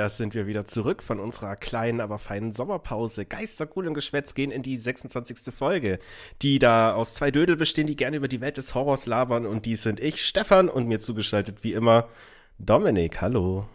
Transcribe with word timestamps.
Da 0.00 0.08
sind 0.08 0.34
wir 0.34 0.46
wieder 0.46 0.64
zurück 0.64 1.02
von 1.02 1.20
unserer 1.20 1.56
kleinen, 1.56 2.00
aber 2.00 2.18
feinen 2.18 2.52
Sommerpause. 2.52 3.26
Geistercool 3.26 3.86
und 3.86 3.92
Geschwätz 3.92 4.32
gehen 4.32 4.50
in 4.50 4.62
die 4.62 4.78
26. 4.78 5.54
Folge, 5.54 5.98
die 6.40 6.58
da 6.58 6.94
aus 6.94 7.12
zwei 7.12 7.30
Dödel 7.30 7.56
bestehen, 7.56 7.86
die 7.86 7.96
gerne 7.96 8.16
über 8.16 8.26
die 8.26 8.40
Welt 8.40 8.56
des 8.56 8.74
Horrors 8.74 9.04
labern. 9.04 9.44
Und 9.44 9.66
die 9.66 9.76
sind 9.76 10.00
ich, 10.00 10.24
Stefan, 10.24 10.70
und 10.70 10.88
mir 10.88 11.00
zugeschaltet 11.00 11.64
wie 11.64 11.74
immer 11.74 12.08
Dominik. 12.58 13.20
Hallo. 13.20 13.68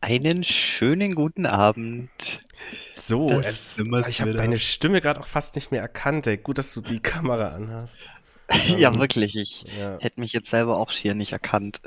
Einen 0.00 0.44
schönen 0.44 1.16
guten 1.16 1.46
Abend. 1.46 2.10
So, 2.92 3.28
es, 3.40 3.76
ich 4.06 4.20
habe 4.20 4.34
deine 4.34 4.60
Stimme 4.60 5.00
gerade 5.00 5.18
auch 5.18 5.26
fast 5.26 5.56
nicht 5.56 5.72
mehr 5.72 5.82
erkannt. 5.82 6.28
Ey. 6.28 6.36
Gut, 6.36 6.58
dass 6.58 6.72
du 6.74 6.80
die 6.80 7.00
Kamera 7.00 7.48
anhast. 7.48 8.08
Ja, 8.76 8.92
ähm, 8.92 8.98
wirklich. 8.98 9.36
Ich 9.36 9.64
ja. 9.78 9.98
hätte 10.00 10.20
mich 10.20 10.32
jetzt 10.32 10.50
selber 10.50 10.76
auch 10.76 10.90
schier 10.90 11.14
nicht 11.14 11.32
erkannt. 11.32 11.80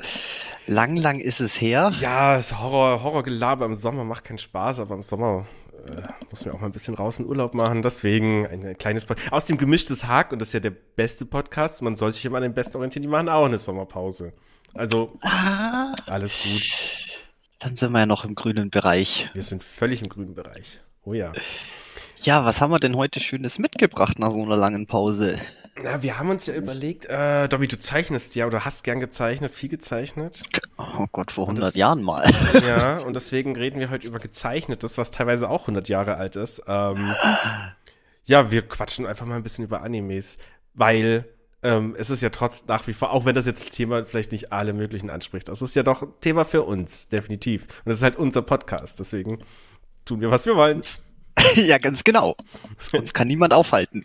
Lang, 0.66 0.96
lang 0.96 1.20
ist 1.20 1.40
es 1.40 1.60
her. 1.60 1.92
Ja, 2.00 2.36
das 2.36 2.60
Horror, 2.60 3.02
Horrorgelaber 3.02 3.64
im 3.64 3.74
Sommer 3.74 4.04
macht 4.04 4.24
keinen 4.24 4.38
Spaß, 4.38 4.80
aber 4.80 4.94
im 4.94 5.02
Sommer 5.02 5.46
äh, 5.86 6.02
muss 6.30 6.44
man 6.44 6.54
auch 6.54 6.60
mal 6.60 6.66
ein 6.66 6.72
bisschen 6.72 6.94
raus 6.94 7.18
in 7.18 7.26
Urlaub 7.26 7.54
machen. 7.54 7.82
Deswegen 7.82 8.46
ein 8.46 8.76
kleines 8.76 9.04
Pod 9.04 9.18
Aus 9.30 9.46
dem 9.46 9.58
gemischtes 9.58 10.06
Hack, 10.06 10.32
und 10.32 10.40
das 10.40 10.48
ist 10.48 10.54
ja 10.54 10.60
der 10.60 10.70
beste 10.70 11.26
Podcast, 11.26 11.82
man 11.82 11.96
soll 11.96 12.12
sich 12.12 12.24
immer 12.24 12.36
an 12.36 12.42
den 12.42 12.54
Besten 12.54 12.76
orientieren, 12.76 13.02
die 13.02 13.08
machen 13.08 13.28
auch 13.28 13.46
eine 13.46 13.58
Sommerpause. 13.58 14.32
Also, 14.74 15.18
ah, 15.22 15.92
alles 16.06 16.42
gut. 16.42 16.62
Dann 17.58 17.76
sind 17.76 17.92
wir 17.92 18.00
ja 18.00 18.06
noch 18.06 18.24
im 18.24 18.34
grünen 18.34 18.70
Bereich. 18.70 19.28
Wir 19.34 19.42
sind 19.42 19.62
völlig 19.62 20.02
im 20.02 20.08
grünen 20.08 20.34
Bereich. 20.34 20.80
Oh 21.04 21.12
ja. 21.12 21.32
Ja, 22.22 22.44
was 22.44 22.60
haben 22.60 22.70
wir 22.70 22.78
denn 22.78 22.96
heute 22.96 23.18
Schönes 23.20 23.58
mitgebracht 23.58 24.18
nach 24.18 24.30
so 24.30 24.42
einer 24.42 24.56
langen 24.56 24.86
Pause? 24.86 25.40
Na, 25.82 26.02
wir 26.02 26.18
haben 26.18 26.30
uns 26.30 26.46
ja 26.46 26.54
überlegt, 26.54 27.06
äh, 27.06 27.48
Dobby, 27.48 27.66
du 27.66 27.78
zeichnest 27.78 28.34
ja 28.34 28.46
oder 28.46 28.64
hast 28.64 28.84
gern 28.84 29.00
gezeichnet, 29.00 29.54
viel 29.54 29.68
gezeichnet. 29.68 30.42
Oh 30.76 31.06
Gott, 31.12 31.32
vor 31.32 31.44
100 31.44 31.66
das, 31.66 31.74
Jahren 31.74 32.02
mal. 32.02 32.30
Ja, 32.66 32.98
und 33.06 33.14
deswegen 33.14 33.56
reden 33.56 33.80
wir 33.80 33.90
heute 33.90 34.06
über 34.06 34.18
gezeichnetes, 34.18 34.98
was 34.98 35.10
teilweise 35.10 35.48
auch 35.48 35.62
100 35.62 35.88
Jahre 35.88 36.16
alt 36.16 36.36
ist. 36.36 36.62
Ähm, 36.66 37.14
ja, 38.24 38.50
wir 38.50 38.62
quatschen 38.62 39.06
einfach 39.06 39.26
mal 39.26 39.36
ein 39.36 39.42
bisschen 39.42 39.64
über 39.64 39.82
Animes, 39.82 40.38
weil 40.74 41.24
ähm, 41.62 41.94
es 41.98 42.10
ist 42.10 42.22
ja 42.22 42.30
trotz 42.30 42.66
nach 42.66 42.86
wie 42.86 42.92
vor, 42.92 43.12
auch 43.12 43.24
wenn 43.24 43.34
das 43.34 43.46
jetzt 43.46 43.72
Thema 43.72 44.04
vielleicht 44.04 44.32
nicht 44.32 44.52
alle 44.52 44.72
möglichen 44.72 45.10
anspricht, 45.10 45.48
das 45.48 45.62
ist 45.62 45.76
ja 45.76 45.82
doch 45.82 46.06
Thema 46.20 46.44
für 46.44 46.62
uns, 46.62 47.08
definitiv. 47.08 47.62
Und 47.62 47.86
das 47.86 47.96
ist 47.96 48.02
halt 48.02 48.16
unser 48.16 48.42
Podcast, 48.42 48.98
deswegen 49.00 49.38
tun 50.04 50.20
wir, 50.20 50.30
was 50.30 50.46
wir 50.46 50.56
wollen. 50.56 50.82
ja, 51.56 51.78
ganz 51.78 52.04
genau. 52.04 52.36
Uns 52.92 53.14
kann 53.14 53.28
niemand 53.28 53.52
aufhalten. 53.52 54.04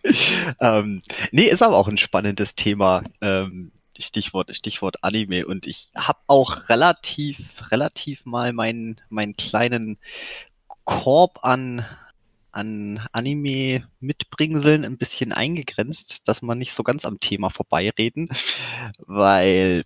ähm, 0.59 1.01
nee, 1.31 1.45
ist 1.45 1.61
aber 1.61 1.77
auch 1.77 1.87
ein 1.87 1.97
spannendes 1.97 2.55
Thema. 2.55 3.03
Ähm, 3.21 3.71
Stichwort, 3.97 4.55
Stichwort 4.55 5.03
Anime. 5.03 5.45
Und 5.45 5.67
ich 5.67 5.89
habe 5.97 6.19
auch 6.27 6.69
relativ, 6.69 7.37
relativ 7.71 8.25
mal 8.25 8.53
meinen, 8.53 8.99
meinen 9.09 9.37
kleinen 9.37 9.97
Korb 10.83 11.39
an, 11.43 11.85
an 12.51 13.01
Anime 13.11 13.87
mitbringseln 13.99 14.85
ein 14.85 14.97
bisschen 14.97 15.31
eingegrenzt, 15.31 16.21
dass 16.25 16.41
man 16.41 16.57
nicht 16.57 16.73
so 16.73 16.83
ganz 16.83 17.05
am 17.05 17.19
Thema 17.19 17.49
vorbeireden, 17.49 18.29
weil 18.99 19.83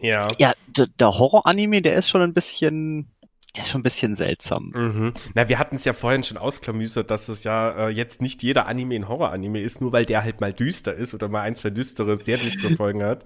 ja, 0.00 0.32
ja 0.38 0.54
der 0.76 1.18
Horror-Anime, 1.18 1.82
der 1.82 1.94
ist 1.94 2.08
schon 2.08 2.22
ein 2.22 2.34
bisschen 2.34 3.12
ist 3.60 3.70
schon 3.70 3.80
ein 3.80 3.84
bisschen 3.84 4.16
seltsam. 4.16 4.72
Mhm. 4.74 5.12
Na, 5.34 5.48
wir 5.48 5.58
hatten 5.58 5.76
es 5.76 5.84
ja 5.84 5.92
vorhin 5.92 6.22
schon 6.22 6.38
ausklamüsert, 6.38 7.10
dass 7.10 7.28
es 7.28 7.44
ja 7.44 7.88
äh, 7.88 7.90
jetzt 7.90 8.22
nicht 8.22 8.42
jeder 8.42 8.66
Anime 8.66 8.94
ein 8.94 9.08
Horror-Anime 9.08 9.60
ist, 9.60 9.80
nur 9.80 9.92
weil 9.92 10.06
der 10.06 10.24
halt 10.24 10.40
mal 10.40 10.52
düster 10.54 10.94
ist 10.94 11.12
oder 11.12 11.28
mal 11.28 11.42
ein, 11.42 11.54
zwei 11.54 11.70
düstere, 11.70 12.16
sehr 12.16 12.38
düstere 12.38 12.72
Folgen 12.76 13.02
hat. 13.02 13.24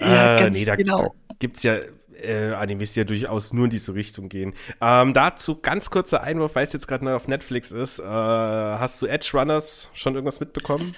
ja, 0.00 0.38
äh, 0.38 0.50
nee, 0.50 0.64
da, 0.64 0.74
genau. 0.74 0.98
da 0.98 1.34
gibt's 1.38 1.62
ja 1.62 1.76
äh, 2.20 2.52
Animes, 2.52 2.94
die 2.94 3.00
ja 3.00 3.04
durchaus 3.04 3.52
nur 3.52 3.64
in 3.64 3.70
diese 3.70 3.94
Richtung 3.94 4.28
gehen. 4.28 4.54
Ähm, 4.80 5.14
dazu 5.14 5.60
ganz 5.60 5.90
kurzer 5.90 6.22
Einwurf, 6.22 6.54
weil 6.54 6.64
es 6.64 6.72
jetzt 6.72 6.88
gerade 6.88 7.04
neu 7.04 7.14
auf 7.14 7.28
Netflix 7.28 7.70
ist. 7.70 8.00
Äh, 8.00 8.04
hast 8.04 9.00
du 9.02 9.06
Edge 9.06 9.30
Runners 9.34 9.90
schon 9.94 10.14
irgendwas 10.14 10.40
mitbekommen? 10.40 10.96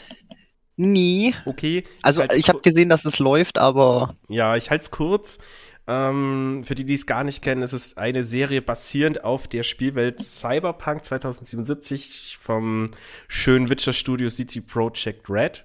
Nie. 0.76 1.34
Okay. 1.46 1.84
Also 2.02 2.22
ich 2.22 2.48
habe 2.48 2.60
gesehen, 2.60 2.88
dass 2.88 3.04
es 3.06 3.18
läuft, 3.18 3.58
aber. 3.58 4.14
Ja, 4.28 4.56
ich 4.56 4.70
halte 4.70 4.82
es 4.82 4.90
kurz. 4.90 5.38
Ähm, 5.88 6.62
für 6.64 6.74
die, 6.74 6.84
die 6.84 6.94
es 6.94 7.06
gar 7.06 7.22
nicht 7.22 7.42
kennen, 7.42 7.62
ist 7.62 7.72
es 7.72 7.96
eine 7.96 8.24
Serie 8.24 8.60
basierend 8.60 9.24
auf 9.24 9.46
der 9.46 9.62
Spielwelt 9.62 10.20
Cyberpunk 10.20 11.04
2077 11.04 12.36
vom 12.40 12.86
schönen 13.28 13.70
Witcher 13.70 13.92
Studio 13.92 14.28
City 14.28 14.60
Project 14.60 15.30
Red. 15.30 15.64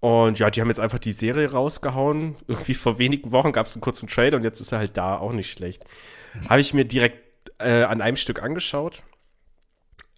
Und 0.00 0.38
ja, 0.38 0.50
die 0.50 0.60
haben 0.60 0.68
jetzt 0.68 0.80
einfach 0.80 0.98
die 0.98 1.12
Serie 1.12 1.50
rausgehauen. 1.50 2.36
Irgendwie 2.48 2.74
vor 2.74 2.98
wenigen 2.98 3.32
Wochen 3.32 3.52
gab 3.52 3.66
es 3.66 3.74
einen 3.74 3.82
kurzen 3.82 4.08
Trailer 4.08 4.36
und 4.36 4.44
jetzt 4.44 4.60
ist 4.60 4.72
er 4.72 4.78
halt 4.78 4.96
da, 4.96 5.16
auch 5.16 5.32
nicht 5.32 5.50
schlecht. 5.50 5.84
Habe 6.48 6.60
ich 6.60 6.74
mir 6.74 6.84
direkt 6.84 7.52
äh, 7.58 7.84
an 7.84 8.00
einem 8.00 8.16
Stück 8.16 8.42
angeschaut 8.42 9.02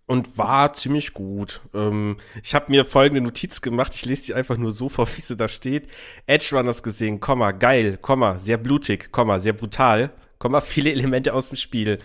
und 0.07 0.39
war 0.39 0.73
ziemlich 0.73 1.13
gut. 1.13 1.61
Ähm, 1.75 2.17
ich 2.43 2.55
habe 2.55 2.71
mir 2.71 2.85
folgende 2.85 3.21
Notiz 3.21 3.61
gemacht, 3.61 3.93
ich 3.95 4.05
lese 4.07 4.27
die 4.27 4.35
einfach 4.35 4.57
nur 4.57 4.73
so 4.73 4.89
vor, 4.89 5.09
wie 5.17 5.21
sie 5.21 5.37
da 5.37 5.49
steht. 5.49 5.89
Edge 6.27 6.51
Runners 6.53 6.83
gesehen, 6.83 7.21
Komma, 7.21 7.53
geil, 7.53 7.99
Komma, 8.01 8.39
sehr 8.39 8.57
blutig, 8.57 9.13
Komma, 9.13 9.39
sehr 9.39 9.53
brutal, 9.53 10.11
Komma, 10.39 10.61
viele 10.63 10.91
Elemente 10.91 11.35
aus 11.35 11.49
dem 11.49 11.57
Spiel. 11.57 11.99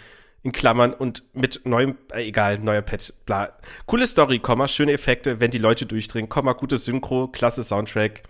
In 0.43 0.51
Klammern 0.51 0.91
und 0.91 1.23
mit 1.33 1.61
neuem, 1.65 1.99
äh, 2.11 2.27
egal, 2.27 2.57
neuer 2.57 2.81
Pet, 2.81 3.13
bla. 3.27 3.55
Coole 3.85 4.07
Story, 4.07 4.39
Komma, 4.39 4.67
schöne 4.67 4.91
Effekte, 4.91 5.39
wenn 5.39 5.51
die 5.51 5.59
Leute 5.59 5.85
durchdringen, 5.85 6.29
Komma, 6.29 6.53
gutes 6.53 6.85
Synchro, 6.85 7.27
klasse 7.27 7.63
Soundtrack. 7.63 8.23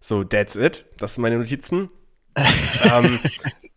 So, 0.00 0.24
that's 0.24 0.56
it. 0.56 0.86
Das 0.98 1.14
sind 1.14 1.22
meine 1.22 1.38
Notizen. 1.38 1.90
ähm, 2.82 3.20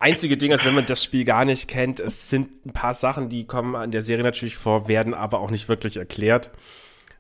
einzige 0.04 0.38
Ding 0.38 0.52
ist, 0.52 0.66
wenn 0.66 0.76
man 0.76 0.86
das 0.86 1.04
Spiel 1.04 1.24
gar 1.24 1.46
nicht 1.46 1.68
kennt, 1.68 2.00
es 2.00 2.30
sind 2.30 2.66
ein 2.66 2.74
paar 2.74 2.94
Sachen, 2.94 3.30
die 3.30 3.46
kommen 3.46 3.76
an 3.76 3.92
der 3.92 4.04
Serie 4.04 4.24
natürlich 4.24 4.58
vor, 4.58 4.88
werden 4.88 5.14
aber 5.14 5.40
auch 5.40 5.50
nicht 5.50 5.70
wirklich 5.70 5.98
erklärt. 5.98 6.52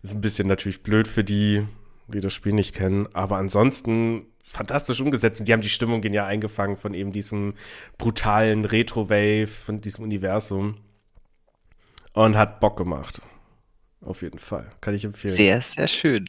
Ist 0.04 0.14
ein 0.14 0.22
bisschen 0.22 0.48
natürlich 0.48 0.84
blöd 0.84 1.08
für 1.08 1.24
die, 1.24 1.66
die 2.08 2.20
das 2.20 2.34
Spiel 2.34 2.54
nicht 2.54 2.76
kennen, 2.76 3.08
aber 3.14 3.38
ansonsten 3.38 4.28
fantastisch 4.44 5.00
umgesetzt 5.00 5.40
und 5.40 5.48
die 5.48 5.54
haben 5.54 5.62
die 5.62 5.70
Stimmung 5.70 6.02
genial 6.02 6.28
eingefangen 6.28 6.76
von 6.76 6.94
eben 6.94 7.14
diesem 7.14 7.54
brutalen 7.98 8.66
Retro-Wave, 8.66 9.48
von 9.48 9.80
diesem 9.80 10.04
Universum 10.04 10.76
und 12.12 12.36
hat 12.36 12.60
Bock 12.60 12.76
gemacht. 12.78 13.22
Auf 14.02 14.22
jeden 14.22 14.40
Fall. 14.40 14.70
Kann 14.82 14.94
ich 14.94 15.06
empfehlen. 15.06 15.36
Sehr, 15.36 15.62
sehr 15.62 15.88
schön. 15.88 16.26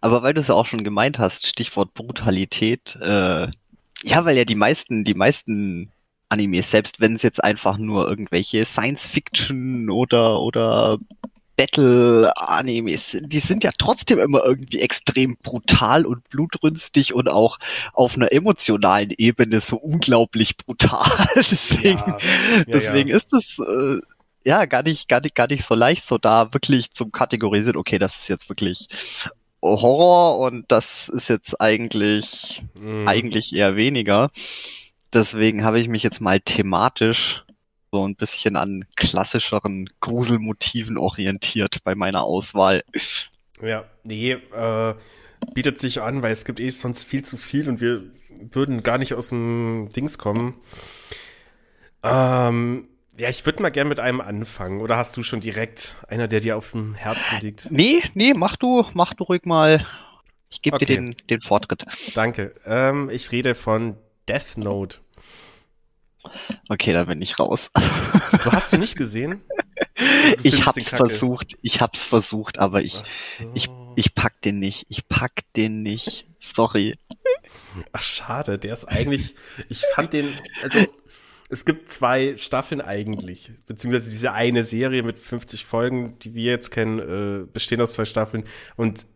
Aber 0.00 0.22
weil 0.22 0.32
du 0.32 0.40
es 0.40 0.48
auch 0.48 0.64
schon 0.64 0.82
gemeint 0.82 1.18
hast, 1.18 1.46
Stichwort 1.46 1.92
Brutalität, 1.92 2.96
äh, 3.02 3.48
ja, 4.04 4.24
weil 4.24 4.36
ja 4.36 4.44
die 4.44 4.54
meisten, 4.54 5.04
die 5.04 5.14
meisten 5.14 5.92
Animes, 6.28 6.70
selbst 6.70 7.00
wenn 7.00 7.16
es 7.16 7.22
jetzt 7.22 7.42
einfach 7.42 7.76
nur 7.76 8.08
irgendwelche 8.08 8.64
Science-Fiction 8.64 9.90
oder, 9.90 10.40
oder 10.40 10.98
Battle-Animes 11.56 13.10
sind, 13.10 13.32
die 13.32 13.40
sind 13.40 13.64
ja 13.64 13.70
trotzdem 13.76 14.18
immer 14.18 14.42
irgendwie 14.44 14.80
extrem 14.80 15.36
brutal 15.36 16.06
und 16.06 16.28
blutrünstig 16.30 17.12
und 17.12 17.28
auch 17.28 17.58
auf 17.92 18.16
einer 18.16 18.32
emotionalen 18.32 19.10
Ebene 19.10 19.60
so 19.60 19.76
unglaublich 19.76 20.56
brutal. 20.56 21.04
deswegen, 21.36 21.98
ja, 21.98 22.18
ja, 22.56 22.64
deswegen 22.66 23.10
ja. 23.10 23.16
ist 23.16 23.32
es 23.34 23.58
äh, 23.58 24.00
ja 24.46 24.64
gar 24.64 24.84
nicht, 24.84 25.08
gar 25.08 25.20
nicht, 25.20 25.34
gar 25.34 25.48
nicht 25.48 25.66
so 25.66 25.74
leicht, 25.74 26.06
so 26.06 26.16
da 26.16 26.52
wirklich 26.54 26.92
zum 26.92 27.12
Kategorisieren, 27.12 27.76
okay, 27.76 27.98
das 27.98 28.16
ist 28.16 28.28
jetzt 28.28 28.48
wirklich 28.48 28.88
Horror 29.62 30.38
und 30.38 30.64
das 30.68 31.08
ist 31.08 31.28
jetzt 31.28 31.60
eigentlich, 31.60 32.62
mhm. 32.74 33.06
eigentlich 33.06 33.54
eher 33.54 33.76
weniger. 33.76 34.30
Deswegen 35.12 35.64
habe 35.64 35.80
ich 35.80 35.88
mich 35.88 36.02
jetzt 36.02 36.20
mal 36.20 36.40
thematisch 36.40 37.44
so 37.92 38.06
ein 38.06 38.14
bisschen 38.14 38.56
an 38.56 38.84
klassischeren 38.96 39.88
Gruselmotiven 40.00 40.96
orientiert 40.96 41.78
bei 41.84 41.94
meiner 41.94 42.22
Auswahl. 42.22 42.82
Ja, 43.60 43.84
nee, 44.04 44.32
äh, 44.32 44.94
bietet 45.54 45.78
sich 45.80 46.00
an, 46.00 46.22
weil 46.22 46.32
es 46.32 46.44
gibt 46.44 46.60
eh 46.60 46.70
sonst 46.70 47.04
viel 47.04 47.24
zu 47.24 47.36
viel 47.36 47.68
und 47.68 47.80
wir 47.80 48.04
würden 48.52 48.82
gar 48.82 48.98
nicht 48.98 49.14
aus 49.14 49.30
dem 49.30 49.88
Dings 49.94 50.18
kommen. 50.18 50.54
Ähm, 52.02 52.88
ja, 53.20 53.28
ich 53.28 53.44
würde 53.44 53.60
mal 53.60 53.70
gerne 53.70 53.90
mit 53.90 54.00
einem 54.00 54.22
anfangen. 54.22 54.80
Oder 54.80 54.96
hast 54.96 55.14
du 55.16 55.22
schon 55.22 55.40
direkt 55.40 55.96
einer, 56.08 56.26
der 56.26 56.40
dir 56.40 56.56
auf 56.56 56.70
dem 56.72 56.94
Herzen 56.94 57.38
liegt? 57.40 57.70
Nee, 57.70 58.02
nee, 58.14 58.32
mach 58.34 58.56
du, 58.56 58.86
mach 58.94 59.12
du 59.12 59.24
ruhig 59.24 59.44
mal. 59.44 59.86
Ich 60.48 60.62
gebe 60.62 60.76
okay. 60.76 60.86
dir 60.86 60.94
den, 60.96 61.16
den 61.28 61.42
Vortritt. 61.42 61.84
Danke. 62.14 62.54
Ähm, 62.64 63.10
ich 63.10 63.30
rede 63.30 63.54
von 63.54 63.96
Death 64.26 64.56
Note. 64.56 64.98
Okay, 66.70 66.94
da 66.94 67.04
bin 67.04 67.20
ich 67.20 67.38
raus. 67.38 67.70
Du 67.74 68.52
hast 68.52 68.70
sie 68.70 68.78
nicht 68.78 68.96
gesehen? 68.96 69.42
Ich 70.42 70.64
hab's 70.64 70.88
versucht, 70.88 71.58
ich 71.60 71.82
hab's 71.82 72.02
versucht, 72.02 72.58
aber 72.58 72.82
ich, 72.82 73.02
so. 73.38 73.50
ich, 73.54 73.68
ich 73.96 74.14
pack 74.14 74.40
den 74.42 74.58
nicht. 74.58 74.86
Ich 74.88 75.08
pack 75.08 75.42
den 75.56 75.82
nicht. 75.82 76.26
Sorry. 76.38 76.96
Ach, 77.92 78.02
schade. 78.02 78.58
Der 78.58 78.72
ist 78.72 78.86
eigentlich, 78.86 79.34
ich 79.68 79.82
fand 79.94 80.14
den, 80.14 80.38
also 80.62 80.86
es 81.50 81.64
gibt 81.64 81.88
zwei 81.88 82.36
Staffeln 82.36 82.80
eigentlich, 82.80 83.52
beziehungsweise 83.66 84.10
diese 84.10 84.32
eine 84.32 84.62
Serie 84.64 85.02
mit 85.02 85.18
50 85.18 85.64
Folgen, 85.64 86.16
die 86.20 86.34
wir 86.34 86.52
jetzt 86.52 86.70
kennen, 86.70 86.98
äh, 87.00 87.46
bestehen 87.52 87.80
aus 87.80 87.92
zwei 87.92 88.04
Staffeln. 88.04 88.44
Und 88.76 89.06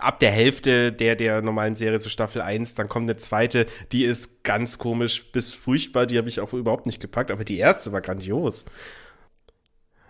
ab 0.00 0.18
der 0.18 0.32
Hälfte 0.32 0.92
der, 0.92 1.14
der 1.14 1.40
normalen 1.40 1.76
Serie, 1.76 2.00
so 2.00 2.08
Staffel 2.08 2.42
1, 2.42 2.74
dann 2.74 2.88
kommt 2.88 3.08
eine 3.08 3.16
zweite, 3.16 3.66
die 3.92 4.04
ist 4.04 4.42
ganz 4.42 4.78
komisch 4.78 5.30
bis 5.30 5.52
furchtbar, 5.52 6.06
die 6.06 6.18
habe 6.18 6.28
ich 6.28 6.40
auch 6.40 6.52
überhaupt 6.52 6.86
nicht 6.86 7.00
gepackt, 7.00 7.30
aber 7.30 7.44
die 7.44 7.58
erste 7.58 7.92
war 7.92 8.00
grandios. 8.00 8.66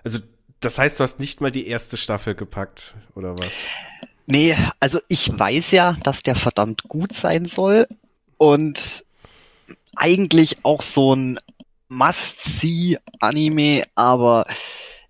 Also, 0.03 0.21
das 0.61 0.79
heißt, 0.79 0.99
du 0.99 1.05
hast 1.05 1.21
nicht 1.21 1.43
mal 1.43 1.51
die 1.51 1.67
erste 1.69 1.99
Staffel 1.99 2.35
gepackt, 2.35 2.95
oder 3.15 3.39
was? 3.39 3.53
Nee, 4.27 4.57
also 4.79 5.01
ich 5.09 5.39
weiß 5.39 5.71
ja, 5.73 5.99
dass 6.03 6.23
der 6.23 6.35
verdammt 6.35 6.85
gut 6.85 7.15
sein 7.15 7.45
soll 7.45 7.87
und 8.39 9.05
eigentlich 9.97 10.65
auch 10.65 10.83
so 10.83 11.15
ein 11.15 11.39
Must-See-Anime, 11.89 13.85
aber 13.95 14.47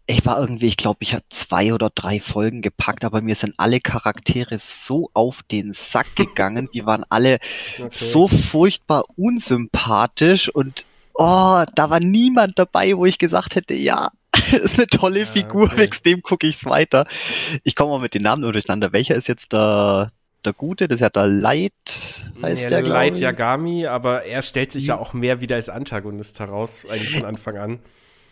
ich 0.06 0.26
war 0.26 0.40
irgendwie, 0.40 0.66
ich 0.66 0.76
glaube, 0.76 0.98
ich 1.00 1.14
habe 1.14 1.24
zwei 1.30 1.72
oder 1.72 1.90
drei 1.90 2.20
Folgen 2.20 2.62
gepackt, 2.62 3.04
aber 3.04 3.22
mir 3.22 3.36
sind 3.36 3.54
alle 3.58 3.80
Charaktere 3.80 4.58
so 4.58 5.10
auf 5.14 5.42
den 5.44 5.72
Sack 5.72 6.06
gegangen. 6.16 6.68
Die 6.74 6.84
waren 6.84 7.04
alle 7.08 7.38
okay. 7.78 7.88
so 7.90 8.26
furchtbar 8.26 9.04
unsympathisch 9.16 10.48
und 10.48 10.84
oh, 11.14 11.62
da 11.74 11.90
war 11.90 12.00
niemand 12.00 12.58
dabei, 12.58 12.96
wo 12.96 13.06
ich 13.06 13.18
gesagt 13.18 13.54
hätte, 13.54 13.74
ja, 13.74 14.10
ist 14.52 14.78
eine 14.78 14.86
tolle 14.88 15.20
ja, 15.20 15.26
Figur, 15.26 15.64
okay. 15.64 15.78
wegen 15.78 15.96
dem 16.04 16.22
gucke 16.22 16.46
ich's 16.46 16.64
weiter. 16.64 17.06
Ich 17.62 17.76
komme 17.76 17.92
mal 17.92 18.00
mit 18.00 18.14
den 18.14 18.22
Namen 18.22 18.42
nur 18.42 18.52
durcheinander. 18.52 18.92
Welcher 18.92 19.14
ist 19.14 19.28
jetzt 19.28 19.52
der, 19.52 20.12
der 20.44 20.52
Gute? 20.52 20.88
Das 20.88 20.96
ist 20.96 21.00
ja 21.00 21.10
der 21.10 21.26
Light, 21.26 21.72
heißt 22.42 22.62
ja, 22.62 22.68
der, 22.68 22.82
Light 22.82 23.18
Yagami, 23.18 23.86
aber 23.86 24.24
er 24.24 24.42
stellt 24.42 24.72
sich 24.72 24.86
ja 24.86 24.98
auch 24.98 25.12
mehr 25.12 25.40
wieder 25.40 25.56
als 25.56 25.68
Antagonist 25.68 26.40
heraus, 26.40 26.86
eigentlich 26.88 27.14
von 27.14 27.24
Anfang 27.24 27.56
an. 27.58 27.78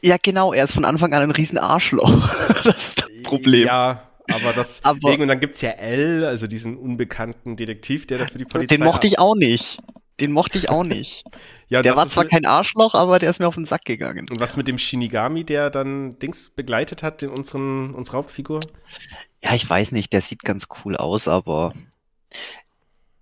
Ja, 0.00 0.16
genau, 0.22 0.52
er 0.52 0.64
ist 0.64 0.72
von 0.72 0.84
Anfang 0.84 1.12
an 1.12 1.22
ein 1.22 1.30
riesen 1.30 1.58
Arschloch. 1.58 2.28
das 2.64 2.88
ist 2.88 3.00
das 3.00 3.22
Problem. 3.24 3.66
Ja, 3.66 4.08
aber 4.30 4.52
das 4.52 4.80
aber, 4.84 5.18
und 5.18 5.28
dann 5.28 5.40
gibt's 5.40 5.60
ja 5.60 5.70
L, 5.70 6.24
also 6.24 6.46
diesen 6.46 6.76
unbekannten 6.76 7.56
Detektiv, 7.56 8.06
der 8.06 8.18
da 8.18 8.26
für 8.26 8.38
die 8.38 8.44
Polizei. 8.44 8.76
Den 8.76 8.84
mochte 8.84 9.06
ich 9.06 9.18
auch 9.18 9.34
nicht. 9.34 9.78
Den 10.20 10.32
mochte 10.32 10.58
ich 10.58 10.68
auch 10.68 10.84
nicht. 10.84 11.24
ja, 11.68 11.82
der 11.82 11.96
war 11.96 12.06
zwar 12.06 12.24
kein 12.24 12.44
Arschloch, 12.44 12.94
aber 12.94 13.18
der 13.18 13.30
ist 13.30 13.38
mir 13.38 13.46
auf 13.46 13.54
den 13.54 13.66
Sack 13.66 13.84
gegangen. 13.84 14.26
Und 14.30 14.40
was 14.40 14.56
mit 14.56 14.66
dem 14.66 14.78
Shinigami, 14.78 15.44
der 15.44 15.70
dann 15.70 16.18
Dings 16.18 16.50
begleitet 16.50 17.02
hat, 17.02 17.22
den 17.22 17.30
unseren, 17.30 17.94
unsere 17.94 18.18
Hauptfigur? 18.18 18.60
Ja, 19.42 19.54
ich 19.54 19.68
weiß 19.68 19.92
nicht, 19.92 20.12
der 20.12 20.20
sieht 20.20 20.42
ganz 20.42 20.66
cool 20.84 20.96
aus, 20.96 21.28
aber 21.28 21.72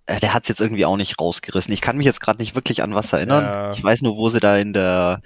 äh, 0.07 0.19
der 0.19 0.33
hat's 0.33 0.47
jetzt 0.47 0.61
irgendwie 0.61 0.85
auch 0.85 0.97
nicht 0.97 1.19
rausgerissen. 1.19 1.73
Ich 1.73 1.81
kann 1.81 1.97
mich 1.97 2.05
jetzt 2.05 2.21
gerade 2.21 2.41
nicht 2.41 2.55
wirklich 2.55 2.81
an 2.81 2.95
was 2.95 3.13
erinnern. 3.13 3.43
Ja. 3.43 3.71
Ich 3.73 3.83
weiß 3.83 4.01
nur, 4.01 4.17
wo 4.17 4.29
sie 4.29 4.39
da 4.39 4.57
in 4.57 4.73
der 4.73 5.21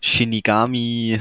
Shinigami 0.00 1.20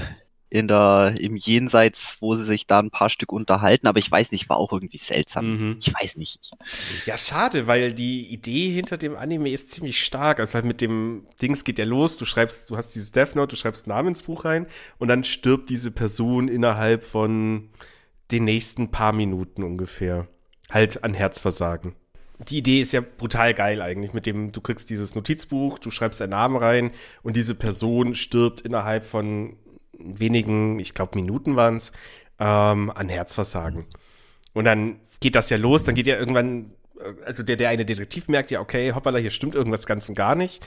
in 0.50 0.68
der 0.68 1.16
im 1.20 1.36
Jenseits, 1.36 2.18
wo 2.22 2.36
sie 2.36 2.46
sich 2.46 2.68
da 2.68 2.80
ein 2.80 2.92
paar 2.92 3.10
Stück 3.10 3.34
unterhalten, 3.34 3.88
aber 3.88 4.00
ich 4.00 4.10
weiß 4.10 4.32
nicht, 4.32 4.48
war 4.48 4.58
auch 4.58 4.72
irgendwie 4.72 4.98
seltsam. 4.98 5.48
Mhm. 5.48 5.78
Ich 5.82 5.94
weiß 5.94 6.16
nicht. 6.18 6.40
Ja, 7.06 7.18
schade, 7.18 7.68
weil 7.68 7.94
die 7.94 8.26
Idee 8.28 8.70
hinter 8.70 8.98
dem 8.98 9.18
Anime 9.18 9.50
ist 9.50 9.72
ziemlich 9.72 10.02
stark. 10.02 10.40
Also 10.40 10.56
halt 10.56 10.66
mit 10.66 10.82
dem 10.82 11.28
Dings 11.42 11.64
geht 11.64 11.80
ja 11.80 11.84
los, 11.84 12.18
du 12.18 12.26
schreibst, 12.26 12.70
du 12.70 12.78
hast 12.78 12.96
dieses 12.96 13.12
Death 13.12 13.36
Note, 13.36 13.56
du 13.56 13.60
schreibst 13.60 13.86
einen 13.86 13.98
Namen 13.98 14.10
ins 14.10 14.22
Buch 14.22 14.46
rein 14.46 14.68
und 14.98 15.08
dann 15.08 15.24
stirbt 15.24 15.70
diese 15.70 15.92
Person 15.92 16.48
innerhalb 16.48 17.04
von 17.04 17.70
den 18.32 18.46
nächsten 18.46 18.92
paar 18.92 19.14
Minuten 19.14 19.64
ungefähr. 19.64 20.28
Halt 20.70 21.04
an 21.04 21.14
Herzversagen 21.14 21.96
die 22.40 22.58
Idee 22.58 22.82
ist 22.82 22.92
ja 22.92 23.02
brutal 23.02 23.54
geil 23.54 23.82
eigentlich, 23.82 24.14
mit 24.14 24.26
dem 24.26 24.52
du 24.52 24.62
kriegst 24.62 24.90
dieses 24.90 25.16
Notizbuch, 25.16 25.80
du 25.80 25.92
schreibst 25.92 26.20
deinen 26.20 26.32
Namen 26.32 26.58
rein 26.58 26.92
und 27.24 27.36
diese 27.36 27.56
Person 27.56 28.16
stirbt 28.16 28.62
innerhalb 28.62 29.06
von 29.06 29.56
wenigen, 29.98 30.80
ich 30.80 30.94
glaube 30.94 31.18
Minuten 31.18 31.56
waren 31.56 31.78
es, 31.78 31.92
ähm, 32.40 32.92
an 32.92 33.10
Herzversagen. 33.10 33.86
Und 34.54 34.66
dann 34.66 35.00
geht 35.20 35.36
das 35.36 35.50
ja 35.50 35.58
los, 35.58 35.84
dann 35.84 35.96
geht 35.96 36.08
ja 36.08 36.18
irgendwann, 36.18 36.72
äh, 37.00 37.26
also 37.26 37.44
der, 37.44 37.56
der 37.56 37.70
eine 37.70 37.86
Detektiv 37.86 38.28
merkt 38.28 38.52
ja, 38.52 38.60
okay, 38.60 38.94
hoppala, 38.94 39.18
hier 39.20 39.32
stimmt 39.32 39.56
irgendwas 39.56 39.86
ganz 39.86 40.10
und 40.10 40.16
gar 40.16 40.36
nicht. 40.36 40.66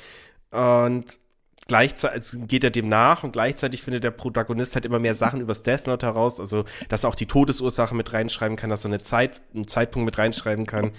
Und 0.51 1.19
gleichzeitig 1.67 2.17
also 2.17 2.39
geht 2.47 2.65
er 2.65 2.71
dem 2.71 2.89
nach 2.89 3.25
und 3.25 3.33
gleichzeitig 3.33 3.83
findet 3.83 4.05
der 4.05 4.11
Protagonist 4.11 4.75
halt 4.75 4.87
immer 4.87 4.99
mehr 4.99 5.15
Sachen 5.15 5.41
übers 5.41 5.63
Death 5.63 5.87
Note 5.87 6.07
heraus, 6.07 6.41
also 6.41 6.65
dass 6.89 7.05
er 7.05 7.11
auch 7.11 7.15
die 7.15 7.27
Todesursache 7.27 7.95
mit 7.95 8.13
reinschreiben 8.13 8.57
kann, 8.57 8.71
dass 8.71 8.85
er 8.85 8.91
eine 8.91 9.03
Zeit, 9.03 9.43
einen 9.55 9.69
Zeitpunkt 9.69 10.07
mit 10.07 10.19
reinschreiben 10.19 10.65
kann. 10.65 10.93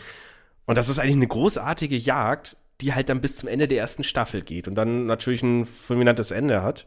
Und 0.69 0.75
das 0.75 0.87
ist 0.87 0.99
eigentlich 0.99 1.15
eine 1.15 1.25
großartige 1.25 1.97
Jagd, 1.97 2.55
die 2.79 2.93
halt 2.93 3.09
dann 3.09 3.21
bis 3.21 3.37
zum 3.37 3.49
Ende 3.49 3.67
der 3.67 3.79
ersten 3.79 4.03
Staffel 4.03 4.43
geht 4.43 4.67
und 4.67 4.75
dann 4.75 5.07
natürlich 5.07 5.41
ein 5.41 5.65
fulminantes 5.65 6.29
Ende 6.29 6.61
hat. 6.61 6.85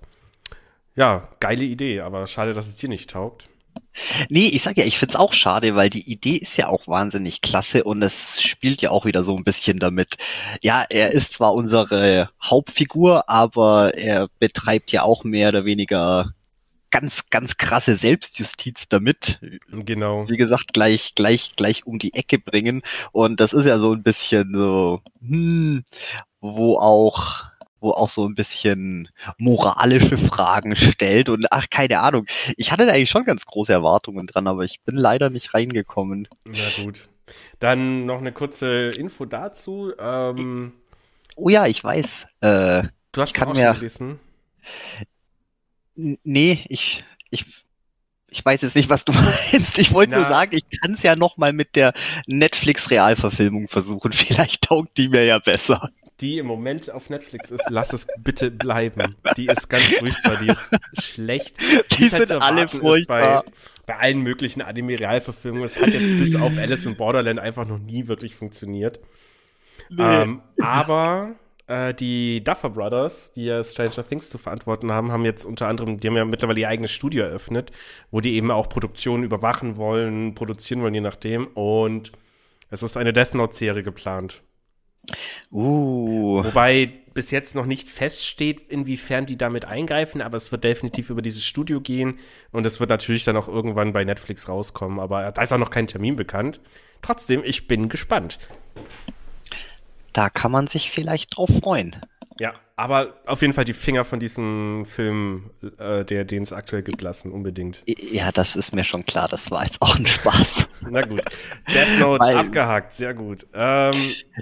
Ja, 0.95 1.29
geile 1.41 1.65
Idee, 1.65 1.99
aber 1.99 2.29
schade, 2.29 2.55
dass 2.55 2.69
es 2.69 2.77
dir 2.77 2.89
nicht 2.89 3.11
taugt. 3.11 3.49
Nee, 4.29 4.47
ich 4.47 4.63
sag 4.63 4.77
ja, 4.77 4.85
ich 4.85 5.01
find's 5.01 5.17
auch 5.17 5.33
schade, 5.33 5.75
weil 5.75 5.91
die 5.91 6.09
Idee 6.09 6.37
ist 6.37 6.57
ja 6.57 6.69
auch 6.69 6.87
wahnsinnig 6.87 7.41
klasse 7.41 7.83
und 7.83 8.03
es 8.03 8.41
spielt 8.41 8.83
ja 8.83 8.93
auch 8.93 9.05
wieder 9.05 9.25
so 9.25 9.37
ein 9.37 9.43
bisschen 9.43 9.81
damit. 9.81 10.15
Ja, 10.61 10.85
er 10.89 11.11
ist 11.11 11.33
zwar 11.33 11.53
unsere 11.53 12.31
Hauptfigur, 12.41 13.29
aber 13.29 13.95
er 13.97 14.29
betreibt 14.39 14.93
ja 14.93 15.03
auch 15.03 15.25
mehr 15.25 15.49
oder 15.49 15.65
weniger 15.65 16.35
ganz, 16.93 17.23
ganz 17.31 17.57
krasse 17.57 17.97
Selbstjustiz 17.97 18.89
damit. 18.89 19.41
Genau. 19.71 20.29
Wie 20.29 20.37
gesagt, 20.37 20.73
gleich, 20.73 21.17
gleich, 21.17 21.51
gleich 21.57 21.85
um 21.85 21.99
die 21.99 22.15
Ecke 22.15 22.39
bringen. 22.39 22.83
Und 23.11 23.41
das 23.41 23.53
ist 23.53 23.67
ja 23.67 23.81
so 23.81 23.93
ein 23.93 24.05
bisschen 24.05 24.55
so, 24.55 25.01
hm, 25.21 25.83
wo 26.41 26.77
auch 26.77 27.51
wo 27.81 27.91
auch 27.91 28.09
so 28.09 28.25
ein 28.29 28.37
bisschen 28.37 29.09
moralische 29.39 30.17
Fragen 30.17 30.77
stellt 30.77 31.29
und 31.29 31.47
ach, 31.51 31.67
keine 31.69 31.99
Ahnung. 31.99 32.27
Ich 32.57 32.71
hatte 32.71 32.87
da 32.87 32.93
eigentlich 32.93 33.11
schon 33.11 33.25
ganz 33.25 33.45
große 33.45 33.73
Erwartungen 33.73 34.29
dran, 34.29 34.47
aber 34.47 34.63
ich 34.63 34.83
bin 34.83 34.95
leider 34.95 35.31
nicht 35.31 35.53
reingekommen. 35.53 36.29
Na 36.47 36.85
gut. 36.85 37.09
Dann 37.59 38.07
noch 38.07 38.19
eine 38.19 38.31
kurze 38.31 38.91
Info 38.91 39.25
dazu. 39.25 39.93
Ähm, 39.99 40.75
oh 41.35 41.49
ja, 41.49 41.67
ich 41.67 41.83
weiß. 41.83 42.27
Äh, 42.41 42.85
du 43.11 43.21
hast 43.21 43.37
es 43.37 43.43
auch 43.43 43.57
schon 43.57 43.75
gelesen. 43.75 44.21
Nee, 45.95 46.65
ich, 46.69 47.05
ich, 47.31 47.45
ich 48.29 48.45
weiß 48.45 48.63
jetzt 48.63 48.77
nicht, 48.77 48.89
was 48.89 49.05
du 49.05 49.13
meinst. 49.53 49.79
Ich 49.79 49.93
wollte 49.93 50.15
nur 50.15 50.25
sagen, 50.25 50.53
ich 50.55 50.81
kann 50.81 50.95
es 50.95 51.03
ja 51.03 51.17
noch 51.17 51.37
mal 51.37 51.53
mit 51.53 51.77
der 51.77 51.93
Netflix-Realverfilmung 52.27 53.69
versuchen. 53.69 54.13
Vielleicht 54.13 54.65
taugt 54.65 54.97
die 54.99 55.09
mir 55.09 55.25
ja 55.25 55.39
besser. 55.39 55.91
Die 56.21 56.39
im 56.39 56.47
Moment 56.47 56.89
auf 56.91 57.11
Netflix 57.11 57.51
ist, 57.51 57.65
lass 57.69 57.93
es 57.93 58.07
bitte 58.19 58.51
bleiben. 58.51 59.17
Die 59.37 59.47
ist 59.47 59.69
ganz 59.69 59.83
furchtbar, 59.85 60.37
die 60.37 60.49
ist 60.49 60.71
schlecht. 61.03 61.57
Die, 61.61 61.97
die 61.97 62.09
sind 62.09 62.31
alle 62.31 62.69
furchtbar. 62.69 63.43
Bei, 63.43 63.53
bei 63.87 63.99
allen 63.99 64.21
möglichen 64.21 64.63
Anime-Realverfilmungen. 64.63 65.65
Es 65.65 65.81
hat 65.81 65.89
jetzt 65.89 66.11
bis 66.11 66.37
auf 66.37 66.57
Alice 66.57 66.87
in 66.87 66.97
Borderland 66.97 67.41
einfach 67.41 67.67
noch 67.67 67.79
nie 67.79 68.07
wirklich 68.07 68.37
funktioniert. 68.37 69.01
Nee. 69.91 70.23
Ähm, 70.23 70.43
aber 70.61 71.35
äh, 71.73 71.95
die 71.95 72.45
Duffer 72.45 72.71
Brothers, 72.71 73.33
die 73.33 73.47
ja 73.47 73.65
Stranger 73.65 74.07
Things 74.07 74.29
zu 74.29 74.39
verantworten 74.39 74.93
haben, 74.93 75.11
haben 75.11 75.25
jetzt 75.25 75.45
unter 75.45 75.69
anderem, 75.69 75.97
die 75.97 76.09
haben 76.09 76.17
ja 76.17 76.25
mittlerweile 76.25 76.61
ihr 76.61 76.69
eigenes 76.69 76.91
Studio 76.91 77.25
eröffnet, 77.25 77.71
wo 78.11 78.21
die 78.21 78.35
eben 78.35 78.51
auch 78.51 78.69
Produktionen 78.69 79.25
überwachen 79.25 79.77
wollen, 79.77 80.35
produzieren 80.35 80.83
wollen, 80.83 80.95
je 80.95 81.01
nachdem. 81.01 81.47
Und 81.49 82.13
es 82.71 82.83
ist 82.83 82.97
eine 82.97 83.13
Death 83.13 83.35
Note-Serie 83.35 83.83
geplant. 83.83 84.43
Uh. 85.51 86.45
Wobei 86.45 86.93
bis 87.15 87.31
jetzt 87.31 87.55
noch 87.55 87.67
nicht 87.67 87.89
feststeht, 87.89 88.71
inwiefern 88.71 89.27
die 89.27 89.37
damit 89.37 89.65
eingreifen, 89.65 90.23
aber 90.23 90.37
es 90.37 90.53
wird 90.53 90.65
definitiv 90.65 91.11
über 91.11 91.23
dieses 91.23 91.45
Studio 91.45 91.81
gehen 91.81 92.19
und 92.53 92.65
es 92.65 92.81
wird 92.81 92.89
natürlich 92.89 93.25
dann 93.25 93.37
auch 93.37 93.49
irgendwann 93.49 93.93
bei 93.93 94.05
Netflix 94.05 94.49
rauskommen, 94.49 95.01
aber 95.01 95.31
da 95.31 95.43
ist 95.43 95.53
auch 95.53 95.59
noch 95.59 95.71
kein 95.71 95.87
Termin 95.87 96.17
bekannt. 96.17 96.61
Trotzdem, 97.03 97.43
ich 97.45 97.67
bin 97.67 97.89
gespannt. 97.89 98.39
Da 100.13 100.31
kann 100.31 100.53
man 100.53 100.67
sich 100.67 100.91
vielleicht 100.91 101.37
drauf 101.37 101.51
freuen. 101.63 101.97
Ja, 102.39 102.55
aber 102.77 103.15
auf 103.27 103.43
jeden 103.43 103.53
Fall 103.53 103.65
die 103.65 103.75
Finger 103.75 104.05
von 104.05 104.19
diesem 104.19 104.85
Film, 104.87 105.51
äh, 105.79 106.05
der 106.05 106.25
den 106.25 106.43
es 106.43 106.53
aktuell 106.53 106.83
gibt, 106.83 107.03
lassen, 107.03 107.31
unbedingt. 107.31 107.83
Ja, 107.87 108.33
das 108.33 108.57
ist 108.57 108.75
mir 108.75 108.85
schon 108.85 109.05
klar. 109.05 109.29
Das 109.29 109.51
war 109.51 109.65
jetzt 109.65 109.81
auch 109.81 109.97
ein 109.97 110.07
Spaß. 110.07 110.67
Na 110.91 111.03
gut. 111.03 111.23
Death 111.73 111.99
Note 111.99 112.25
Weil, 112.25 112.37
abgehakt, 112.39 112.93
sehr 112.93 113.15
gut. 113.15 113.47
Ähm, 113.53 113.95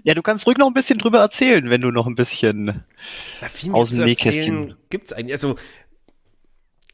ja, 0.04 0.14
du 0.14 0.22
kannst 0.22 0.46
ruhig 0.46 0.56
noch 0.58 0.68
ein 0.68 0.74
bisschen 0.74 0.98
drüber 0.98 1.18
erzählen, 1.18 1.68
wenn 1.68 1.80
du 1.80 1.90
noch 1.90 2.06
ein 2.06 2.14
bisschen 2.14 2.84
ja, 3.40 3.72
aus 3.72 3.90
dem 3.90 4.04
Nähkästchen. 4.04 4.76
Gibt's 4.88 5.12
eigentlich? 5.12 5.34
Also 5.34 5.56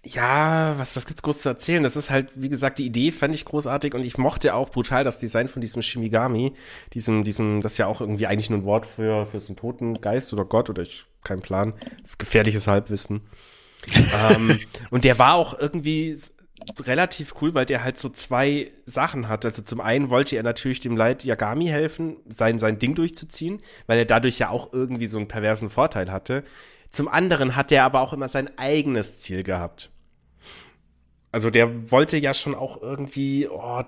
ja, 0.06 0.78
was, 0.78 0.94
was 0.94 1.06
gibt's 1.06 1.22
groß 1.22 1.42
zu 1.42 1.48
erzählen? 1.48 1.82
Das 1.82 1.96
ist 1.96 2.10
halt, 2.10 2.30
wie 2.34 2.48
gesagt, 2.48 2.78
die 2.78 2.86
Idee 2.86 3.10
fand 3.10 3.34
ich 3.34 3.44
großartig 3.44 3.94
und 3.94 4.04
ich 4.04 4.18
mochte 4.18 4.54
auch 4.54 4.70
brutal 4.70 5.04
das 5.04 5.18
Design 5.18 5.48
von 5.48 5.60
diesem 5.60 5.82
Shimigami. 5.82 6.52
Diesem, 6.94 7.25
diesem, 7.25 7.60
das 7.60 7.72
ist 7.72 7.78
ja 7.78 7.86
auch 7.86 8.00
irgendwie 8.00 8.26
eigentlich 8.26 8.50
nur 8.50 8.60
ein 8.60 8.64
Wort 8.64 8.86
für, 8.86 9.26
für 9.26 9.38
so 9.38 9.48
einen 9.48 9.56
toten 9.56 10.00
Geist 10.00 10.32
oder 10.32 10.44
Gott 10.44 10.70
oder 10.70 10.82
ich, 10.82 11.06
kein 11.25 11.40
Plan. 11.40 11.75
Gefährliches 12.18 12.68
Halbwissen. 12.68 13.22
ähm, 14.30 14.60
und 14.90 15.04
der 15.04 15.18
war 15.18 15.34
auch 15.34 15.58
irgendwie 15.58 16.16
relativ 16.80 17.34
cool, 17.40 17.54
weil 17.54 17.66
der 17.66 17.82
halt 17.82 17.98
so 17.98 18.08
zwei 18.08 18.70
Sachen 18.86 19.28
hat. 19.28 19.44
Also 19.44 19.62
zum 19.62 19.80
einen 19.80 20.10
wollte 20.10 20.36
er 20.36 20.42
natürlich 20.42 20.80
dem 20.80 20.96
Light 20.96 21.25
Yagami 21.25 21.66
helfen, 21.66 22.16
sein, 22.28 22.58
sein 22.58 22.78
Ding 22.78 22.94
durchzuziehen, 22.94 23.60
weil 23.86 23.98
er 23.98 24.04
dadurch 24.04 24.38
ja 24.38 24.50
auch 24.50 24.72
irgendwie 24.72 25.06
so 25.06 25.18
einen 25.18 25.28
perversen 25.28 25.70
Vorteil 25.70 26.10
hatte. 26.10 26.44
Zum 26.90 27.08
anderen 27.08 27.56
hat 27.56 27.72
er 27.72 27.84
aber 27.84 28.00
auch 28.00 28.12
immer 28.12 28.28
sein 28.28 28.56
eigenes 28.56 29.16
Ziel 29.16 29.42
gehabt. 29.42 29.90
Also 31.36 31.50
der 31.50 31.90
wollte 31.90 32.16
ja 32.16 32.32
schon 32.32 32.54
auch 32.54 32.80
irgendwie, 32.80 33.46
oh, 33.46 33.82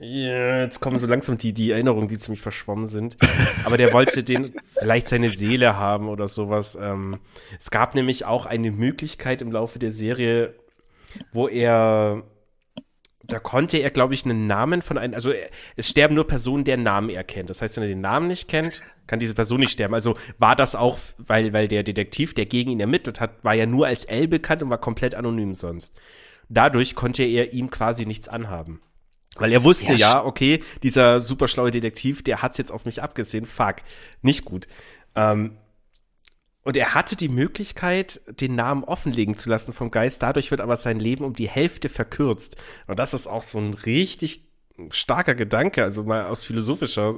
jetzt 0.00 0.80
kommen 0.80 0.98
so 0.98 1.06
langsam 1.06 1.36
die, 1.36 1.52
die 1.52 1.70
Erinnerungen, 1.70 2.08
die 2.08 2.18
ziemlich 2.18 2.40
verschwommen 2.40 2.86
sind. 2.86 3.18
Aber 3.66 3.76
der 3.76 3.92
wollte 3.92 4.24
den 4.24 4.54
vielleicht 4.78 5.06
seine 5.06 5.28
Seele 5.28 5.76
haben 5.76 6.08
oder 6.08 6.28
sowas. 6.28 6.78
Ähm, 6.80 7.18
es 7.60 7.70
gab 7.70 7.94
nämlich 7.94 8.24
auch 8.24 8.46
eine 8.46 8.70
Möglichkeit 8.70 9.42
im 9.42 9.52
Laufe 9.52 9.78
der 9.78 9.92
Serie, 9.92 10.54
wo 11.30 11.46
er 11.46 12.22
da 13.22 13.38
konnte 13.38 13.76
er, 13.76 13.90
glaube 13.90 14.14
ich, 14.14 14.24
einen 14.24 14.46
Namen 14.46 14.80
von 14.80 14.96
einem, 14.96 15.12
also 15.12 15.30
es 15.76 15.90
sterben 15.90 16.14
nur 16.14 16.26
Personen, 16.26 16.64
deren 16.64 16.84
Namen 16.84 17.10
er 17.10 17.22
kennt. 17.22 17.50
Das 17.50 17.60
heißt, 17.60 17.76
wenn 17.76 17.84
er 17.84 17.90
den 17.90 18.00
Namen 18.00 18.28
nicht 18.28 18.48
kennt, 18.48 18.82
kann 19.06 19.18
diese 19.18 19.34
Person 19.34 19.60
nicht 19.60 19.72
sterben. 19.72 19.92
Also 19.92 20.16
war 20.38 20.56
das 20.56 20.74
auch, 20.74 20.96
weil, 21.18 21.52
weil 21.52 21.68
der 21.68 21.82
Detektiv, 21.82 22.32
der 22.32 22.46
gegen 22.46 22.70
ihn 22.70 22.80
ermittelt 22.80 23.20
hat, 23.20 23.44
war 23.44 23.52
ja 23.52 23.66
nur 23.66 23.88
als 23.88 24.06
L 24.06 24.26
bekannt 24.26 24.62
und 24.62 24.70
war 24.70 24.78
komplett 24.78 25.14
anonym 25.14 25.52
sonst. 25.52 26.00
Dadurch 26.48 26.94
konnte 26.94 27.24
er 27.24 27.52
ihm 27.52 27.70
quasi 27.70 28.06
nichts 28.06 28.28
anhaben. 28.28 28.80
Weil 29.36 29.52
er 29.52 29.64
wusste 29.64 29.92
ja, 29.92 29.98
ja 29.98 30.24
okay, 30.24 30.62
dieser 30.82 31.20
super 31.20 31.48
schlaue 31.48 31.70
Detektiv, 31.70 32.22
der 32.22 32.42
hat's 32.42 32.58
jetzt 32.58 32.70
auf 32.70 32.84
mich 32.84 33.02
abgesehen, 33.02 33.46
fuck, 33.46 33.76
nicht 34.20 34.44
gut. 34.44 34.66
Ähm, 35.14 35.56
und 36.64 36.76
er 36.76 36.94
hatte 36.94 37.16
die 37.16 37.28
Möglichkeit, 37.28 38.20
den 38.40 38.54
Namen 38.54 38.84
offenlegen 38.84 39.36
zu 39.36 39.50
lassen 39.50 39.72
vom 39.72 39.90
Geist. 39.90 40.22
Dadurch 40.22 40.50
wird 40.50 40.60
aber 40.60 40.76
sein 40.76 41.00
Leben 41.00 41.24
um 41.24 41.32
die 41.32 41.48
Hälfte 41.48 41.88
verkürzt. 41.88 42.56
Und 42.86 42.98
das 42.98 43.14
ist 43.14 43.26
auch 43.26 43.42
so 43.42 43.58
ein 43.58 43.74
richtig 43.74 44.48
starker 44.90 45.34
Gedanke, 45.34 45.82
also 45.82 46.04
mal 46.04 46.26
aus 46.26 46.44
philosophischer 46.44 47.16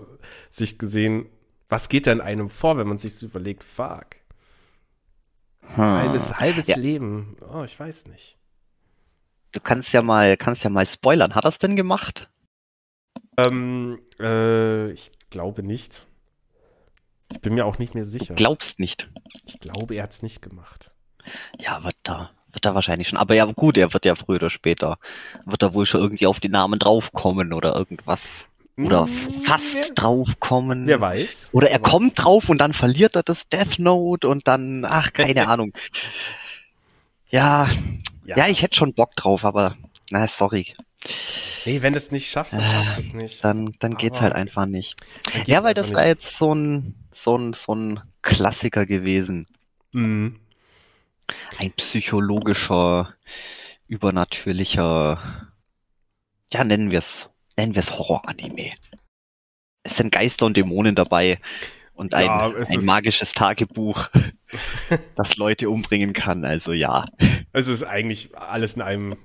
Sicht 0.50 0.78
gesehen. 0.78 1.26
Was 1.68 1.88
geht 1.88 2.06
da 2.06 2.12
in 2.12 2.20
einem 2.20 2.48
vor, 2.48 2.78
wenn 2.78 2.88
man 2.88 2.98
sich 2.98 3.16
so 3.16 3.26
überlegt, 3.26 3.64
fuck. 3.64 4.16
Hm. 5.74 5.76
Halbes, 5.76 6.38
halbes 6.38 6.66
ja. 6.68 6.76
Leben. 6.78 7.36
Oh, 7.52 7.64
ich 7.64 7.78
weiß 7.78 8.06
nicht. 8.06 8.38
Du 9.54 9.60
kannst 9.60 9.92
ja 9.92 10.02
mal, 10.02 10.36
kannst 10.36 10.64
ja 10.64 10.70
mal 10.70 10.84
spoilern. 10.84 11.34
Hat 11.34 11.44
er 11.44 11.48
es 11.48 11.58
denn 11.58 11.76
gemacht? 11.76 12.28
Ähm, 13.38 14.00
äh, 14.20 14.90
ich 14.90 15.12
glaube 15.30 15.62
nicht. 15.62 16.06
Ich 17.30 17.40
bin 17.40 17.54
mir 17.54 17.64
auch 17.64 17.78
nicht 17.78 17.94
mehr 17.94 18.04
sicher. 18.04 18.34
Du 18.34 18.34
glaubst 18.34 18.80
nicht. 18.80 19.08
Ich 19.46 19.60
glaube, 19.60 19.94
er 19.94 20.02
hat 20.02 20.10
es 20.10 20.22
nicht 20.22 20.42
gemacht. 20.42 20.90
Ja, 21.60 21.84
wird 21.84 21.94
da, 22.02 22.32
wird 22.52 22.64
da 22.64 22.74
wahrscheinlich 22.74 23.08
schon. 23.08 23.18
Aber 23.18 23.34
ja, 23.34 23.44
gut, 23.44 23.78
er 23.78 23.92
wird 23.92 24.04
ja 24.04 24.16
früher 24.16 24.36
oder 24.36 24.50
später, 24.50 24.98
wird 25.44 25.62
er 25.62 25.72
wohl 25.72 25.86
schon 25.86 26.00
irgendwie 26.00 26.26
auf 26.26 26.40
die 26.40 26.48
Namen 26.48 26.80
draufkommen 26.80 27.52
oder 27.52 27.76
irgendwas. 27.76 28.46
Oder 28.76 29.06
hm, 29.06 29.42
fast 29.44 29.74
wer, 29.74 29.90
draufkommen. 29.94 30.86
Wer 30.86 31.00
weiß. 31.00 31.50
Oder 31.52 31.70
er 31.70 31.78
kommt 31.78 32.14
drauf 32.16 32.48
und 32.48 32.58
dann 32.58 32.72
verliert 32.72 33.14
er 33.14 33.22
das 33.22 33.48
Death 33.48 33.78
Note 33.78 34.26
und 34.26 34.48
dann, 34.48 34.84
ach, 34.84 35.12
keine 35.12 35.46
Ahnung. 35.48 35.72
Ja, 37.30 37.68
ja, 38.24 38.36
ja, 38.36 38.48
ich 38.48 38.62
hätte 38.62 38.76
schon 38.76 38.94
Bock 38.94 39.14
drauf, 39.16 39.44
aber 39.44 39.76
na, 40.10 40.26
sorry. 40.26 40.74
Nee, 41.64 41.82
wenn 41.82 41.92
du 41.92 41.98
es 41.98 42.10
nicht 42.10 42.30
schaffst, 42.30 42.54
dann 42.54 42.66
schaffst 42.66 42.96
du 42.96 43.00
es 43.00 43.12
nicht. 43.14 43.44
Dann, 43.44 43.72
dann 43.78 43.96
geht's 43.96 44.20
halt 44.20 44.34
einfach 44.34 44.66
nicht. 44.66 44.96
Ja, 45.46 45.62
weil 45.62 45.74
das 45.74 45.92
war 45.92 46.06
jetzt 46.06 46.36
so 46.36 46.54
ein, 46.54 46.94
so 47.10 47.36
ein, 47.36 47.52
so 47.52 47.74
ein 47.74 48.00
Klassiker 48.22 48.86
gewesen. 48.86 49.46
Mhm. 49.92 50.40
Ein 51.58 51.72
psychologischer, 51.72 53.14
übernatürlicher, 53.86 55.50
ja, 56.52 56.64
nennen 56.64 56.90
wir 56.90 56.98
es, 56.98 57.30
nennen 57.56 57.74
wir 57.74 57.80
es 57.80 57.92
Horror-Anime. 57.92 58.72
Es 59.82 59.96
sind 59.96 60.12
Geister 60.12 60.46
und 60.46 60.56
Dämonen 60.56 60.94
dabei 60.94 61.38
und 61.94 62.14
ein, 62.14 62.26
ja, 62.26 62.52
ein 62.52 62.84
magisches 62.84 63.32
Tagebuch, 63.32 64.08
das 65.16 65.36
Leute 65.36 65.70
umbringen 65.70 66.12
kann. 66.12 66.44
Also 66.44 66.72
ja. 66.72 67.06
Es 67.52 67.68
ist 67.68 67.84
eigentlich 67.84 68.36
alles 68.36 68.74
in 68.74 68.82
einem 68.82 69.16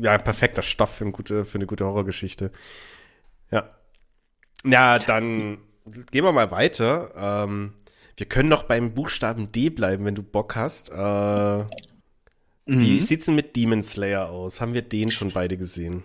ja, 0.00 0.18
perfekter 0.18 0.62
Stoff 0.62 0.94
für 0.94 1.04
eine 1.04 1.12
gute, 1.12 1.44
für 1.44 1.58
eine 1.58 1.66
gute 1.66 1.84
Horrorgeschichte. 1.84 2.50
Ja. 3.50 3.70
Ja, 4.64 4.98
dann 4.98 5.58
gehen 6.10 6.24
wir 6.24 6.32
mal 6.32 6.50
weiter. 6.50 7.12
Ähm, 7.16 7.74
wir 8.16 8.26
können 8.26 8.48
noch 8.48 8.64
beim 8.64 8.94
Buchstaben 8.94 9.52
D 9.52 9.70
bleiben, 9.70 10.04
wenn 10.04 10.14
du 10.14 10.22
Bock 10.22 10.56
hast. 10.56 10.90
Äh, 10.90 10.94
mhm. 10.96 11.66
Wie 12.66 13.00
sieht's 13.00 13.26
denn 13.26 13.34
mit 13.34 13.54
Demon 13.54 13.82
Slayer 13.82 14.28
aus? 14.28 14.60
Haben 14.60 14.74
wir 14.74 14.82
den 14.82 15.10
schon 15.10 15.30
beide 15.32 15.56
gesehen? 15.56 16.04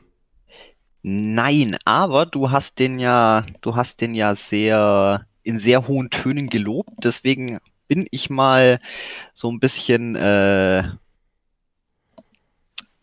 Nein, 1.01 1.77
aber 1.83 2.25
du 2.25 2.51
hast 2.51 2.79
den 2.79 2.99
ja, 2.99 3.45
du 3.61 3.75
hast 3.75 3.99
den 3.99 4.15
ja 4.15 4.35
sehr 4.35 5.25
in 5.43 5.59
sehr 5.59 5.87
hohen 5.87 6.09
Tönen 6.09 6.49
gelobt. 6.49 6.91
Deswegen 7.03 7.59
bin 7.87 8.07
ich 8.11 8.29
mal 8.29 8.79
so 9.33 9.51
ein 9.51 9.59
bisschen 9.59 10.15
äh, 10.15 10.83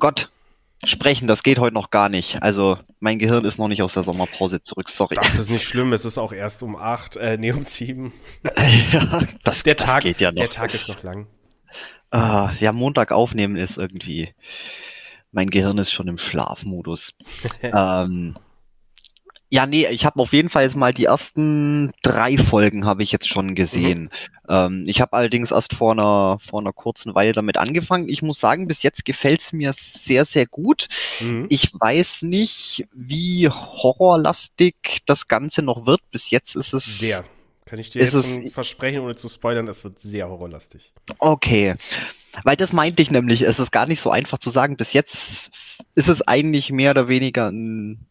Gott, 0.00 0.30
sprechen, 0.82 1.28
das 1.28 1.42
geht 1.42 1.59
heute 1.59 1.75
noch 1.75 1.90
gar 1.90 2.09
nicht. 2.09 2.42
Also 2.42 2.78
mein 2.99 3.18
Gehirn 3.18 3.44
ist 3.44 3.59
noch 3.59 3.68
nicht 3.68 3.82
aus 3.82 3.94
der 3.94 4.02
Sommerpause 4.02 4.62
zurück, 4.62 4.90
sorry. 4.90 5.14
Das 5.14 5.38
ist 5.38 5.50
nicht 5.50 5.62
schlimm, 5.68 5.92
es 5.92 6.04
ist 6.04 6.18
auch 6.18 6.32
erst 6.32 6.62
um 6.62 6.75
acht, 6.75 7.16
äh, 7.16 7.37
nee, 7.37 7.52
um 7.52 7.62
sieben. 7.62 8.12
ja, 8.92 9.23
das, 9.44 9.62
der 9.62 9.76
das 9.76 9.87
Tag, 9.87 10.02
geht 10.02 10.20
ja 10.20 10.32
noch. 10.32 10.40
Der 10.40 10.49
Tag 10.49 10.75
ist 10.75 10.88
noch 10.88 11.02
lang. 11.02 11.28
Ah, 12.11 12.52
ja, 12.59 12.73
Montag 12.73 13.12
aufnehmen 13.12 13.56
ist 13.56 13.78
irgendwie, 13.78 14.35
mein 15.30 15.50
Gehirn 15.50 15.78
ist 15.78 15.92
schon 15.92 16.09
im 16.09 16.18
Schlafmodus. 16.18 17.12
ähm, 17.62 18.37
ja, 19.52 19.66
nee, 19.66 19.87
ich 19.88 20.04
habe 20.04 20.21
auf 20.21 20.33
jeden 20.33 20.49
Fall 20.49 20.62
jetzt 20.62 20.76
mal 20.76 20.95
die 20.95 21.07
ersten 21.07 21.92
drei 22.02 22.38
Folgen 22.38 22.87
habe 22.87 23.02
ich 23.02 23.11
jetzt 23.11 23.28
schon 23.28 23.57
gesehen. 23.57 24.02
Mhm. 24.02 24.11
Ähm, 24.49 24.85
ich 24.87 25.00
habe 25.00 25.14
allerdings 25.14 25.50
erst 25.50 25.75
vor 25.75 25.90
einer, 25.90 26.38
vor 26.49 26.61
einer 26.61 26.73
kurzen 26.73 27.16
Weile 27.16 27.33
damit 27.33 27.57
angefangen. 27.57 28.09
Ich 28.09 28.23
muss 28.23 28.38
sagen, 28.38 28.69
bis 28.69 28.85
jetzt 28.85 29.04
gefällt's 29.04 29.52
mir 29.52 29.73
sehr, 29.75 30.25
sehr 30.25 30.47
gut. 30.47 30.87
Mhm. 31.19 31.47
Ich 31.49 31.73
weiß 31.75 32.23
nicht, 32.23 32.87
wie 32.92 33.49
horrorlastig 33.49 35.02
das 35.07 35.26
Ganze 35.26 35.62
noch 35.62 35.85
wird. 35.85 36.00
Bis 36.12 36.30
jetzt 36.30 36.54
ist 36.54 36.73
es. 36.73 36.85
Sehr. 36.85 37.25
Kann 37.66 37.80
ich 37.80 37.90
dir 37.90 38.02
jetzt 38.02 38.12
schon 38.12 38.50
versprechen, 38.50 39.00
ohne 39.00 39.16
zu 39.16 39.28
spoilern, 39.28 39.66
es 39.66 39.83
wird 39.83 40.00
sehr 40.00 40.28
horrorlastig. 40.28 40.92
Okay. 41.19 41.75
Weil 42.45 42.57
das 42.57 42.73
meinte 42.73 43.02
ich 43.02 43.11
nämlich, 43.11 43.42
es 43.42 43.59
ist 43.59 43.73
gar 43.73 43.87
nicht 43.87 44.00
so 44.00 44.11
einfach 44.11 44.38
zu 44.38 44.50
sagen. 44.50 44.76
Bis 44.76 44.92
jetzt 44.92 45.50
ist 45.97 46.09
es 46.09 46.23
eigentlich 46.23 46.71
mehr 46.71 46.92
oder 46.92 47.09
weniger 47.09 47.50
ein 47.50 48.07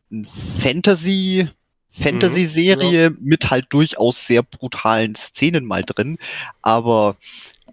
Fantasy, 0.59 1.47
Fantasy-Serie 1.87 3.09
mhm, 3.09 3.15
ja. 3.15 3.21
mit 3.21 3.49
halt 3.49 3.67
durchaus 3.69 4.25
sehr 4.25 4.43
brutalen 4.43 5.15
Szenen 5.15 5.65
mal 5.65 5.83
drin. 5.83 6.17
Aber 6.61 7.17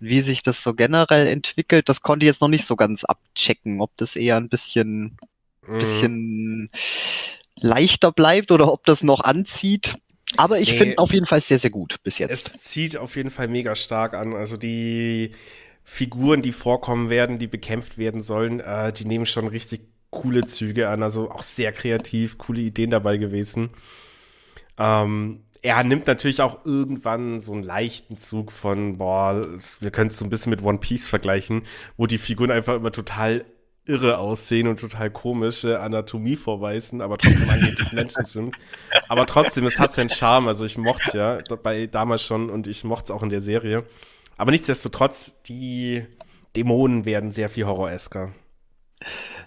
wie 0.01 0.21
sich 0.21 0.43
das 0.43 0.63
so 0.63 0.75
generell 0.75 1.27
entwickelt, 1.27 1.89
das 1.89 2.03
konnte 2.03 2.25
ich 2.25 2.29
jetzt 2.29 2.41
noch 2.41 2.49
nicht 2.49 2.67
so 2.67 2.77
ganz 2.77 3.05
abchecken, 3.05 3.81
ob 3.81 3.97
das 3.97 4.17
eher 4.17 4.37
ein 4.37 4.49
bisschen, 4.49 5.17
mhm. 5.67 5.79
bisschen 5.79 6.71
leichter 7.59 8.13
bleibt 8.13 8.51
oder 8.51 8.73
ob 8.73 8.85
das 8.85 9.03
noch 9.03 9.21
anzieht. 9.21 9.97
Aber 10.37 10.59
ich 10.59 10.73
nee, 10.73 10.79
finde 10.79 10.99
auf 10.99 11.13
jeden 11.13 11.27
Fall 11.27 11.41
sehr, 11.41 11.59
sehr 11.59 11.71
gut 11.71 11.97
bis 12.03 12.19
jetzt. 12.19 12.31
Es 12.31 12.61
zieht 12.61 12.97
auf 12.97 13.17
jeden 13.17 13.31
Fall 13.31 13.49
mega 13.49 13.75
stark 13.75 14.13
an. 14.13 14.35
Also 14.35 14.57
die, 14.57 15.33
Figuren, 15.89 16.43
die 16.43 16.51
vorkommen 16.51 17.11
werden, 17.11 17.39
die 17.39 17.47
bekämpft 17.47 17.97
werden 17.97 18.21
sollen, 18.21 18.59
äh, 18.59 18.93
die 18.93 19.05
nehmen 19.05 19.25
schon 19.25 19.47
richtig 19.47 19.83
coole 20.17 20.45
Züge 20.47 20.89
an, 20.89 21.03
also 21.03 21.31
auch 21.31 21.43
sehr 21.43 21.73
kreativ, 21.73 22.39
coole 22.39 22.61
Ideen 22.61 22.91
dabei 22.91 23.19
gewesen. 23.19 23.71
Ähm, 24.79 25.43
er 25.63 25.83
nimmt 25.85 26.07
natürlich 26.07 26.41
auch 26.41 26.65
irgendwann 26.65 27.41
so 27.41 27.53
einen 27.53 27.63
leichten 27.63 28.19
Zug 28.19 28.53
von, 28.53 28.99
boah, 28.99 29.47
wir 29.81 29.91
können 29.91 30.09
es 30.09 30.17
so 30.17 30.25
ein 30.25 30.31
bisschen 30.31 30.51
mit 30.51 30.63
One 30.63 30.79
Piece 30.79 31.09
vergleichen, 31.09 31.63
wo 31.97 32.07
die 32.07 32.19
Figuren 32.19 32.51
einfach 32.51 32.77
immer 32.77 32.93
total 32.93 33.45
irre 33.85 34.19
aussehen 34.19 34.67
und 34.67 34.81
total 34.81 35.11
komische 35.11 35.81
Anatomie 35.81 36.37
vorweisen, 36.37 37.01
aber 37.01 37.19
trotzdem 37.19 37.51
angeblich 37.51 37.93
Menschen 37.93 38.27
sind. 38.27 38.57
Aber 39.09 39.27
trotzdem, 39.27 39.65
es 39.67 39.79
hat 39.79 39.95
seinen 39.95 40.09
Charme. 40.09 40.49
Also 40.49 40.65
ich 40.65 40.77
mochte 40.77 41.03
es 41.07 41.13
ja 41.13 41.39
bei 41.63 41.87
damals 41.87 42.23
schon 42.23 42.51
und 42.51 42.67
ich 42.67 42.85
mochte 42.85 43.05
es 43.05 43.11
auch 43.11 43.23
in 43.23 43.29
der 43.29 43.41
Serie. 43.41 43.85
Aber 44.37 44.51
nichtsdestotrotz, 44.51 45.43
die 45.43 46.05
Dämonen 46.57 47.05
werden 47.05 47.31
sehr 47.31 47.49
viel 47.49 47.67
horroresker. 47.67 48.33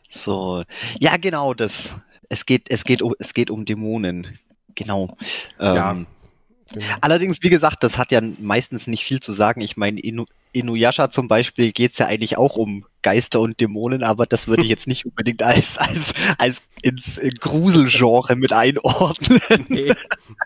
So, 0.09 0.63
ja, 0.99 1.17
genau, 1.17 1.53
das. 1.53 1.99
Es 2.31 2.45
geht, 2.45 2.69
es 2.69 2.83
geht, 2.83 3.01
es 3.17 3.33
geht 3.33 3.49
um 3.49 3.65
Dämonen. 3.65 4.37
Genau. 4.75 5.17
Ja. 5.59 5.91
Ähm, 5.91 6.07
genau. 6.71 6.85
Allerdings, 7.01 7.41
wie 7.41 7.49
gesagt, 7.49 7.83
das 7.83 7.97
hat 7.97 8.11
ja 8.11 8.21
meistens 8.39 8.85
nicht 8.85 9.03
viel 9.03 9.19
zu 9.19 9.33
sagen. 9.33 9.61
Ich 9.61 9.77
meine, 9.77 9.99
Inuyasha 10.51 11.11
zum 11.11 11.27
Beispiel 11.27 11.71
geht 11.71 11.93
es 11.93 11.99
ja 11.99 12.07
eigentlich 12.07 12.37
auch 12.37 12.55
um 12.55 12.85
Geister 13.01 13.39
und 13.39 13.59
Dämonen, 13.59 14.03
aber 14.03 14.25
das 14.25 14.47
würde 14.47 14.63
ich 14.63 14.69
jetzt 14.69 14.87
nicht 14.87 15.05
unbedingt 15.05 15.43
als, 15.43 15.77
als, 15.77 16.13
als 16.37 16.61
ins 16.81 17.19
Gruselgenre 17.39 18.35
mit 18.35 18.53
einordnen. 18.53 19.41
Nee, 19.67 19.93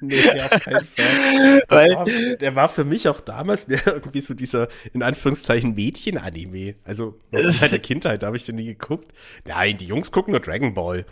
nee 0.02 0.42
auf 0.42 0.50
keinen 0.50 0.86
Fall. 0.86 1.64
Weil, 1.68 1.88
der, 1.88 1.98
war, 1.98 2.36
der 2.38 2.56
war 2.56 2.70
für 2.70 2.84
mich 2.84 3.08
auch 3.08 3.22
damals 3.22 3.68
mehr 3.68 3.82
irgendwie 3.86 4.22
so 4.22 4.34
dieser, 4.34 4.68
in 4.94 5.02
Anführungszeichen, 5.02 5.76
Mädchen-Anime. 5.76 6.76
Also, 6.84 7.20
in 7.32 7.56
meiner 7.62 7.80
Kindheit, 7.80 8.24
habe 8.24 8.36
ich 8.36 8.44
den 8.44 8.56
nie 8.56 8.66
geguckt. 8.66 9.14
Nein, 9.46 9.78
die 9.78 9.86
Jungs 9.86 10.12
gucken 10.12 10.32
nur 10.32 10.42
Dragon 10.42 10.74
Ball. 10.74 11.06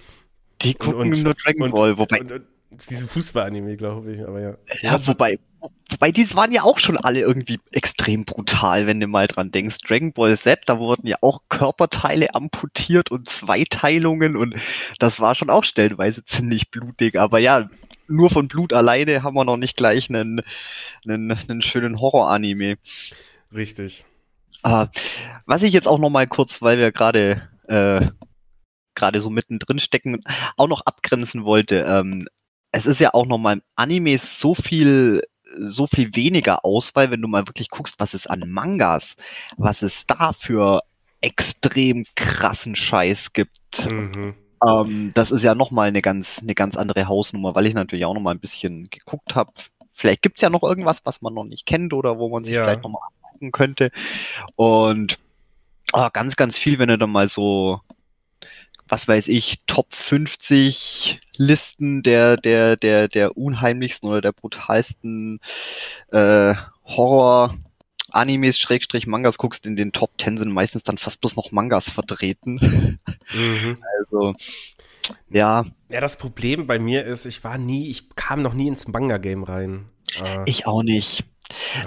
Die 0.61 0.73
gucken 0.73 1.13
und, 1.13 1.23
nur 1.23 1.35
Dragon 1.35 1.71
Ball, 1.71 1.97
wobei. 1.97 2.19
Und, 2.21 2.41
Diesen 2.89 3.09
Fußball-Anime, 3.09 3.75
glaube 3.75 4.13
ich, 4.13 4.21
aber 4.25 4.41
ja. 4.41 4.57
Ja, 4.81 5.07
wobei, 5.07 5.39
wobei 5.89 6.11
die 6.11 6.33
waren 6.33 6.53
ja 6.53 6.63
auch 6.63 6.79
schon 6.79 6.95
alle 6.95 7.19
irgendwie 7.19 7.59
extrem 7.71 8.23
brutal, 8.23 8.87
wenn 8.87 8.99
du 8.99 9.07
mal 9.07 9.27
dran 9.27 9.51
denkst. 9.51 9.79
Dragon 9.85 10.13
Ball 10.13 10.37
Z, 10.37 10.61
da 10.67 10.79
wurden 10.79 11.05
ja 11.05 11.17
auch 11.21 11.41
Körperteile 11.49 12.33
amputiert 12.33 13.11
und 13.11 13.27
Zweiteilungen 13.27 14.37
und 14.37 14.55
das 14.99 15.19
war 15.19 15.35
schon 15.35 15.49
auch 15.49 15.65
stellenweise 15.65 16.23
ziemlich 16.23 16.71
blutig. 16.71 17.19
Aber 17.19 17.39
ja, 17.39 17.69
nur 18.07 18.29
von 18.29 18.47
Blut 18.47 18.71
alleine 18.71 19.21
haben 19.21 19.35
wir 19.35 19.43
noch 19.43 19.57
nicht 19.57 19.75
gleich 19.75 20.09
einen, 20.09 20.41
einen, 21.05 21.31
einen 21.31 21.61
schönen 21.61 21.99
Horror-Anime. 21.99 22.77
Richtig. 23.53 24.05
Uh, 24.65 24.85
was 25.45 25.63
ich 25.63 25.73
jetzt 25.73 25.87
auch 25.87 25.99
noch 25.99 26.09
mal 26.09 26.27
kurz, 26.27 26.61
weil 26.61 26.77
wir 26.77 26.91
gerade 26.91 27.49
äh, 27.67 28.07
gerade 28.95 29.21
so 29.21 29.29
mittendrin 29.29 29.79
stecken, 29.79 30.23
auch 30.57 30.67
noch 30.67 30.81
abgrenzen 30.81 31.43
wollte. 31.43 31.85
Ähm, 31.87 32.27
es 32.71 32.85
ist 32.85 32.99
ja 32.99 33.13
auch 33.13 33.25
nochmal 33.25 33.61
Animes 33.75 34.39
so 34.39 34.55
viel 34.55 35.23
so 35.57 35.85
viel 35.85 36.15
weniger 36.15 36.63
Auswahl, 36.63 37.11
wenn 37.11 37.21
du 37.21 37.27
mal 37.27 37.47
wirklich 37.47 37.69
guckst, 37.69 37.95
was 37.99 38.13
es 38.13 38.25
an 38.25 38.43
Mangas, 38.47 39.15
was 39.57 39.81
es 39.81 40.05
da 40.07 40.31
für 40.31 40.81
extrem 41.19 42.05
krassen 42.15 42.75
Scheiß 42.75 43.33
gibt. 43.33 43.89
Mhm. 43.89 44.33
Ähm, 44.65 45.11
das 45.13 45.31
ist 45.31 45.43
ja 45.43 45.55
nochmal 45.55 45.89
eine 45.89 46.01
ganz, 46.01 46.39
eine 46.41 46.55
ganz 46.55 46.77
andere 46.77 47.07
Hausnummer, 47.07 47.55
weil 47.55 47.65
ich 47.65 47.73
natürlich 47.73 48.05
auch 48.05 48.13
nochmal 48.13 48.35
ein 48.35 48.39
bisschen 48.39 48.89
geguckt 48.89 49.35
habe. 49.35 49.51
Vielleicht 49.93 50.21
gibt's 50.21 50.41
ja 50.41 50.49
noch 50.49 50.63
irgendwas, 50.63 51.01
was 51.03 51.21
man 51.21 51.33
noch 51.33 51.43
nicht 51.43 51.65
kennt 51.65 51.93
oder 51.93 52.17
wo 52.17 52.29
man 52.29 52.43
sich 52.43 52.55
ja. 52.55 52.63
vielleicht 52.63 52.83
nochmal 52.83 53.01
angucken 53.23 53.51
könnte. 53.51 53.91
Und 54.55 55.19
oh, 55.93 56.07
ganz, 56.13 56.35
ganz 56.35 56.57
viel, 56.57 56.79
wenn 56.79 56.89
du 56.89 56.97
dann 56.97 57.11
mal 57.11 57.27
so 57.27 57.81
was 58.91 59.07
weiß 59.07 59.29
ich, 59.29 59.61
Top 59.67 59.93
50 59.93 61.19
Listen 61.37 62.03
der, 62.03 62.35
der, 62.35 62.75
der, 62.75 63.07
der 63.07 63.37
unheimlichsten 63.37 64.09
oder 64.09 64.19
der 64.21 64.33
brutalsten 64.33 65.39
äh, 66.11 66.53
Horror 66.83 67.55
Animes, 68.09 68.59
Schrägstrich, 68.59 69.07
Mangas 69.07 69.37
guckst, 69.37 69.65
in 69.65 69.77
den 69.77 69.93
Top 69.93 70.11
10 70.19 70.37
sind 70.37 70.51
meistens 70.51 70.83
dann 70.83 70.97
fast 70.97 71.21
bloß 71.21 71.37
noch 71.37 71.51
Mangas 71.51 71.89
vertreten. 71.89 72.99
Mhm. 73.33 73.77
Also, 74.01 74.35
ja. 75.29 75.63
Ja, 75.89 76.01
das 76.01 76.17
Problem 76.17 76.67
bei 76.67 76.79
mir 76.79 77.05
ist, 77.05 77.25
ich 77.25 77.43
war 77.45 77.57
nie, 77.57 77.89
ich 77.89 78.13
kam 78.15 78.41
noch 78.41 78.53
nie 78.53 78.67
ins 78.67 78.89
Manga-Game 78.89 79.43
rein. 79.43 79.85
Äh, 80.21 80.49
ich 80.49 80.67
auch 80.67 80.83
nicht. 80.83 81.23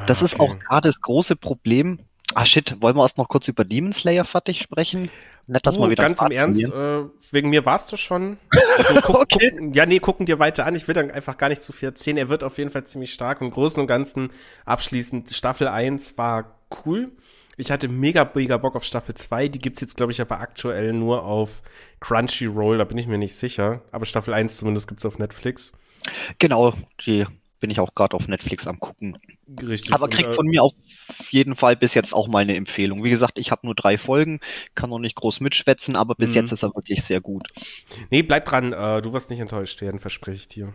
Das 0.07 0.23
ah, 0.23 0.25
okay. 0.25 0.35
ist 0.35 0.41
auch 0.41 0.59
gerade 0.59 0.89
das 0.89 1.01
große 1.03 1.37
Problem. 1.37 1.99
Ah 2.35 2.45
shit, 2.45 2.77
wollen 2.81 2.97
wir 2.97 3.03
erst 3.03 3.19
noch 3.19 3.29
kurz 3.29 3.49
über 3.49 3.65
Demon 3.65 3.93
Slayer 3.93 4.25
fertig 4.25 4.61
sprechen? 4.61 5.11
Nett, 5.47 5.67
dass 5.67 5.77
oh, 5.77 5.81
mal 5.81 5.91
wieder 5.91 6.03
ganz 6.03 6.23
im 6.23 6.31
Ernst, 6.31 6.65
äh, 6.65 7.03
wegen 7.31 7.51
mir 7.51 7.67
warst 7.67 7.93
du 7.93 7.97
schon. 7.97 8.39
Also, 8.77 8.95
guck, 9.03 9.21
okay. 9.21 9.53
guck, 9.57 9.77
ja, 9.77 9.87
nee, 9.87 10.01
gucken 10.01 10.27
dir 10.27 10.41
weiter 10.41 10.67
an. 10.67 10.75
Ich 10.75 10.89
will 10.89 10.97
dann 10.97 11.13
einfach 11.13 11.37
gar 11.37 11.49
nicht 11.49 11.63
zu 11.63 11.73
viel 11.73 11.91
erzählen. 11.91 12.17
Er 12.17 12.29
wird 12.29 12.43
auf 12.43 12.59
jeden 12.59 12.71
Fall 12.71 12.85
ziemlich 12.85 13.15
stark. 13.15 13.41
Im 13.41 13.53
Großen 13.53 13.81
und 13.81 13.87
Ganzen 13.87 14.31
abschließend 14.65 15.31
Staffel 15.31 15.69
1 15.69 16.19
war 16.19 16.59
cool. 16.85 17.13
Ich 17.57 17.71
hatte 17.71 17.87
mega, 17.87 18.29
mega 18.35 18.57
Bock 18.57 18.75
auf 18.75 18.83
Staffel 18.83 19.15
2. 19.15 19.47
Die 19.47 19.61
gibt's 19.61 19.81
jetzt, 19.81 19.97
glaube 19.97 20.11
ich, 20.11 20.21
aber 20.21 20.41
aktuell 20.41 20.93
nur 20.93 21.23
auf 21.23 21.63
Crunchyroll. 22.01 22.79
Da 22.79 22.85
bin 22.85 22.99
ich 22.99 23.07
mir 23.07 23.19
nicht 23.19 23.37
sicher. 23.37 23.83
Aber 23.93 24.07
Staffel 24.07 24.35
1 24.35 24.57
zumindest 24.57 24.89
gibt's 24.89 25.07
auf 25.07 25.19
Netflix. 25.19 25.73
Genau, 26.41 26.75
die 27.07 27.27
bin 27.65 27.71
ich 27.71 27.81
auch 27.81 27.95
gerade 27.95 28.15
auf 28.15 28.29
Netflix 28.29 28.67
am 28.67 28.79
gucken. 28.79 29.17
Richtig. 29.63 29.95
Aber 29.95 30.11
kriegt 30.11 30.35
von 30.35 30.45
mir 30.45 30.63
auf 30.63 30.75
jeden 31.31 31.57
Fall 31.57 31.77
bis 31.77 31.95
jetzt 31.95 32.13
auch 32.13 32.29
mal 32.29 32.41
eine 32.41 32.57
Empfehlung. 32.57 33.03
Wie 33.03 33.09
gesagt, 33.09 33.39
ich 33.39 33.51
habe 33.51 33.67
nur 33.67 33.75
drei 33.75 33.97
Folgen, 33.97 34.41
kann 34.75 34.91
noch 34.91 34.99
nicht 34.99 35.15
groß 35.15 35.41
mitschwätzen, 35.41 35.97
aber 35.97 36.15
bis 36.15 36.29
mhm. 36.29 36.35
jetzt 36.35 36.53
ist 36.53 36.63
er 36.63 36.75
wirklich 36.75 37.03
sehr 37.05 37.23
gut. 37.23 37.49
Nee, 38.11 38.21
bleib 38.21 38.45
dran, 38.45 38.75
äh, 38.75 39.01
du 39.01 39.15
wirst 39.15 39.31
nicht 39.31 39.41
enttäuscht 39.41 39.81
werden, 39.81 39.99
verspreche 39.99 40.37
ich 40.37 40.49
dir. 40.49 40.75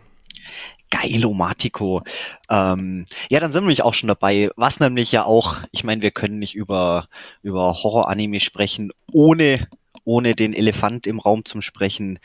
Geilo 0.90 1.32
Matico. 1.32 2.02
Ähm, 2.50 3.06
ja, 3.30 3.38
dann 3.38 3.52
sind 3.52 3.62
wir 3.62 3.66
nämlich 3.66 3.84
auch 3.84 3.94
schon 3.94 4.08
dabei. 4.08 4.50
Was 4.56 4.80
nämlich 4.80 5.12
ja 5.12 5.22
auch, 5.22 5.58
ich 5.70 5.84
meine, 5.84 6.02
wir 6.02 6.10
können 6.10 6.40
nicht 6.40 6.56
über, 6.56 7.06
über 7.42 7.84
Horror-Anime 7.84 8.40
sprechen, 8.40 8.90
ohne, 9.12 9.68
ohne 10.02 10.34
den 10.34 10.54
Elefant 10.54 11.06
im 11.06 11.20
Raum 11.20 11.44
zum 11.44 11.62
Sprechen. 11.62 12.18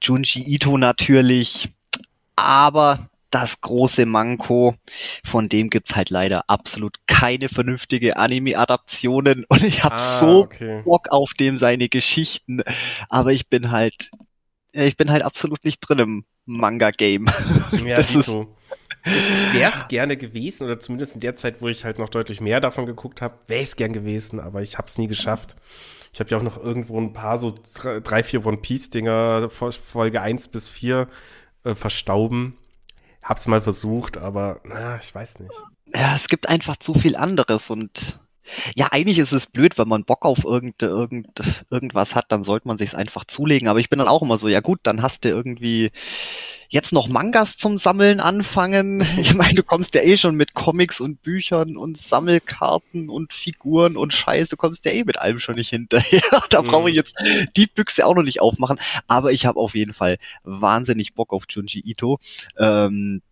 Junji 0.00 0.42
Ito 0.42 0.78
natürlich. 0.78 1.68
Aber 2.34 3.10
das 3.30 3.60
große 3.60 4.06
Manko. 4.06 4.74
Von 5.24 5.48
dem 5.48 5.70
gibt's 5.70 5.96
halt 5.96 6.10
leider 6.10 6.48
absolut 6.48 6.98
keine 7.06 7.48
vernünftige 7.48 8.16
Anime-Adaptionen 8.16 9.44
und 9.48 9.62
ich 9.62 9.84
habe 9.84 9.96
ah, 9.96 10.20
so 10.20 10.42
okay. 10.42 10.82
Bock 10.84 11.08
auf 11.10 11.32
dem 11.34 11.58
seine 11.58 11.88
Geschichten, 11.88 12.62
aber 13.08 13.32
ich 13.32 13.48
bin 13.48 13.70
halt, 13.70 14.10
ich 14.72 14.96
bin 14.96 15.10
halt 15.10 15.22
absolut 15.22 15.64
nicht 15.64 15.80
drin 15.80 15.98
im 15.98 16.24
Manga-Game. 16.44 17.26
Ja, 17.84 17.96
das 17.96 18.14
ist, 18.14 18.28
ich 18.28 19.54
wäre 19.54 19.70
es 19.72 19.86
gerne 19.86 20.16
gewesen, 20.16 20.64
oder 20.64 20.80
zumindest 20.80 21.14
in 21.14 21.20
der 21.20 21.36
Zeit, 21.36 21.60
wo 21.60 21.68
ich 21.68 21.84
halt 21.84 21.98
noch 21.98 22.08
deutlich 22.08 22.40
mehr 22.40 22.60
davon 22.60 22.86
geguckt 22.86 23.22
habe, 23.22 23.38
wäre 23.46 23.62
ich 23.62 23.68
es 23.68 23.76
gern 23.76 23.92
gewesen, 23.92 24.40
aber 24.40 24.62
ich 24.62 24.78
habe 24.78 24.88
es 24.88 24.98
nie 24.98 25.06
geschafft. 25.06 25.56
Ich 26.12 26.20
habe 26.20 26.30
ja 26.30 26.38
auch 26.38 26.42
noch 26.42 26.56
irgendwo 26.56 26.98
ein 26.98 27.12
paar 27.12 27.38
so 27.38 27.54
drei, 28.02 28.22
vier 28.22 28.44
One 28.44 28.56
Piece-Dinger, 28.56 29.48
Folge 29.50 30.22
1 30.22 30.48
bis 30.48 30.68
4 30.68 31.08
äh, 31.64 31.74
verstauben. 31.74 32.56
Hab's 33.26 33.48
mal 33.48 33.60
versucht, 33.60 34.18
aber 34.18 34.60
na, 34.62 34.96
ich 34.98 35.12
weiß 35.12 35.40
nicht. 35.40 35.52
Ja, 35.92 36.14
es 36.14 36.28
gibt 36.28 36.48
einfach 36.48 36.76
zu 36.76 36.94
viel 36.94 37.16
anderes 37.16 37.70
und 37.70 38.20
ja, 38.74 38.88
eigentlich 38.90 39.18
ist 39.18 39.32
es 39.32 39.46
blöd, 39.46 39.78
wenn 39.78 39.88
man 39.88 40.04
Bock 40.04 40.24
auf 40.24 40.44
irgend, 40.44 40.82
irgend, 40.82 41.28
irgendwas 41.70 42.14
hat, 42.14 42.26
dann 42.28 42.44
sollte 42.44 42.68
man 42.68 42.78
sich's 42.78 42.94
einfach 42.94 43.24
zulegen. 43.24 43.68
Aber 43.68 43.80
ich 43.80 43.90
bin 43.90 43.98
dann 43.98 44.08
auch 44.08 44.22
immer 44.22 44.36
so, 44.36 44.48
ja 44.48 44.60
gut, 44.60 44.80
dann 44.82 45.02
hast 45.02 45.24
du 45.24 45.28
irgendwie 45.28 45.90
jetzt 46.68 46.92
noch 46.92 47.08
Mangas 47.08 47.56
zum 47.56 47.78
Sammeln 47.78 48.20
anfangen. 48.20 49.06
Ich 49.26 49.34
meine, 49.34 49.54
du 49.54 49.62
kommst 49.62 49.94
ja 49.94 50.02
eh 50.02 50.16
schon 50.16 50.36
mit 50.36 50.54
Comics 50.54 51.00
und 51.00 51.22
Büchern 51.22 51.76
und 51.76 51.98
Sammelkarten 51.98 53.08
und 53.08 53.32
Figuren 53.32 53.96
und 53.96 54.12
Scheiß, 54.12 54.48
du 54.50 54.56
kommst 54.56 54.84
ja 54.84 54.92
eh 54.92 55.04
mit 55.04 55.18
allem 55.18 55.40
schon 55.40 55.56
nicht 55.56 55.70
hinterher. 55.70 56.22
da 56.50 56.62
mhm. 56.62 56.66
brauche 56.66 56.90
ich 56.90 56.96
jetzt 56.96 57.16
die 57.56 57.66
Büchse 57.66 58.06
auch 58.06 58.14
noch 58.14 58.22
nicht 58.22 58.40
aufmachen. 58.40 58.78
Aber 59.08 59.32
ich 59.32 59.46
habe 59.46 59.58
auf 59.58 59.74
jeden 59.74 59.94
Fall 59.94 60.18
wahnsinnig 60.44 61.14
Bock 61.14 61.32
auf 61.32 61.44
Junji 61.48 61.80
Ito. 61.84 62.18
Ähm, 62.58 63.22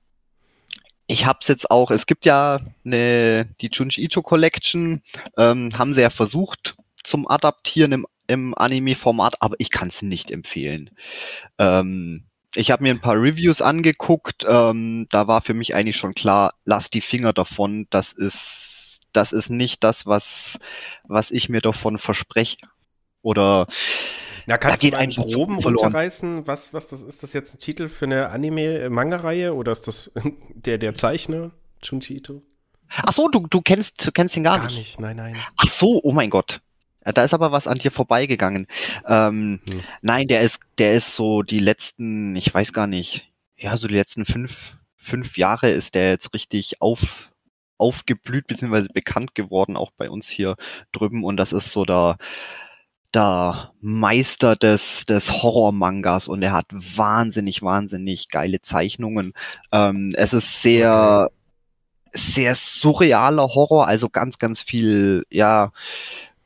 ich 1.07 1.27
hab's 1.27 1.49
jetzt 1.49 1.71
auch, 1.71 1.91
es 1.91 2.07
gibt 2.07 2.25
ja 2.25 2.61
eine, 2.85 3.47
die 3.61 3.69
Junji 3.73 4.05
Ito 4.05 4.23
Collection, 4.23 5.03
ähm, 5.37 5.77
haben 5.79 5.95
sie 5.95 6.01
ja 6.01 6.11
versucht 6.11 6.77
zum 7.03 7.29
Adaptieren 7.29 7.93
im, 7.93 8.07
im 8.27 8.55
Anime-Format, 8.57 9.35
aber 9.41 9.57
ich 9.59 9.71
kann 9.71 9.89
es 9.89 10.03
nicht 10.03 10.31
empfehlen. 10.31 10.91
Ähm, 11.59 12.25
ich 12.55 12.71
habe 12.71 12.83
mir 12.83 12.95
ein 12.95 13.01
paar 13.01 13.17
Reviews 13.17 13.61
angeguckt, 13.61 14.45
ähm, 14.49 15.07
da 15.11 15.27
war 15.27 15.43
für 15.43 15.55
mich 15.55 15.75
eigentlich 15.75 15.97
schon 15.97 16.15
klar, 16.15 16.55
lass 16.65 16.89
die 16.89 17.01
Finger 17.01 17.33
davon, 17.33 17.87
das 17.91 18.13
ist, 18.13 19.01
das 19.13 19.33
ist 19.33 19.51
nicht 19.51 19.85
das, 19.85 20.07
was, 20.07 20.59
was 21.05 21.31
ich 21.31 21.49
mir 21.49 21.61
davon 21.61 21.99
verspreche. 21.99 22.57
Oder 23.23 23.67
na, 24.47 24.59
kannst 24.59 24.85
da 24.85 24.91
du 24.91 24.97
einen 24.97 25.13
groben 25.13 25.59
runterreißen, 25.59 26.47
was, 26.47 26.75
was 26.75 26.89
das 26.89 27.03
ist 27.03 27.23
das 27.23 27.33
jetzt 27.33 27.55
ein 27.55 27.61
Titel 27.61 27.89
für 27.89 28.05
eine 28.05 28.29
Anime-Manga-Reihe 28.31 29.55
oder 29.55 29.73
ist 29.73 29.87
das 29.87 30.13
der, 30.55 30.79
der 30.79 30.95
Zeichner, 30.95 31.51
Junji 31.83 32.17
Ito? 32.17 32.43
Ach 32.89 33.13
so, 33.13 33.29
du, 33.29 33.47
du 33.49 33.61
kennst, 33.63 34.07
du 34.07 34.13
kennst 34.13 34.37
ihn 34.37 34.45
gar, 34.45 34.59
gar 34.59 34.67
nicht. 34.67 34.75
Gar 34.75 34.79
nicht, 34.79 35.01
nein, 35.01 35.17
nein. 35.17 35.37
Ach 35.57 35.69
so, 35.69 36.01
oh 36.03 36.13
mein 36.13 36.31
Gott. 36.31 36.61
Da 37.05 37.23
ist 37.23 37.35
aber 37.35 37.53
was 37.53 37.67
an 37.67 37.79
dir 37.79 37.91
vorbeigegangen. 37.91 38.67
Ähm, 39.07 39.61
hm. 39.69 39.83
Nein, 40.01 40.29
der 40.29 40.41
ist, 40.41 40.61
der 40.79 40.95
ist 40.95 41.15
so 41.15 41.43
die 41.43 41.59
letzten, 41.59 42.35
ich 42.37 42.53
weiß 42.53 42.73
gar 42.73 42.87
nicht, 42.87 43.31
ja, 43.57 43.77
so 43.77 43.89
die 43.89 43.95
letzten 43.95 44.25
fünf, 44.25 44.75
fünf 44.97 45.37
Jahre 45.37 45.71
ist 45.71 45.95
der 45.95 46.11
jetzt 46.11 46.33
richtig 46.33 46.81
auf, 46.81 47.31
aufgeblüht 47.77 48.47
beziehungsweise 48.47 48.89
bekannt 48.89 49.35
geworden, 49.35 49.77
auch 49.77 49.91
bei 49.97 50.09
uns 50.09 50.29
hier 50.29 50.57
drüben. 50.93 51.25
Und 51.25 51.37
das 51.37 51.53
ist 51.53 51.73
so 51.73 51.85
der, 51.85 52.17
der 53.15 53.73
Meister 53.81 54.57
des, 54.57 55.07
des 55.07 55.31
Horror-Mangas 55.31 56.29
und 56.29 56.43
er 56.43 56.53
hat 56.53 56.67
wahnsinnig, 56.71 57.63
wahnsinnig 57.63 58.29
geile 58.29 58.61
Zeichnungen. 58.61 59.33
Ähm, 59.73 60.13
es 60.17 60.33
ist 60.33 60.63
sehr, 60.63 61.31
sehr 62.13 62.55
surrealer 62.55 63.55
Horror, 63.55 63.87
also 63.87 64.09
ganz, 64.09 64.39
ganz 64.39 64.61
viel, 64.61 65.25
ja, 65.31 65.73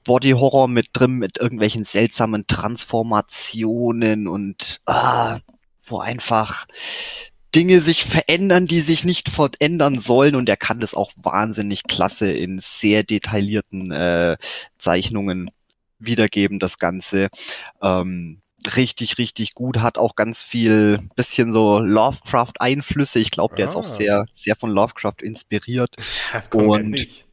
Body-Horror 0.05 0.69
mit 0.69 0.89
drin, 0.95 1.13
mit 1.13 1.39
irgendwelchen 1.39 1.85
seltsamen 1.85 2.47
Transformationen 2.47 4.27
und 4.27 4.81
ah, 4.87 5.39
wo 5.87 5.99
einfach 5.99 6.67
Dinge 7.55 7.81
sich 7.81 8.05
verändern, 8.05 8.67
die 8.67 8.81
sich 8.81 9.05
nicht 9.05 9.29
verändern 9.29 10.01
sollen. 10.01 10.35
Und 10.35 10.49
er 10.49 10.57
kann 10.57 10.81
das 10.81 10.95
auch 10.95 11.13
wahnsinnig 11.17 11.85
klasse 11.85 12.33
in 12.33 12.59
sehr 12.59 13.03
detaillierten 13.03 13.91
äh, 13.91 14.37
Zeichnungen 14.79 15.51
wiedergeben, 15.99 16.59
das 16.59 16.79
Ganze. 16.79 17.29
Ähm, 17.83 18.41
richtig, 18.77 19.19
richtig 19.19 19.55
gut, 19.55 19.79
hat 19.79 19.99
auch 19.99 20.17
ganz 20.17 20.43
viel 20.43 21.01
bisschen 21.17 21.53
so 21.53 21.79
Lovecraft-Einflüsse. 21.79 23.19
Ich 23.19 23.31
glaube, 23.31 23.57
der 23.57 23.67
ah. 23.67 23.71
ist 23.71 23.77
auch 23.77 23.85
ah. 23.85 23.97
sehr, 23.97 24.27
sehr 24.33 24.57
von 24.57 24.71
Lovecraft 24.71 25.23
inspiriert. 25.23 25.95
Und 26.53 26.99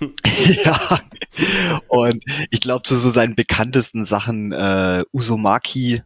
ja, 0.64 1.00
und 1.88 2.24
ich 2.50 2.60
glaube, 2.60 2.82
zu 2.84 2.96
so 2.96 3.10
seinen 3.10 3.34
bekanntesten 3.34 4.04
Sachen 4.04 4.52
äh, 4.52 5.02
Usumaki 5.12 6.02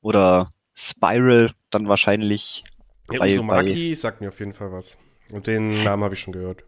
oder 0.00 0.52
Spiral 0.74 1.52
dann 1.70 1.88
wahrscheinlich 1.88 2.64
Ja, 3.10 3.18
bei, 3.18 3.32
Uzumaki 3.32 3.90
bei, 3.90 3.94
sagt 3.94 4.20
mir 4.20 4.28
auf 4.28 4.38
jeden 4.38 4.52
Fall 4.52 4.72
was. 4.72 4.96
Und 5.32 5.46
den 5.46 5.82
Namen 5.82 6.04
habe 6.04 6.14
ich 6.14 6.20
schon 6.20 6.32
gehört. 6.32 6.64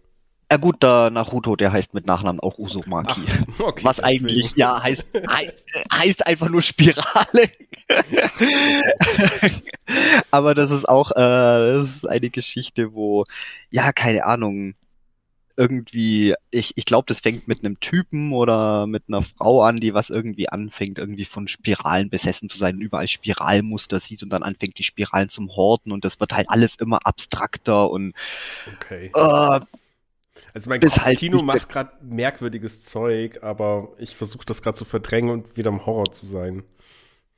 Ja 0.51 0.59
gut, 0.59 0.83
der 0.83 1.11
Naruto, 1.11 1.57
der 1.57 1.73
heißt 1.73 1.95
mit 1.95 2.07
Nachnamen 2.07 2.41
auch 2.41 2.59
Uzumaki. 2.59 3.23
Ach, 3.29 3.61
okay, 3.61 3.85
was 3.85 3.97
deswegen. 3.97 4.27
eigentlich, 4.27 4.57
ja, 4.57 4.83
heißt, 4.83 5.05
heißt 5.93 6.27
einfach 6.27 6.49
nur 6.49 6.63
Spirale. 6.63 7.51
Aber 10.31 10.55
das 10.55 10.71
ist 10.71 10.89
auch, 10.89 11.11
äh, 11.13 11.15
das 11.15 11.97
ist 11.97 12.09
eine 12.09 12.31
Geschichte, 12.31 12.95
wo, 12.95 13.25
ja, 13.71 13.93
keine 13.93 14.25
Ahnung, 14.25 14.75
irgendwie, 15.57 16.35
ich, 16.51 16.73
ich 16.77 16.85
glaube, 16.85 17.07
das 17.07 17.21
fängt 17.21 17.47
mit 17.47 17.61
einem 17.61 17.79
Typen 17.81 18.33
oder 18.33 18.87
mit 18.87 19.05
einer 19.09 19.23
Frau 19.23 19.63
an, 19.63 19.77
die 19.77 19.95
was 19.95 20.11
irgendwie 20.11 20.49
anfängt, 20.49 20.99
irgendwie 20.99 21.25
von 21.25 21.49
Spiralen 21.49 22.11
besessen 22.11 22.49
zu 22.49 22.59
sein 22.59 22.77
und 22.77 22.83
überall 22.83 23.09
Spiralmuster 23.09 24.01
sieht 24.01 24.23
und 24.23 24.31
dann 24.31 24.43
anfängt, 24.43 24.79
die 24.79 24.83
Spiralen 24.83 25.29
zum 25.29 25.55
Horten 25.55 25.93
und 25.93 26.05
das 26.05 26.19
wird 26.21 26.33
halt 26.33 26.51
alles 26.51 26.77
immer 26.77 27.07
abstrakter 27.07 27.91
und 27.91 28.15
okay. 28.75 29.11
Äh, 29.15 29.61
also 30.55 30.71
mein 30.71 30.81
halt 30.81 31.19
Kino 31.19 31.43
macht 31.43 31.69
gerade 31.69 31.91
merkwürdiges 32.01 32.85
Zeug, 32.85 33.43
aber 33.43 33.89
ich 33.99 34.15
versuche 34.15 34.45
das 34.47 34.63
gerade 34.63 34.77
zu 34.77 34.85
verdrängen 34.85 35.31
und 35.31 35.57
wieder 35.57 35.71
im 35.71 35.85
Horror 35.85 36.13
zu 36.13 36.27
sein. 36.27 36.63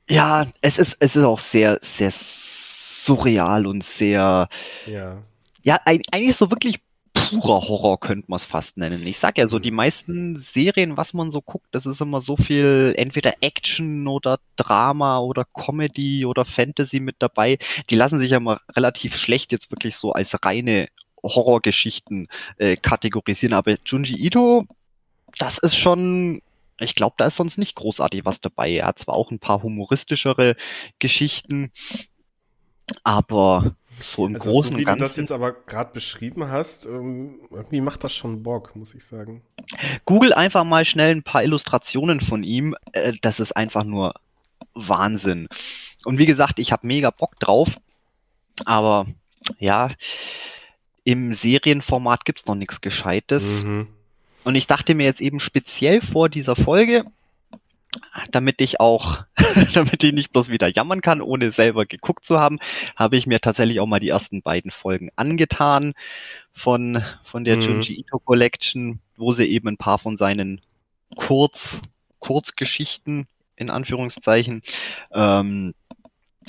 Ja, 0.07 0.47
es 0.61 0.77
ist, 0.77 0.97
es 0.99 1.15
ist 1.15 1.23
auch 1.23 1.39
sehr, 1.39 1.79
sehr 1.81 2.11
surreal 2.11 3.65
und 3.65 3.83
sehr, 3.83 4.47
ja, 4.85 5.23
ja 5.63 5.79
eigentlich 5.83 6.37
so 6.37 6.51
wirklich 6.51 6.79
purer 7.13 7.67
Horror 7.67 7.99
könnte 7.99 8.25
man 8.29 8.37
es 8.37 8.43
fast 8.43 8.77
nennen. 8.77 9.05
Ich 9.05 9.17
sag 9.17 9.37
ja 9.37 9.47
so, 9.47 9.57
die 9.57 9.71
meisten 9.71 10.37
Serien, 10.37 10.95
was 10.95 11.13
man 11.13 11.31
so 11.31 11.41
guckt, 11.41 11.67
das 11.71 11.85
ist 11.85 11.99
immer 11.99 12.21
so 12.21 12.37
viel 12.37 12.93
entweder 12.97 13.33
Action 13.41 14.07
oder 14.07 14.39
Drama 14.55 15.19
oder 15.19 15.43
Comedy 15.43 16.25
oder 16.25 16.45
Fantasy 16.45 16.99
mit 16.99 17.15
dabei. 17.19 17.57
Die 17.89 17.95
lassen 17.95 18.19
sich 18.19 18.31
ja 18.31 18.39
mal 18.39 18.59
relativ 18.75 19.17
schlecht 19.17 19.51
jetzt 19.51 19.71
wirklich 19.71 19.95
so 19.95 20.13
als 20.13 20.37
reine 20.45 20.87
Horrorgeschichten 21.27 22.27
äh, 22.57 22.75
kategorisieren. 22.75 23.53
Aber 23.53 23.75
Junji 23.85 24.15
Ito, 24.15 24.65
das 25.37 25.57
ist 25.57 25.75
schon 25.75 26.41
ich 26.79 26.95
glaube, 26.95 27.15
da 27.17 27.25
ist 27.25 27.37
sonst 27.37 27.57
nicht 27.57 27.75
großartig 27.75 28.25
was 28.25 28.39
dabei. 28.39 28.71
Er 28.71 28.87
hat 28.87 28.99
zwar 28.99 29.15
auch 29.15 29.31
ein 29.31 29.39
paar 29.39 29.63
humoristischere 29.63 30.55
Geschichten, 30.99 31.71
aber 33.03 33.75
so 33.99 34.27
im 34.27 34.35
also, 34.35 34.51
Großen 34.51 34.71
so 34.73 34.77
wie 34.77 34.83
Ganzen. 34.83 34.99
du 34.99 35.05
das 35.05 35.15
jetzt 35.17 35.31
aber 35.31 35.53
gerade 35.53 35.91
beschrieben 35.91 36.49
hast, 36.49 36.85
ähm, 36.85 37.39
irgendwie 37.49 37.81
macht 37.81 38.03
das 38.03 38.13
schon 38.15 38.43
Bock, 38.43 38.75
muss 38.75 38.93
ich 38.93 39.03
sagen. 39.03 39.41
Google 40.05 40.33
einfach 40.33 40.63
mal 40.63 40.85
schnell 40.85 41.15
ein 41.15 41.23
paar 41.23 41.43
Illustrationen 41.43 42.21
von 42.21 42.43
ihm. 42.43 42.75
Äh, 42.91 43.13
das 43.21 43.39
ist 43.39 43.53
einfach 43.53 43.83
nur 43.83 44.13
Wahnsinn. 44.73 45.47
Und 46.05 46.19
wie 46.19 46.27
gesagt, 46.27 46.59
ich 46.59 46.71
habe 46.71 46.85
mega 46.85 47.09
Bock 47.09 47.39
drauf. 47.39 47.69
Aber 48.65 49.07
ja, 49.59 49.89
im 51.07 51.33
Serienformat 51.33 52.25
gibt's 52.25 52.47
noch 52.47 52.55
nichts 52.55 52.81
Gescheites. 52.81 53.63
Mhm. 53.63 53.87
Und 54.43 54.55
ich 54.55 54.67
dachte 54.67 54.93
mir 54.93 55.05
jetzt 55.05 55.21
eben 55.21 55.39
speziell 55.39 56.01
vor 56.01 56.27
dieser 56.27 56.57
Folge, 56.57 57.05
damit 58.33 58.59
ich 58.59 58.81
auch, 58.81 59.23
damit 59.73 60.03
ich 60.03 60.11
nicht 60.11 60.33
bloß 60.33 60.49
wieder 60.49 60.67
jammern 60.67 60.99
kann, 60.99 61.21
ohne 61.21 61.51
selber 61.51 61.85
geguckt 61.85 62.25
zu 62.25 62.41
haben, 62.41 62.59
habe 62.97 63.15
ich 63.15 63.25
mir 63.25 63.39
tatsächlich 63.39 63.79
auch 63.79 63.85
mal 63.85 64.01
die 64.01 64.09
ersten 64.09 64.41
beiden 64.41 64.69
Folgen 64.69 65.09
angetan 65.15 65.93
von, 66.51 67.01
von 67.23 67.45
der 67.45 67.55
mhm. 67.55 67.61
Junji 67.61 68.01
Ito 68.01 68.19
Collection, 68.19 68.99
wo 69.15 69.31
sie 69.31 69.45
eben 69.45 69.69
ein 69.69 69.77
paar 69.77 69.99
von 69.99 70.17
seinen 70.17 70.59
Kurz, 71.15 71.81
Kurzgeschichten, 72.19 73.27
in 73.55 73.69
Anführungszeichen, 73.69 74.61
ähm, 75.13 75.73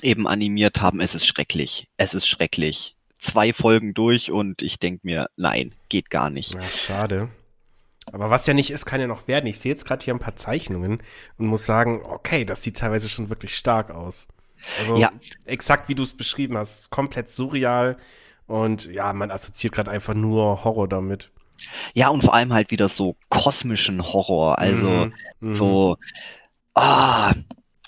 eben 0.03 0.27
animiert 0.27 0.81
haben. 0.81 1.01
Es 1.01 1.15
ist 1.15 1.29
schrecklich. 1.29 1.87
Es 1.97 2.13
ist 2.13 2.27
schrecklich. 2.27 2.97
Zwei 3.19 3.53
Folgen 3.53 3.95
durch 3.95 4.31
und 4.31 4.63
ich 4.63 4.79
denke 4.79 5.01
mir, 5.03 5.29
nein, 5.37 5.75
geht 5.89 6.11
gar 6.11 6.31
nicht. 6.31 6.55
Ja, 6.55 6.63
schade. 6.63 7.29
Aber 8.13 8.31
was 8.31 8.47
ja 8.47 8.55
nicht 8.55 8.71
ist, 8.71 8.87
kann 8.87 9.01
ja 9.01 9.07
noch 9.07 9.29
werden. 9.29 9.47
Ich 9.47 9.59
sehe 9.59 9.73
jetzt 9.73 9.85
gerade 9.85 10.05
hier 10.05 10.15
ein 10.15 10.21
paar 10.21 10.37
Zeichnungen 10.37 11.03
und 11.37 11.47
muss 11.47 11.67
sagen, 11.67 12.03
okay, 12.05 12.45
das 12.45 12.63
sieht 12.63 12.79
teilweise 12.79 13.09
schon 13.09 13.29
wirklich 13.29 13.57
stark 13.57 13.91
aus. 13.91 14.29
Also 14.79 14.97
ja. 14.97 15.13
exakt 15.45 15.89
wie 15.89 15.95
du 15.95 16.03
es 16.03 16.17
beschrieben 16.17 16.57
hast, 16.57 16.91
komplett 16.91 17.29
surreal 17.29 17.97
und 18.47 18.87
ja, 18.87 19.13
man 19.13 19.31
assoziiert 19.31 19.75
gerade 19.75 19.91
einfach 19.91 20.15
nur 20.15 20.65
Horror 20.65 20.89
damit. 20.89 21.31
Ja, 21.93 22.09
und 22.09 22.23
vor 22.23 22.35
allem 22.35 22.53
halt 22.53 22.71
wieder 22.71 22.89
so 22.89 23.17
kosmischen 23.29 24.03
Horror, 24.03 24.59
also 24.59 25.11
mhm. 25.41 25.55
so 25.55 25.97
ah, 26.75 27.33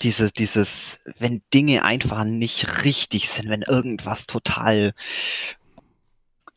dieses, 0.01 0.33
dieses, 0.33 0.99
wenn 1.19 1.41
Dinge 1.53 1.83
einfach 1.83 2.23
nicht 2.23 2.83
richtig 2.83 3.29
sind, 3.29 3.49
wenn 3.49 3.61
irgendwas 3.61 4.27
total 4.27 4.93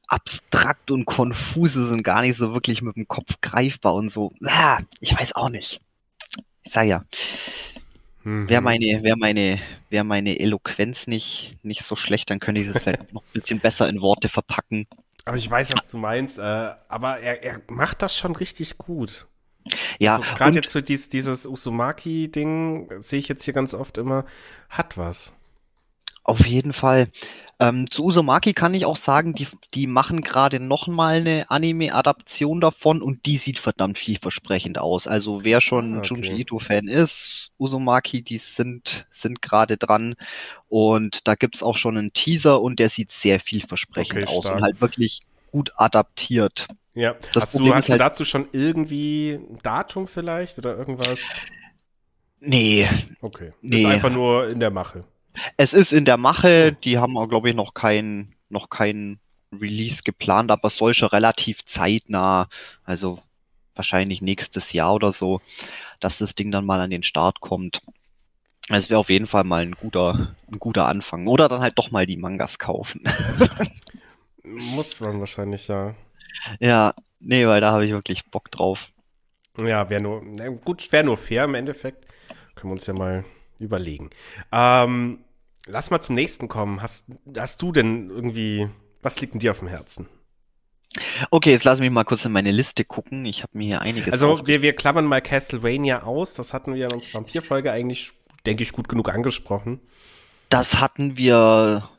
abstrakt 0.07 0.91
und 0.91 1.07
konfus 1.07 1.77
ist 1.77 1.91
und 1.91 2.03
gar 2.03 2.23
nicht 2.23 2.37
so 2.37 2.53
wirklich 2.53 2.83
mit 2.83 2.97
dem 2.97 3.09
Kopf 3.09 3.41
greifbar 3.41 3.95
und 3.95 4.11
so. 4.11 4.33
Ah, 4.45 4.81
ich 5.01 5.19
weiß 5.19 5.35
auch 5.35 5.49
nicht. 5.49 5.81
Ich 6.63 6.73
sag 6.73 6.87
ja. 6.87 7.05
Mhm. 8.23 8.49
Wäre 8.49 8.63
meine, 8.63 9.03
wäre 9.03 9.17
meine, 9.17 9.61
wäre 9.91 10.05
meine 10.05 10.39
Eloquenz 10.39 11.07
nicht, 11.07 11.57
nicht 11.63 11.83
so 11.83 11.97
schlecht, 11.97 12.31
dann 12.31 12.41
könnte 12.41 12.63
ich 12.63 12.73
das 12.73 12.83
vielleicht 12.83 13.13
noch 13.13 13.23
ein 13.23 13.33
bisschen 13.33 13.61
besser 13.61 13.89
in 13.89 14.01
Worte 14.01 14.29
verpacken. 14.29 14.87
Aber 15.25 15.37
ich 15.37 15.51
weiß, 15.51 15.73
was 15.75 15.91
du 15.91 15.99
meinst. 15.99 16.39
Äh, 16.39 16.71
aber 16.89 17.19
er, 17.21 17.43
er 17.43 17.61
macht 17.69 18.03
das 18.03 18.17
schon 18.17 18.37
richtig 18.37 18.77
gut. 18.79 19.27
Ja. 19.99 20.19
Also, 20.19 20.35
Gerade 20.35 20.57
jetzt 20.57 20.73
so 20.73 20.81
dieses, 20.81 21.09
dieses 21.09 21.47
Usumaki-Ding, 21.47 22.91
sehe 22.99 23.19
ich 23.19 23.29
jetzt 23.29 23.45
hier 23.45 23.55
ganz 23.55 23.75
oft 23.75 23.99
immer, 23.99 24.25
hat 24.69 24.99
was. 24.99 25.35
Auf 26.23 26.47
jeden 26.47 26.73
Fall. 26.73 27.09
Ähm, 27.61 27.89
zu 27.91 28.05
Uzumaki 28.05 28.53
kann 28.53 28.75
ich 28.75 28.85
auch 28.85 28.97
sagen, 28.97 29.35
die, 29.35 29.47
die 29.75 29.87
machen 29.87 30.23
gerade 30.23 30.59
nochmal 30.59 31.19
eine 31.19 31.51
Anime-Adaption 31.51 32.61
davon 32.61 33.01
und 33.01 33.27
die 33.27 33.37
sieht 33.37 33.59
verdammt 33.59 33.99
vielversprechend 33.99 34.79
aus. 34.79 35.07
Also 35.07 35.45
wer 35.45 35.61
schon 35.61 35.99
okay. 35.99 36.09
Junji 36.09 36.41
Ito-Fan 36.41 36.89
ist, 36.89 37.53
Uzumaki, 37.59 38.23
die 38.23 38.39
sind, 38.39 39.07
sind 39.11 39.41
gerade 39.41 39.77
dran. 39.77 40.17
Und 40.69 41.29
da 41.29 41.37
gibt's 41.37 41.63
auch 41.63 41.77
schon 41.77 41.97
einen 41.97 42.13
Teaser 42.13 42.61
und 42.61 42.81
der 42.81 42.89
sieht 42.89 43.13
sehr 43.13 43.39
vielversprechend 43.39 44.25
okay, 44.25 44.37
aus 44.37 44.47
und 44.47 44.63
halt 44.63 44.81
wirklich 44.81 45.21
gut 45.53 45.73
adaptiert. 45.77 46.67
Ja, 46.95 47.15
das 47.33 47.43
hast, 47.43 47.59
du, 47.59 47.75
hast 47.75 47.89
halt, 47.89 48.01
du 48.01 48.05
dazu 48.05 48.25
schon 48.25 48.49
irgendwie 48.53 49.33
ein 49.33 49.59
Datum 49.63 50.07
vielleicht 50.07 50.59
oder 50.59 50.77
irgendwas? 50.77 51.41
Nee. 52.41 52.89
Okay. 53.21 53.53
Nee. 53.63 53.81
Ist 53.81 53.87
einfach 53.87 54.11
nur 54.11 54.49
in 54.49 54.61
der 54.61 54.71
Mache. 54.71 55.05
Es 55.57 55.73
ist 55.73 55.93
in 55.93 56.05
der 56.05 56.17
Mache, 56.17 56.73
die 56.73 56.99
haben, 56.99 57.15
glaube 57.29 57.51
ich, 57.51 57.57
noch 57.57 57.75
kein, 57.75 58.35
noch 58.49 58.71
kein 58.71 59.19
Release 59.53 60.03
geplant, 60.05 60.51
aber 60.51 60.69
es 60.69 60.77
soll 60.77 60.95
schon 60.95 61.09
relativ 61.09 61.65
zeitnah, 61.65 62.49
also 62.85 63.21
wahrscheinlich 63.75 64.23
nächstes 64.23 64.73
Jahr 64.73 64.95
oder 64.95 65.11
so, 65.11 65.41
dass 65.99 66.19
das 66.19 66.37
Ding 66.37 66.53
dann 66.53 66.65
mal 66.65 66.81
an 66.81 66.91
den 66.91 67.03
Start 67.03 67.41
kommt. 67.41 67.83
Es 68.69 68.89
wäre 68.89 69.01
auf 69.01 69.11
jeden 69.11 69.27
Fall 69.27 69.45
mal 69.45 69.63
ein 69.63 69.73
guter, 69.73 70.37
ein 70.51 70.59
guter 70.59 70.87
Anfang. 70.87 71.27
Oder 71.27 71.49
dann 71.49 71.61
halt 71.61 71.79
doch 71.79 71.91
mal 71.91 72.07
die 72.07 72.17
Mangas 72.17 72.59
kaufen. 72.59 73.03
Muss 74.43 75.01
man 75.01 75.19
wahrscheinlich, 75.21 75.69
ja. 75.69 75.95
Ja, 76.61 76.95
nee, 77.21 77.47
weil 77.47 77.61
da 77.61 77.73
habe 77.73 77.85
ich 77.87 77.93
wirklich 77.93 78.25
Bock 78.31 78.51
drauf. 78.51 78.91
Ja, 79.61 79.89
wäre 79.89 80.03
nur, 80.03 80.23
na 80.25 80.49
gut, 80.49 80.91
wäre 80.91 81.05
nur 81.05 81.17
fair 81.17 81.45
im 81.45 81.55
Endeffekt. 81.55 82.07
Können 82.55 82.71
wir 82.71 82.75
uns 82.75 82.87
ja 82.87 82.95
mal 82.95 83.25
überlegen. 83.59 84.11
Ähm, 84.53 85.21
lass 85.67 85.91
mal 85.91 86.01
zum 86.01 86.15
nächsten 86.15 86.49
kommen. 86.49 86.83
Hast, 86.83 87.13
hast 87.37 87.63
du 87.63 87.73
denn 87.73 88.11
irgendwie, 88.11 88.69
was 89.03 89.21
liegt 89.21 89.35
denn 89.35 89.41
dir 89.41 89.53
auf 89.53 89.61
dem 89.61 89.69
Herzen? 89.69 90.09
Okay, 91.31 91.51
jetzt 91.51 91.65
lass 91.65 91.81
mich 91.81 91.91
mal 91.91 92.05
kurz 92.05 92.25
in 92.25 92.33
meine 92.33 92.53
Liste 92.53 92.85
gucken. 92.85 93.25
Ich 93.25 93.43
habe 93.43 93.59
mir 93.59 93.65
hier 93.65 93.83
einiges. 93.83 94.13
Also 94.13 94.47
wir, 94.47 94.63
wir 94.63 94.75
klammern 94.75 95.07
mal 95.07 95.21
Castlevania 95.21 96.05
aus. 96.05 96.35
Das 96.35 96.53
hatten 96.53 96.75
wir 96.75 96.87
in 96.87 96.93
unserer 96.93 97.15
Vampirfolge 97.15 97.73
eigentlich, 97.73 98.13
denke 98.47 98.63
ich, 98.63 98.73
gut 98.73 98.89
genug 98.89 99.09
angesprochen. 99.09 99.81
Das 100.55 100.79
hatten 100.79 101.17
wir 101.17 101.91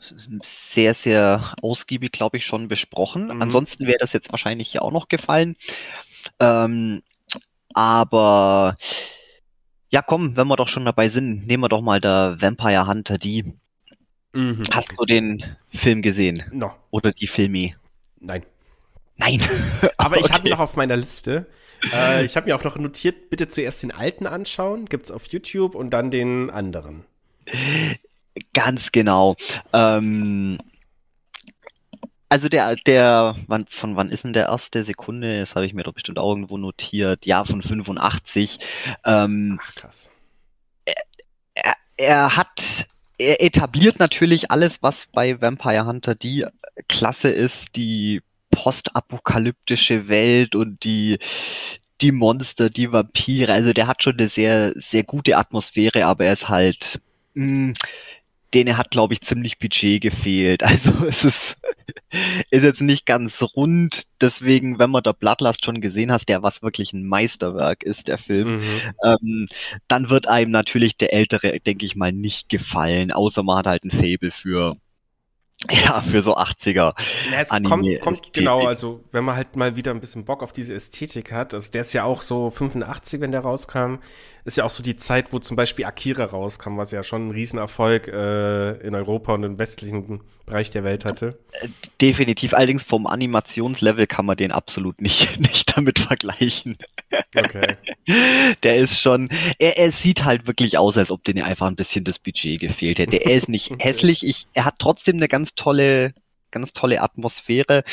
sehr, 0.41 0.93
sehr 0.93 1.53
ausgiebig, 1.61 2.13
glaube 2.13 2.37
ich, 2.37 2.45
schon 2.45 2.69
besprochen. 2.69 3.25
Mhm. 3.25 3.41
Ansonsten 3.41 3.85
wäre 3.85 3.97
das 3.99 4.13
jetzt 4.13 4.31
wahrscheinlich 4.31 4.71
hier 4.71 4.81
auch 4.81 4.93
noch 4.93 5.09
gefallen. 5.09 5.57
Ähm, 6.39 7.03
aber 7.73 8.77
ja, 9.89 10.01
komm, 10.01 10.37
wenn 10.37 10.47
wir 10.47 10.55
doch 10.55 10.69
schon 10.69 10.85
dabei 10.85 11.09
sind, 11.09 11.45
nehmen 11.45 11.63
wir 11.63 11.67
doch 11.67 11.81
mal 11.81 11.99
der 11.99 12.37
Vampire 12.39 12.87
Hunter 12.87 13.17
die. 13.17 13.43
Mhm. 14.31 14.63
Hast 14.71 14.93
du 14.97 15.03
den 15.03 15.57
Film 15.73 16.01
gesehen? 16.01 16.41
No. 16.53 16.71
Oder 16.91 17.11
die 17.11 17.27
Filme? 17.27 17.73
Nein. 18.21 18.45
Nein. 19.17 19.41
Aber 19.97 20.15
ich 20.15 20.27
okay. 20.27 20.33
habe 20.33 20.49
noch 20.51 20.59
auf 20.59 20.77
meiner 20.77 20.95
Liste. 20.95 21.47
Äh, 21.91 22.23
ich 22.23 22.37
habe 22.37 22.47
mir 22.47 22.55
auch 22.55 22.63
noch 22.63 22.77
notiert, 22.77 23.29
bitte 23.29 23.49
zuerst 23.49 23.83
den 23.83 23.91
alten 23.91 24.25
anschauen, 24.25 24.85
gibt's 24.85 25.11
auf 25.11 25.27
YouTube 25.27 25.75
und 25.75 25.89
dann 25.89 26.09
den 26.09 26.49
anderen. 26.49 27.03
Ganz 28.53 28.91
genau. 28.91 29.35
Ähm, 29.73 30.57
also 32.29 32.49
der, 32.49 32.75
der, 32.75 33.35
wann, 33.47 33.65
von 33.69 33.95
wann 33.95 34.09
ist 34.09 34.23
denn 34.23 34.33
der 34.33 34.47
erste 34.47 34.83
Sekunde? 34.83 35.39
Das 35.39 35.55
habe 35.55 35.65
ich 35.65 35.73
mir 35.73 35.83
doch 35.83 35.93
bestimmt 35.93 36.19
auch 36.19 36.31
irgendwo 36.31 36.57
notiert. 36.57 37.25
Ja, 37.25 37.45
von 37.45 37.61
85. 37.61 38.59
Ähm, 39.05 39.59
Ach 39.61 39.75
krass. 39.75 40.11
Er, 40.85 40.95
er, 41.53 41.73
er 41.97 42.35
hat 42.35 42.87
er 43.17 43.41
etabliert 43.41 43.99
natürlich 43.99 44.51
alles, 44.51 44.81
was 44.81 45.07
bei 45.11 45.39
Vampire 45.39 45.85
Hunter 45.85 46.15
die 46.15 46.45
Klasse 46.87 47.29
ist, 47.29 47.75
die 47.75 48.21
postapokalyptische 48.51 50.07
Welt 50.07 50.55
und 50.55 50.83
die 50.83 51.19
die 52.01 52.11
Monster, 52.11 52.69
die 52.69 52.91
Vampire. 52.91 53.53
Also 53.53 53.71
der 53.71 53.87
hat 53.87 54.03
schon 54.03 54.17
eine 54.17 54.27
sehr 54.27 54.73
sehr 54.75 55.03
gute 55.03 55.37
Atmosphäre, 55.37 56.05
aber 56.05 56.25
er 56.25 56.33
ist 56.33 56.49
halt 56.49 56.99
mh, 57.35 57.45
hm, 57.45 57.73
denen 58.55 58.77
hat, 58.77 58.89
glaube 58.89 59.13
ich, 59.13 59.21
ziemlich 59.21 59.59
Budget 59.59 60.01
gefehlt. 60.01 60.63
Also 60.75 60.91
es 61.07 61.23
ist, 61.23 61.55
ist 62.49 62.63
jetzt 62.63 62.81
nicht 62.81 63.05
ganz 63.05 63.41
rund. 63.55 64.03
Deswegen, 64.19 64.79
wenn 64.79 64.89
man 64.89 65.03
da 65.03 65.11
Bloodlust 65.13 65.63
schon 65.63 65.79
gesehen 65.79 66.11
hast, 66.11 66.27
der 66.27 66.43
was 66.43 66.61
wirklich 66.61 66.91
ein 66.91 67.07
Meisterwerk 67.07 67.83
ist, 67.83 68.07
der 68.07 68.17
Film, 68.17 68.57
mhm. 68.57 68.63
ähm, 69.03 69.47
dann 69.87 70.09
wird 70.09 70.27
einem 70.27 70.51
natürlich 70.51 70.97
der 70.97 71.13
ältere, 71.13 71.59
denke 71.59 71.85
ich 71.85 71.95
mal, 71.95 72.11
nicht 72.11 72.49
gefallen. 72.49 73.11
Außer 73.11 73.43
man 73.43 73.59
hat 73.59 73.67
halt 73.67 73.85
ein 73.85 73.91
Fable 73.91 74.31
für 74.31 74.75
ja, 75.69 76.01
für 76.01 76.21
so 76.21 76.35
80er. 76.37 76.75
Ja, 76.75 76.95
es 77.39 77.51
Anime 77.51 77.99
kommt, 77.99 78.01
kommt 78.01 78.33
genau, 78.33 78.65
also 78.65 79.03
wenn 79.11 79.23
man 79.23 79.35
halt 79.35 79.55
mal 79.55 79.75
wieder 79.75 79.91
ein 79.91 79.99
bisschen 79.99 80.25
Bock 80.25 80.43
auf 80.43 80.51
diese 80.51 80.73
Ästhetik 80.73 81.31
hat, 81.31 81.53
also 81.53 81.71
der 81.71 81.81
ist 81.81 81.93
ja 81.93 82.03
auch 82.03 82.21
so 82.21 82.49
85, 82.49 83.21
wenn 83.21 83.31
der 83.31 83.41
rauskam, 83.41 83.95
ist 84.43 84.57
ja 84.57 84.63
auch 84.63 84.69
so 84.69 84.83
die 84.83 84.95
Zeit, 84.95 85.33
wo 85.33 85.39
zum 85.39 85.57
Beispiel 85.57 85.85
Akira 85.85 86.25
rauskam, 86.25 86.77
was 86.77 86.91
ja 86.91 87.03
schon 87.03 87.29
ein 87.29 87.31
Riesenerfolg 87.31 88.07
äh, 88.07 88.73
in 88.85 88.95
Europa 88.95 89.33
und 89.33 89.43
im 89.43 89.57
westlichen 89.57 90.21
Bereich 90.45 90.69
der 90.69 90.83
Welt 90.83 91.05
hatte. 91.05 91.39
Definitiv, 92.01 92.53
allerdings 92.53 92.83
vom 92.83 93.07
Animationslevel 93.07 94.05
kann 94.05 94.25
man 94.25 94.37
den 94.37 94.51
absolut 94.51 95.01
nicht, 95.01 95.39
nicht 95.39 95.75
damit 95.75 95.99
vergleichen. 95.99 96.77
Okay. 97.35 97.77
Der 98.63 98.77
ist 98.77 98.99
schon, 98.99 99.29
er, 99.57 99.77
er 99.77 99.91
sieht 99.91 100.23
halt 100.23 100.47
wirklich 100.47 100.77
aus, 100.77 100.97
als 100.97 101.11
ob 101.11 101.23
denen 101.23 101.43
einfach 101.43 101.67
ein 101.67 101.75
bisschen 101.75 102.03
das 102.03 102.19
Budget 102.19 102.59
gefehlt 102.59 102.99
hätte. 102.99 103.17
Er 103.17 103.35
ist 103.35 103.49
nicht 103.49 103.71
okay. 103.71 103.83
hässlich, 103.87 104.25
ich, 104.25 104.47
er 104.53 104.65
hat 104.65 104.75
trotzdem 104.79 105.17
eine 105.17 105.27
ganz 105.27 105.55
tolle 105.55 106.13
ganz 106.51 106.71
tolle 106.71 107.01
Atmosphäre. 107.01 107.83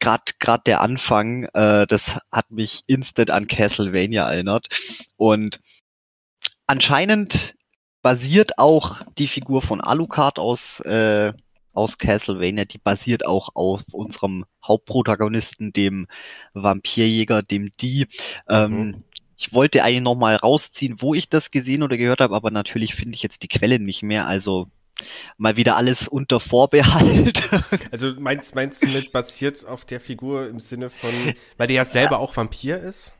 Gerade 0.00 0.24
gerade 0.40 0.62
der 0.66 0.80
Anfang, 0.80 1.44
äh, 1.54 1.86
das 1.86 2.18
hat 2.32 2.50
mich 2.50 2.82
instant 2.88 3.30
an 3.30 3.46
Castlevania 3.46 4.28
erinnert. 4.28 4.66
Und 5.16 5.60
anscheinend 6.66 7.54
basiert 8.02 8.58
auch 8.58 8.96
die 9.18 9.28
Figur 9.28 9.62
von 9.62 9.80
Alucard 9.80 10.40
aus 10.40 10.80
äh, 10.80 11.32
aus 11.78 11.98
Castlevania, 11.98 12.64
die 12.64 12.78
basiert 12.78 13.24
auch 13.24 13.50
auf 13.54 13.82
unserem 13.92 14.44
Hauptprotagonisten, 14.66 15.72
dem 15.72 16.06
Vampirjäger, 16.52 17.42
dem 17.42 17.70
Die. 17.80 18.06
Ähm, 18.48 18.70
mhm. 18.70 19.04
Ich 19.36 19.52
wollte 19.52 19.84
eigentlich 19.84 20.02
nochmal 20.02 20.36
rausziehen, 20.36 20.96
wo 21.00 21.14
ich 21.14 21.28
das 21.28 21.50
gesehen 21.50 21.84
oder 21.84 21.96
gehört 21.96 22.20
habe, 22.20 22.34
aber 22.34 22.50
natürlich 22.50 22.94
finde 22.94 23.14
ich 23.14 23.22
jetzt 23.22 23.44
die 23.44 23.48
Quelle 23.48 23.78
nicht 23.78 24.02
mehr. 24.02 24.26
Also 24.26 24.68
mal 25.36 25.56
wieder 25.56 25.76
alles 25.76 26.08
unter 26.08 26.40
Vorbehalt. 26.40 27.42
Also 27.90 28.14
meinst, 28.18 28.54
meinst 28.54 28.82
du 28.82 28.88
mit 28.88 29.12
basiert 29.12 29.66
auf 29.66 29.84
der 29.84 30.00
Figur 30.00 30.48
im 30.48 30.60
Sinne 30.60 30.90
von, 30.90 31.10
weil 31.56 31.66
der 31.68 31.76
ja 31.76 31.84
selber 31.84 32.18
auch 32.18 32.36
Vampir 32.36 32.78
ist? 32.78 33.14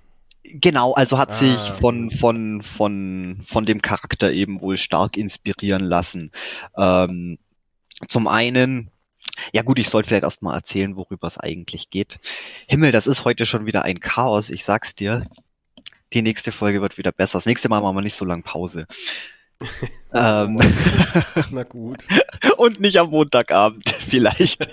Genau, 0.44 0.92
also 0.92 1.18
hat 1.18 1.30
ah. 1.30 1.34
sich 1.34 1.58
von, 1.78 2.10
von, 2.10 2.62
von, 2.62 3.42
von 3.46 3.66
dem 3.66 3.82
Charakter 3.82 4.32
eben 4.32 4.60
wohl 4.60 4.78
stark 4.78 5.16
inspirieren 5.16 5.84
lassen. 5.84 6.32
Ähm, 6.76 7.38
zum 8.08 8.28
einen, 8.28 8.90
ja 9.52 9.62
gut, 9.62 9.78
ich 9.78 9.88
sollte 9.88 10.08
vielleicht 10.08 10.24
erstmal 10.24 10.54
erzählen, 10.54 10.96
worüber 10.96 11.26
es 11.26 11.38
eigentlich 11.38 11.90
geht. 11.90 12.18
Himmel, 12.66 12.92
das 12.92 13.06
ist 13.06 13.24
heute 13.24 13.46
schon 13.46 13.66
wieder 13.66 13.82
ein 13.82 14.00
Chaos, 14.00 14.50
ich 14.50 14.64
sag's 14.64 14.94
dir. 14.94 15.24
Die 16.12 16.22
nächste 16.22 16.52
Folge 16.52 16.80
wird 16.80 16.96
wieder 16.96 17.12
besser. 17.12 17.38
Das 17.38 17.46
nächste 17.46 17.68
Mal 17.68 17.82
machen 17.82 17.96
wir 17.96 18.02
nicht 18.02 18.16
so 18.16 18.24
lange 18.24 18.42
Pause. 18.42 18.86
ähm, 20.14 20.58
Na 21.50 21.64
gut. 21.64 22.06
Und 22.56 22.80
nicht 22.80 22.98
am 22.98 23.10
Montagabend, 23.10 23.90
vielleicht. 24.08 24.68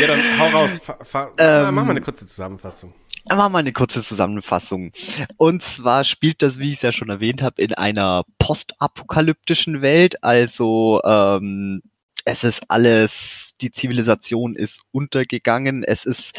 ja, 0.00 0.06
dann 0.06 0.38
hau 0.38 0.48
raus. 0.48 0.80
Fa 1.02 1.30
ähm, 1.38 1.74
mach 1.74 1.84
mal 1.84 1.90
eine 1.90 2.00
kurze 2.00 2.26
Zusammenfassung. 2.26 2.92
Machen 3.28 3.52
wir 3.52 3.58
eine 3.58 3.72
kurze 3.72 4.04
Zusammenfassung. 4.04 4.92
Und 5.36 5.62
zwar 5.62 6.04
spielt 6.04 6.42
das, 6.42 6.58
wie 6.58 6.66
ich 6.66 6.74
es 6.74 6.82
ja 6.82 6.92
schon 6.92 7.08
erwähnt 7.08 7.40
habe, 7.42 7.62
in 7.62 7.72
einer 7.72 8.24
postapokalyptischen 8.38 9.80
Welt. 9.80 10.22
Also 10.22 11.00
ähm, 11.04 11.82
es 12.24 12.44
ist 12.44 12.62
alles, 12.68 13.54
die 13.60 13.70
Zivilisation 13.70 14.56
ist 14.56 14.80
untergegangen. 14.92 15.84
Es 15.84 16.04
ist 16.04 16.38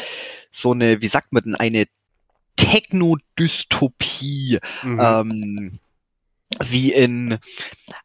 so 0.52 0.72
eine, 0.72 1.00
wie 1.00 1.08
sagt 1.08 1.32
man 1.32 1.42
denn, 1.42 1.56
eine 1.56 1.86
Techno-Dystopie. 2.56 4.60
Mhm. 4.82 5.00
Ähm, 5.00 5.80
wie 6.64 6.92
in, 6.92 7.38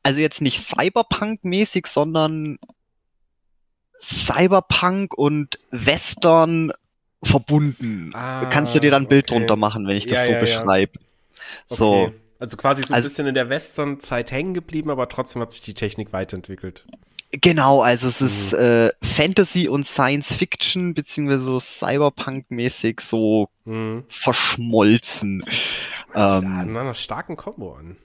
also 0.02 0.20
jetzt 0.20 0.42
nicht 0.42 0.66
Cyberpunk-mäßig, 0.66 1.86
sondern 1.86 2.58
Cyberpunk 4.00 5.14
und 5.14 5.60
Western 5.70 6.72
verbunden. 7.24 8.12
Ah, 8.14 8.46
Kannst 8.46 8.76
du 8.76 8.80
dir 8.80 8.92
dann 8.92 9.04
ein 9.04 9.08
Bild 9.08 9.30
okay. 9.30 9.40
drunter 9.40 9.56
machen, 9.56 9.88
wenn 9.88 9.98
ich 9.98 10.08
das 10.08 10.20
ja, 10.20 10.26
so 10.26 10.32
ja, 10.32 10.40
beschreibe? 10.40 10.94
Ja. 10.96 11.76
So. 11.76 11.94
Okay. 11.94 12.14
Also 12.40 12.58
quasi 12.58 12.82
so 12.82 12.94
ein 12.94 12.96
also, 12.96 13.10
bisschen 13.10 13.28
in 13.28 13.36
der 13.36 13.50
Western-Zeit 13.50 14.32
hängen 14.32 14.56
geblieben, 14.56 14.90
aber 14.90 15.08
trotzdem 15.08 15.44
hat 15.44 15.52
sich 15.52 15.62
die 15.62 15.76
Technik 15.76 16.12
weiterentwickelt. 16.12 16.86
Genau, 17.34 17.82
also 17.82 18.08
es 18.08 18.20
ist 18.20 18.54
mhm. 18.54 18.60
äh, 18.60 18.92
Fantasy 19.04 19.68
und 19.68 19.88
Science 19.88 20.34
Fiction, 20.34 20.94
beziehungsweise 20.94 21.44
so 21.44 21.60
Cyberpunk-mäßig 21.60 23.00
so 23.00 23.48
mhm. 23.64 24.06
verschmolzen. 24.10 25.44
Das 26.14 26.44
ähm, 26.44 26.58
an 26.58 26.76
einer 26.76 26.96
starken 26.96 27.38
Kombo 27.38 27.76
an. 27.76 27.98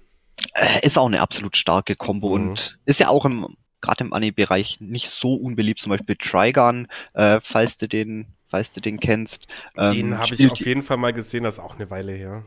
Äh, 0.52 0.86
ist 0.86 0.98
auch 0.98 1.06
eine 1.06 1.22
absolut 1.22 1.56
starke 1.56 1.96
Kombo 1.96 2.36
mhm. 2.36 2.50
und 2.50 2.78
ist 2.84 3.00
ja 3.00 3.08
auch 3.08 3.24
im 3.24 3.56
gerade 3.80 4.04
im 4.04 4.12
Anime-Bereich 4.12 4.80
nicht 4.80 5.08
so 5.08 5.34
unbeliebt, 5.34 5.80
zum 5.80 5.90
Beispiel 5.90 6.16
Trigun, 6.16 6.88
äh, 7.14 7.40
falls 7.42 7.78
du 7.78 7.86
den 7.86 8.35
falls 8.48 8.72
du 8.72 8.80
den 8.80 9.00
kennst. 9.00 9.46
Ähm, 9.76 9.92
den 9.92 10.18
habe 10.18 10.34
ich 10.34 10.50
auf 10.50 10.58
jeden 10.58 10.82
Fall 10.82 10.96
mal 10.96 11.12
gesehen, 11.12 11.44
das 11.44 11.54
ist 11.54 11.60
auch 11.60 11.76
eine 11.76 11.90
Weile 11.90 12.12
her. 12.12 12.44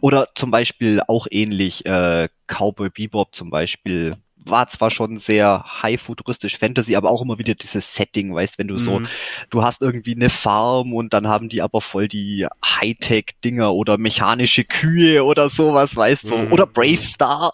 Oder 0.00 0.28
zum 0.34 0.50
Beispiel 0.50 1.00
auch 1.06 1.26
ähnlich, 1.30 1.86
äh, 1.86 2.28
Cowboy 2.46 2.90
Bebop 2.90 3.34
zum 3.34 3.50
Beispiel 3.50 4.16
war 4.46 4.68
zwar 4.68 4.90
schon 4.90 5.18
sehr 5.18 5.64
high-futuristisch 5.82 6.58
Fantasy, 6.58 6.96
aber 6.96 7.10
auch 7.10 7.22
immer 7.22 7.38
wieder 7.38 7.54
dieses 7.54 7.94
Setting, 7.94 8.34
weißt, 8.34 8.58
wenn 8.58 8.68
du 8.68 8.78
so, 8.78 9.00
mhm. 9.00 9.08
du 9.50 9.62
hast 9.62 9.80
irgendwie 9.80 10.14
eine 10.14 10.30
Farm 10.30 10.92
und 10.92 11.14
dann 11.14 11.28
haben 11.28 11.48
die 11.48 11.62
aber 11.62 11.80
voll 11.80 12.08
die 12.08 12.46
Hightech-Dinger 12.64 13.72
oder 13.72 13.96
mechanische 13.96 14.64
Kühe 14.64 15.24
oder 15.24 15.48
sowas, 15.48 15.96
weißt 15.96 16.30
du, 16.30 16.36
mhm. 16.36 16.52
oder 16.52 16.66
Brave 16.66 17.02
Star. 17.02 17.50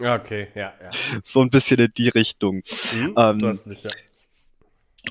Okay, 0.00 0.48
ja, 0.54 0.72
ja. 0.82 0.90
So 1.24 1.40
ein 1.40 1.50
bisschen 1.50 1.78
in 1.80 1.92
die 1.96 2.08
Richtung. 2.08 2.62
Mhm, 2.94 3.14
ähm, 3.16 3.38
du 3.38 3.48
hast 3.48 3.66
mich, 3.66 3.82
ja. 3.82 3.90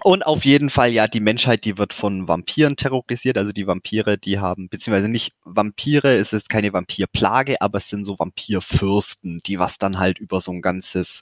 Und 0.04 0.26
auf 0.26 0.46
jeden 0.46 0.70
Fall, 0.70 0.92
ja, 0.92 1.08
die 1.08 1.20
Menschheit, 1.20 1.66
die 1.66 1.78
wird 1.78 1.94
von 1.94 2.28
Vampiren 2.28 2.76
terrorisiert. 2.76 3.38
Also 3.38 3.52
die 3.52 3.66
Vampire, 3.66 4.18
die 4.18 4.40
haben, 4.40 4.70
beziehungsweise 4.70 5.10
nicht 5.10 5.34
Vampire, 5.44 6.16
es 6.16 6.34
ist 6.34 6.50
keine 6.50 6.74
Vampirplage, 6.74 7.62
aber 7.62 7.78
es 7.78 7.90
sind 7.90 8.06
so 8.06 8.20
Vampirfürsten, 8.20 9.42
die 9.46 9.58
was 9.58 9.78
dann 9.78 9.98
halt 9.98 10.20
über 10.20 10.42
so 10.42 10.52
ein 10.52 10.62
ganzes 10.62 11.22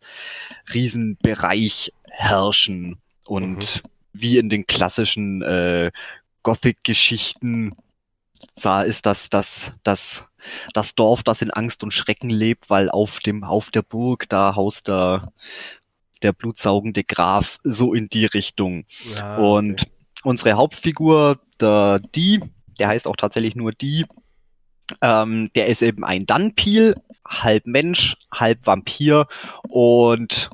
Riesenbereich 0.74 1.94
herrschen. 2.10 2.98
Und 3.26 3.84
mhm. 3.84 3.90
wie 4.14 4.38
in 4.38 4.50
den 4.50 4.68
klassischen 4.68 5.42
äh, 5.44 5.92
Gothic-Geschichten 6.42 7.76
sah, 8.56 8.84
ist 8.84 9.06
das 9.06 9.30
das, 9.30 9.72
das, 9.84 10.26
das 10.74 10.96
Dorf, 10.96 11.24
das 11.24 11.42
in 11.42 11.52
Angst 11.52 11.84
und 11.84 11.94
Schrecken 11.94 12.30
lebt, 12.30 12.70
weil 12.70 12.90
auf 12.90 13.20
dem, 13.20 13.44
auf 13.44 13.72
der 13.72 13.82
Burg, 13.82 14.28
da 14.30 14.56
haust 14.56 14.88
der 14.88 15.32
der 16.24 16.34
blutsaugende 16.34 17.04
Graf, 17.04 17.60
so 17.64 17.94
in 17.94 18.08
die 18.08 18.26
Richtung. 18.26 18.86
Ja, 19.14 19.38
okay. 19.38 19.44
Und 19.44 19.88
unsere 20.24 20.54
Hauptfigur, 20.54 21.40
der 21.60 22.00
Die, 22.16 22.42
der 22.80 22.88
heißt 22.88 23.08
auch 23.08 23.16
tatsächlich 23.16 23.56
nur 23.56 23.72
Die, 23.72 24.06
ähm, 25.02 25.52
der 25.56 25.68
ist 25.68 25.82
eben 25.82 26.04
ein 26.04 26.26
Dunpeel, 26.26 26.96
halb 27.28 27.66
Mensch, 27.68 28.16
halb 28.32 28.66
Vampir 28.66 29.28
und 29.70 30.50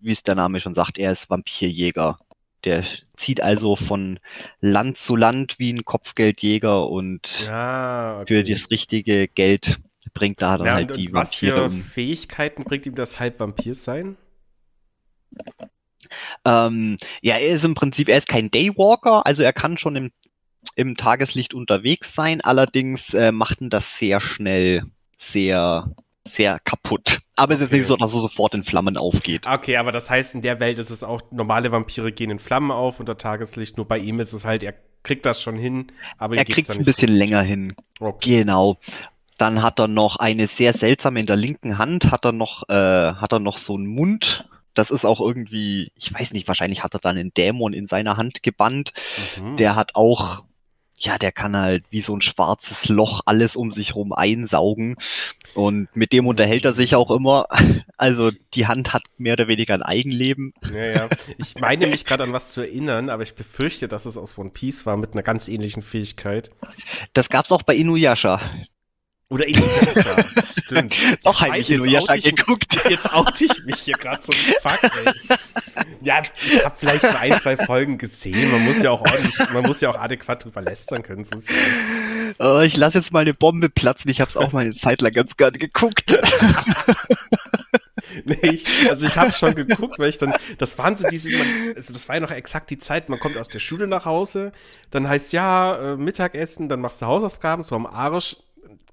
wie 0.00 0.12
es 0.12 0.22
der 0.22 0.34
Name 0.34 0.60
schon 0.60 0.74
sagt, 0.74 0.98
er 0.98 1.12
ist 1.12 1.30
Vampirjäger. 1.30 2.18
Der 2.64 2.82
zieht 3.16 3.42
also 3.42 3.76
von 3.76 4.18
Land 4.60 4.98
zu 4.98 5.16
Land 5.16 5.58
wie 5.58 5.72
ein 5.72 5.84
Kopfgeldjäger 5.84 6.88
und 6.88 7.44
ja, 7.46 8.20
okay. 8.20 8.34
für 8.34 8.44
das 8.44 8.70
richtige 8.70 9.28
Geld 9.28 9.78
bringt 10.14 10.40
da 10.40 10.56
dann 10.56 10.66
ja, 10.66 10.74
halt 10.74 10.96
die 10.96 11.12
Vampire. 11.12 11.22
Was 11.22 11.34
für 11.34 11.70
Fähigkeiten 11.70 12.64
bringt 12.64 12.86
ihm 12.86 12.94
das 12.94 13.18
halb 13.18 13.40
Vampir 13.40 13.74
sein? 13.74 14.16
Ähm, 16.44 16.98
ja, 17.22 17.36
er 17.36 17.54
ist 17.54 17.64
im 17.64 17.74
Prinzip, 17.74 18.08
er 18.08 18.18
ist 18.18 18.28
kein 18.28 18.50
Daywalker, 18.50 19.26
also 19.26 19.42
er 19.42 19.52
kann 19.52 19.78
schon 19.78 19.96
im, 19.96 20.10
im 20.76 20.96
Tageslicht 20.96 21.54
unterwegs 21.54 22.14
sein, 22.14 22.40
allerdings 22.40 23.14
äh, 23.14 23.32
macht 23.32 23.60
ihn 23.60 23.70
das 23.70 23.98
sehr 23.98 24.20
schnell 24.20 24.84
sehr, 25.16 25.94
sehr 26.26 26.58
kaputt. 26.60 27.20
Aber 27.36 27.54
okay. 27.54 27.64
es 27.64 27.70
ist 27.70 27.76
nicht 27.76 27.86
so, 27.86 27.96
dass 27.96 28.14
er 28.14 28.20
sofort 28.20 28.54
in 28.54 28.64
Flammen 28.64 28.96
aufgeht. 28.96 29.46
Okay, 29.46 29.76
aber 29.76 29.92
das 29.92 30.10
heißt, 30.10 30.34
in 30.34 30.42
der 30.42 30.60
Welt 30.60 30.78
ist 30.78 30.90
es 30.90 31.02
auch, 31.02 31.20
normale 31.30 31.72
Vampire 31.72 32.12
gehen 32.12 32.30
in 32.30 32.38
Flammen 32.38 32.70
auf 32.70 33.00
unter 33.00 33.16
Tageslicht, 33.16 33.76
nur 33.76 33.88
bei 33.88 33.98
ihm 33.98 34.20
ist 34.20 34.32
es 34.32 34.44
halt, 34.44 34.62
er 34.62 34.74
kriegt 35.02 35.26
das 35.26 35.42
schon 35.42 35.56
hin, 35.56 35.92
aber 36.18 36.36
er 36.36 36.44
kriegt 36.44 36.68
es 36.68 36.78
ein 36.78 36.84
bisschen 36.84 37.08
hin. 37.08 37.18
länger 37.18 37.42
hin. 37.42 37.74
Okay. 38.00 38.38
Genau. 38.38 38.78
Dann 39.36 39.62
hat 39.62 39.80
er 39.80 39.88
noch 39.88 40.16
eine 40.16 40.46
sehr 40.46 40.72
seltsame 40.72 41.20
in 41.20 41.26
der 41.26 41.36
linken 41.36 41.76
Hand, 41.76 42.10
hat 42.10 42.24
er 42.24 42.32
noch, 42.32 42.68
äh, 42.68 42.72
hat 43.14 43.32
er 43.32 43.40
noch 43.40 43.58
so 43.58 43.74
einen 43.74 43.86
Mund. 43.86 44.48
Das 44.74 44.90
ist 44.90 45.04
auch 45.04 45.20
irgendwie, 45.20 45.92
ich 45.96 46.12
weiß 46.12 46.32
nicht, 46.32 46.48
wahrscheinlich 46.48 46.82
hat 46.82 46.94
er 46.94 47.00
dann 47.00 47.16
einen 47.16 47.34
Dämon 47.34 47.72
in 47.72 47.86
seiner 47.86 48.16
Hand 48.16 48.42
gebannt. 48.42 48.92
Mhm. 49.40 49.56
Der 49.56 49.76
hat 49.76 49.94
auch 49.94 50.44
ja, 50.96 51.18
der 51.18 51.32
kann 51.32 51.56
halt 51.56 51.84
wie 51.90 52.00
so 52.00 52.14
ein 52.14 52.22
schwarzes 52.22 52.88
Loch 52.88 53.22
alles 53.26 53.56
um 53.56 53.72
sich 53.72 53.94
rum 53.94 54.12
einsaugen. 54.12 54.96
Und 55.54 55.94
mit 55.94 56.12
dem 56.12 56.26
unterhält 56.26 56.64
er 56.64 56.72
sich 56.72 56.94
auch 56.94 57.10
immer. 57.10 57.46
Also 57.96 58.32
die 58.54 58.66
Hand 58.66 58.92
hat 58.92 59.04
mehr 59.18 59.34
oder 59.34 59.46
weniger 59.46 59.72
ein 59.74 59.82
Eigenleben. 59.82 60.52
Ja, 60.72 60.84
ja. 60.84 61.08
Ich 61.38 61.54
meine 61.60 61.86
mich 61.86 62.04
gerade 62.04 62.24
an 62.24 62.32
was 62.32 62.52
zu 62.52 62.62
erinnern, 62.62 63.08
aber 63.08 63.22
ich 63.22 63.34
befürchte, 63.34 63.86
dass 63.86 64.04
es 64.04 64.18
aus 64.18 64.36
One 64.36 64.50
Piece 64.50 64.84
war 64.84 64.96
mit 64.96 65.12
einer 65.12 65.22
ganz 65.22 65.46
ähnlichen 65.46 65.80
Fähigkeit. 65.80 66.50
Das 67.12 67.28
gab's 67.28 67.52
auch 67.52 67.62
bei 67.62 67.76
Inuyasha. 67.76 68.40
Oder 69.30 69.46
Inuyasha, 69.46 70.24
stimmt. 70.62 70.94
Doch, 71.24 71.40
habe 71.40 71.58
ich 71.58 71.70
Inuyasha 71.70 72.16
geguckt. 72.16 72.78
Jetzt 72.88 73.12
oute 73.12 73.44
ich 73.44 73.64
mich 73.64 73.76
hier 73.76 73.96
gerade 73.96 74.22
so 74.22 74.32
Fuck, 74.60 74.82
ey. 74.82 75.38
Ja, 76.00 76.22
ich 76.46 76.64
habe 76.64 76.76
vielleicht 76.78 77.02
so 77.02 77.08
ein, 77.08 77.40
zwei 77.40 77.56
Folgen 77.56 77.96
gesehen. 77.96 78.52
Man 78.52 78.64
muss 78.64 78.82
ja 78.82 78.90
auch 78.90 79.00
ordentlich, 79.00 79.34
man 79.52 79.62
muss 79.62 79.80
ja 79.80 79.88
auch 79.88 79.98
adäquat 79.98 80.44
drüber 80.44 80.60
lästern 80.60 81.02
können. 81.02 81.24
So 81.24 81.36
ist 81.36 81.48
ja 81.48 81.56
oh, 82.38 82.60
ich 82.60 82.76
lasse 82.76 82.98
jetzt 82.98 83.12
mal 83.12 83.20
eine 83.20 83.34
Bombe 83.34 83.68
platzen. 83.68 84.10
Ich 84.10 84.20
habe 84.20 84.30
es 84.30 84.36
auch 84.36 84.52
mal 84.52 84.64
eine 84.64 84.74
Zeit 84.74 85.00
lang 85.00 85.12
ganz 85.12 85.36
gerne 85.36 85.58
geguckt. 85.58 86.16
nee, 88.24 88.38
ich, 88.42 88.66
also 88.88 89.06
ich 89.06 89.16
habe 89.16 89.32
schon 89.32 89.54
geguckt, 89.54 89.98
weil 89.98 90.10
ich 90.10 90.18
dann, 90.18 90.34
das 90.58 90.78
waren 90.78 90.96
so 90.96 91.08
diese, 91.08 91.30
also 91.74 91.92
das 91.92 92.08
war 92.08 92.16
ja 92.16 92.20
noch 92.20 92.30
exakt 92.30 92.70
die 92.70 92.78
Zeit, 92.78 93.08
man 93.08 93.18
kommt 93.18 93.36
aus 93.36 93.48
der 93.48 93.58
Schule 93.58 93.86
nach 93.86 94.04
Hause, 94.04 94.52
dann 94.90 95.08
heißt 95.08 95.32
ja, 95.32 95.92
äh, 95.92 95.96
Mittagessen, 95.96 96.68
dann 96.68 96.80
machst 96.80 97.02
du 97.02 97.06
Hausaufgaben, 97.06 97.62
so 97.62 97.76
am 97.76 97.86
Arsch, 97.86 98.36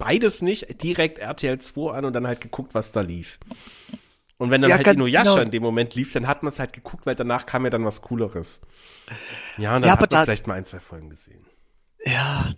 beides 0.02 0.42
nicht, 0.42 0.82
direkt 0.82 1.20
RTL 1.20 1.60
2 1.60 1.92
an 1.92 2.06
und 2.06 2.14
dann 2.14 2.26
halt 2.26 2.42
geguckt, 2.42 2.74
was 2.74 2.92
da 2.92 3.02
lief. 3.02 3.40
Und 4.38 4.50
wenn 4.50 4.62
dann 4.62 4.72
ja, 4.72 4.78
halt 4.78 4.88
Inuyasha 4.88 5.34
genau. 5.34 5.44
in 5.44 5.52
dem 5.52 5.62
Moment 5.62 5.94
lief, 5.94 6.14
dann 6.14 6.26
hat 6.26 6.42
man 6.42 6.48
es 6.48 6.58
halt 6.58 6.74
geguckt, 6.74 7.06
weil 7.06 7.14
danach 7.14 7.46
kam 7.46 7.64
ja 7.64 7.70
dann 7.70 7.86
was 7.86 8.02
Cooleres. 8.02 8.62
Ja, 9.58 9.76
und 9.76 9.84
dann 9.84 9.90
ja, 9.90 9.92
hat 9.92 10.00
man 10.00 10.10
da, 10.10 10.24
vielleicht 10.24 10.48
mal 10.48 10.56
ein, 10.56 10.66
zwei 10.66 10.80
Folgen 10.80 11.12
gesehen. 11.12 11.46
Ja, 12.04 12.56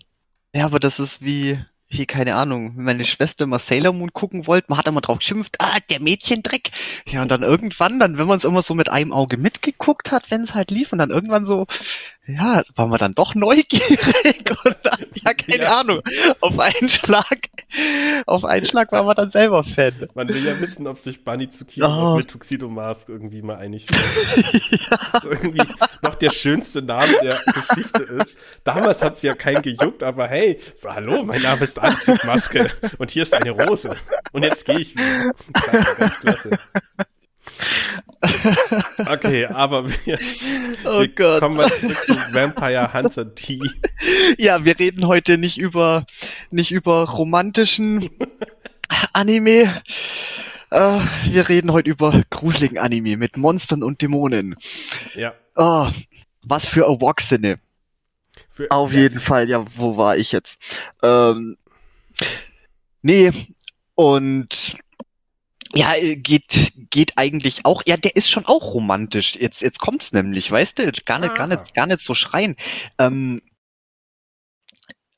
ja, 0.55 0.65
aber 0.65 0.79
das 0.79 0.99
ist 0.99 1.21
wie, 1.21 1.59
wie, 1.89 2.05
keine 2.05 2.35
Ahnung, 2.35 2.77
wenn 2.77 2.85
meine 2.85 3.03
Schwester 3.03 3.45
mal 3.47 3.59
Sailor 3.59 3.91
Moon 3.91 4.13
gucken 4.13 4.47
wollte, 4.47 4.67
man 4.69 4.79
hat 4.79 4.87
immer 4.87 5.01
drauf 5.01 5.19
geschimpft, 5.19 5.57
ah, 5.59 5.77
der 5.89 6.01
Mädchendreck. 6.01 6.71
Ja, 7.05 7.21
und 7.21 7.29
dann 7.29 7.43
irgendwann, 7.43 7.99
dann, 7.99 8.17
wenn 8.17 8.27
man 8.27 8.37
es 8.37 8.45
immer 8.45 8.61
so 8.61 8.75
mit 8.75 8.89
einem 8.89 9.11
Auge 9.11 9.35
mitgeguckt 9.35 10.11
hat, 10.11 10.31
wenn 10.31 10.43
es 10.43 10.53
halt 10.53 10.71
lief, 10.71 10.93
und 10.93 10.99
dann 10.99 11.09
irgendwann 11.09 11.45
so, 11.45 11.67
ja, 12.25 12.63
waren 12.75 12.89
wir 12.89 12.97
dann 12.97 13.15
doch 13.15 13.35
neugierig 13.35 14.49
und 14.63 14.77
dann, 14.83 15.05
ja, 15.13 15.33
keine 15.33 15.63
ja. 15.63 15.79
Ahnung, 15.79 16.01
auf 16.39 16.57
einen 16.57 16.87
Schlag, 16.87 17.49
auf 18.25 18.45
einen 18.45 18.65
Schlag 18.65 18.93
waren 18.93 19.05
wir 19.05 19.13
dann 19.13 19.29
selber 19.29 19.63
Fan. 19.63 20.07
Man 20.13 20.29
will 20.29 20.45
ja 20.45 20.57
wissen, 20.61 20.87
ob 20.87 20.97
sich 20.97 21.25
Bunny 21.25 21.49
Tsukio 21.49 21.85
oh. 21.85 22.15
mit 22.15 22.29
Tuxedo 22.29 22.69
Mask 22.69 23.09
irgendwie 23.09 23.41
mal 23.41 23.57
einig 23.57 23.87
wird. 23.89 24.81
ja. 24.89 25.19
so 25.21 25.31
irgendwie 25.31 25.63
noch 26.01 26.15
der 26.15 26.29
schönste 26.29 26.81
Name 26.81 27.13
der 27.21 27.39
Geschichte 27.53 28.03
ist. 28.03 28.37
Damals 28.63 29.01
hat 29.01 29.15
es 29.15 29.21
ja 29.21 29.35
keinen 29.35 29.61
gejuckt, 29.61 30.01
aber 30.01 30.27
hey, 30.29 30.61
so 30.75 30.93
hallo, 30.93 31.23
mein 31.23 31.41
Name 31.41 31.63
ist 31.63 31.77
Anzugmaske 31.77 32.71
und 32.99 33.11
hier 33.11 33.23
ist 33.23 33.33
eine 33.33 33.51
Rose 33.51 33.97
und 34.31 34.43
jetzt 34.43 34.63
gehe 34.63 34.79
ich 34.79 34.95
wieder. 34.95 35.33
Ganz 35.97 36.19
klasse. 36.21 36.51
Okay, 38.99 39.45
aber 39.45 39.89
wir, 39.89 40.19
oh 40.85 40.99
wir 40.99 41.07
Gott. 41.09 41.39
kommen 41.39 41.57
mal 41.57 41.71
zurück 41.71 41.97
zu 42.03 42.15
Vampire 42.31 42.93
Hunter 42.93 43.25
D. 43.25 43.59
Ja, 44.37 44.65
wir 44.65 44.77
reden 44.77 45.07
heute 45.07 45.37
nicht 45.37 45.57
über 45.57 46.05
nicht 46.51 46.71
über 46.71 47.09
romantischen 47.09 48.09
Anime. 49.13 49.81
Uh, 50.71 51.01
wir 51.25 51.47
reden 51.49 51.71
heute 51.71 51.89
über 51.89 52.23
gruseligen 52.31 52.79
Anime 52.79 53.15
mit 53.15 53.37
Monstern 53.37 53.83
und 53.83 54.01
Dämonen. 54.01 54.55
Ja. 55.13 55.33
Oh, 55.55 55.87
was 56.41 56.65
für 56.65 56.85
Erwachsene. 56.85 57.59
Für, 58.49 58.69
Auf 58.71 58.91
yes. 58.91 59.01
jeden 59.01 59.19
Fall, 59.21 59.49
ja, 59.49 59.65
wo 59.75 59.97
war 59.97 60.17
ich 60.17 60.31
jetzt? 60.31 60.57
Ähm, 61.03 61.57
nee, 63.01 63.31
und 63.95 64.77
ja, 65.73 65.95
äh, 65.95 66.15
geht, 66.15 66.73
geht 66.89 67.13
eigentlich 67.17 67.65
auch, 67.65 67.83
ja, 67.85 67.97
der 67.97 68.15
ist 68.15 68.29
schon 68.29 68.45
auch 68.45 68.73
romantisch. 68.73 69.35
Jetzt, 69.35 69.61
jetzt 69.61 69.79
kommt's 69.79 70.11
nämlich, 70.11 70.49
weißt 70.51 70.79
du, 70.79 70.91
gar 71.05 71.19
nicht, 71.19 71.35
gar 71.35 71.47
nicht, 71.47 71.73
gar 71.73 71.87
nicht 71.87 72.01
so 72.01 72.13
schreien. 72.13 72.55
Ähm, 72.99 73.41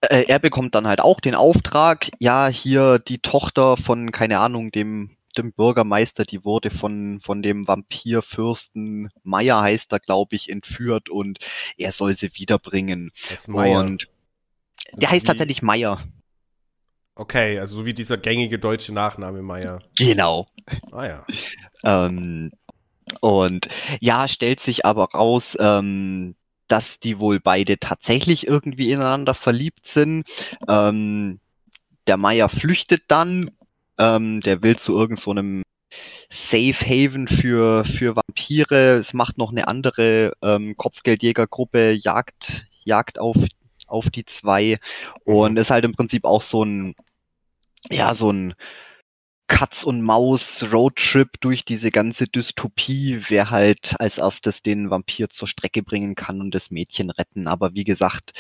äh, 0.02 0.26
er 0.28 0.40
bekommt 0.40 0.76
dann 0.76 0.88
halt 0.88 1.02
auch 1.02 1.20
den 1.20 1.36
Auftrag, 1.36 2.10
ja, 2.20 2.48
hier 2.48 3.00
die 3.00 3.20
Tochter 3.20 3.78
von, 3.78 4.12
keine 4.12 4.40
Ahnung, 4.40 4.72
dem, 4.72 5.18
dem 5.38 5.52
Bürgermeister, 5.52 6.24
die 6.24 6.46
wurde 6.46 6.72
von, 6.72 7.20
von 7.22 7.42
dem 7.42 7.68
Vampirfürsten 7.68 9.10
Meier 9.24 9.62
heißt 9.62 9.92
er, 9.92 10.00
glaube 10.00 10.36
ich, 10.36 10.50
entführt 10.50 11.10
und 11.10 11.40
er 11.78 11.92
soll 11.92 12.18
sie 12.18 12.32
wiederbringen. 12.36 13.12
Das 13.30 13.48
Meier. 13.48 13.80
Und 13.80 14.08
der 14.94 15.12
heißt 15.12 15.28
tatsächlich 15.28 15.62
Meier. 15.62 16.04
Okay, 17.16 17.60
also 17.60 17.78
so 17.78 17.86
wie 17.86 17.94
dieser 17.94 18.18
gängige 18.18 18.60
deutsche 18.60 18.94
Nachname 18.94 19.42
Meier. 19.42 19.82
Genau. 19.98 20.48
Ah 20.92 21.06
ja. 21.06 21.26
ähm, 21.84 22.52
und 23.22 23.68
ja, 24.02 24.28
stellt 24.28 24.60
sich 24.60 24.86
aber 24.86 25.06
raus, 25.12 25.58
ähm, 25.60 26.36
dass 26.68 27.00
die 27.00 27.20
wohl 27.20 27.40
beide 27.40 27.80
tatsächlich 27.80 28.48
irgendwie 28.48 28.92
ineinander 28.92 29.34
verliebt 29.34 29.88
sind. 29.88 30.26
Ähm, 30.68 31.40
der 32.08 32.18
Meier 32.18 32.50
flüchtet 32.50 33.04
dann, 33.08 33.52
ähm, 33.98 34.42
der 34.42 34.62
will 34.62 34.78
zu 34.78 34.98
irgendeinem 34.98 35.60
so 35.62 35.66
Safe 36.30 36.74
Haven 36.74 37.28
für, 37.28 37.86
für 37.86 38.16
Vampire. 38.16 38.98
Es 38.98 39.14
macht 39.14 39.38
noch 39.38 39.52
eine 39.52 39.68
andere 39.68 40.34
ähm, 40.42 40.76
Kopfgeldjägergruppe, 40.76 41.92
Jagd, 41.92 42.68
Jagd 42.84 43.20
auf, 43.20 43.38
auf 43.88 44.10
die 44.10 44.26
zwei 44.26 44.78
und 45.24 45.54
mhm. 45.54 45.58
ist 45.58 45.72
halt 45.72 45.86
im 45.86 45.94
Prinzip 45.94 46.26
auch 46.26 46.42
so 46.42 46.64
ein 46.64 46.96
ja, 47.90 48.14
so 48.14 48.32
ein 48.32 48.56
Katz 49.48 49.84
und 49.84 50.02
Maus 50.02 50.66
Roadtrip 50.72 51.40
durch 51.40 51.66
diese 51.66 51.92
ganze 51.92 52.26
Dystopie, 52.26 53.22
wer 53.30 53.52
halt 53.52 53.96
als 54.00 54.18
erstes 54.18 54.64
den 54.64 54.90
Vampir 54.90 55.30
zur 55.30 55.48
Strecke 55.48 55.84
bringen 55.84 56.16
kann 56.16 56.42
und 56.42 56.56
das 56.56 56.72
Mädchen 56.72 57.12
retten. 57.12 57.48
Aber 57.48 57.76
wie 57.76 57.84
gesagt, 57.84 58.34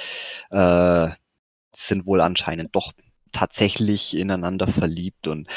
äh, 0.49 1.09
sind 1.75 2.07
wohl 2.07 2.21
anscheinend 2.21 2.75
doch 2.75 2.93
tatsächlich 3.31 4.17
ineinander 4.17 4.67
verliebt 4.67 5.27
und 5.27 5.47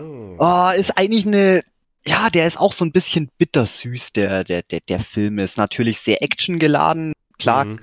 oh. 0.00 0.36
Oh, 0.38 0.70
ist 0.74 0.96
eigentlich 0.96 1.26
eine 1.26 1.62
ja, 2.06 2.28
der 2.28 2.46
ist 2.46 2.60
auch 2.60 2.72
so 2.72 2.84
ein 2.84 2.92
bisschen 2.92 3.30
bittersüß, 3.38 4.12
der, 4.12 4.44
der, 4.44 4.62
der, 4.62 4.80
der 4.80 5.00
Film 5.00 5.38
ist 5.38 5.56
natürlich 5.56 6.00
sehr 6.00 6.22
actiongeladen, 6.22 7.14
klar, 7.38 7.64
mhm. 7.64 7.80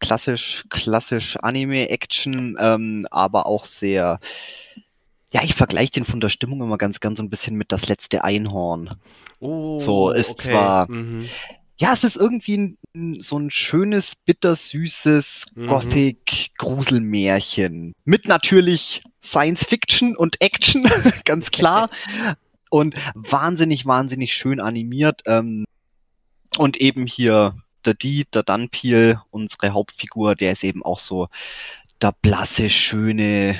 Klassisch, 0.00 0.64
klassisch 0.70 1.36
Anime-Action, 1.36 2.56
ähm, 2.58 3.06
aber 3.10 3.46
auch 3.46 3.64
sehr, 3.64 4.18
ja, 5.32 5.42
ich 5.42 5.54
vergleiche 5.54 5.92
den 5.92 6.04
von 6.04 6.20
der 6.20 6.28
Stimmung 6.28 6.60
immer 6.62 6.76
ganz, 6.78 7.00
ganz 7.00 7.18
so 7.18 7.24
ein 7.24 7.30
bisschen 7.30 7.56
mit 7.56 7.72
das 7.72 7.88
letzte 7.88 8.22
Einhorn. 8.24 8.96
Oh, 9.40 9.80
so 9.80 10.10
ist 10.10 10.30
okay. 10.30 10.50
zwar, 10.50 10.88
mhm. 10.90 11.28
ja, 11.76 11.92
es 11.92 12.04
ist 12.04 12.16
irgendwie 12.16 12.76
ein, 12.94 13.20
so 13.20 13.38
ein 13.38 13.50
schönes, 13.50 14.14
bittersüßes 14.16 15.46
mhm. 15.54 15.66
Gothic-Gruselmärchen. 15.66 17.94
Mit 18.04 18.28
natürlich 18.28 19.02
Science 19.22 19.64
Fiction 19.64 20.16
und 20.16 20.40
Action, 20.40 20.88
ganz 21.24 21.50
klar. 21.50 21.90
und 22.70 22.94
wahnsinnig, 23.14 23.86
wahnsinnig 23.86 24.34
schön 24.34 24.60
animiert. 24.60 25.22
Ähm, 25.26 25.64
und 26.58 26.76
eben 26.76 27.06
hier 27.06 27.56
der 27.86 27.94
D, 27.94 28.24
der 28.32 28.42
Dunpeel, 28.42 29.20
unsere 29.30 29.70
Hauptfigur, 29.70 30.34
der 30.34 30.52
ist 30.52 30.64
eben 30.64 30.84
auch 30.84 30.98
so 30.98 31.28
der 32.00 32.12
blasse, 32.12 32.70
schöne, 32.70 33.58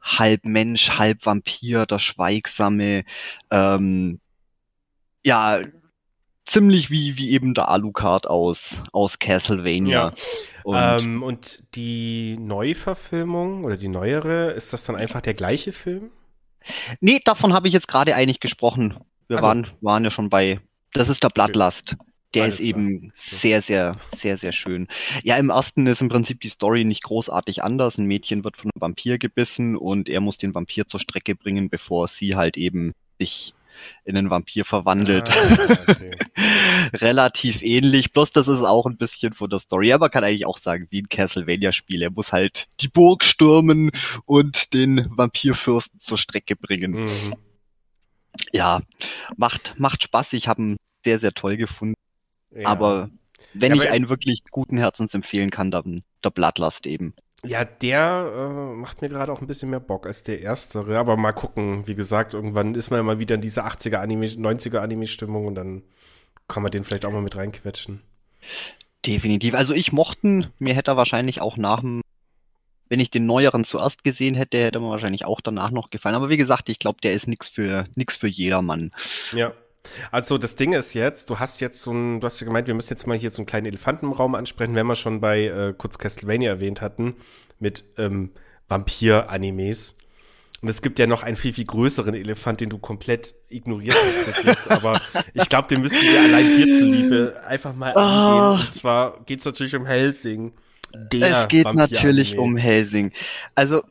halb 0.00 0.44
Mensch, 0.44 0.90
halb 0.98 1.24
Vampir, 1.26 1.86
der 1.86 1.98
Schweigsame, 1.98 3.04
ähm, 3.50 4.20
ja, 5.24 5.60
ziemlich 6.46 6.90
wie, 6.90 7.16
wie 7.16 7.30
eben 7.30 7.54
der 7.54 7.68
Alucard 7.68 8.26
aus, 8.26 8.82
aus 8.92 9.18
Castlevania. 9.18 9.90
Ja. 9.90 10.14
Und, 10.64 11.04
ähm, 11.04 11.22
und 11.22 11.62
die 11.74 12.36
Neuverfilmung 12.38 13.64
oder 13.64 13.76
die 13.76 13.88
neuere, 13.88 14.50
ist 14.50 14.72
das 14.72 14.84
dann 14.84 14.96
einfach 14.96 15.20
der 15.20 15.34
gleiche 15.34 15.72
Film? 15.72 16.10
Nee, 17.00 17.20
davon 17.24 17.52
habe 17.52 17.68
ich 17.68 17.74
jetzt 17.74 17.88
gerade 17.88 18.14
eigentlich 18.14 18.40
gesprochen. 18.40 18.98
Wir 19.28 19.36
also, 19.36 19.48
waren, 19.48 19.66
waren 19.80 20.04
ja 20.04 20.10
schon 20.10 20.28
bei, 20.28 20.60
das 20.92 21.08
ist 21.08 21.22
der 21.22 21.28
Bloodlust. 21.28 21.96
Okay. 21.98 22.09
Der 22.34 22.44
Alles 22.44 22.60
ist 22.60 22.66
eben 22.66 23.10
sehr, 23.14 23.60
sehr, 23.60 23.96
sehr, 24.16 24.36
sehr 24.38 24.52
schön. 24.52 24.86
Ja, 25.24 25.36
im 25.36 25.50
ersten 25.50 25.86
ist 25.86 26.00
im 26.00 26.08
Prinzip 26.08 26.40
die 26.40 26.48
Story 26.48 26.84
nicht 26.84 27.02
großartig 27.02 27.64
anders. 27.64 27.98
Ein 27.98 28.06
Mädchen 28.06 28.44
wird 28.44 28.56
von 28.56 28.70
einem 28.70 28.80
Vampir 28.80 29.18
gebissen 29.18 29.76
und 29.76 30.08
er 30.08 30.20
muss 30.20 30.38
den 30.38 30.54
Vampir 30.54 30.86
zur 30.86 31.00
Strecke 31.00 31.34
bringen, 31.34 31.70
bevor 31.70 32.06
sie 32.06 32.36
halt 32.36 32.56
eben 32.56 32.92
sich 33.18 33.54
in 34.04 34.16
einen 34.16 34.30
Vampir 34.30 34.64
verwandelt. 34.64 35.30
Ah, 35.30 35.78
okay. 35.88 36.16
relativ 36.92 37.62
ähnlich. 37.62 38.12
Bloß 38.12 38.30
das 38.30 38.48
ist 38.48 38.62
auch 38.62 38.86
ein 38.86 38.96
bisschen 38.96 39.32
von 39.32 39.50
der 39.50 39.58
Story. 39.58 39.92
Aber 39.92 40.08
kann 40.08 40.24
eigentlich 40.24 40.46
auch 40.46 40.58
sagen, 40.58 40.86
wie 40.90 41.02
ein 41.02 41.08
Castlevania-Spiel. 41.08 42.02
Er 42.02 42.10
muss 42.10 42.32
halt 42.32 42.66
die 42.80 42.88
Burg 42.88 43.24
stürmen 43.24 43.90
und 44.24 44.74
den 44.74 45.06
Vampirfürsten 45.10 46.00
zur 46.00 46.18
Strecke 46.18 46.56
bringen. 46.56 46.92
Mhm. 47.02 47.34
Ja, 48.52 48.80
macht, 49.36 49.74
macht 49.78 50.04
Spaß. 50.04 50.32
Ich 50.34 50.48
habe 50.48 50.62
ihn 50.62 50.76
sehr, 51.04 51.18
sehr 51.18 51.32
toll 51.32 51.56
gefunden. 51.56 51.94
Ja. 52.54 52.68
Aber 52.68 53.10
wenn 53.54 53.74
ja, 53.74 53.82
ich 53.82 53.90
einen 53.90 54.08
wirklich 54.08 54.44
guten 54.50 54.76
Herzens 54.78 55.14
empfehlen 55.14 55.50
kann, 55.50 55.70
dann 55.70 56.02
der 56.24 56.30
Bloodlust 56.30 56.86
eben. 56.86 57.14
Ja, 57.44 57.64
der 57.64 58.32
äh, 58.34 58.74
macht 58.76 59.00
mir 59.00 59.08
gerade 59.08 59.32
auch 59.32 59.40
ein 59.40 59.46
bisschen 59.46 59.70
mehr 59.70 59.80
Bock 59.80 60.06
als 60.06 60.22
der 60.22 60.42
erstere. 60.42 60.98
Aber 60.98 61.16
mal 61.16 61.32
gucken. 61.32 61.86
Wie 61.86 61.94
gesagt, 61.94 62.34
irgendwann 62.34 62.74
ist 62.74 62.90
man 62.90 62.98
ja 62.98 63.02
mal 63.02 63.18
wieder 63.18 63.36
in 63.36 63.40
diese 63.40 63.64
80er 63.64 63.96
Anime, 63.96 64.26
90er 64.26 64.78
Anime-Stimmung 64.78 65.46
und 65.46 65.54
dann 65.54 65.82
kann 66.48 66.62
man 66.62 66.70
den 66.70 66.84
vielleicht 66.84 67.06
auch 67.06 67.12
mal 67.12 67.22
mit 67.22 67.36
reinquetschen. 67.36 68.02
Definitiv. 69.06 69.54
Also 69.54 69.72
ich 69.72 69.92
mochten, 69.92 70.52
mir 70.58 70.74
hätte 70.74 70.90
er 70.90 70.96
wahrscheinlich 70.98 71.40
auch 71.40 71.56
nach 71.56 71.80
dem, 71.80 72.02
wenn 72.88 73.00
ich 73.00 73.10
den 73.10 73.24
neueren 73.24 73.64
zuerst 73.64 74.04
gesehen 74.04 74.34
hätte, 74.34 74.58
hätte 74.58 74.80
mir 74.80 74.90
wahrscheinlich 74.90 75.24
auch 75.24 75.40
danach 75.40 75.70
noch 75.70 75.88
gefallen. 75.88 76.16
Aber 76.16 76.28
wie 76.28 76.36
gesagt, 76.36 76.68
ich 76.68 76.78
glaube, 76.78 77.00
der 77.02 77.14
ist 77.14 77.26
nichts 77.26 77.48
für 77.48 77.86
nix 77.94 78.16
für 78.16 78.28
jedermann. 78.28 78.90
Ja. 79.32 79.54
Also 80.10 80.38
das 80.38 80.56
Ding 80.56 80.72
ist 80.72 80.94
jetzt, 80.94 81.30
du 81.30 81.38
hast 81.38 81.60
jetzt 81.60 81.82
so 81.82 81.92
ein, 81.92 82.20
du 82.20 82.26
hast 82.26 82.40
ja 82.40 82.46
gemeint, 82.46 82.66
wir 82.66 82.74
müssen 82.74 82.92
jetzt 82.92 83.06
mal 83.06 83.16
hier 83.16 83.30
so 83.30 83.38
einen 83.38 83.46
kleinen 83.46 83.66
Elefanten 83.66 84.06
im 84.06 84.12
Raum 84.12 84.34
ansprechen, 84.34 84.74
wenn 84.74 84.86
wir 84.86 84.96
schon 84.96 85.20
bei 85.20 85.44
äh, 85.46 85.74
kurz 85.76 85.98
Castlevania 85.98 86.50
erwähnt 86.50 86.80
hatten, 86.80 87.16
mit 87.58 87.84
ähm, 87.96 88.30
Vampir-Animes. 88.68 89.94
Und 90.62 90.68
es 90.68 90.82
gibt 90.82 90.98
ja 90.98 91.06
noch 91.06 91.22
einen 91.22 91.36
viel, 91.36 91.54
viel 91.54 91.64
größeren 91.64 92.14
Elefant, 92.14 92.60
den 92.60 92.68
du 92.68 92.78
komplett 92.78 93.34
ignoriert 93.48 93.96
hast 94.06 94.26
bis 94.26 94.42
jetzt. 94.42 94.70
Aber 94.70 95.00
ich 95.34 95.48
glaube, 95.48 95.68
den 95.68 95.80
müssen 95.80 96.00
wir 96.00 96.20
allein 96.20 96.54
dir 96.54 96.78
zuliebe 96.78 97.40
einfach 97.46 97.74
mal 97.74 97.92
oh. 97.96 97.98
angehen. 97.98 98.66
Und 98.66 98.72
zwar 98.72 99.20
geht 99.24 99.38
es 99.38 99.46
natürlich 99.46 99.74
um 99.74 99.86
Helsing. 99.86 100.52
es 100.92 101.48
geht 101.48 101.64
natürlich 101.72 102.36
um 102.36 102.58
Helsing. 102.58 103.12
Also, 103.54 103.82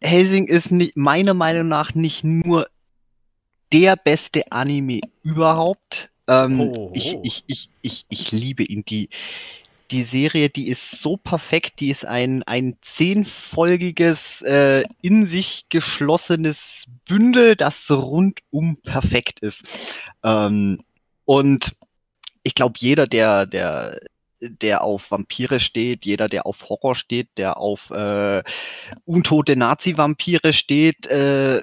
Helsing 0.00 0.46
ist 0.46 0.72
nicht, 0.72 0.96
meiner 0.96 1.34
Meinung 1.34 1.68
nach 1.68 1.94
nicht 1.94 2.24
nur 2.24 2.66
der 3.72 3.96
beste 3.96 4.50
Anime 4.50 5.00
überhaupt. 5.22 6.10
Ähm, 6.28 6.60
oh, 6.60 6.74
oh. 6.76 6.92
Ich, 6.94 7.16
ich, 7.22 7.44
ich, 7.46 7.70
ich, 7.82 8.06
ich 8.08 8.32
liebe 8.32 8.62
ihn. 8.64 8.84
Die, 8.84 9.08
die 9.90 10.04
Serie, 10.04 10.48
die 10.48 10.68
ist 10.68 11.02
so 11.02 11.16
perfekt, 11.16 11.80
die 11.80 11.90
ist 11.90 12.04
ein, 12.04 12.42
ein 12.44 12.76
zehnfolgiges, 12.82 14.42
äh, 14.42 14.84
in 15.02 15.26
sich 15.26 15.66
geschlossenes 15.68 16.84
Bündel, 17.06 17.56
das 17.56 17.90
rundum 17.90 18.76
perfekt 18.84 19.40
ist. 19.40 19.64
Ähm, 20.22 20.80
und 21.24 21.72
ich 22.42 22.54
glaube, 22.54 22.74
jeder, 22.78 23.06
der, 23.06 23.46
der, 23.46 24.00
der 24.40 24.82
auf 24.82 25.10
Vampire 25.10 25.60
steht, 25.60 26.06
jeder, 26.06 26.28
der 26.28 26.46
auf 26.46 26.68
Horror 26.68 26.94
steht, 26.94 27.28
der 27.36 27.58
auf 27.58 27.90
äh, 27.90 28.42
untote 29.04 29.56
Nazi-Vampire 29.56 30.52
steht, 30.52 31.06
äh, 31.08 31.62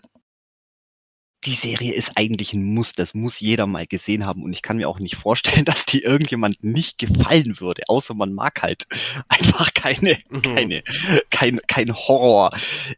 die 1.48 1.54
Serie 1.54 1.94
ist 1.94 2.12
eigentlich 2.16 2.54
ein 2.54 2.64
Muss, 2.64 2.92
das 2.92 3.14
muss 3.14 3.40
jeder 3.40 3.68
mal 3.68 3.88
gesehen 3.88 4.26
haben 4.26 4.44
und 4.44 4.52
ich 4.52 4.62
kann 4.62 4.78
mir 4.78 4.90
auch 4.90 5.00
nicht 5.00 5.16
vorstellen, 5.16 5.66
dass 5.66 5.86
die 5.86 6.04
irgendjemand 6.04 6.64
nicht 6.64 6.98
gefallen 6.98 7.60
würde, 7.60 7.84
außer 7.88 8.14
man 8.14 8.34
mag 8.34 8.62
halt 8.62 8.86
einfach 9.30 9.74
keine, 9.74 10.18
mhm. 10.30 10.42
keine, 10.42 10.84
kein, 11.32 11.62
kein 11.68 11.96
Horror. 11.96 12.52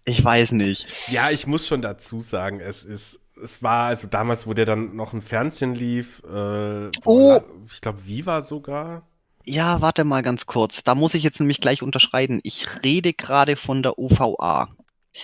Ich 0.03 0.23
weiß 0.23 0.53
nicht. 0.53 0.87
Ja, 1.11 1.29
ich 1.29 1.45
muss 1.45 1.67
schon 1.67 1.81
dazu 1.81 2.21
sagen, 2.21 2.59
es 2.59 2.83
ist, 2.83 3.19
es 3.41 3.61
war 3.61 3.87
also 3.87 4.07
damals, 4.07 4.47
wo 4.47 4.53
der 4.53 4.65
dann 4.65 4.95
noch 4.95 5.13
im 5.13 5.21
Fernsehen 5.21 5.75
lief, 5.75 6.21
äh, 6.23 6.89
oh. 7.05 7.39
ich 7.71 7.81
glaube 7.81 8.05
Viva 8.05 8.41
sogar. 8.41 9.03
Ja, 9.45 9.79
warte 9.81 10.03
mal 10.03 10.21
ganz 10.23 10.45
kurz. 10.45 10.83
Da 10.83 10.95
muss 10.95 11.13
ich 11.13 11.23
jetzt 11.23 11.39
nämlich 11.39 11.61
gleich 11.61 11.81
unterschreiben. 11.81 12.39
Ich 12.43 12.67
rede 12.83 13.13
gerade 13.13 13.55
von 13.55 13.81
der 13.81 13.97
OVA. 13.97 14.69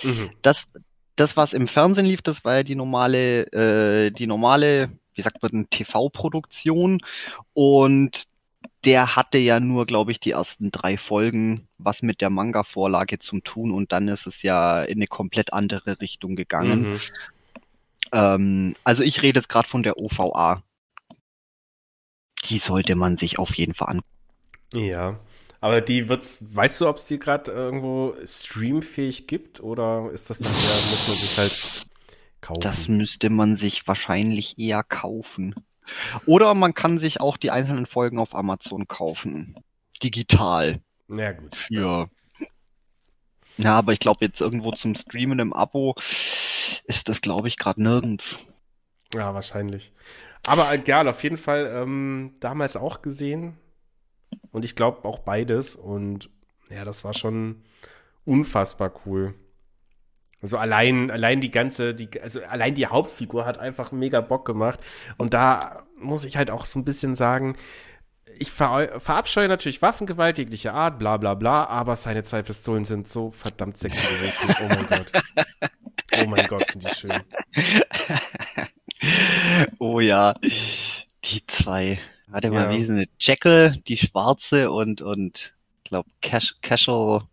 Mhm. 0.03 0.31
Das, 0.41 0.65
das, 1.15 1.37
was 1.37 1.53
im 1.53 1.67
Fernsehen 1.67 2.05
lief, 2.05 2.21
das 2.21 2.43
war 2.43 2.57
ja 2.57 2.63
die 2.63 2.75
normale, 2.75 3.51
äh, 3.53 4.11
die 4.11 4.27
normale, 4.27 4.89
wie 5.13 5.21
sagt 5.21 5.41
man, 5.41 5.69
TV-Produktion. 5.69 7.01
Und 7.53 8.27
der 8.83 9.15
hatte 9.15 9.37
ja 9.37 9.59
nur, 9.59 9.85
glaube 9.85 10.11
ich, 10.11 10.19
die 10.19 10.31
ersten 10.31 10.71
drei 10.71 10.97
Folgen 10.97 11.67
was 11.77 12.01
mit 12.01 12.21
der 12.21 12.29
Manga-Vorlage 12.29 13.19
zum 13.19 13.43
tun 13.43 13.71
und 13.71 13.91
dann 13.91 14.07
ist 14.07 14.27
es 14.27 14.43
ja 14.43 14.83
in 14.83 14.97
eine 14.97 15.07
komplett 15.07 15.53
andere 15.53 15.99
Richtung 16.01 16.35
gegangen. 16.35 16.93
Mhm. 16.93 16.99
Ähm, 18.11 18.75
also 18.83 19.03
ich 19.03 19.21
rede 19.21 19.39
jetzt 19.39 19.49
gerade 19.49 19.67
von 19.67 19.83
der 19.83 19.97
OVA. 19.97 20.63
Die 22.45 22.59
sollte 22.59 22.95
man 22.95 23.17
sich 23.17 23.39
auf 23.39 23.55
jeden 23.55 23.73
Fall 23.73 23.89
angucken. 23.89 24.15
Ja. 24.73 25.19
Aber 25.61 25.81
die 25.81 26.09
wird's, 26.09 26.37
weißt 26.41 26.81
du, 26.81 26.87
ob 26.87 26.97
es 26.97 27.07
die 27.07 27.19
gerade 27.19 27.51
irgendwo 27.51 28.15
streamfähig 28.23 29.27
gibt 29.27 29.61
oder 29.61 30.09
ist 30.11 30.29
das 30.29 30.39
dann 30.39 30.53
eher, 30.53 30.91
muss 30.91 31.07
man 31.07 31.15
sich 31.17 31.37
halt 31.37 31.69
kaufen? 32.41 32.61
Das 32.61 32.87
müsste 32.87 33.29
man 33.29 33.55
sich 33.55 33.87
wahrscheinlich 33.87 34.57
eher 34.57 34.83
kaufen. 34.83 35.55
Oder 36.25 36.53
man 36.55 36.73
kann 36.73 36.99
sich 36.99 37.21
auch 37.21 37.37
die 37.37 37.51
einzelnen 37.51 37.85
Folgen 37.85 38.19
auf 38.19 38.35
Amazon 38.35 38.87
kaufen. 38.87 39.55
Digital. 40.01 40.81
Ja, 41.07 41.31
gut. 41.31 41.65
Ja. 41.69 42.07
Ja, 43.57 43.77
aber 43.77 43.93
ich 43.93 43.99
glaube 43.99 44.25
jetzt 44.25 44.41
irgendwo 44.41 44.71
zum 44.71 44.95
Streamen 44.95 45.39
im 45.39 45.53
Abo 45.53 45.95
ist 46.83 47.07
das, 47.07 47.21
glaube 47.21 47.47
ich, 47.47 47.57
gerade 47.57 47.81
nirgends. 47.81 48.41
Ja, 49.13 49.33
wahrscheinlich. 49.33 49.93
Aber 50.45 50.71
egal, 50.73 51.07
auf 51.07 51.23
jeden 51.23 51.37
Fall 51.37 51.71
ähm, 51.73 52.33
damals 52.39 52.75
auch 52.75 53.01
gesehen. 53.01 53.57
Und 54.51 54.65
ich 54.65 54.75
glaube 54.75 55.07
auch 55.07 55.19
beides. 55.19 55.75
Und 55.75 56.29
ja, 56.69 56.85
das 56.85 57.03
war 57.03 57.13
schon 57.13 57.63
unfassbar 58.25 58.91
cool. 59.05 59.33
Also 60.41 60.57
allein, 60.57 61.09
allein 61.11 61.41
die 61.41 61.51
ganze, 61.51 61.95
die, 61.95 62.21
also 62.21 62.43
allein 62.43 62.75
die 62.75 62.87
Hauptfigur 62.87 63.45
hat 63.45 63.57
einfach 63.57 63.91
mega 63.91 64.21
Bock 64.21 64.45
gemacht. 64.45 64.79
Und 65.17 65.33
da 65.33 65.83
muss 65.97 66.25
ich 66.25 66.37
halt 66.37 66.51
auch 66.51 66.65
so 66.65 66.77
ein 66.79 66.85
bisschen 66.85 67.15
sagen, 67.15 67.55
ich 68.37 68.51
ver 68.51 68.99
verabscheue 68.99 69.47
natürlich 69.47 69.81
Waffengewalt 69.81 70.37
jeglicher 70.37 70.73
Art, 70.73 70.99
bla 70.99 71.17
bla 71.17 71.35
bla, 71.35 71.65
aber 71.65 71.95
seine 71.95 72.23
zwei 72.23 72.41
Pistolen 72.41 72.83
sind 72.83 73.07
so 73.07 73.31
verdammt 73.31 73.77
sexy 73.77 74.05
gewesen. 74.05 74.55
Oh 74.61 74.67
mein 74.67 74.87
Gott. 74.87 75.11
Oh 76.17 76.27
mein 76.27 76.47
Gott, 76.47 76.67
sind 76.67 76.83
die 76.83 76.95
schön. 76.95 77.21
Oh 79.79 79.99
ja, 79.99 80.33
die 80.41 81.45
zwei. 81.47 81.99
Warte 82.27 82.51
mal, 82.51 82.69
wie 82.71 82.77
ist 82.81 82.89
eine 82.89 83.07
Jekyll, 83.19 83.81
die 83.87 83.97
schwarze 83.97 84.71
und, 84.71 85.01
und, 85.01 85.55
ich 85.83 85.89
glaube, 85.89 86.09
Cash, 86.21 86.55
Casual 86.61 87.27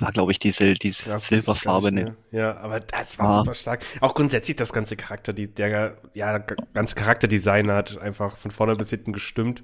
war, 0.00 0.12
glaube 0.12 0.32
ich, 0.32 0.38
diese, 0.38 0.74
diese 0.74 1.10
das 1.10 1.28
silberfarbene. 1.28 2.16
Ja, 2.32 2.56
aber 2.58 2.80
das 2.80 3.18
war 3.18 3.28
ah. 3.28 3.34
super 3.34 3.54
stark. 3.54 3.84
Auch 4.00 4.14
grundsätzlich 4.14 4.56
das 4.56 4.72
ganze 4.72 4.96
Charakter, 4.96 5.32
die, 5.32 5.52
der, 5.52 5.98
ja, 6.14 6.38
ganze 6.38 6.94
Charakterdesign 6.94 7.70
hat 7.70 7.98
einfach 7.98 8.36
von 8.36 8.50
vorne 8.50 8.76
bis 8.76 8.90
hinten 8.90 9.12
gestimmt. 9.12 9.62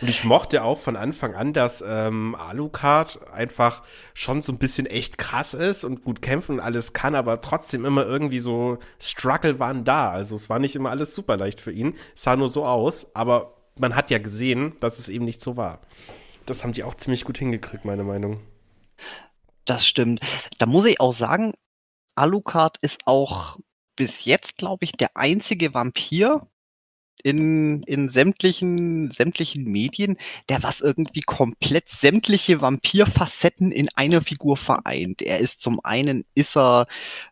Und 0.00 0.08
ich 0.08 0.22
mochte 0.24 0.62
auch 0.62 0.78
von 0.78 0.96
Anfang 0.96 1.34
an, 1.34 1.52
dass 1.52 1.82
ähm, 1.86 2.34
Alucard 2.36 3.30
einfach 3.32 3.82
schon 4.14 4.42
so 4.42 4.52
ein 4.52 4.58
bisschen 4.58 4.86
echt 4.86 5.18
krass 5.18 5.54
ist 5.54 5.84
und 5.84 6.04
gut 6.04 6.22
kämpfen 6.22 6.56
und 6.56 6.60
alles 6.60 6.92
kann, 6.92 7.14
aber 7.14 7.40
trotzdem 7.40 7.84
immer 7.84 8.04
irgendwie 8.04 8.38
so 8.38 8.78
Struggle 9.00 9.58
waren 9.58 9.84
da. 9.84 10.10
Also 10.10 10.36
es 10.36 10.48
war 10.48 10.58
nicht 10.60 10.76
immer 10.76 10.90
alles 10.90 11.14
super 11.14 11.36
leicht 11.36 11.60
für 11.60 11.72
ihn. 11.72 11.94
Es 12.14 12.22
sah 12.22 12.36
nur 12.36 12.48
so 12.48 12.64
aus, 12.64 13.14
aber 13.16 13.54
man 13.76 13.96
hat 13.96 14.10
ja 14.10 14.18
gesehen, 14.18 14.74
dass 14.80 14.98
es 14.98 15.08
eben 15.08 15.24
nicht 15.24 15.40
so 15.40 15.56
war. 15.56 15.80
Das 16.46 16.62
haben 16.62 16.72
die 16.72 16.84
auch 16.84 16.94
ziemlich 16.94 17.24
gut 17.24 17.38
hingekriegt, 17.38 17.84
meine 17.84 18.04
Meinung. 18.04 18.40
Das 19.64 19.86
stimmt. 19.86 20.20
Da 20.58 20.66
muss 20.66 20.86
ich 20.86 21.00
auch 21.00 21.12
sagen, 21.12 21.52
Alucard 22.14 22.78
ist 22.80 23.00
auch 23.04 23.58
bis 23.96 24.24
jetzt, 24.24 24.56
glaube 24.56 24.84
ich, 24.84 24.92
der 24.92 25.16
einzige 25.16 25.74
Vampir, 25.74 26.46
in, 27.22 27.82
in 27.84 28.08
sämtlichen, 28.08 29.10
sämtlichen 29.10 29.64
Medien, 29.64 30.16
der 30.48 30.62
was 30.62 30.80
irgendwie 30.80 31.22
komplett 31.22 31.88
sämtliche 31.88 32.60
Vampirfacetten 32.60 33.72
in 33.72 33.88
einer 33.94 34.20
Figur 34.20 34.56
vereint. 34.56 35.22
Er 35.22 35.38
ist 35.38 35.60
zum 35.60 35.80
einen, 35.84 36.24
ist 36.34 36.56
er 36.56 36.86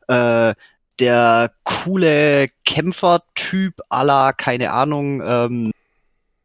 äh, 0.08 0.54
der 0.98 1.52
coole 1.64 2.48
Kämpfertyp 2.64 3.80
aller, 3.88 4.32
keine 4.32 4.72
Ahnung, 4.72 5.22
ähm, 5.24 5.72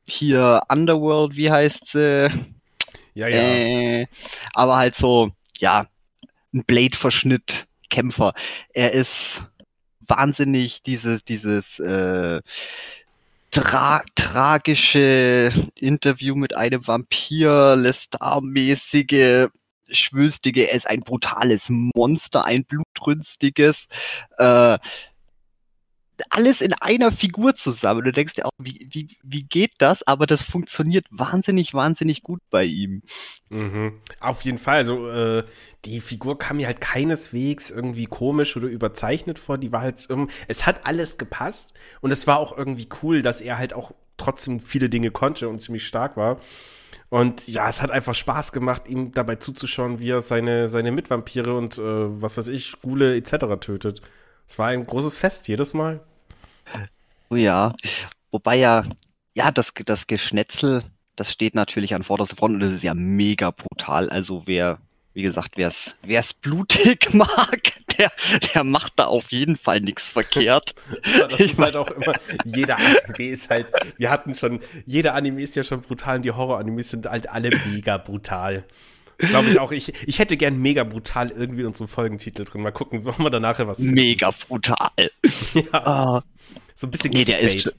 hier 0.05 0.63
Underworld, 0.67 1.35
wie 1.35 1.51
heißt 1.51 1.87
sie? 1.87 2.29
Ja, 3.13 3.27
ja. 3.27 3.37
Äh, 3.37 4.07
aber 4.53 4.77
halt 4.77 4.95
so, 4.95 5.31
ja, 5.59 5.87
ein 6.53 6.63
Blade-Verschnitt 6.65 7.67
Kämpfer. 7.89 8.33
Er 8.73 8.91
ist 8.93 9.43
wahnsinnig 9.99 10.81
dieses, 10.83 11.23
dieses, 11.23 11.79
äh, 11.79 12.41
tra 13.51 14.01
tragische 14.15 15.51
Interview 15.75 16.35
mit 16.35 16.55
einem 16.55 16.87
Vampir, 16.87 17.75
Lestar-mäßige, 17.75 19.49
schwülstige, 19.91 20.69
er 20.69 20.75
ist 20.75 20.87
ein 20.87 21.01
brutales 21.01 21.67
Monster, 21.69 22.45
ein 22.45 22.63
blutrünstiges. 22.65 23.87
Äh, 24.37 24.77
alles 26.29 26.61
in 26.61 26.73
einer 26.73 27.11
Figur 27.11 27.55
zusammen. 27.55 28.03
Du 28.03 28.11
denkst 28.11 28.33
dir 28.33 28.45
auch, 28.45 28.51
wie, 28.57 28.87
wie, 28.91 29.17
wie 29.23 29.43
geht 29.43 29.73
das? 29.79 30.05
Aber 30.07 30.25
das 30.25 30.41
funktioniert 30.41 31.05
wahnsinnig, 31.09 31.73
wahnsinnig 31.73 32.23
gut 32.23 32.41
bei 32.49 32.63
ihm. 32.63 33.01
Mhm. 33.49 34.01
Auf 34.19 34.41
jeden 34.43 34.57
Fall. 34.57 34.77
Also, 34.77 35.09
äh, 35.09 35.43
die 35.85 36.01
Figur 36.01 36.37
kam 36.37 36.57
mir 36.57 36.67
halt 36.67 36.81
keineswegs 36.81 37.71
irgendwie 37.71 38.05
komisch 38.05 38.55
oder 38.57 38.67
überzeichnet 38.67 39.39
vor. 39.39 39.57
Die 39.57 39.71
war 39.71 39.81
halt, 39.81 40.07
ähm, 40.09 40.29
es 40.47 40.65
hat 40.65 40.85
alles 40.85 41.17
gepasst. 41.17 41.73
Und 42.01 42.11
es 42.11 42.27
war 42.27 42.39
auch 42.39 42.57
irgendwie 42.57 42.87
cool, 43.01 43.21
dass 43.21 43.41
er 43.41 43.57
halt 43.57 43.73
auch 43.73 43.93
trotzdem 44.17 44.59
viele 44.59 44.89
Dinge 44.89 45.11
konnte 45.11 45.49
und 45.49 45.61
ziemlich 45.61 45.87
stark 45.87 46.17
war. 46.17 46.39
Und 47.09 47.47
ja, 47.47 47.67
es 47.67 47.81
hat 47.81 47.91
einfach 47.91 48.15
Spaß 48.15 48.53
gemacht, 48.53 48.87
ihm 48.87 49.11
dabei 49.11 49.35
zuzuschauen, 49.35 49.99
wie 49.99 50.11
er 50.11 50.21
seine, 50.21 50.67
seine 50.69 50.91
Mitvampire 50.91 51.57
und 51.57 51.77
äh, 51.77 51.81
was 51.81 52.37
weiß 52.37 52.47
ich, 52.47 52.79
Gule 52.81 53.15
etc. 53.17 53.59
tötet. 53.59 54.01
Es 54.47 54.57
war 54.57 54.67
ein 54.67 54.85
großes 54.85 55.17
Fest 55.17 55.47
jedes 55.47 55.73
Mal. 55.73 56.01
Oh 57.29 57.35
ja, 57.35 57.75
wobei 58.31 58.57
ja, 58.57 58.83
ja, 59.33 59.51
das, 59.51 59.73
das 59.85 60.07
Geschnetzel, 60.07 60.83
das 61.15 61.31
steht 61.31 61.55
natürlich 61.55 61.95
an 61.95 62.03
vorderster 62.03 62.35
Front 62.35 62.55
und 62.55 62.59
das 62.59 62.71
ist 62.71 62.83
ja 62.83 62.93
mega 62.93 63.51
brutal. 63.51 64.09
Also 64.09 64.43
wer, 64.45 64.79
wie 65.13 65.21
gesagt, 65.21 65.55
wer 65.55 65.71
es 66.03 66.33
blutig 66.33 67.13
mag, 67.13 67.73
der, 67.97 68.11
der 68.53 68.63
macht 68.63 68.93
da 68.97 69.05
auf 69.05 69.31
jeden 69.31 69.55
Fall 69.55 69.79
nichts 69.79 70.07
verkehrt. 70.07 70.73
ja, 71.17 71.27
das 71.27 71.39
ich 71.39 71.51
ist 71.51 71.59
halt 71.59 71.75
auch 71.75 71.91
immer, 71.91 72.13
jeder 72.45 72.77
Anime 72.77 73.31
ist 73.31 73.49
halt, 73.49 73.67
wir 73.97 74.09
hatten 74.09 74.33
schon, 74.33 74.59
jeder 74.85 75.13
Anime 75.13 75.41
ist 75.41 75.55
ja 75.55 75.63
schon 75.63 75.81
brutal 75.81 76.17
und 76.17 76.23
die 76.23 76.31
Horror-Animes 76.31 76.89
sind 76.89 77.07
halt 77.07 77.29
alle 77.29 77.51
mega 77.67 77.97
brutal. 77.97 78.65
Glaube 79.29 79.49
ich 79.49 79.59
auch. 79.59 79.71
Ich, 79.71 79.93
ich 80.07 80.19
hätte 80.19 80.37
gern 80.37 80.61
mega 80.61 80.83
brutal 80.83 81.29
irgendwie 81.31 81.61
in 81.61 81.67
unserem 81.67 81.87
Folgentitel 81.87 82.43
drin. 82.43 82.61
Mal 82.61 82.71
gucken, 82.71 83.05
wollen 83.05 83.19
wir 83.19 83.29
da 83.29 83.39
nachher 83.39 83.67
was 83.67 83.77
finden. 83.77 83.93
Mega 83.93 84.31
brutal. 84.31 84.91
ja. 85.53 86.17
Uh, 86.17 86.21
so 86.75 86.87
ein 86.87 86.91
bisschen 86.91 87.11
nee, 87.11 87.25
der 87.25 87.39
ist, 87.39 87.73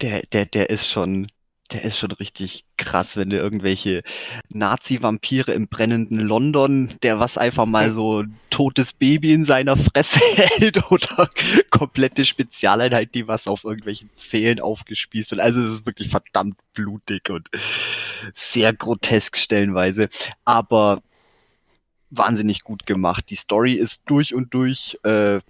der, 0.00 0.22
der, 0.32 0.46
der 0.46 0.70
ist 0.70 0.88
schon, 0.88 1.30
der 1.72 1.82
ist 1.82 1.98
schon 1.98 2.12
richtig 2.12 2.64
krass, 2.76 3.16
wenn 3.16 3.30
du 3.30 3.36
irgendwelche 3.36 4.02
Nazi-Vampire 4.48 5.52
im 5.52 5.68
brennenden 5.68 6.18
London, 6.18 6.94
der 7.02 7.18
was 7.18 7.38
einfach 7.38 7.66
mal 7.66 7.92
so 7.92 8.24
totes 8.50 8.92
Baby 8.92 9.32
in 9.32 9.44
seiner 9.44 9.76
Fresse 9.76 10.20
hält 10.34 10.90
oder 10.90 11.30
komplette 11.70 12.24
Spezialeinheit, 12.24 13.14
die 13.14 13.28
was 13.28 13.48
auf 13.48 13.64
irgendwelchen 13.64 14.10
Pfählen 14.18 14.60
aufgespießt 14.60 15.30
wird. 15.30 15.40
Also 15.40 15.60
es 15.60 15.72
ist 15.72 15.86
wirklich 15.86 16.08
verdammt 16.08 16.56
blutig 16.74 17.30
und 17.30 17.48
sehr 18.32 18.72
grotesk 18.72 19.36
stellenweise, 19.36 20.08
aber 20.44 21.02
wahnsinnig 22.10 22.62
gut 22.62 22.86
gemacht. 22.86 23.26
Die 23.30 23.36
Story 23.36 23.74
ist 23.74 24.00
durch 24.06 24.34
und 24.34 24.54
durch 24.54 24.98
äh, 25.02 25.40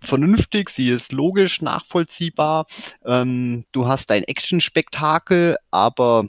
vernünftig, 0.00 0.70
sie 0.70 0.88
ist 0.88 1.12
logisch, 1.12 1.62
nachvollziehbar. 1.62 2.66
Ähm, 3.04 3.64
du 3.72 3.86
hast 3.86 4.10
ein 4.10 4.24
Action-Spektakel, 4.24 5.56
aber 5.70 6.26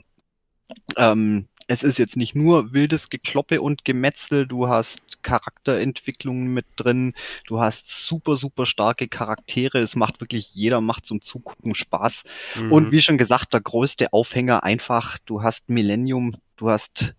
ähm, 0.96 1.48
es 1.66 1.82
ist 1.82 1.98
jetzt 1.98 2.16
nicht 2.16 2.34
nur 2.34 2.72
wildes 2.72 3.08
Gekloppe 3.08 3.62
und 3.62 3.84
Gemetzel, 3.84 4.46
du 4.46 4.68
hast 4.68 5.22
Charakterentwicklungen 5.22 6.52
mit 6.52 6.66
drin, 6.76 7.14
du 7.46 7.60
hast 7.60 7.88
super, 7.88 8.36
super 8.36 8.66
starke 8.66 9.08
Charaktere, 9.08 9.78
es 9.78 9.96
macht 9.96 10.20
wirklich 10.20 10.54
jeder 10.54 10.80
macht 10.80 11.06
zum 11.06 11.22
Zugucken 11.22 11.74
Spaß. 11.74 12.24
Mhm. 12.56 12.72
Und 12.72 12.92
wie 12.92 13.00
schon 13.00 13.18
gesagt, 13.18 13.54
der 13.54 13.60
größte 13.60 14.12
Aufhänger 14.12 14.64
einfach, 14.64 15.18
du 15.24 15.42
hast 15.42 15.68
Millennium, 15.68 16.36
du 16.62 16.70
hast 16.70 17.14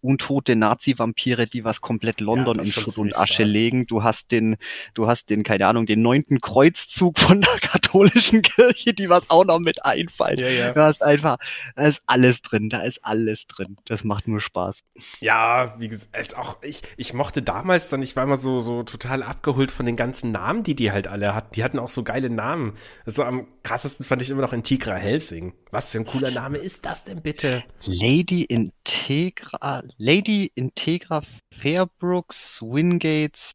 untote 0.00 0.56
Nazi-Vampire, 0.56 1.46
die 1.46 1.64
was 1.64 1.80
komplett 1.80 2.20
London 2.20 2.56
ja, 2.56 2.62
in 2.62 2.70
Schutt 2.70 2.98
und 2.98 3.16
Asche 3.16 3.34
stark. 3.34 3.48
legen. 3.48 3.86
Du 3.86 4.02
hast 4.02 4.30
den, 4.30 4.56
du 4.94 5.06
hast 5.06 5.30
den, 5.30 5.42
keine 5.42 5.66
Ahnung, 5.66 5.86
den 5.86 6.02
neunten 6.02 6.40
Kreuzzug 6.40 7.18
von 7.18 7.40
der 7.40 7.58
katholischen 7.60 8.42
Kirche, 8.42 8.94
die 8.94 9.08
was 9.08 9.22
auch 9.28 9.44
noch 9.44 9.58
mit 9.60 9.84
einfallen. 9.84 10.38
Ja, 10.38 10.48
ja. 10.48 10.72
Du 10.72 10.80
hast 10.80 11.02
einfach, 11.02 11.38
da 11.76 11.86
ist 11.86 12.02
alles 12.06 12.42
drin, 12.42 12.70
da 12.70 12.82
ist 12.82 13.04
alles 13.04 13.46
drin. 13.46 13.76
Das 13.86 14.04
macht 14.04 14.28
nur 14.28 14.40
Spaß. 14.40 14.82
Ja, 15.20 15.74
wie 15.78 15.88
gesagt, 15.88 16.36
auch 16.36 16.62
ich, 16.62 16.82
ich 16.96 17.14
mochte 17.14 17.42
damals 17.42 17.88
dann, 17.88 18.02
ich 18.02 18.16
war 18.16 18.24
immer 18.24 18.36
so, 18.36 18.60
so 18.60 18.82
total 18.82 19.22
abgeholt 19.22 19.70
von 19.70 19.86
den 19.86 19.96
ganzen 19.96 20.32
Namen, 20.32 20.62
die 20.64 20.74
die 20.74 20.90
halt 20.90 21.06
alle 21.06 21.34
hatten. 21.34 21.54
Die 21.54 21.64
hatten 21.64 21.78
auch 21.78 21.88
so 21.88 22.02
geile 22.02 22.30
Namen. 22.30 22.74
Also 23.06 23.22
am 23.24 23.46
krassesten 23.62 24.04
fand 24.04 24.22
ich 24.22 24.30
immer 24.30 24.42
noch 24.42 24.52
Integra 24.52 24.94
Helsing. 24.94 25.54
Was 25.70 25.92
für 25.92 25.98
ein 25.98 26.06
cooler 26.06 26.30
Name 26.30 26.58
ist 26.58 26.86
das 26.86 27.04
denn 27.04 27.22
bitte? 27.22 27.62
Lady 27.84 28.42
Integra, 28.88 29.82
Lady 29.98 30.50
Integra 30.54 31.22
Fairbrooks, 31.60 32.58
Wingates, 32.62 33.52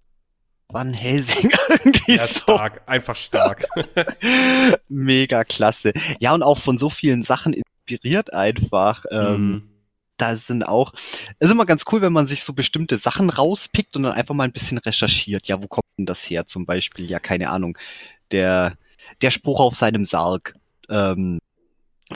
Van 0.69 0.93
Helsing 0.93 1.51
irgendwie 1.69 2.15
ja, 2.15 2.27
stark, 2.27 2.83
einfach 2.85 3.15
stark. 3.15 3.65
Mega 4.89 5.43
klasse. 5.43 5.93
Ja, 6.19 6.33
und 6.33 6.43
auch 6.43 6.59
von 6.59 6.77
so 6.77 6.89
vielen 6.89 7.23
Sachen 7.23 7.53
inspiriert 7.53 8.33
einfach. 8.33 9.05
Ähm, 9.11 9.47
mhm. 9.47 9.69
Da 10.17 10.35
sind 10.35 10.63
auch, 10.63 10.93
es 11.39 11.47
ist 11.47 11.51
immer 11.51 11.65
ganz 11.65 11.83
cool, 11.91 12.01
wenn 12.01 12.13
man 12.13 12.27
sich 12.27 12.43
so 12.43 12.53
bestimmte 12.53 12.99
Sachen 12.99 13.31
rauspickt 13.31 13.95
und 13.95 14.03
dann 14.03 14.13
einfach 14.13 14.35
mal 14.35 14.43
ein 14.43 14.53
bisschen 14.53 14.77
recherchiert. 14.77 15.47
Ja, 15.47 15.61
wo 15.63 15.67
kommt 15.67 15.87
denn 15.97 16.05
das 16.05 16.29
her? 16.29 16.45
Zum 16.45 16.67
Beispiel, 16.67 17.09
ja, 17.09 17.19
keine 17.19 17.49
Ahnung, 17.49 17.75
der, 18.31 18.77
der 19.23 19.31
Spruch 19.31 19.59
auf 19.59 19.75
seinem 19.75 20.05
Sarg. 20.05 20.53
Ähm, 20.89 21.39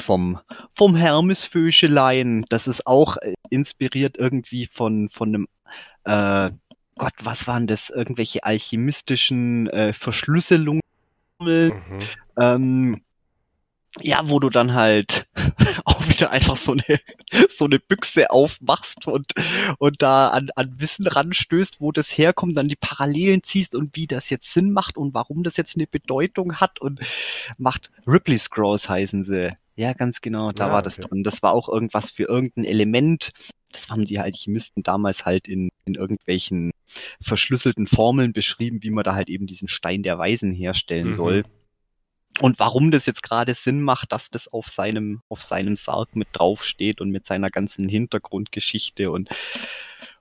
vom, 0.01 0.39
vom 0.71 0.95
Hermesvögelein. 0.95 2.45
Das 2.49 2.67
ist 2.67 2.85
auch 2.87 3.17
äh, 3.17 3.33
inspiriert 3.49 4.17
irgendwie 4.17 4.67
von, 4.67 5.09
von 5.09 5.29
einem, 5.29 5.47
äh, 6.03 6.51
Gott, 6.97 7.13
was 7.21 7.47
waren 7.47 7.67
das? 7.67 7.89
Irgendwelche 7.89 8.43
alchemistischen 8.43 9.67
äh, 9.67 9.93
Verschlüsselungen. 9.93 10.81
Mhm. 11.39 11.99
Ähm, 12.39 13.01
ja, 14.01 14.27
wo 14.29 14.39
du 14.39 14.49
dann 14.49 14.73
halt 14.73 15.27
auch 15.85 16.07
wieder 16.07 16.31
einfach 16.31 16.57
so 16.57 16.73
eine 16.73 16.99
so 17.49 17.65
eine 17.65 17.79
Büchse 17.79 18.29
aufmachst 18.29 19.07
und 19.07 19.33
und 19.79 20.01
da 20.01 20.29
an, 20.29 20.49
an 20.55 20.75
Wissen 20.77 21.07
ranstößt, 21.07 21.79
wo 21.79 21.91
das 21.91 22.17
herkommt, 22.17 22.57
dann 22.57 22.67
die 22.67 22.75
Parallelen 22.75 23.43
ziehst 23.43 23.75
und 23.75 23.95
wie 23.95 24.07
das 24.07 24.29
jetzt 24.29 24.53
Sinn 24.53 24.71
macht 24.71 24.97
und 24.97 25.13
warum 25.13 25.43
das 25.43 25.57
jetzt 25.57 25.75
eine 25.75 25.87
Bedeutung 25.87 26.57
hat 26.57 26.79
und 26.79 26.99
macht 27.57 27.91
Ripley 28.05 28.37
Scrolls 28.37 28.89
heißen 28.89 29.23
sie. 29.23 29.55
Ja, 29.77 29.93
ganz 29.93 30.21
genau, 30.21 30.51
da 30.51 30.67
ja, 30.67 30.73
war 30.73 30.81
das 30.81 30.97
okay. 30.97 31.07
drin. 31.07 31.23
Das 31.23 31.43
war 31.43 31.53
auch 31.53 31.69
irgendwas 31.69 32.09
für 32.09 32.23
irgendein 32.23 32.65
Element. 32.65 33.31
Das 33.71 33.89
haben 33.89 34.05
die 34.05 34.17
Alchemisten 34.17 34.81
damals 34.81 35.23
halt 35.23 35.47
in, 35.47 35.69
in 35.85 35.93
irgendwelchen 35.93 36.71
verschlüsselten 37.21 37.85
Formeln 37.85 38.33
beschrieben, 38.33 38.81
wie 38.81 38.89
man 38.89 39.03
da 39.03 39.13
halt 39.13 39.29
eben 39.29 39.45
diesen 39.45 39.67
Stein 39.67 40.01
der 40.01 40.17
Weisen 40.17 40.51
herstellen 40.51 41.09
mhm. 41.09 41.15
soll. 41.15 41.43
Und 42.39 42.57
warum 42.59 42.89
das 42.89 43.05
jetzt 43.05 43.21
gerade 43.21 43.53
Sinn 43.53 43.81
macht, 43.81 44.11
dass 44.11 44.31
das 44.31 44.47
auf 44.47 44.67
seinem, 44.69 45.21
auf 45.29 45.43
seinem 45.43 45.75
Sarg 45.75 46.15
mit 46.15 46.29
draufsteht 46.33 46.99
und 46.99 47.11
mit 47.11 47.27
seiner 47.27 47.51
ganzen 47.51 47.87
Hintergrundgeschichte 47.87 49.11
und 49.11 49.29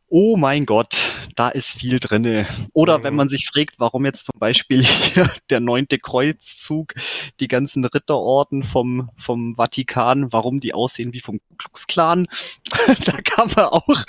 oh 0.09 0.37
mein 0.37 0.67
Gott, 0.67 1.17
da 1.35 1.49
ist 1.49 1.69
viel 1.69 2.01
drinne. 2.01 2.47
Oder 2.73 2.99
mhm. 2.99 3.03
wenn 3.03 3.15
man 3.17 3.29
sich 3.29 3.49
fragt, 3.49 3.75
warum 3.79 4.05
jetzt 4.05 4.27
zum 4.27 4.39
Beispiel 4.39 4.85
hier 4.85 5.31
der 5.51 5.61
neunte 5.61 5.99
Kreuzzug, 5.99 6.95
die 7.41 7.49
ganzen 7.49 7.85
Ritterorden 7.85 8.63
vom, 8.63 9.11
vom 9.19 9.55
Vatikan, 9.57 10.33
warum 10.33 10.61
die 10.61 10.75
aussehen 10.75 11.13
wie 11.13 11.21
vom 11.21 11.41
Klux 11.59 11.87
Klan, 11.87 12.29
da 13.05 13.13
kann 13.23 13.51
man 13.55 13.67
auch 13.67 14.05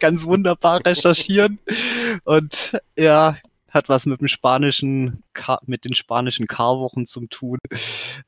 ganz 0.00 0.24
wunderbar 0.26 0.84
recherchieren. 0.84 1.58
Und 2.24 2.72
ja, 2.96 3.36
hat 3.70 3.88
was 3.88 4.06
mit 4.06 4.20
dem 4.20 4.28
spanischen, 4.28 5.22
mit 5.66 5.84
den 5.84 5.94
spanischen 5.94 6.46
Karwochen 6.46 7.06
zu 7.06 7.26
tun. 7.26 7.58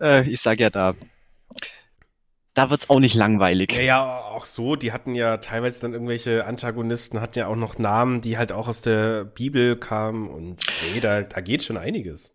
Äh, 0.00 0.28
ich 0.28 0.40
sag 0.40 0.60
ja 0.60 0.70
da, 0.70 0.94
da 2.54 2.70
wird's 2.70 2.90
auch 2.90 3.00
nicht 3.00 3.14
langweilig. 3.14 3.72
Ja, 3.72 3.80
ja, 3.80 4.18
auch 4.20 4.44
so. 4.44 4.76
Die 4.76 4.92
hatten 4.92 5.14
ja 5.14 5.36
teilweise 5.38 5.80
dann 5.80 5.92
irgendwelche 5.92 6.46
Antagonisten, 6.46 7.20
hatten 7.20 7.38
ja 7.38 7.46
auch 7.46 7.56
noch 7.56 7.78
Namen, 7.78 8.20
die 8.20 8.38
halt 8.38 8.52
auch 8.52 8.68
aus 8.68 8.82
der 8.82 9.24
Bibel 9.24 9.76
kamen 9.76 10.28
und 10.28 10.60
nee, 10.92 11.00
da, 11.00 11.22
da 11.22 11.40
geht 11.40 11.62
schon 11.62 11.76
einiges. 11.76 12.34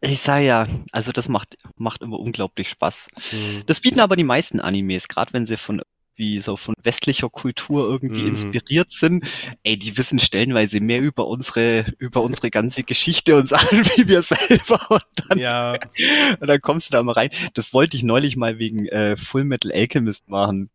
Ich 0.00 0.20
sag 0.20 0.40
ja, 0.42 0.66
also 0.92 1.10
das 1.10 1.28
macht, 1.28 1.56
macht 1.76 2.02
immer 2.02 2.20
unglaublich 2.20 2.68
Spaß. 2.68 3.08
Mhm. 3.32 3.62
Das 3.66 3.80
bieten 3.80 4.00
aber 4.00 4.14
die 4.14 4.24
meisten 4.24 4.60
Animes, 4.60 5.08
gerade 5.08 5.32
wenn 5.32 5.46
sie 5.46 5.56
von 5.56 5.82
wie 6.16 6.40
so 6.40 6.56
von 6.56 6.74
westlicher 6.82 7.28
Kultur 7.28 7.88
irgendwie 7.88 8.22
mhm. 8.22 8.28
inspiriert 8.28 8.90
sind. 8.90 9.28
Ey, 9.62 9.78
die 9.78 9.96
wissen 9.96 10.18
stellenweise 10.18 10.80
mehr 10.80 11.00
über 11.00 11.26
unsere, 11.26 11.94
über 11.98 12.22
unsere 12.22 12.50
ganze 12.50 12.82
Geschichte 12.82 13.36
und 13.36 13.48
Sachen 13.48 13.84
wie 13.96 14.08
wir 14.08 14.22
selber. 14.22 14.80
Und 14.90 15.02
dann, 15.28 15.38
ja. 15.38 15.72
und 16.40 16.46
dann 16.46 16.60
kommst 16.60 16.88
du 16.88 16.92
da 16.92 17.02
mal 17.02 17.12
rein. 17.12 17.30
Das 17.54 17.72
wollte 17.72 17.96
ich 17.96 18.02
neulich 18.02 18.36
mal 18.36 18.58
wegen 18.58 18.86
äh, 18.86 19.16
Full 19.16 19.44
Metal 19.44 19.72
Alchemist 19.72 20.28
machen. 20.28 20.70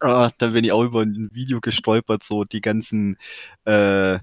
Ah, 0.00 0.30
da 0.38 0.48
bin 0.48 0.64
ich 0.64 0.72
auch 0.72 0.82
über 0.82 1.02
ein 1.02 1.30
Video 1.32 1.60
gestolpert, 1.60 2.24
so 2.24 2.44
die 2.44 2.60
ganzen, 2.60 3.16
äh, 3.64 4.18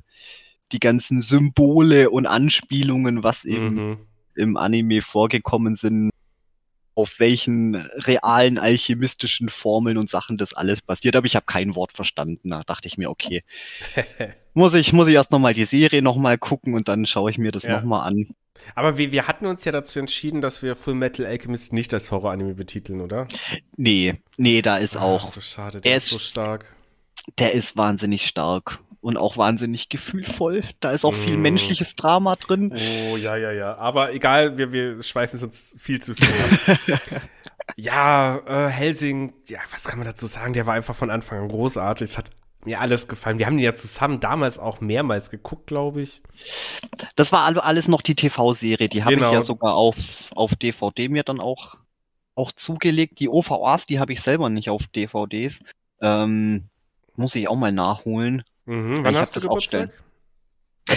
die 0.71 0.79
ganzen 0.79 1.21
Symbole 1.21 2.09
und 2.09 2.25
Anspielungen, 2.25 3.23
was 3.23 3.45
eben 3.45 3.75
mhm. 3.75 3.97
im 4.35 4.57
Anime 4.57 5.01
vorgekommen 5.01 5.75
sind, 5.75 6.11
auf 6.95 7.19
welchen 7.19 7.75
realen 7.75 8.57
alchemistischen 8.57 9.49
Formeln 9.49 9.97
und 9.97 10.09
Sachen 10.09 10.37
das 10.37 10.53
alles 10.53 10.81
basiert, 10.81 11.15
aber 11.15 11.25
ich 11.25 11.35
habe 11.35 11.45
kein 11.45 11.75
Wort 11.75 11.93
verstanden. 11.93 12.49
Da 12.49 12.63
dachte 12.63 12.87
ich 12.87 12.97
mir, 12.97 13.09
okay, 13.09 13.43
muss 14.53 14.73
ich 14.73 14.93
muss 14.93 15.07
ich 15.07 15.15
erst 15.15 15.31
nochmal 15.31 15.53
die 15.53 15.65
Serie 15.65 16.01
nochmal 16.01 16.37
gucken 16.37 16.73
und 16.73 16.87
dann 16.87 17.05
schaue 17.05 17.31
ich 17.31 17.37
mir 17.37 17.51
das 17.51 17.63
ja. 17.63 17.79
nochmal 17.79 18.07
an. 18.07 18.27
Aber 18.75 18.97
wir, 18.97 19.11
wir 19.11 19.27
hatten 19.27 19.45
uns 19.45 19.63
ja 19.65 19.71
dazu 19.71 19.99
entschieden, 19.99 20.41
dass 20.41 20.61
wir 20.61 20.75
Full 20.75 20.95
Metal 20.95 21.25
Alchemist 21.25 21.73
nicht 21.73 21.93
als 21.93 22.11
Horror-Anime 22.11 22.53
betiteln, 22.53 23.01
oder? 23.01 23.27
Nee, 23.77 24.15
nee, 24.37 24.61
da 24.61 24.77
ist 24.77 24.97
auch. 24.97 25.23
Ach, 25.23 25.29
so 25.29 25.41
schade, 25.41 25.81
der 25.81 25.97
ist, 25.97 26.03
ist 26.03 26.09
so 26.09 26.19
stark. 26.19 26.65
Der 27.39 27.53
ist 27.53 27.77
wahnsinnig 27.77 28.27
stark 28.27 28.79
und 29.01 29.17
auch 29.17 29.35
wahnsinnig 29.35 29.89
gefühlvoll. 29.89 30.63
Da 30.79 30.91
ist 30.91 31.05
auch 31.05 31.15
viel 31.15 31.37
mm. 31.37 31.41
menschliches 31.41 31.95
Drama 31.95 32.35
drin. 32.35 32.71
Oh, 32.73 33.17
ja, 33.17 33.35
ja, 33.35 33.51
ja. 33.51 33.75
Aber 33.77 34.13
egal, 34.13 34.57
wir, 34.57 34.71
wir 34.71 35.01
schweifen 35.01 35.37
sonst 35.37 35.81
viel 35.81 36.01
zu 36.01 36.13
sehr 36.13 36.29
ja, 37.75 38.37
äh, 38.45 38.69
Helsing, 38.69 39.33
ja, 39.47 39.59
was 39.71 39.85
kann 39.85 39.97
man 39.97 40.07
dazu 40.07 40.27
sagen? 40.27 40.53
Der 40.53 40.67
war 40.67 40.75
einfach 40.75 40.95
von 40.95 41.09
Anfang 41.09 41.39
an 41.39 41.47
großartig. 41.49 42.09
Es 42.09 42.17
hat 42.17 42.29
mir 42.63 42.79
alles 42.79 43.07
gefallen. 43.07 43.39
Wir 43.39 43.47
haben 43.47 43.57
die 43.57 43.63
ja 43.63 43.73
zusammen 43.73 44.19
damals 44.19 44.59
auch 44.59 44.81
mehrmals 44.81 45.31
geguckt, 45.31 45.65
glaube 45.65 46.01
ich. 46.01 46.21
Das 47.15 47.31
war 47.31 47.43
alles 47.63 47.87
noch 47.87 48.03
die 48.03 48.15
TV-Serie. 48.15 48.87
Die 48.87 49.03
habe 49.03 49.15
genau. 49.15 49.29
ich 49.29 49.33
ja 49.33 49.41
sogar 49.41 49.73
auf, 49.73 49.95
auf 50.35 50.55
DVD 50.55 51.09
mir 51.09 51.23
dann 51.23 51.39
auch, 51.39 51.77
auch 52.35 52.51
zugelegt. 52.51 53.19
Die 53.19 53.29
OVAs, 53.29 53.87
die 53.87 53.99
habe 53.99 54.13
ich 54.13 54.21
selber 54.21 54.49
nicht 54.49 54.69
auf 54.69 54.85
DVDs. 54.87 55.59
Ähm, 56.01 56.69
muss 57.15 57.35
ich 57.35 57.47
auch 57.47 57.55
mal 57.55 57.71
nachholen. 57.71 58.43
Mhm. 58.65 59.03
Wann 59.03 59.15
hast 59.15 59.35
du 59.35 59.41
Geburtstag? 59.41 59.89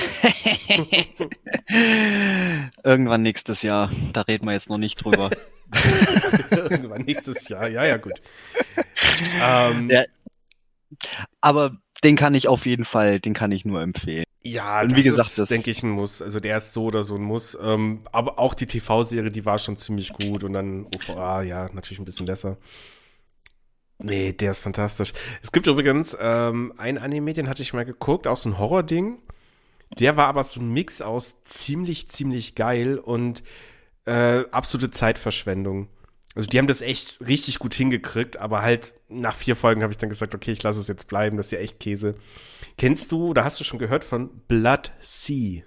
Irgendwann 2.83 3.23
nächstes 3.23 3.63
Jahr. 3.63 3.91
Da 4.13 4.23
reden 4.23 4.47
wir 4.47 4.53
jetzt 4.53 4.69
noch 4.69 4.79
nicht 4.79 4.97
drüber. 4.97 5.31
Irgendwann 6.51 7.03
nächstes 7.03 7.49
Jahr. 7.49 7.69
Ja, 7.69 7.85
ja, 7.85 7.97
gut. 7.97 8.21
Ähm, 9.41 9.91
ja, 9.91 10.05
aber 11.41 11.77
den 12.03 12.17
kann 12.17 12.35
ich 12.35 12.49
auf 12.49 12.67
jeden 12.67 12.85
Fall, 12.85 13.21
den 13.21 13.35
kann 13.35 13.53
ich 13.53 13.65
nur 13.65 13.81
empfehlen. 13.81 14.25
Ja, 14.45 14.83
und 14.83 14.95
wie 14.95 15.03
das 15.03 15.05
gesagt, 15.05 15.29
ist, 15.31 15.39
das 15.39 15.49
denke 15.49 15.71
ich, 15.71 15.83
ein 15.83 15.91
Muss. 15.91 16.21
Also 16.21 16.39
der 16.39 16.59
ist 16.59 16.75
so 16.75 16.85
oder 16.85 17.03
so 17.03 17.15
ein 17.15 17.23
Muss. 17.23 17.57
Ähm, 17.61 18.03
aber 18.13 18.39
auch 18.39 18.53
die 18.53 18.67
TV-Serie, 18.67 19.31
die 19.31 19.47
war 19.47 19.59
schon 19.59 19.77
ziemlich 19.77 20.13
gut 20.13 20.45
und 20.45 20.53
dann 20.53 20.87
OVA, 20.95 21.43
ja, 21.43 21.71
natürlich 21.73 21.99
ein 21.99 22.05
bisschen 22.05 22.27
besser. 22.27 22.59
Nee, 23.99 24.33
der 24.33 24.51
ist 24.51 24.61
fantastisch. 24.61 25.13
Es 25.43 25.53
gibt 25.53 25.67
übrigens 25.67 26.17
ähm, 26.21 26.75
ein 26.77 26.99
Anime, 26.99 27.33
den 27.33 27.49
hatte 27.49 27.63
ich 27.63 27.73
mal 27.73 27.85
geguckt, 27.85 28.27
auch 28.27 28.37
so 28.37 28.49
ein 28.51 28.59
Horror-Ding. 28.59 29.19
Der 29.99 30.17
war 30.17 30.27
aber 30.27 30.43
so 30.43 30.61
ein 30.61 30.73
Mix 30.73 31.01
aus 31.01 31.43
ziemlich, 31.45 32.09
ziemlich 32.09 32.55
geil 32.55 32.99
und 32.99 33.43
äh, 34.07 34.45
absolute 34.51 34.91
Zeitverschwendung. 34.91 35.89
Also 36.35 36.49
die 36.49 36.59
haben 36.59 36.67
das 36.67 36.81
echt 36.81 37.21
richtig 37.25 37.61
gut 37.61 37.75
hingekriegt, 37.75 38.39
aber 38.39 38.63
halt 38.63 38.93
nach 39.09 39.37
vier 39.37 39.55
Folgen 39.55 39.83
habe 39.83 39.93
ich 39.93 39.99
dann 39.99 40.09
gesagt, 40.09 40.35
okay, 40.35 40.51
ich 40.51 40.63
lasse 40.65 40.81
es 40.81 40.89
jetzt 40.89 41.07
bleiben, 41.07 41.37
das 41.37 41.47
ist 41.47 41.53
ja 41.53 41.59
echt 41.59 41.79
Käse. 41.79 42.17
Kennst 42.77 43.13
du, 43.13 43.35
da 43.35 43.45
hast 43.45 43.61
du 43.61 43.65
schon 43.65 43.79
gehört 43.79 44.05
von 44.05 44.41
Blood 44.49 44.93
Sea? 45.01 45.63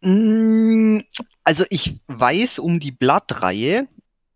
Mm, 0.00 0.98
also 1.44 1.64
ich 1.70 2.00
weiß 2.08 2.58
um 2.58 2.80
die 2.80 2.90
Blood-Reihe 2.90 3.86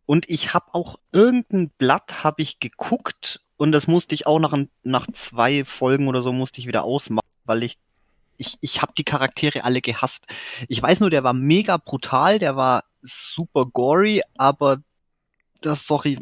und 0.08 0.30
ich 0.30 0.54
habe 0.54 0.72
auch 0.72 0.98
irgendein 1.12 1.68
Blatt 1.68 2.24
habe 2.24 2.40
ich 2.40 2.60
geguckt 2.60 3.42
und 3.58 3.72
das 3.72 3.86
musste 3.86 4.14
ich 4.14 4.26
auch 4.26 4.38
nach, 4.38 4.56
nach 4.82 5.06
zwei 5.12 5.66
Folgen 5.66 6.08
oder 6.08 6.22
so 6.22 6.32
musste 6.32 6.62
ich 6.62 6.66
wieder 6.66 6.82
ausmachen, 6.82 7.28
weil 7.44 7.62
ich 7.62 7.78
ich, 8.38 8.56
ich 8.62 8.80
habe 8.80 8.92
die 8.96 9.04
Charaktere 9.04 9.64
alle 9.64 9.82
gehasst. 9.82 10.24
Ich 10.68 10.80
weiß 10.80 11.00
nur, 11.00 11.10
der 11.10 11.24
war 11.24 11.34
mega 11.34 11.76
brutal, 11.76 12.38
der 12.38 12.56
war 12.56 12.84
super 13.02 13.66
gory, 13.66 14.22
aber 14.38 14.80
das, 15.60 15.86
sorry, 15.86 16.20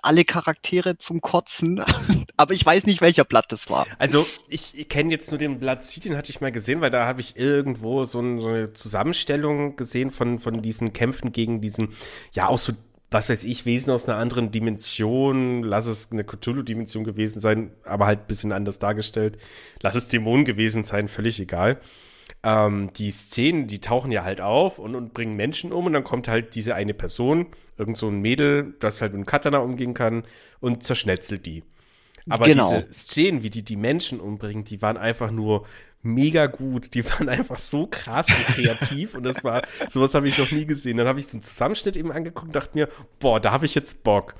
alle 0.00 0.24
Charaktere 0.24 0.96
zum 0.96 1.20
Kotzen. 1.20 1.84
aber 2.38 2.54
ich 2.54 2.64
weiß 2.64 2.86
nicht, 2.86 3.00
welcher 3.00 3.24
Blatt 3.24 3.50
das 3.50 3.68
war. 3.68 3.86
Also, 3.98 4.24
ich, 4.48 4.78
ich 4.78 4.88
kenne 4.88 5.10
jetzt 5.10 5.32
nur 5.32 5.38
den 5.38 5.58
Blatt 5.58 5.84
Seed, 5.84 6.04
den 6.04 6.16
hatte 6.16 6.30
ich 6.30 6.40
mal 6.40 6.52
gesehen, 6.52 6.80
weil 6.80 6.90
da 6.90 7.06
habe 7.06 7.20
ich 7.20 7.36
irgendwo 7.36 8.04
so, 8.04 8.20
ein, 8.20 8.40
so, 8.40 8.48
eine 8.48 8.72
Zusammenstellung 8.72 9.74
gesehen 9.74 10.12
von, 10.12 10.38
von 10.38 10.62
diesen 10.62 10.92
Kämpfen 10.92 11.32
gegen 11.32 11.60
diesen, 11.60 11.88
ja, 12.32 12.46
auch 12.46 12.58
so 12.58 12.72
was 13.10 13.30
weiß 13.30 13.44
ich, 13.44 13.64
Wesen 13.64 13.92
aus 13.92 14.08
einer 14.08 14.18
anderen 14.18 14.50
Dimension, 14.50 15.62
lass 15.62 15.86
es 15.86 16.12
eine 16.12 16.24
Cthulhu-Dimension 16.24 17.04
gewesen 17.04 17.40
sein, 17.40 17.70
aber 17.84 18.06
halt 18.06 18.20
ein 18.20 18.26
bisschen 18.26 18.52
anders 18.52 18.78
dargestellt, 18.78 19.38
lass 19.80 19.96
es 19.96 20.08
Dämonen 20.08 20.44
gewesen 20.44 20.84
sein, 20.84 21.08
völlig 21.08 21.40
egal. 21.40 21.80
Ähm, 22.42 22.90
die 22.94 23.10
Szenen, 23.10 23.66
die 23.66 23.80
tauchen 23.80 24.12
ja 24.12 24.24
halt 24.24 24.40
auf 24.40 24.78
und, 24.78 24.94
und 24.94 25.14
bringen 25.14 25.36
Menschen 25.36 25.72
um 25.72 25.86
und 25.86 25.94
dann 25.94 26.04
kommt 26.04 26.28
halt 26.28 26.54
diese 26.54 26.74
eine 26.74 26.94
Person, 26.94 27.46
irgend 27.78 27.96
so 27.96 28.08
ein 28.08 28.20
Mädel, 28.20 28.74
das 28.80 29.00
halt 29.00 29.12
mit 29.12 29.18
einem 29.18 29.26
Katana 29.26 29.58
umgehen 29.58 29.94
kann 29.94 30.24
und 30.60 30.82
zerschnetzelt 30.82 31.46
die. 31.46 31.64
Aber 32.28 32.46
genau. 32.46 32.70
diese 32.70 32.92
Szenen, 32.92 33.42
wie 33.42 33.50
die 33.50 33.64
die 33.64 33.76
Menschen 33.76 34.20
umbringen, 34.20 34.64
die 34.64 34.82
waren 34.82 34.98
einfach 34.98 35.30
nur 35.30 35.66
mega 36.02 36.46
gut. 36.46 36.94
Die 36.94 37.04
waren 37.04 37.28
einfach 37.28 37.56
so 37.56 37.86
krass 37.86 38.28
und 38.28 38.54
kreativ 38.54 39.14
und 39.14 39.22
das 39.22 39.42
war, 39.44 39.62
sowas 39.88 40.14
habe 40.14 40.28
ich 40.28 40.38
noch 40.38 40.50
nie 40.50 40.66
gesehen. 40.66 40.96
Dann 40.96 41.06
habe 41.06 41.20
ich 41.20 41.26
so 41.26 41.36
einen 41.36 41.42
Zusammenschnitt 41.42 41.96
eben 41.96 42.12
angeguckt 42.12 42.46
und 42.46 42.56
dachte 42.56 42.78
mir, 42.78 42.88
boah, 43.18 43.40
da 43.40 43.52
habe 43.52 43.66
ich 43.66 43.74
jetzt 43.74 44.02
Bock. 44.02 44.34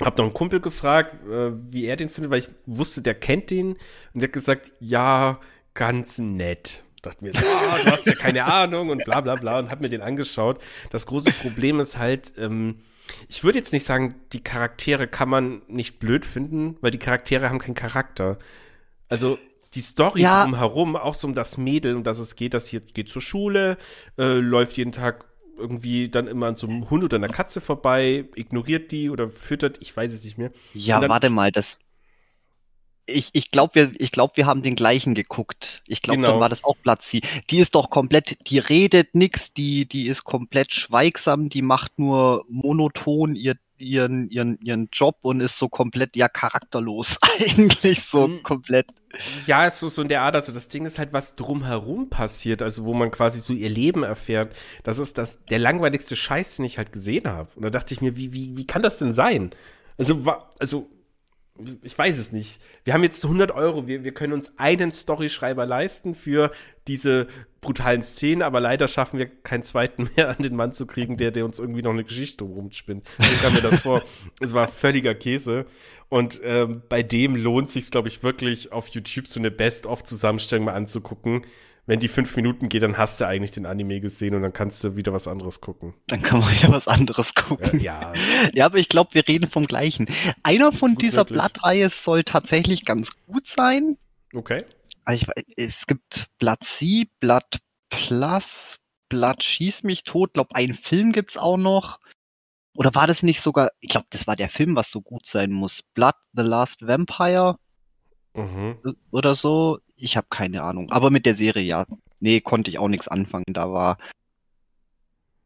Hab 0.00 0.18
noch 0.18 0.24
einen 0.24 0.34
Kumpel 0.34 0.60
gefragt, 0.60 1.14
äh, 1.28 1.52
wie 1.70 1.86
er 1.86 1.96
den 1.96 2.08
findet, 2.08 2.32
weil 2.32 2.40
ich 2.40 2.48
wusste, 2.66 3.00
der 3.00 3.14
kennt 3.14 3.50
den 3.50 3.74
und 3.74 3.80
der 4.14 4.24
hat 4.24 4.32
gesagt, 4.32 4.72
ja, 4.80 5.38
ganz 5.74 6.18
nett. 6.18 6.82
Dachte 7.02 7.24
mir 7.24 7.32
so, 7.32 7.40
oh, 7.40 7.84
du 7.84 7.90
hast 7.92 8.06
ja 8.06 8.14
keine 8.14 8.44
Ahnung 8.44 8.88
und 8.88 9.04
bla 9.04 9.20
bla 9.20 9.36
bla 9.36 9.58
und 9.58 9.70
hab 9.70 9.80
mir 9.80 9.90
den 9.90 10.00
angeschaut. 10.00 10.60
Das 10.90 11.06
große 11.06 11.32
Problem 11.32 11.78
ist 11.78 11.98
halt, 11.98 12.32
ähm, 12.38 12.80
ich 13.28 13.44
würde 13.44 13.58
jetzt 13.58 13.72
nicht 13.72 13.84
sagen, 13.84 14.14
die 14.32 14.42
Charaktere 14.42 15.06
kann 15.06 15.28
man 15.28 15.62
nicht 15.68 15.98
blöd 15.98 16.24
finden, 16.24 16.76
weil 16.80 16.90
die 16.90 16.98
Charaktere 16.98 17.50
haben 17.50 17.58
keinen 17.58 17.74
Charakter. 17.74 18.38
Also 19.08 19.38
die 19.74 19.80
Story 19.80 20.22
ja. 20.22 20.44
drumherum, 20.44 20.96
auch 20.96 21.14
so 21.14 21.26
um 21.26 21.34
das 21.34 21.58
Mädel, 21.58 21.96
um 21.96 22.04
das 22.04 22.18
es 22.18 22.36
geht, 22.36 22.54
das 22.54 22.68
hier 22.68 22.80
geht 22.80 23.08
zur 23.08 23.22
Schule, 23.22 23.76
äh, 24.18 24.34
läuft 24.34 24.76
jeden 24.76 24.92
Tag 24.92 25.26
irgendwie 25.56 26.08
dann 26.08 26.26
immer 26.26 26.46
an 26.46 26.56
so 26.56 26.66
einem 26.66 26.90
Hund 26.90 27.04
oder 27.04 27.16
einer 27.16 27.28
Katze 27.28 27.60
vorbei, 27.60 28.24
ignoriert 28.34 28.90
die 28.90 29.10
oder 29.10 29.28
füttert, 29.28 29.78
ich 29.80 29.96
weiß 29.96 30.12
es 30.12 30.24
nicht 30.24 30.38
mehr. 30.38 30.50
Ja, 30.72 31.06
warte 31.08 31.30
mal, 31.30 31.52
das. 31.52 31.78
Ich, 33.06 33.30
ich 33.34 33.50
glaube, 33.50 33.74
wir, 33.74 33.92
ich 33.98 34.12
glaub, 34.12 34.38
wir 34.38 34.46
haben 34.46 34.62
den 34.62 34.76
gleichen 34.76 35.14
geguckt. 35.14 35.82
Ich 35.86 36.00
glaube, 36.00 36.16
genau. 36.16 36.30
dann 36.30 36.40
war 36.40 36.48
das 36.48 36.64
auch 36.64 36.76
Platzi. 36.82 37.20
Die 37.50 37.58
ist 37.58 37.74
doch 37.74 37.90
komplett, 37.90 38.38
die 38.48 38.58
redet 38.58 39.14
nix, 39.14 39.52
die, 39.52 39.86
die 39.86 40.06
ist 40.06 40.24
komplett 40.24 40.72
schweigsam, 40.72 41.50
die 41.50 41.60
macht 41.60 41.98
nur 41.98 42.46
monoton 42.48 43.36
ihr 43.36 43.56
ihren, 43.78 44.28
ihren, 44.30 44.58
ihren 44.60 44.88
Job 44.92 45.18
und 45.22 45.40
ist 45.40 45.58
so 45.58 45.68
komplett 45.68 46.16
ja 46.16 46.28
charakterlos 46.28 47.18
eigentlich 47.38 48.02
so 48.04 48.28
mhm. 48.28 48.42
komplett. 48.42 48.86
Ja, 49.46 49.66
ist 49.66 49.78
so, 49.78 49.88
so 49.88 50.02
in 50.02 50.08
der 50.08 50.22
Art, 50.22 50.34
also 50.34 50.52
das 50.52 50.68
Ding 50.68 50.86
ist 50.86 50.98
halt, 50.98 51.12
was 51.12 51.36
drumherum 51.36 52.10
passiert, 52.10 52.62
also 52.62 52.84
wo 52.84 52.94
man 52.94 53.10
quasi 53.10 53.40
so 53.40 53.52
ihr 53.52 53.68
Leben 53.68 54.02
erfährt. 54.02 54.54
Das 54.82 54.98
ist 54.98 55.18
das, 55.18 55.44
der 55.44 55.58
langweiligste 55.58 56.16
Scheiß, 56.16 56.56
den 56.56 56.64
ich 56.64 56.78
halt 56.78 56.92
gesehen 56.92 57.28
habe. 57.28 57.50
Und 57.54 57.62
da 57.62 57.70
dachte 57.70 57.94
ich 57.94 58.00
mir, 58.00 58.16
wie, 58.16 58.32
wie, 58.32 58.56
wie 58.56 58.66
kann 58.66 58.82
das 58.82 58.98
denn 58.98 59.12
sein? 59.12 59.50
Also, 59.98 60.24
also, 60.58 60.90
ich 61.82 61.96
weiß 61.96 62.18
es 62.18 62.32
nicht. 62.32 62.60
Wir 62.82 62.94
haben 62.94 63.04
jetzt 63.04 63.24
100 63.24 63.52
Euro, 63.52 63.86
wir, 63.86 64.02
wir 64.02 64.12
können 64.12 64.32
uns 64.32 64.52
einen 64.58 64.92
Storyschreiber 64.92 65.66
leisten 65.66 66.14
für 66.14 66.50
diese 66.88 67.28
brutalen 67.64 68.02
Szenen, 68.02 68.42
aber 68.42 68.60
leider 68.60 68.86
schaffen 68.86 69.18
wir 69.18 69.26
keinen 69.26 69.64
zweiten 69.64 70.08
mehr 70.16 70.28
an 70.28 70.36
den 70.38 70.54
Mann 70.54 70.72
zu 70.72 70.86
kriegen, 70.86 71.16
der, 71.16 71.32
der 71.32 71.44
uns 71.44 71.58
irgendwie 71.58 71.82
noch 71.82 71.90
eine 71.90 72.04
Geschichte 72.04 72.44
rumspinnt. 72.44 73.08
So 73.18 73.42
kam 73.42 73.54
mir 73.54 73.62
das 73.62 73.80
vor. 73.80 74.02
Es 74.40 74.54
war 74.54 74.68
völliger 74.68 75.14
Käse. 75.14 75.66
Und 76.08 76.40
ähm, 76.44 76.82
bei 76.88 77.02
dem 77.02 77.34
lohnt 77.34 77.70
sich 77.70 77.90
glaube 77.90 78.08
ich, 78.08 78.22
wirklich 78.22 78.72
auf 78.72 78.88
YouTube 78.88 79.26
so 79.26 79.40
eine 79.40 79.50
Best-of-Zusammenstellung 79.50 80.66
mal 80.66 80.74
anzugucken. 80.74 81.42
Wenn 81.86 82.00
die 82.00 82.08
fünf 82.08 82.34
Minuten 82.36 82.68
geht, 82.68 82.82
dann 82.82 82.96
hast 82.96 83.20
du 83.20 83.26
eigentlich 83.26 83.50
den 83.50 83.66
Anime 83.66 84.00
gesehen 84.00 84.34
und 84.34 84.42
dann 84.42 84.52
kannst 84.52 84.82
du 84.84 84.96
wieder 84.96 85.12
was 85.12 85.28
anderes 85.28 85.60
gucken. 85.60 85.94
Dann 86.06 86.22
kann 86.22 86.40
man 86.40 86.50
wieder 86.54 86.70
was 86.70 86.88
anderes 86.88 87.34
gucken. 87.34 87.80
Äh, 87.80 87.82
ja. 87.82 88.12
ja, 88.54 88.66
aber 88.66 88.78
ich 88.78 88.88
glaube, 88.88 89.14
wir 89.14 89.28
reden 89.28 89.50
vom 89.50 89.66
gleichen. 89.66 90.06
Einer 90.42 90.72
von 90.72 90.96
dieser 90.96 91.24
Blattreihe 91.24 91.90
soll 91.90 92.24
tatsächlich 92.24 92.84
ganz 92.84 93.10
gut 93.26 93.48
sein. 93.48 93.98
Okay. 94.34 94.64
Also 95.04 95.26
ich, 95.36 95.54
es 95.56 95.86
gibt 95.86 96.26
Blatt 96.38 96.64
C, 96.64 97.08
Blatt 97.20 97.60
Plus, 97.90 98.78
Blatt 99.08 99.42
Schieß 99.42 99.82
mich 99.82 100.02
tot. 100.04 100.34
Glaub, 100.34 100.52
einen 100.54 100.74
Film 100.74 101.12
gibt's 101.12 101.36
auch 101.36 101.56
noch. 101.56 102.00
Oder 102.76 102.94
war 102.94 103.06
das 103.06 103.22
nicht 103.22 103.40
sogar, 103.40 103.70
ich 103.80 103.90
glaube, 103.90 104.06
das 104.10 104.26
war 104.26 104.34
der 104.34 104.48
Film, 104.48 104.74
was 104.74 104.90
so 104.90 105.00
gut 105.00 105.26
sein 105.26 105.52
muss. 105.52 105.82
Blood, 105.94 106.16
The 106.32 106.42
Last 106.42 106.86
Vampire. 106.86 107.56
Mhm. 108.34 108.96
Oder 109.10 109.34
so. 109.34 109.78
Ich 109.96 110.16
habe 110.16 110.26
keine 110.28 110.62
Ahnung. 110.62 110.90
Aber 110.90 111.10
mit 111.10 111.24
der 111.24 111.36
Serie, 111.36 111.62
ja. 111.62 111.86
Nee, 112.18 112.40
konnte 112.40 112.70
ich 112.70 112.78
auch 112.78 112.88
nichts 112.88 113.06
anfangen. 113.06 113.44
Da 113.48 113.70
war. 113.70 113.98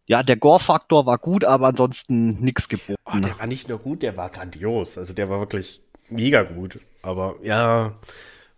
Ja, 0.06 0.22
der 0.22 0.36
Gore-Faktor 0.36 1.04
war 1.04 1.18
gut, 1.18 1.44
aber 1.44 1.66
ansonsten 1.66 2.40
nichts 2.40 2.68
geboten. 2.68 2.98
Oh, 3.04 3.18
der 3.18 3.38
war 3.38 3.46
nicht 3.46 3.68
nur 3.68 3.78
gut, 3.78 4.02
der 4.02 4.16
war 4.16 4.30
grandios. 4.30 4.96
Also 4.96 5.12
der 5.12 5.28
war 5.28 5.38
wirklich 5.38 5.82
mega 6.08 6.44
gut. 6.44 6.80
Aber 7.02 7.36
ja, 7.42 7.98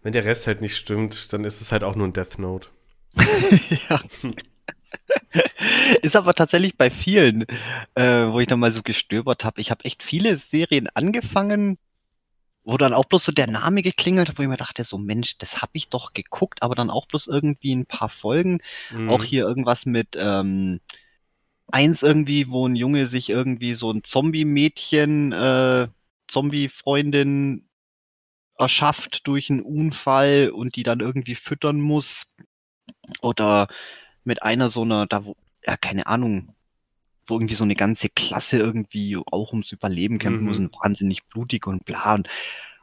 wenn 0.02 0.12
der 0.12 0.24
Rest 0.24 0.46
halt 0.46 0.60
nicht 0.60 0.76
stimmt, 0.76 1.32
dann 1.32 1.44
ist 1.44 1.60
es 1.60 1.72
halt 1.72 1.84
auch 1.84 1.96
nur 1.96 2.06
ein 2.06 2.12
Death 2.12 2.38
Note. 2.38 2.68
ja. 3.88 4.00
Ist 6.02 6.16
aber 6.16 6.34
tatsächlich 6.34 6.76
bei 6.76 6.90
vielen, 6.90 7.46
äh, 7.94 8.26
wo 8.28 8.40
ich 8.40 8.46
dann 8.46 8.60
mal 8.60 8.72
so 8.72 8.82
gestöbert 8.82 9.44
habe. 9.44 9.60
Ich 9.60 9.70
habe 9.70 9.84
echt 9.84 10.02
viele 10.02 10.36
Serien 10.36 10.88
angefangen 10.94 11.78
wo 12.64 12.76
dann 12.76 12.92
auch 12.92 13.04
bloß 13.04 13.24
so 13.24 13.32
der 13.32 13.50
Name 13.50 13.82
geklingelt 13.82 14.28
hat, 14.28 14.38
wo 14.38 14.42
ich 14.42 14.48
mir 14.48 14.56
dachte, 14.56 14.84
so 14.84 14.98
Mensch, 14.98 15.38
das 15.38 15.62
habe 15.62 15.72
ich 15.74 15.88
doch 15.88 16.12
geguckt, 16.12 16.62
aber 16.62 16.74
dann 16.74 16.90
auch 16.90 17.06
bloß 17.06 17.26
irgendwie 17.26 17.74
ein 17.74 17.86
paar 17.86 18.10
Folgen. 18.10 18.60
Mhm. 18.92 19.08
Auch 19.08 19.24
hier 19.24 19.44
irgendwas 19.44 19.86
mit 19.86 20.08
ähm, 20.18 20.80
eins 21.68 22.02
irgendwie, 22.02 22.50
wo 22.50 22.66
ein 22.66 22.76
Junge 22.76 23.06
sich 23.06 23.30
irgendwie 23.30 23.74
so 23.74 23.90
ein 23.92 24.04
Zombie-Mädchen, 24.04 25.32
äh, 25.32 25.88
Zombie-Freundin 26.28 27.66
erschafft 28.60 29.26
durch 29.26 29.50
einen 29.50 29.62
Unfall 29.62 30.50
und 30.54 30.76
die 30.76 30.82
dann 30.82 31.00
irgendwie 31.00 31.34
füttern 31.34 31.80
muss. 31.80 32.24
Oder 33.20 33.68
mit 34.24 34.42
einer 34.42 34.70
so 34.70 34.82
einer, 34.82 35.06
da 35.06 35.24
wo, 35.24 35.36
ja, 35.66 35.76
keine 35.76 36.06
Ahnung, 36.06 36.54
wo 37.26 37.34
irgendwie 37.34 37.54
so 37.54 37.64
eine 37.64 37.74
ganze 37.74 38.08
Klasse 38.08 38.58
irgendwie 38.58 39.16
auch 39.16 39.52
ums 39.52 39.72
Überleben 39.72 40.18
kämpfen 40.18 40.42
mhm. 40.42 40.48
muss 40.48 40.58
und 40.58 40.74
wahnsinnig 40.82 41.24
blutig 41.24 41.66
und 41.66 41.84
bla. 41.84 42.14
Und 42.14 42.28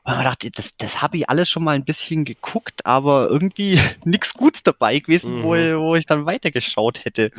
man 0.04 0.24
dachte, 0.24 0.50
das, 0.52 0.76
das 0.78 1.02
habe 1.02 1.18
ich 1.18 1.30
alles 1.30 1.50
schon 1.50 1.64
mal 1.64 1.76
ein 1.76 1.86
bisschen 1.86 2.26
geguckt, 2.26 2.86
aber 2.86 3.30
irgendwie 3.30 3.80
nichts 4.06 4.34
Gutes 4.34 4.64
dabei 4.64 5.00
gewesen, 5.00 5.40
mhm. 5.40 5.44
wo, 5.44 5.50
wo 5.50 5.96
ich 5.96 6.06
dann 6.06 6.26
weitergeschaut 6.26 7.06
hätte. 7.06 7.32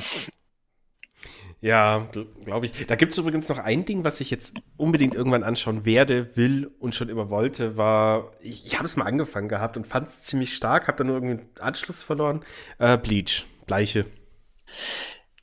Ja, 1.60 2.08
glaube 2.44 2.66
ich. 2.66 2.86
Da 2.86 2.94
gibt 2.94 3.12
es 3.12 3.18
übrigens 3.18 3.48
noch 3.48 3.58
ein 3.58 3.84
Ding, 3.84 4.04
was 4.04 4.20
ich 4.20 4.30
jetzt 4.30 4.54
unbedingt 4.76 5.14
irgendwann 5.14 5.42
anschauen 5.42 5.84
werde, 5.84 6.36
will 6.36 6.70
und 6.78 6.94
schon 6.94 7.08
immer 7.08 7.30
wollte, 7.30 7.76
war, 7.76 8.32
ich, 8.40 8.64
ich 8.64 8.76
habe 8.76 8.84
es 8.84 8.96
mal 8.96 9.06
angefangen 9.06 9.48
gehabt 9.48 9.76
und 9.76 9.86
fand 9.86 10.06
es 10.06 10.22
ziemlich 10.22 10.54
stark, 10.54 10.86
habe 10.86 10.98
dann 10.98 11.08
nur 11.08 11.16
irgendwie 11.16 11.42
einen 11.42 11.58
Anschluss 11.58 12.02
verloren. 12.02 12.44
Äh, 12.78 12.96
Bleach, 12.96 13.46
Bleiche. 13.66 14.06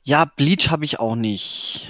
Ja, 0.04 0.24
Bleach 0.24 0.70
habe 0.70 0.86
ich 0.86 1.00
auch 1.00 1.16
nicht. 1.16 1.88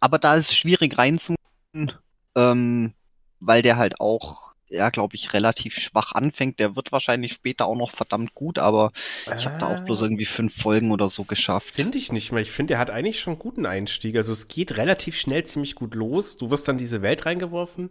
Aber 0.00 0.18
da 0.18 0.34
ist 0.34 0.48
es 0.50 0.56
schwierig 0.56 0.98
reinzumachen, 0.98 1.92
ähm, 2.36 2.92
weil 3.40 3.62
der 3.62 3.76
halt 3.78 4.00
auch, 4.00 4.51
ja, 4.72 4.90
glaube 4.90 5.14
ich, 5.14 5.32
relativ 5.32 5.74
schwach 5.74 6.12
anfängt. 6.12 6.58
Der 6.58 6.74
wird 6.76 6.92
wahrscheinlich 6.92 7.34
später 7.34 7.66
auch 7.66 7.76
noch 7.76 7.90
verdammt 7.90 8.34
gut, 8.34 8.58
aber 8.58 8.92
äh, 9.26 9.36
ich 9.36 9.46
habe 9.46 9.58
da 9.58 9.66
auch 9.66 9.84
bloß 9.84 10.00
ah. 10.00 10.04
irgendwie 10.06 10.24
fünf 10.24 10.56
Folgen 10.60 10.90
oder 10.90 11.08
so 11.08 11.24
geschafft. 11.24 11.70
Finde 11.70 11.98
ich 11.98 12.12
nicht 12.12 12.32
mehr. 12.32 12.42
Ich 12.42 12.50
finde, 12.50 12.72
der 12.72 12.78
hat 12.78 12.90
eigentlich 12.90 13.20
schon 13.20 13.34
einen 13.34 13.40
guten 13.40 13.66
Einstieg. 13.66 14.16
Also 14.16 14.32
es 14.32 14.48
geht 14.48 14.76
relativ 14.76 15.16
schnell 15.16 15.44
ziemlich 15.44 15.74
gut 15.74 15.94
los. 15.94 16.36
Du 16.36 16.50
wirst 16.50 16.66
dann 16.68 16.78
diese 16.78 17.02
Welt 17.02 17.26
reingeworfen, 17.26 17.90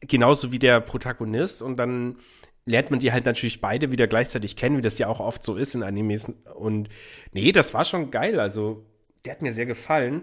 genauso 0.00 0.52
wie 0.52 0.58
der 0.58 0.80
Protagonist 0.80 1.62
und 1.62 1.76
dann 1.76 2.16
lernt 2.64 2.90
man 2.90 3.00
die 3.00 3.12
halt 3.12 3.26
natürlich 3.26 3.60
beide 3.60 3.90
wieder 3.90 4.06
gleichzeitig 4.06 4.56
kennen, 4.56 4.76
wie 4.76 4.82
das 4.82 4.98
ja 4.98 5.08
auch 5.08 5.20
oft 5.20 5.42
so 5.42 5.56
ist 5.56 5.74
in 5.74 5.82
Animes. 5.82 6.32
Und 6.54 6.88
nee, 7.32 7.52
das 7.52 7.74
war 7.74 7.84
schon 7.84 8.10
geil. 8.10 8.38
Also 8.38 8.86
der 9.24 9.32
hat 9.32 9.42
mir 9.42 9.52
sehr 9.52 9.66
gefallen. 9.66 10.22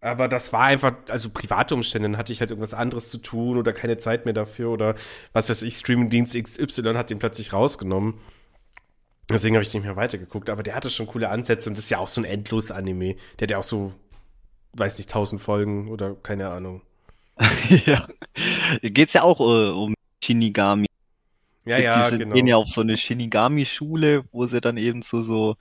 Aber 0.00 0.28
das 0.28 0.52
war 0.52 0.62
einfach, 0.62 0.94
also 1.08 1.28
private 1.30 1.74
Umstände, 1.74 2.08
dann 2.08 2.18
hatte 2.18 2.32
ich 2.32 2.40
halt 2.40 2.50
irgendwas 2.50 2.74
anderes 2.74 3.10
zu 3.10 3.18
tun 3.18 3.56
oder 3.58 3.72
keine 3.72 3.98
Zeit 3.98 4.26
mehr 4.26 4.34
dafür 4.34 4.70
oder 4.70 4.94
was 5.32 5.50
weiß 5.50 5.62
ich, 5.62 5.76
Streamingdienst 5.76 6.40
XY 6.40 6.94
hat 6.94 7.10
den 7.10 7.18
plötzlich 7.18 7.52
rausgenommen. 7.52 8.14
Deswegen 9.28 9.56
habe 9.56 9.62
ich 9.62 9.74
nicht 9.74 9.84
mehr 9.84 9.96
weitergeguckt. 9.96 10.50
Aber 10.50 10.62
der 10.62 10.74
hatte 10.74 10.90
schon 10.90 11.06
coole 11.06 11.28
Ansätze 11.28 11.68
und 11.68 11.76
das 11.76 11.84
ist 11.84 11.90
ja 11.90 11.98
auch 11.98 12.08
so 12.08 12.20
ein 12.20 12.24
Endlos-Anime. 12.24 13.16
Der 13.38 13.44
hat 13.44 13.50
ja 13.50 13.58
auch 13.58 13.64
so, 13.64 13.92
weiß 14.74 14.98
nicht, 14.98 15.10
tausend 15.10 15.42
Folgen 15.42 15.88
oder 15.88 16.14
keine 16.14 16.48
Ahnung. 16.48 16.82
ja. 17.86 18.06
Geht's 18.82 19.12
ja 19.12 19.22
auch 19.22 19.40
äh, 19.40 19.70
um 19.70 19.94
Shinigami. 20.22 20.86
Ja, 21.64 21.78
ja, 21.78 22.10
die 22.10 22.18
genau. 22.18 22.34
gehen 22.34 22.46
ja 22.46 22.56
auf 22.56 22.68
so 22.68 22.80
eine 22.80 22.96
Shinigami-Schule, 22.96 24.24
wo 24.32 24.46
sie 24.46 24.60
dann 24.60 24.78
eben 24.78 25.02
so, 25.02 25.22
so, 25.22 25.56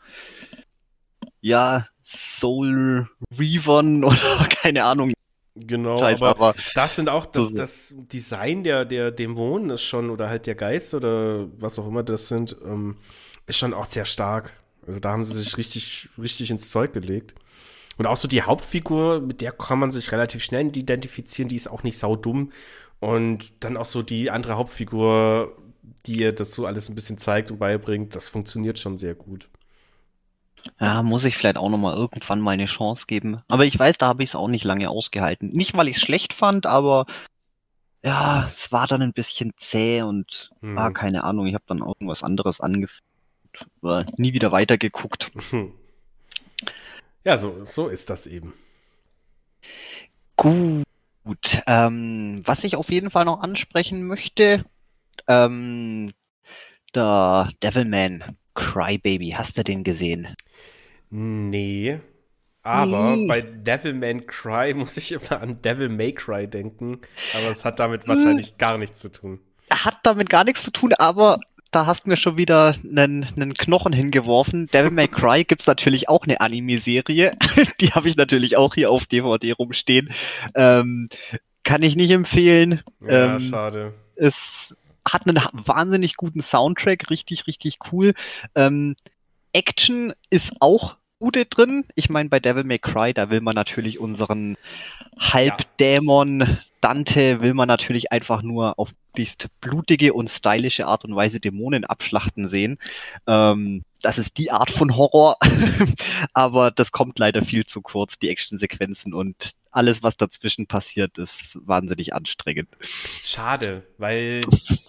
ja, 1.41 1.88
Soul 2.08 3.10
Reavern 3.38 4.03
oder 4.03 4.47
keine 4.49 4.84
Ahnung. 4.84 5.14
Genau, 5.55 5.97
Scheiß, 5.97 6.22
aber, 6.22 6.30
aber, 6.30 6.55
das 6.76 6.95
sind 6.95 7.10
auch 7.10 7.26
das, 7.26 7.51
das 7.53 7.95
Design 7.97 8.64
der, 8.64 8.86
der 8.86 9.10
Dämonen 9.10 9.72
ist 9.72 9.84
schon, 9.84 10.12
oder 10.12 10.30
halt 10.30 10.45
der 10.45 10.53
Geist 10.53 10.93
oder 10.93 11.47
was 11.60 11.80
auch 11.80 11.88
immer 11.88 12.03
das 12.03 12.28
sind, 12.28 12.55
ähm, 12.64 12.97
ist 13.47 13.58
schon 13.58 13.74
auch 13.74 13.86
sehr 13.86 14.05
stark. 14.05 14.53
Also 14.86 14.99
da 14.99 15.12
haben 15.12 15.24
sie 15.24 15.34
sich 15.34 15.58
richtig, 15.58 16.10
richtig 16.18 16.51
ins 16.51 16.70
Zeug 16.70 16.93
gelegt. 16.93 17.34
Und 17.97 18.05
auch 18.05 18.16
so 18.16 18.28
die 18.28 18.43
Hauptfigur, 18.43 19.20
mit 19.20 19.41
der 19.41 19.51
kann 19.51 19.80
man 19.80 19.91
sich 19.91 20.12
relativ 20.12 20.43
schnell 20.43 20.78
identifizieren, 20.78 21.49
die 21.49 21.55
ist 21.55 21.68
auch 21.68 21.82
nicht 21.82 21.97
saudumm. 21.97 22.51
Und 22.99 23.51
dann 23.60 23.78
auch 23.78 23.86
so 23.86 24.03
die 24.03 24.30
andere 24.30 24.58
Hauptfigur, 24.58 25.58
die 26.05 26.20
ihr 26.20 26.34
das 26.34 26.51
so 26.51 26.68
alles 26.68 26.88
ein 26.88 26.95
bisschen 26.95 27.18
zeigt 27.18 27.49
und 27.49 27.58
beibringt, 27.58 28.16
das 28.16 28.30
funktioniert 28.30 28.78
schon 28.78 28.99
sehr 28.99 29.16
gut. 29.16 29.49
Ja, 30.80 31.03
muss 31.03 31.26
ich 31.26 31.38
vielleicht 31.38 31.57
auch 31.57 31.70
nochmal 31.70 31.95
irgendwann 31.95 32.39
mal 32.39 32.51
eine 32.51 32.65
Chance 32.65 33.05
geben. 33.07 33.41
Aber 33.47 33.65
ich 33.65 33.78
weiß, 33.78 33.97
da 33.97 34.07
habe 34.07 34.24
ich 34.24 34.30
es 34.30 34.36
auch 34.36 34.47
nicht 34.47 34.63
lange 34.63 34.89
ausgehalten. 34.89 35.49
Nicht, 35.49 35.76
weil 35.76 35.88
ich 35.88 35.97
es 35.97 36.01
schlecht 36.01 36.34
fand, 36.34 36.65
aber 36.65 37.05
ja, 38.03 38.49
es 38.53 38.72
war 38.72 38.88
dann 38.88 39.01
ein 39.01 39.13
bisschen 39.13 39.53
zäh 39.57 40.01
und 40.01 40.51
hm. 40.61 40.78
ah, 40.78 40.91
keine 40.91 41.24
Ahnung, 41.24 41.47
ich 41.47 41.53
habe 41.53 41.65
dann 41.68 41.80
irgendwas 41.80 42.24
anderes 42.24 42.61
angefangen. 42.61 43.01
Nie 44.18 44.34
wieder 44.34 44.51
weitergeguckt. 44.51 45.32
Ja, 47.24 47.38
so, 47.38 47.65
so 47.65 47.89
ist 47.89 48.09
das 48.09 48.26
eben. 48.26 48.53
Gut. 50.38 50.86
Ähm, 51.65 52.41
was 52.45 52.63
ich 52.63 52.78
auf 52.78 52.89
jeden 52.89 53.11
Fall 53.11 53.26
noch 53.26 53.41
ansprechen 53.41 54.07
möchte, 54.07 54.63
ähm, 55.28 56.13
der 56.95 57.49
Devilman 57.61 58.38
Crybaby, 58.58 59.36
hast 59.38 59.58
du 59.58 59.64
den 59.64 59.84
gesehen? 59.84 60.36
Nee. 61.10 61.99
Aber 62.64 63.16
nee. 63.16 63.28
bei 63.28 63.41
Devilman 63.41 64.26
Cry 64.26 64.74
muss 64.74 64.97
ich 64.97 65.14
immer 65.14 65.41
an 65.41 65.62
Devil 65.62 65.88
May 65.88 66.12
Cry 66.12 66.47
denken. 66.47 66.99
Aber 67.34 67.49
es 67.49 67.64
hat 67.64 67.80
damit 67.80 68.08
wahrscheinlich 68.08 68.58
gar 68.58 68.78
nichts 68.78 68.99
zu 68.99 69.10
tun. 69.10 69.39
Hat 69.72 69.99
damit 70.03 70.30
gar 70.30 70.43
nichts 70.43 70.64
zu 70.64 70.72
tun, 70.72 70.93
aber 70.93 71.39
da 71.72 71.86
hast 71.86 72.05
du 72.05 72.10
mir 72.10 72.18
schon 72.18 72.36
wieder 72.36 72.76
einen, 72.84 73.26
einen 73.36 73.53
Knochen 73.53 73.93
hingeworfen. 73.93 74.68
Devil 74.68 74.91
May 74.91 75.08
Cry 75.08 75.43
gibt's 75.43 75.68
natürlich 75.68 76.10
auch 76.10 76.24
eine 76.24 76.41
Anime-Serie. 76.41 77.34
Die 77.80 77.91
habe 77.91 78.10
ich 78.10 78.18
natürlich 78.18 78.58
auch 78.58 78.74
hier 78.74 78.89
auf 78.91 79.05
DVD 79.05 79.51
rumstehen. 79.51 80.10
Ähm, 80.55 81.10
kann 81.64 81.84
ich 81.84 81.95
nicht 81.95 82.12
empfehlen. 82.12 82.82
Ja, 83.01 83.36
ähm, 83.36 83.39
schade. 83.39 83.93
Es 84.16 84.76
hat 85.10 85.28
einen 85.28 85.41
wahnsinnig 85.53 86.16
guten 86.16 86.41
Soundtrack, 86.41 87.10
richtig, 87.10 87.47
richtig 87.47 87.80
cool. 87.91 88.14
Ähm, 88.55 88.95
Action 89.53 90.14
ist 90.30 90.53
auch 90.60 90.97
gute 91.20 91.45
drin. 91.45 91.86
Ich 91.95 92.10
meine, 92.10 92.30
bei 92.30 92.39
Devil 92.39 92.64
May 92.64 92.80
Cry, 92.80 93.14
da 93.14 93.30
will 93.30 93.41
man 93.41 93.55
natürlich 93.55 93.99
unseren 93.99 94.58
Halbdämon 95.20 96.60
Dante 96.82 97.41
will 97.41 97.53
man 97.53 97.68
natürlich 97.68 98.12
einfach 98.12 98.41
nur 98.43 98.78
auf 98.80 98.93
blutige 99.62 100.14
und 100.14 100.30
stylische 100.30 100.86
Art 100.86 101.03
und 101.03 101.16
Weise 101.16 101.39
Dämonen 101.39 101.86
abschlachten 101.86 102.47
sehen. 102.47 102.78
Ähm, 103.26 103.84
das 104.01 104.17
ist 104.17 104.37
die 104.37 104.51
Art 104.51 104.71
von 104.71 104.95
Horror, 104.95 105.37
aber 106.33 106.71
das 106.71 106.91
kommt 106.91 107.19
leider 107.19 107.43
viel 107.43 107.65
zu 107.65 107.81
kurz, 107.81 108.19
die 108.19 108.29
Actionsequenzen 108.29 109.13
und 109.13 109.55
alles, 109.71 110.01
was 110.01 110.17
dazwischen 110.17 110.65
passiert, 110.65 111.17
ist 111.17 111.59
wahnsinnig 111.65 112.13
anstrengend. 112.13 112.69
Schade, 112.81 113.83
weil 113.97 114.41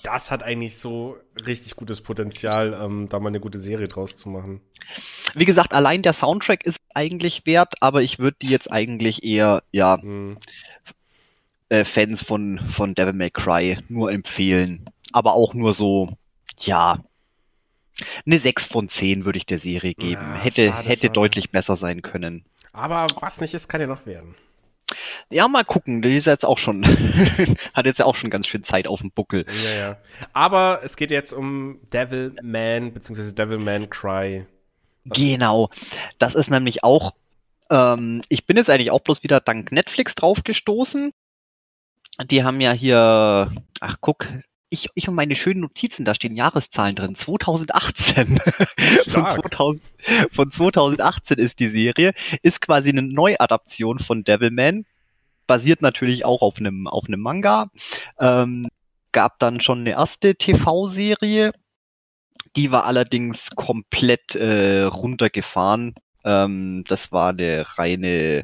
das 0.02 0.30
hat 0.30 0.42
eigentlich 0.42 0.78
so 0.78 1.16
richtig 1.46 1.76
gutes 1.76 2.00
Potenzial, 2.00 2.78
ähm, 2.80 3.06
da 3.08 3.20
mal 3.20 3.28
eine 3.28 3.40
gute 3.40 3.58
Serie 3.58 3.88
draus 3.88 4.16
zu 4.16 4.30
machen. 4.30 4.62
Wie 5.34 5.44
gesagt, 5.44 5.74
allein 5.74 6.02
der 6.02 6.14
Soundtrack 6.14 6.64
ist 6.64 6.80
eigentlich 6.94 7.44
wert, 7.44 7.74
aber 7.80 8.02
ich 8.02 8.18
würde 8.18 8.38
die 8.40 8.48
jetzt 8.48 8.72
eigentlich 8.72 9.22
eher, 9.24 9.62
ja, 9.72 10.00
hm. 10.00 10.38
äh, 11.68 11.84
Fans 11.84 12.22
von, 12.22 12.58
von 12.70 12.94
Devil 12.94 13.12
May 13.12 13.30
Cry 13.30 13.78
nur 13.88 14.10
empfehlen. 14.10 14.88
Aber 15.12 15.34
auch 15.34 15.52
nur 15.52 15.74
so, 15.74 16.16
ja, 16.60 17.04
eine 18.26 18.38
6 18.38 18.66
von 18.66 18.88
10 18.88 19.24
würde 19.24 19.38
ich 19.38 19.46
der 19.46 19.58
Serie 19.58 19.94
geben. 19.94 20.22
Ja, 20.22 20.34
hätte 20.34 20.68
schade, 20.68 20.88
hätte 20.88 21.06
schade. 21.06 21.12
deutlich 21.12 21.50
besser 21.50 21.76
sein 21.76 22.02
können. 22.02 22.44
Aber 22.72 23.06
was 23.20 23.40
nicht 23.40 23.54
ist, 23.54 23.68
kann 23.68 23.80
ja 23.80 23.86
noch 23.86 24.06
werden. 24.06 24.34
Ja, 25.30 25.46
mal 25.48 25.64
gucken. 25.64 26.00
Die 26.00 26.16
ist 26.16 26.26
jetzt 26.26 26.44
auch 26.44 26.58
schon, 26.58 26.84
hat 27.74 27.86
jetzt 27.86 27.98
ja 27.98 28.06
auch 28.06 28.14
schon 28.14 28.30
ganz 28.30 28.46
schön 28.46 28.64
Zeit 28.64 28.88
auf 28.88 29.00
dem 29.00 29.10
Buckel. 29.10 29.44
Ja, 29.64 29.78
ja. 29.78 29.96
Aber 30.32 30.80
es 30.82 30.96
geht 30.96 31.10
jetzt 31.10 31.32
um 31.32 31.80
Devil 31.92 32.34
Man, 32.42 32.92
beziehungsweise 32.92 33.34
Devil 33.34 33.58
Man 33.58 33.90
Cry. 33.90 34.46
Was? 35.04 35.18
Genau. 35.18 35.70
Das 36.18 36.34
ist 36.34 36.50
nämlich 36.50 36.84
auch, 36.84 37.14
ähm, 37.70 38.22
ich 38.28 38.46
bin 38.46 38.56
jetzt 38.56 38.70
eigentlich 38.70 38.90
auch 38.90 39.00
bloß 39.00 39.22
wieder 39.22 39.40
dank 39.40 39.72
Netflix 39.72 40.14
draufgestoßen. 40.14 41.12
Die 42.24 42.42
haben 42.42 42.60
ja 42.60 42.72
hier, 42.72 43.52
ach 43.80 43.96
guck, 44.00 44.28
ich, 44.70 44.88
ich 44.94 45.08
und 45.08 45.14
meine 45.14 45.34
schönen 45.34 45.60
Notizen, 45.60 46.04
da 46.04 46.14
stehen 46.14 46.36
Jahreszahlen 46.36 46.94
drin. 46.94 47.14
2018. 47.14 48.40
von, 49.10 49.26
2000, 49.26 49.82
von 50.30 50.50
2018 50.50 51.38
ist 51.38 51.58
die 51.58 51.68
Serie. 51.68 52.12
Ist 52.42 52.60
quasi 52.60 52.90
eine 52.90 53.02
Neuadaption 53.02 53.98
von 53.98 54.24
Devilman. 54.24 54.84
Basiert 55.46 55.80
natürlich 55.80 56.24
auch 56.24 56.42
auf 56.42 56.58
einem, 56.58 56.86
auf 56.86 57.06
einem 57.06 57.20
Manga. 57.20 57.70
Ähm, 58.20 58.68
gab 59.12 59.38
dann 59.38 59.60
schon 59.60 59.80
eine 59.80 59.90
erste 59.90 60.34
TV-Serie. 60.34 61.52
Die 62.56 62.70
war 62.70 62.84
allerdings 62.84 63.50
komplett 63.54 64.34
äh, 64.34 64.82
runtergefahren. 64.82 65.94
Ähm, 66.24 66.84
das 66.88 67.10
war 67.12 67.30
eine 67.30 67.64
reine 67.78 68.42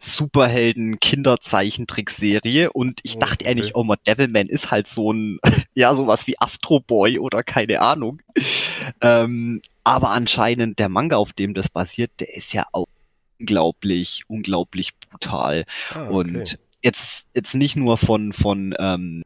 Superhelden 0.00 0.98
Kinderzeichentrickserie 0.98 2.72
und 2.72 3.00
ich 3.02 3.16
oh, 3.16 3.18
dachte 3.20 3.44
okay. 3.44 3.48
eigentlich, 3.48 3.74
oh 3.74 3.84
man, 3.84 3.98
Devilman 4.06 4.46
ist 4.46 4.70
halt 4.70 4.88
so 4.88 5.12
ein, 5.12 5.38
ja, 5.74 5.94
sowas 5.94 6.26
wie 6.26 6.38
Astro 6.40 6.80
Boy 6.80 7.18
oder 7.18 7.42
keine 7.42 7.80
Ahnung. 7.80 8.22
ähm, 9.02 9.60
aber 9.84 10.10
anscheinend 10.10 10.78
der 10.78 10.88
Manga, 10.88 11.16
auf 11.16 11.32
dem 11.32 11.54
das 11.54 11.68
basiert, 11.68 12.12
der 12.18 12.34
ist 12.34 12.52
ja 12.54 12.66
auch 12.72 12.86
unglaublich, 13.38 14.22
unglaublich 14.26 14.98
brutal. 14.98 15.66
Ah, 15.94 16.04
okay. 16.04 16.12
Und 16.12 16.58
jetzt, 16.82 17.26
jetzt 17.34 17.54
nicht 17.54 17.76
nur 17.76 17.98
von, 17.98 18.32
von 18.32 18.74
ähm, 18.78 19.22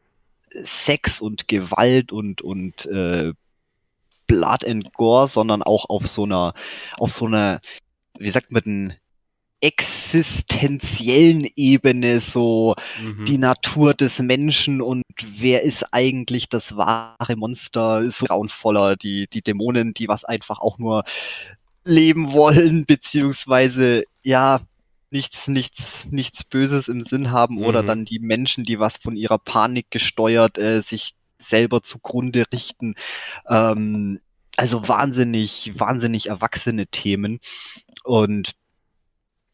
Sex 0.50 1.20
und 1.20 1.48
Gewalt 1.48 2.12
und, 2.12 2.42
und 2.42 2.86
äh, 2.86 3.32
Blood 4.26 4.64
and 4.64 4.92
Gore, 4.94 5.28
sondern 5.28 5.62
auch 5.62 5.88
auf 5.88 6.06
so 6.06 6.24
einer, 6.24 6.54
auf 6.98 7.12
so 7.12 7.26
einer, 7.26 7.60
wie 8.18 8.30
sagt 8.30 8.52
man 8.52 8.62
denn, 8.62 8.94
existenziellen 9.64 11.48
Ebene, 11.56 12.20
so 12.20 12.74
mhm. 13.00 13.24
die 13.24 13.38
Natur 13.38 13.94
des 13.94 14.18
Menschen 14.18 14.82
und 14.82 15.02
wer 15.38 15.62
ist 15.62 15.86
eigentlich 15.90 16.50
das 16.50 16.76
wahre 16.76 17.34
Monster, 17.34 18.02
ist 18.02 18.18
so 18.18 18.26
grauenvoller, 18.26 18.96
die, 18.96 19.26
die 19.26 19.40
Dämonen, 19.40 19.94
die 19.94 20.06
was 20.06 20.26
einfach 20.26 20.60
auch 20.60 20.76
nur 20.76 21.04
leben 21.82 22.32
wollen, 22.32 22.84
beziehungsweise, 22.86 24.02
ja, 24.22 24.60
nichts, 25.10 25.48
nichts, 25.48 26.08
nichts 26.10 26.44
Böses 26.44 26.88
im 26.88 27.04
Sinn 27.04 27.30
haben 27.30 27.54
mhm. 27.54 27.64
oder 27.64 27.82
dann 27.82 28.04
die 28.04 28.18
Menschen, 28.18 28.64
die 28.64 28.78
was 28.78 28.98
von 28.98 29.16
ihrer 29.16 29.38
Panik 29.38 29.90
gesteuert 29.90 30.58
äh, 30.58 30.82
sich 30.82 31.14
selber 31.38 31.82
zugrunde 31.82 32.44
richten. 32.52 32.96
Ähm, 33.48 34.20
also 34.56 34.86
wahnsinnig, 34.88 35.72
wahnsinnig 35.74 36.28
erwachsene 36.28 36.86
Themen. 36.86 37.40
Und 38.02 38.52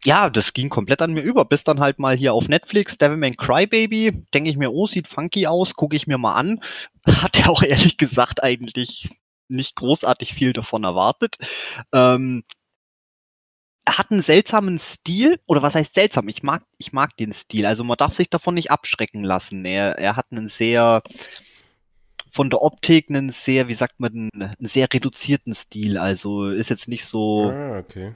ja, 0.04 0.30
das 0.30 0.52
ging 0.52 0.70
komplett 0.70 1.02
an 1.02 1.12
mir 1.12 1.22
über, 1.22 1.44
bis 1.44 1.64
dann 1.64 1.80
halt 1.80 1.98
mal 1.98 2.16
hier 2.16 2.32
auf 2.32 2.48
Netflix 2.48 2.96
Devilman 2.96 3.36
Crybaby, 3.36 4.24
denke 4.32 4.50
ich 4.50 4.56
mir, 4.56 4.72
oh, 4.72 4.86
sieht 4.86 5.08
funky 5.08 5.46
aus, 5.46 5.74
gucke 5.74 5.96
ich 5.96 6.06
mir 6.06 6.18
mal 6.18 6.34
an. 6.34 6.60
Hat 7.06 7.38
ja 7.38 7.48
auch 7.48 7.62
ehrlich 7.62 7.98
gesagt 7.98 8.42
eigentlich 8.42 9.08
nicht 9.48 9.76
großartig 9.76 10.32
viel 10.32 10.52
davon 10.52 10.84
erwartet. 10.84 11.36
Ähm, 11.92 12.44
er 13.84 13.98
hat 13.98 14.12
einen 14.12 14.22
seltsamen 14.22 14.78
Stil, 14.78 15.40
oder 15.46 15.62
was 15.62 15.74
heißt 15.74 15.94
seltsam? 15.94 16.28
Ich 16.28 16.42
mag, 16.44 16.62
ich 16.78 16.92
mag 16.92 17.16
den 17.16 17.32
Stil. 17.32 17.66
Also 17.66 17.82
man 17.82 17.96
darf 17.96 18.14
sich 18.14 18.30
davon 18.30 18.54
nicht 18.54 18.70
abschrecken 18.70 19.24
lassen. 19.24 19.64
Er, 19.64 19.98
er 19.98 20.14
hat 20.14 20.26
einen 20.30 20.48
sehr, 20.48 21.02
von 22.30 22.50
der 22.50 22.62
Optik 22.62 23.10
einen 23.10 23.30
sehr, 23.30 23.66
wie 23.66 23.74
sagt 23.74 23.98
man, 23.98 24.28
einen 24.32 24.56
sehr 24.60 24.86
reduzierten 24.92 25.54
Stil. 25.54 25.98
Also 25.98 26.48
ist 26.50 26.70
jetzt 26.70 26.86
nicht 26.86 27.04
so 27.04 27.50
ah, 27.50 27.78
okay 27.78 28.12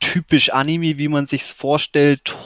typisch 0.00 0.50
Anime, 0.50 0.98
wie 0.98 1.08
man 1.08 1.26
sich's 1.26 1.52
vorstellt, 1.52 2.36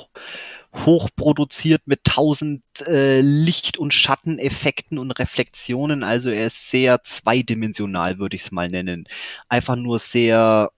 hochproduziert 0.74 1.82
mit 1.86 2.04
tausend 2.04 2.62
äh, 2.86 3.20
Licht- 3.20 3.78
und 3.78 3.94
Schatteneffekten 3.94 4.98
und 4.98 5.12
Reflexionen. 5.12 6.02
Also 6.02 6.30
er 6.30 6.48
ist 6.48 6.70
sehr 6.70 7.04
zweidimensional, 7.04 8.18
würde 8.18 8.36
ich 8.36 8.42
es 8.42 8.52
mal 8.52 8.68
nennen. 8.68 9.08
Einfach 9.48 9.76
nur 9.76 9.98
sehr, 10.00 10.72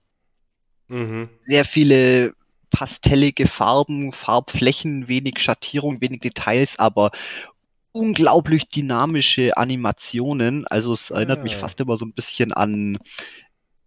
mhm. 0.87 1.29
sehr 1.47 1.65
viele 1.65 2.33
pastellige 2.69 3.47
Farben, 3.47 4.13
Farbflächen, 4.13 5.07
wenig 5.07 5.39
Schattierung, 5.39 5.99
wenig 5.99 6.21
Details, 6.21 6.77
aber 6.77 7.11
unglaublich 7.91 8.69
dynamische 8.69 9.57
Animationen. 9.57 10.67
Also 10.67 10.93
es 10.93 11.09
erinnert 11.09 11.39
ja. 11.39 11.43
mich 11.43 11.55
ah. 11.55 11.59
fast 11.59 11.79
immer 11.79 11.97
so 11.97 12.05
ein 12.05 12.13
bisschen 12.13 12.53
an, 12.53 12.99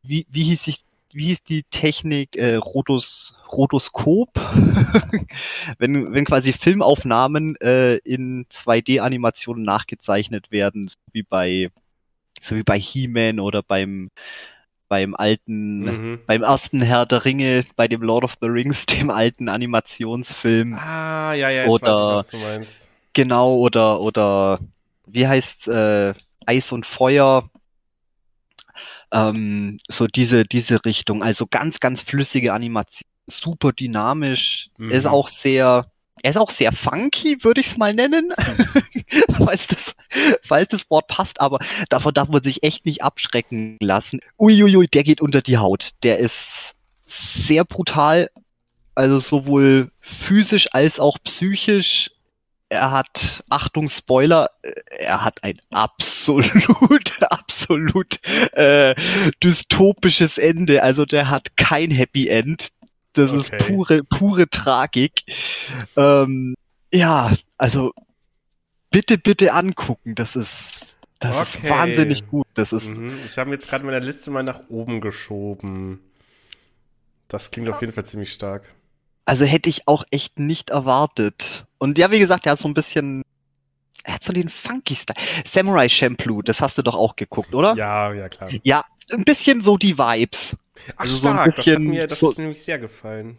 wie, 0.03 0.27
wie 0.31 0.45
hieß 0.45 0.65
sich 0.65 0.85
wie 1.13 1.27
hieß 1.27 1.43
die 1.43 1.65
Technik, 1.65 2.37
äh, 2.37 2.57
Rotos, 2.57 3.37
Rotoskop, 3.51 4.31
wenn, 5.79 6.13
wenn 6.13 6.25
quasi 6.25 6.53
Filmaufnahmen 6.53 7.57
äh, 7.57 7.97
in 7.97 8.47
2D-Animationen 8.47 9.63
nachgezeichnet 9.63 10.51
werden, 10.51 10.89
so 10.89 10.97
wie 11.13 11.23
bei, 11.23 11.71
so 12.41 12.57
wie 12.57 12.63
bei 12.63 12.79
He-Man 12.79 13.41
oder 13.41 13.63
beim, 13.63 14.11
beim 14.89 15.15
alten, 15.15 15.81
mhm. 15.81 16.21
beim 16.27 16.43
ersten 16.43 16.81
Herr 16.81 17.07
der 17.07 17.25
Ringe, 17.25 17.65
bei 17.77 17.89
dem 17.89 18.03
Lord 18.03 18.25
of 18.25 18.35
the 18.41 18.49
Rings, 18.49 18.87
dem 18.87 19.11
alten 19.11 19.49
Animationsfilm. 19.49 20.75
Ah, 20.75 21.33
ja, 21.35 21.51
ja, 21.51 21.63
jetzt 21.63 21.71
oder, 21.71 21.93
weiß 21.93 22.11
ich, 22.11 22.19
was 22.19 22.31
du 22.31 22.39
meinst. 22.39 22.91
Genau, 23.13 23.57
oder, 23.57 24.01
oder, 24.01 24.61
wie 25.07 25.27
heißt 25.27 25.67
äh, 25.69 26.15
Eis 26.47 26.71
und 26.71 26.87
Feuer, 26.87 27.51
ähm, 29.13 29.79
so 29.89 30.07
diese, 30.07 30.45
diese 30.45 30.85
Richtung. 30.85 31.23
Also 31.23 31.47
ganz, 31.47 31.81
ganz 31.81 32.03
flüssige 32.03 32.53
Animation, 32.53 33.09
super 33.27 33.73
dynamisch, 33.73 34.71
mhm. 34.77 34.91
ist 34.91 35.07
auch 35.07 35.29
sehr, 35.29 35.91
er 36.23 36.31
ist 36.31 36.37
auch 36.37 36.51
sehr 36.51 36.73
funky, 36.73 37.43
würde 37.45 37.61
ich 37.61 37.69
es 37.69 37.77
mal 37.77 37.95
nennen, 37.95 38.33
falls, 39.39 39.67
das, 39.69 39.95
falls 40.43 40.69
das 40.69 40.91
Wort 40.91 41.09
passt, 41.09 41.41
aber 41.41 41.59
davon 41.89 42.15
darf 42.15 42.29
man 42.29 42.43
sich 42.43 42.63
echt 42.63 42.87
nicht 42.87 43.03
abschrecken 43.03 43.79
lassen. 43.81 44.21
Uiuiui, 44.39 44.87
der 44.89 45.05
geht 45.05 45.21
unter 45.21 45.43
die 45.43 45.59
Haut. 45.59 45.91
Der 46.03 46.19
ist 46.19 46.75
sehr 47.07 47.65
brutal, 47.65 48.31
also 48.95 49.19
sowohl 49.19 49.91
physisch 50.01 50.69
als 50.73 51.01
auch 51.01 51.19
psychisch 51.25 52.11
er 52.71 52.93
hat, 52.93 53.43
Achtung, 53.51 53.89
Spoiler, 53.89 54.49
äh, 54.63 54.73
er 54.91 55.25
hat 55.25 55.43
ein 55.43 55.61
absolut, 55.71 57.21
absolut 57.61 58.19
äh, 58.53 58.95
dystopisches 59.43 60.39
Ende. 60.39 60.83
Also 60.83 61.05
der 61.05 61.31
hat 61.31 61.57
kein 61.57 61.91
Happy 61.91 62.29
End. 62.29 62.71
Das 63.13 63.33
okay. 63.33 63.41
ist 63.41 63.67
pure, 63.67 64.05
pure 64.05 64.49
Tragik. 64.49 65.25
Ähm, 65.97 66.55
ja, 66.93 67.33
also 67.59 67.93
bitte, 68.91 69.19
bitte 69.19 69.53
angucken. 69.53 70.15
Das 70.15 70.37
ist, 70.37 70.97
das 71.19 71.37
okay. 71.37 71.67
ist 71.67 71.71
wahnsinnig 71.71 72.29
gut. 72.29 72.47
Das 72.55 72.73
ist. 72.73 72.87
Mhm. 72.87 73.19
Ich 73.27 73.37
habe 73.39 73.51
jetzt 73.51 73.69
gerade 73.69 73.85
meine 73.85 73.99
Liste 74.01 74.31
mal 74.31 74.43
nach 74.43 74.63
oben 74.69 75.01
geschoben. 75.01 76.01
Das 77.29 77.51
klingt 77.51 77.69
auf 77.69 77.81
jeden 77.81 77.93
Fall 77.93 78.05
ziemlich 78.05 78.33
stark. 78.33 78.75
Also 79.25 79.45
hätte 79.45 79.69
ich 79.69 79.87
auch 79.87 80.05
echt 80.11 80.39
nicht 80.39 80.71
erwartet. 80.71 81.67
Und 81.79 81.99
ja, 81.99 82.11
wie 82.11 82.19
gesagt, 82.19 82.47
er 82.47 82.53
hat 82.53 82.59
so 82.59 82.69
ein 82.69 82.75
bisschen, 82.75 83.23
er 84.05 84.15
hat 84.15 84.25
so 84.25 84.33
den 84.33 84.49
funky 84.49 84.95
Style. 84.95 85.19
Samurai 85.45 85.89
Champloo, 85.89 86.43
das 86.43 86.61
hast 86.61 86.79
du 86.79 86.83
doch 86.83 86.95
auch 86.95 87.17
geguckt, 87.17 87.55
oder? 87.55 87.75
Ja, 87.75 88.13
ja, 88.13 88.29
klar. 88.29 88.51
Ja, 88.63 88.85
ein 89.13 89.25
bisschen 89.25 89.63
so 89.63 89.77
die 89.77 89.99
Vibes. 89.99 90.57
Ach, 90.97 91.01
also 91.01 91.19
stark, 91.19 91.37
so 91.37 91.41
ein 91.41 91.47
bisschen, 91.47 91.65
das 91.65 91.75
hat 91.75 91.81
mir, 91.81 92.07
das 92.07 92.21
so, 92.21 92.31
hat 92.31 92.39
mir 92.39 92.43
nämlich 92.45 92.63
sehr 92.63 92.79
gefallen. 92.79 93.39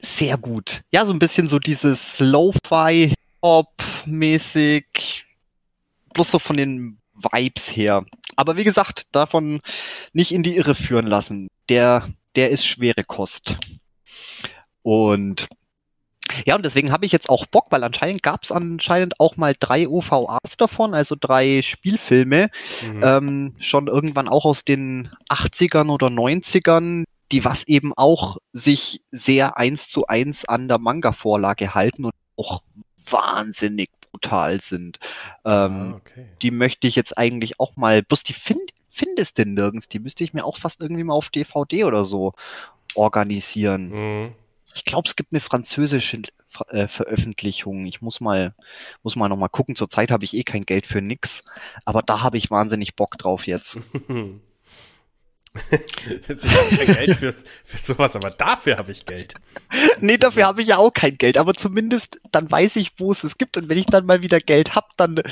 Sehr 0.00 0.36
gut. 0.36 0.82
Ja, 0.90 1.06
so 1.06 1.12
ein 1.12 1.18
bisschen 1.18 1.48
so 1.48 1.58
dieses 1.58 2.18
Lo-Fi, 2.18 3.14
Hop-mäßig, 3.42 5.24
bloß 6.12 6.30
so 6.30 6.38
von 6.38 6.56
den 6.56 6.98
Vibes 7.14 7.68
her. 7.68 8.04
Aber 8.36 8.56
wie 8.56 8.64
gesagt, 8.64 9.06
davon 9.12 9.60
nicht 10.12 10.32
in 10.32 10.42
die 10.42 10.56
Irre 10.56 10.74
führen 10.74 11.06
lassen. 11.06 11.48
Der, 11.68 12.08
der 12.34 12.50
ist 12.50 12.66
schwere 12.66 13.04
Kost. 13.04 13.56
Und 14.82 15.48
ja, 16.46 16.56
und 16.56 16.64
deswegen 16.64 16.92
habe 16.92 17.04
ich 17.04 17.12
jetzt 17.12 17.28
auch 17.28 17.46
Bock, 17.46 17.66
weil 17.70 17.84
anscheinend 17.84 18.22
gab 18.22 18.44
es 18.44 18.52
anscheinend 18.52 19.20
auch 19.20 19.36
mal 19.36 19.54
drei 19.58 19.88
OVAs 19.88 20.56
davon, 20.56 20.94
also 20.94 21.16
drei 21.18 21.62
Spielfilme, 21.62 22.50
mhm. 22.82 23.00
ähm, 23.02 23.54
schon 23.58 23.86
irgendwann 23.88 24.28
auch 24.28 24.44
aus 24.44 24.64
den 24.64 25.10
80ern 25.28 25.90
oder 25.90 26.06
90ern, 26.08 27.04
die 27.32 27.44
was 27.44 27.64
eben 27.64 27.92
auch 27.96 28.38
sich 28.52 29.02
sehr 29.10 29.56
eins 29.56 29.88
zu 29.88 30.06
eins 30.06 30.44
an 30.44 30.68
der 30.68 30.78
Manga-Vorlage 30.78 31.74
halten 31.74 32.04
und 32.04 32.14
auch 32.36 32.62
wahnsinnig 33.10 33.90
brutal 34.10 34.60
sind. 34.60 34.98
Ähm, 35.44 35.94
ah, 35.94 35.94
okay. 35.96 36.26
Die 36.42 36.50
möchte 36.50 36.86
ich 36.86 36.96
jetzt 36.96 37.16
eigentlich 37.16 37.58
auch 37.58 37.76
mal, 37.76 38.02
bloß 38.02 38.22
die 38.22 38.34
find, 38.34 38.70
findest 38.90 39.38
du 39.38 39.46
nirgends, 39.46 39.88
die 39.88 39.98
müsste 39.98 40.24
ich 40.24 40.34
mir 40.34 40.44
auch 40.44 40.58
fast 40.58 40.80
irgendwie 40.80 41.04
mal 41.04 41.14
auf 41.14 41.30
DVD 41.30 41.84
oder 41.84 42.04
so 42.04 42.32
organisieren. 42.94 43.88
Mhm. 43.88 44.32
Ich 44.74 44.84
glaube, 44.84 45.08
es 45.08 45.16
gibt 45.16 45.32
eine 45.32 45.40
französische 45.40 46.22
äh, 46.68 46.88
Veröffentlichung. 46.88 47.86
Ich 47.86 48.02
muss 48.02 48.20
mal, 48.20 48.54
muss 49.02 49.16
mal 49.16 49.28
noch 49.28 49.36
mal 49.36 49.48
gucken. 49.48 49.76
Zurzeit 49.76 50.10
habe 50.10 50.24
ich 50.24 50.34
eh 50.34 50.44
kein 50.44 50.62
Geld 50.62 50.86
für 50.86 51.00
nix, 51.00 51.42
aber 51.84 52.02
da 52.02 52.22
habe 52.22 52.38
ich 52.38 52.50
wahnsinnig 52.50 52.96
Bock 52.96 53.18
drauf 53.18 53.46
jetzt. 53.46 53.78
ich 55.70 56.44
habe 56.50 56.76
kein 56.76 56.94
Geld 56.94 57.18
für, 57.18 57.32
für 57.32 57.78
sowas, 57.78 58.16
aber 58.16 58.30
dafür 58.30 58.78
habe 58.78 58.92
ich 58.92 59.04
Geld. 59.04 59.34
nee, 60.00 60.16
dafür 60.16 60.46
habe 60.46 60.62
ich 60.62 60.68
ja 60.68 60.78
auch 60.78 60.92
kein 60.92 61.18
Geld, 61.18 61.36
aber 61.36 61.54
zumindest 61.54 62.20
dann 62.30 62.50
weiß 62.50 62.76
ich, 62.76 62.92
wo 62.98 63.12
es 63.12 63.24
es 63.24 63.38
gibt 63.38 63.56
und 63.56 63.68
wenn 63.68 63.78
ich 63.78 63.86
dann 63.86 64.06
mal 64.06 64.22
wieder 64.22 64.40
Geld 64.40 64.74
habe, 64.74 64.88
dann, 64.96 65.22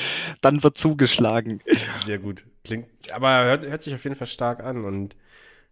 dann 0.41 0.63
wird 0.63 0.77
zugeschlagen. 0.77 1.63
Sehr 2.05 2.19
gut. 2.19 2.45
Klingt, 2.65 2.87
aber 3.13 3.45
hört, 3.45 3.67
hört 3.67 3.83
sich 3.83 3.95
auf 3.95 4.05
jeden 4.05 4.17
Fall 4.17 4.27
stark 4.27 4.63
an 4.63 4.85
und 4.85 5.17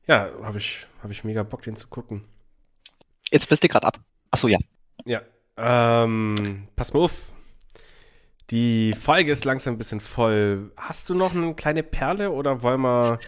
ja, 0.07 0.31
habe 0.43 0.59
ich, 0.59 0.87
hab 1.03 1.11
ich 1.11 1.25
mega 1.25 1.43
Bock, 1.43 1.63
den 1.63 1.77
zu 1.77 1.89
gucken. 1.89 2.25
Jetzt 3.31 3.49
bist 3.49 3.63
du 3.63 3.69
gerade 3.69 3.87
ab. 3.87 4.01
Achso, 4.31 4.49
ja. 4.49 4.59
Ja. 5.05 5.23
Ähm, 5.57 6.69
pass 6.77 6.93
mal 6.93 7.01
auf. 7.01 7.13
Die 8.51 8.95
Folge 8.95 9.33
ist 9.33 9.45
langsam 9.45 9.75
ein 9.75 9.79
bisschen 9.79 10.01
voll. 10.01 10.73
Hast 10.77 11.09
du 11.11 11.15
noch 11.15 11.35
eine 11.35 11.55
kleine 11.55 11.83
Perle 11.83 12.31
oder 12.31 12.63
wollen 12.63 12.81
wir 12.81 13.19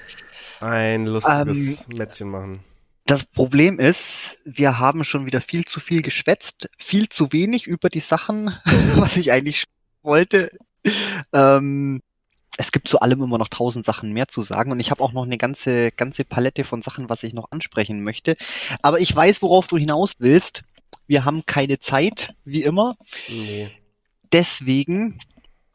ein 0.61 1.07
lustiges 1.07 1.87
ähm, 1.89 1.97
Mätzchen 1.99 2.31
machen? 2.31 2.65
Das 3.05 3.25
Problem 3.25 3.79
ist, 3.79 4.39
wir 4.45 4.79
haben 4.79 5.05
schon 5.05 5.27
wieder 5.27 5.41
viel 5.41 5.65
zu 5.65 5.81
viel 5.81 6.01
geschwätzt, 6.01 6.71
viel 6.79 7.09
zu 7.09 7.33
wenig 7.33 7.67
über 7.67 7.91
die 7.91 8.01
Sachen, 8.01 8.57
was 8.95 9.17
ich 9.17 9.33
eigentlich 9.33 9.65
wollte. 10.03 10.51
Ähm, 11.33 12.01
es 12.61 12.73
gibt 12.73 12.89
zu 12.89 13.01
allem 13.01 13.23
immer 13.23 13.39
noch 13.39 13.49
tausend 13.49 13.87
Sachen 13.87 14.13
mehr 14.13 14.29
zu 14.29 14.43
sagen 14.43 14.71
und 14.71 14.81
ich 14.81 14.91
habe 14.91 15.03
auch 15.03 15.13
noch 15.13 15.25
eine 15.25 15.39
ganze, 15.39 15.93
ganze 15.93 16.25
Palette 16.25 16.65
von 16.65 16.83
Sachen, 16.83 17.09
was 17.09 17.23
ich 17.23 17.33
noch 17.33 17.51
ansprechen 17.51 18.03
möchte. 18.03 18.37
Aber 18.83 19.01
ich 19.01 19.17
weiß, 19.17 19.41
worauf 19.41 19.67
du 19.67 19.79
hinaus 19.79 20.17
willst. 20.19 20.63
Wir 21.07 21.25
haben 21.25 21.47
keine 21.47 21.81
Zeit, 21.81 22.35
wie 22.45 22.63
immer. 22.63 22.97
Nee. 23.29 23.71
Deswegen 24.31 25.19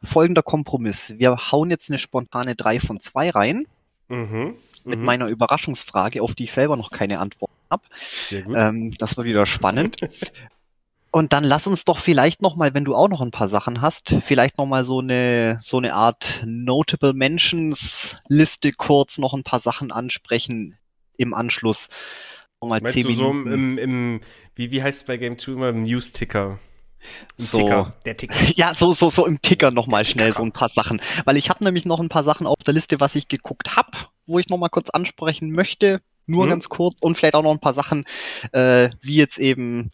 folgender 0.02 0.44
Kompromiss. 0.44 1.12
Wir 1.18 1.50
hauen 1.50 1.70
jetzt 1.70 1.90
eine 1.90 1.98
spontane 1.98 2.54
3 2.54 2.78
von 2.78 3.00
2 3.00 3.30
rein. 3.30 3.66
Mhm. 4.06 4.54
Mit 4.84 5.00
mhm. 5.00 5.04
meiner 5.04 5.26
Überraschungsfrage, 5.26 6.22
auf 6.22 6.36
die 6.36 6.44
ich 6.44 6.52
selber 6.52 6.76
noch 6.76 6.92
keine 6.92 7.18
Antwort 7.18 7.50
habe. 7.68 7.82
Sehr 8.00 8.42
gut. 8.42 8.54
Ähm, 8.56 8.92
das 8.96 9.16
war 9.16 9.24
wieder 9.24 9.44
spannend. 9.44 9.96
Und 11.16 11.32
dann 11.32 11.44
lass 11.44 11.66
uns 11.66 11.86
doch 11.86 11.96
vielleicht 11.96 12.42
noch 12.42 12.56
mal, 12.56 12.74
wenn 12.74 12.84
du 12.84 12.94
auch 12.94 13.08
noch 13.08 13.22
ein 13.22 13.30
paar 13.30 13.48
Sachen 13.48 13.80
hast, 13.80 14.14
vielleicht 14.22 14.58
noch 14.58 14.66
mal 14.66 14.84
so 14.84 14.98
eine 14.98 15.58
so 15.62 15.78
eine 15.78 15.94
Art 15.94 16.42
Notable 16.44 17.14
Mentions 17.14 18.18
Liste 18.28 18.70
kurz 18.70 19.16
noch 19.16 19.32
ein 19.32 19.42
paar 19.42 19.60
Sachen 19.60 19.92
ansprechen 19.92 20.76
im 21.16 21.32
Anschluss. 21.32 21.88
Mal 22.60 22.82
Meinst 22.82 22.98
du 23.02 23.08
Minuten. 23.08 23.16
so 23.16 23.54
im, 23.54 23.78
im, 23.78 24.20
wie, 24.56 24.70
wie 24.70 24.82
heißt 24.82 25.00
es 25.00 25.06
bei 25.06 25.16
Game 25.16 25.38
2 25.38 25.52
immer, 25.52 25.68
im 25.70 25.84
News-Ticker? 25.84 26.58
So, 27.38 27.60
Ticker, 27.60 27.94
der 28.04 28.18
Ticker. 28.18 28.34
Ja, 28.54 28.74
so, 28.74 28.92
so, 28.92 29.08
so 29.08 29.24
im 29.24 29.40
Ticker 29.40 29.70
nochmal 29.70 30.04
schnell 30.04 30.34
so 30.34 30.42
ein 30.42 30.52
paar 30.52 30.68
Sachen. 30.68 31.00
Weil 31.24 31.38
ich 31.38 31.48
habe 31.48 31.64
nämlich 31.64 31.86
noch 31.86 32.00
ein 32.00 32.10
paar 32.10 32.24
Sachen 32.24 32.46
auf 32.46 32.62
der 32.66 32.74
Liste, 32.74 33.00
was 33.00 33.14
ich 33.14 33.28
geguckt 33.28 33.74
habe, 33.74 33.92
wo 34.26 34.38
ich 34.38 34.50
nochmal 34.50 34.68
kurz 34.68 34.90
ansprechen 34.90 35.50
möchte. 35.50 36.02
Nur 36.26 36.44
mhm. 36.44 36.50
ganz 36.50 36.68
kurz. 36.68 36.98
Und 37.00 37.16
vielleicht 37.16 37.36
auch 37.36 37.42
noch 37.42 37.52
ein 37.52 37.60
paar 37.60 37.72
Sachen, 37.72 38.04
äh, 38.52 38.90
wie 39.00 39.16
jetzt 39.16 39.38
eben 39.38 39.92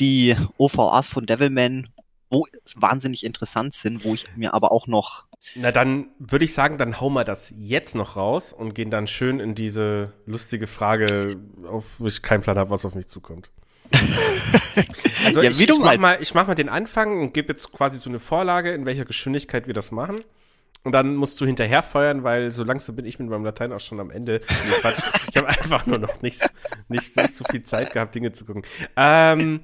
die 0.00 0.36
OVAs 0.56 1.08
von 1.08 1.26
Devilman, 1.26 1.88
wo 2.30 2.46
wahnsinnig 2.74 3.24
interessant 3.24 3.74
sind, 3.74 4.04
wo 4.04 4.14
ich 4.14 4.24
mir 4.36 4.54
aber 4.54 4.72
auch 4.72 4.86
noch. 4.86 5.24
Na, 5.54 5.72
dann 5.72 6.08
würde 6.18 6.44
ich 6.44 6.54
sagen, 6.54 6.78
dann 6.78 7.00
hauen 7.00 7.12
wir 7.14 7.24
das 7.24 7.52
jetzt 7.56 7.94
noch 7.94 8.16
raus 8.16 8.52
und 8.52 8.74
gehen 8.74 8.90
dann 8.90 9.06
schön 9.06 9.40
in 9.40 9.54
diese 9.54 10.12
lustige 10.26 10.66
Frage, 10.66 11.38
auf 11.66 11.98
wo 11.98 12.06
ich 12.06 12.22
keinen 12.22 12.42
Plan 12.42 12.58
habe, 12.58 12.70
was 12.70 12.84
auf 12.84 12.94
mich 12.94 13.08
zukommt. 13.08 13.50
also 15.24 15.42
ja, 15.42 15.50
ich, 15.50 15.60
ich, 15.60 15.78
mach 15.78 15.98
mal, 15.98 16.18
ich 16.20 16.34
mach 16.34 16.46
mal 16.46 16.54
den 16.54 16.68
Anfang 16.68 17.20
und 17.20 17.34
gebe 17.34 17.48
jetzt 17.48 17.72
quasi 17.72 17.98
so 17.98 18.08
eine 18.08 18.20
Vorlage, 18.20 18.72
in 18.72 18.86
welcher 18.86 19.04
Geschwindigkeit 19.04 19.66
wir 19.66 19.74
das 19.74 19.90
machen. 19.90 20.20
Und 20.82 20.92
dann 20.92 21.14
musst 21.16 21.40
du 21.40 21.46
hinterher 21.46 21.82
feuern, 21.82 22.24
weil 22.24 22.50
so 22.50 22.64
langsam 22.64 22.96
bin 22.96 23.04
ich 23.04 23.18
mit 23.18 23.28
meinem 23.28 23.44
Latein 23.44 23.72
auch 23.72 23.80
schon 23.80 24.00
am 24.00 24.10
Ende. 24.10 24.40
Nee, 24.48 24.74
Quatsch. 24.80 25.02
ich 25.28 25.36
habe 25.36 25.48
einfach 25.48 25.86
nur 25.86 25.98
noch 25.98 26.22
nicht, 26.22 26.48
nicht, 26.88 27.16
nicht 27.16 27.34
so 27.34 27.44
viel 27.44 27.62
Zeit 27.64 27.92
gehabt, 27.92 28.14
Dinge 28.14 28.32
zu 28.32 28.46
gucken. 28.46 28.62
Ähm, 28.96 29.60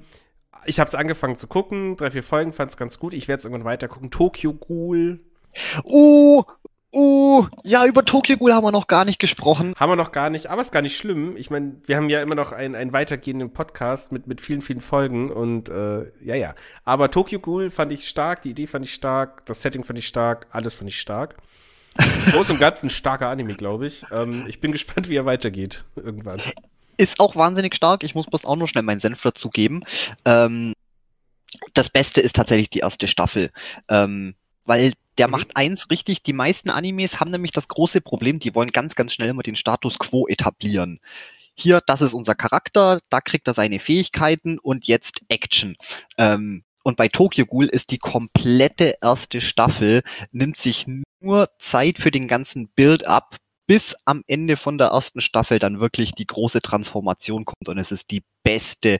ich 0.67 0.79
habe 0.79 0.87
es 0.87 0.95
angefangen 0.95 1.37
zu 1.37 1.47
gucken, 1.47 1.95
drei, 1.95 2.11
vier 2.11 2.23
Folgen, 2.23 2.53
fand 2.53 2.71
es 2.71 2.77
ganz 2.77 2.99
gut. 2.99 3.13
Ich 3.13 3.27
werde 3.27 3.39
es 3.39 3.45
irgendwann 3.45 3.65
weiter 3.65 3.87
gucken. 3.87 4.11
Tokyo 4.11 4.53
Ghoul. 4.53 5.19
Oh, 5.83 6.43
oh, 6.91 7.45
ja, 7.63 7.85
über 7.85 8.05
Tokyo 8.05 8.37
Ghoul 8.37 8.53
haben 8.53 8.63
wir 8.63 8.71
noch 8.71 8.87
gar 8.87 9.05
nicht 9.05 9.19
gesprochen. 9.19 9.73
Haben 9.77 9.91
wir 9.91 9.95
noch 9.95 10.11
gar 10.11 10.29
nicht, 10.29 10.47
aber 10.47 10.61
ist 10.61 10.71
gar 10.71 10.81
nicht 10.81 10.97
schlimm. 10.97 11.35
Ich 11.37 11.49
meine, 11.49 11.77
wir 11.85 11.95
haben 11.95 12.09
ja 12.09 12.21
immer 12.21 12.35
noch 12.35 12.51
einen, 12.51 12.75
einen 12.75 12.93
weitergehenden 12.93 13.51
Podcast 13.51 14.11
mit, 14.11 14.27
mit 14.27 14.41
vielen, 14.41 14.61
vielen 14.61 14.81
Folgen 14.81 15.31
und 15.31 15.69
äh, 15.69 16.11
ja, 16.21 16.35
ja. 16.35 16.53
Aber 16.83 17.09
Tokyo 17.09 17.39
Ghoul 17.39 17.69
fand 17.69 17.91
ich 17.91 18.07
stark, 18.07 18.41
die 18.41 18.51
Idee 18.51 18.67
fand 18.67 18.85
ich 18.85 18.93
stark, 18.93 19.45
das 19.45 19.61
Setting 19.61 19.83
fand 19.83 19.97
ich 19.99 20.07
stark, 20.07 20.47
alles 20.51 20.75
fand 20.75 20.89
ich 20.89 20.99
stark. 20.99 21.37
Groß 22.31 22.51
und 22.51 22.59
ganz 22.59 22.83
ein 22.83 22.89
starker 22.89 23.29
Anime, 23.29 23.55
glaube 23.55 23.87
ich. 23.87 24.05
Ähm, 24.11 24.45
ich 24.47 24.59
bin 24.61 24.71
gespannt, 24.73 25.09
wie 25.09 25.15
er 25.15 25.25
weitergeht 25.25 25.83
irgendwann. 25.95 26.41
Ist 26.97 27.19
auch 27.19 27.35
wahnsinnig 27.35 27.75
stark. 27.75 28.03
Ich 28.03 28.15
muss 28.15 28.25
bloß 28.25 28.45
auch 28.45 28.55
nur 28.55 28.67
schnell 28.67 28.83
meinen 28.83 28.99
Senf 28.99 29.21
dazu 29.21 29.49
geben. 29.49 29.83
Ähm, 30.25 30.73
das 31.73 31.89
Beste 31.89 32.21
ist 32.21 32.35
tatsächlich 32.35 32.69
die 32.69 32.79
erste 32.79 33.07
Staffel. 33.07 33.51
Ähm, 33.89 34.35
weil 34.65 34.93
der 35.17 35.27
mhm. 35.27 35.31
macht 35.31 35.55
eins 35.55 35.89
richtig. 35.89 36.23
Die 36.23 36.33
meisten 36.33 36.69
Animes 36.69 37.19
haben 37.19 37.31
nämlich 37.31 37.51
das 37.51 37.67
große 37.67 38.01
Problem, 38.01 38.39
die 38.39 38.53
wollen 38.53 38.71
ganz, 38.71 38.95
ganz 38.95 39.13
schnell 39.13 39.29
immer 39.29 39.43
den 39.43 39.55
Status 39.55 39.97
quo 39.97 40.27
etablieren. 40.27 40.99
Hier, 41.55 41.81
das 41.85 42.01
ist 42.01 42.13
unser 42.13 42.35
Charakter, 42.35 42.99
da 43.09 43.19
kriegt 43.19 43.47
er 43.47 43.55
seine 43.55 43.79
Fähigkeiten 43.79 44.59
und 44.59 44.85
jetzt 44.85 45.21
Action. 45.27 45.75
Ähm, 46.17 46.63
und 46.83 46.97
bei 46.97 47.07
Tokyo 47.07 47.45
Ghoul 47.45 47.65
ist 47.65 47.89
die 47.89 47.97
komplette 47.97 48.97
erste 49.01 49.41
Staffel, 49.41 50.03
nimmt 50.31 50.57
sich 50.57 50.85
nur 51.19 51.49
Zeit 51.59 51.97
für 51.97 52.11
den 52.11 52.27
ganzen 52.27 52.69
Build-up, 52.69 53.37
bis 53.67 53.95
am 54.05 54.23
Ende 54.27 54.57
von 54.57 54.77
der 54.77 54.87
ersten 54.87 55.21
Staffel 55.21 55.59
dann 55.59 55.79
wirklich 55.79 56.13
die 56.13 56.25
große 56.25 56.61
Transformation 56.61 57.45
kommt 57.45 57.67
und 57.67 57.77
es 57.77 57.91
ist 57.91 58.09
die 58.09 58.23
beste. 58.41 58.97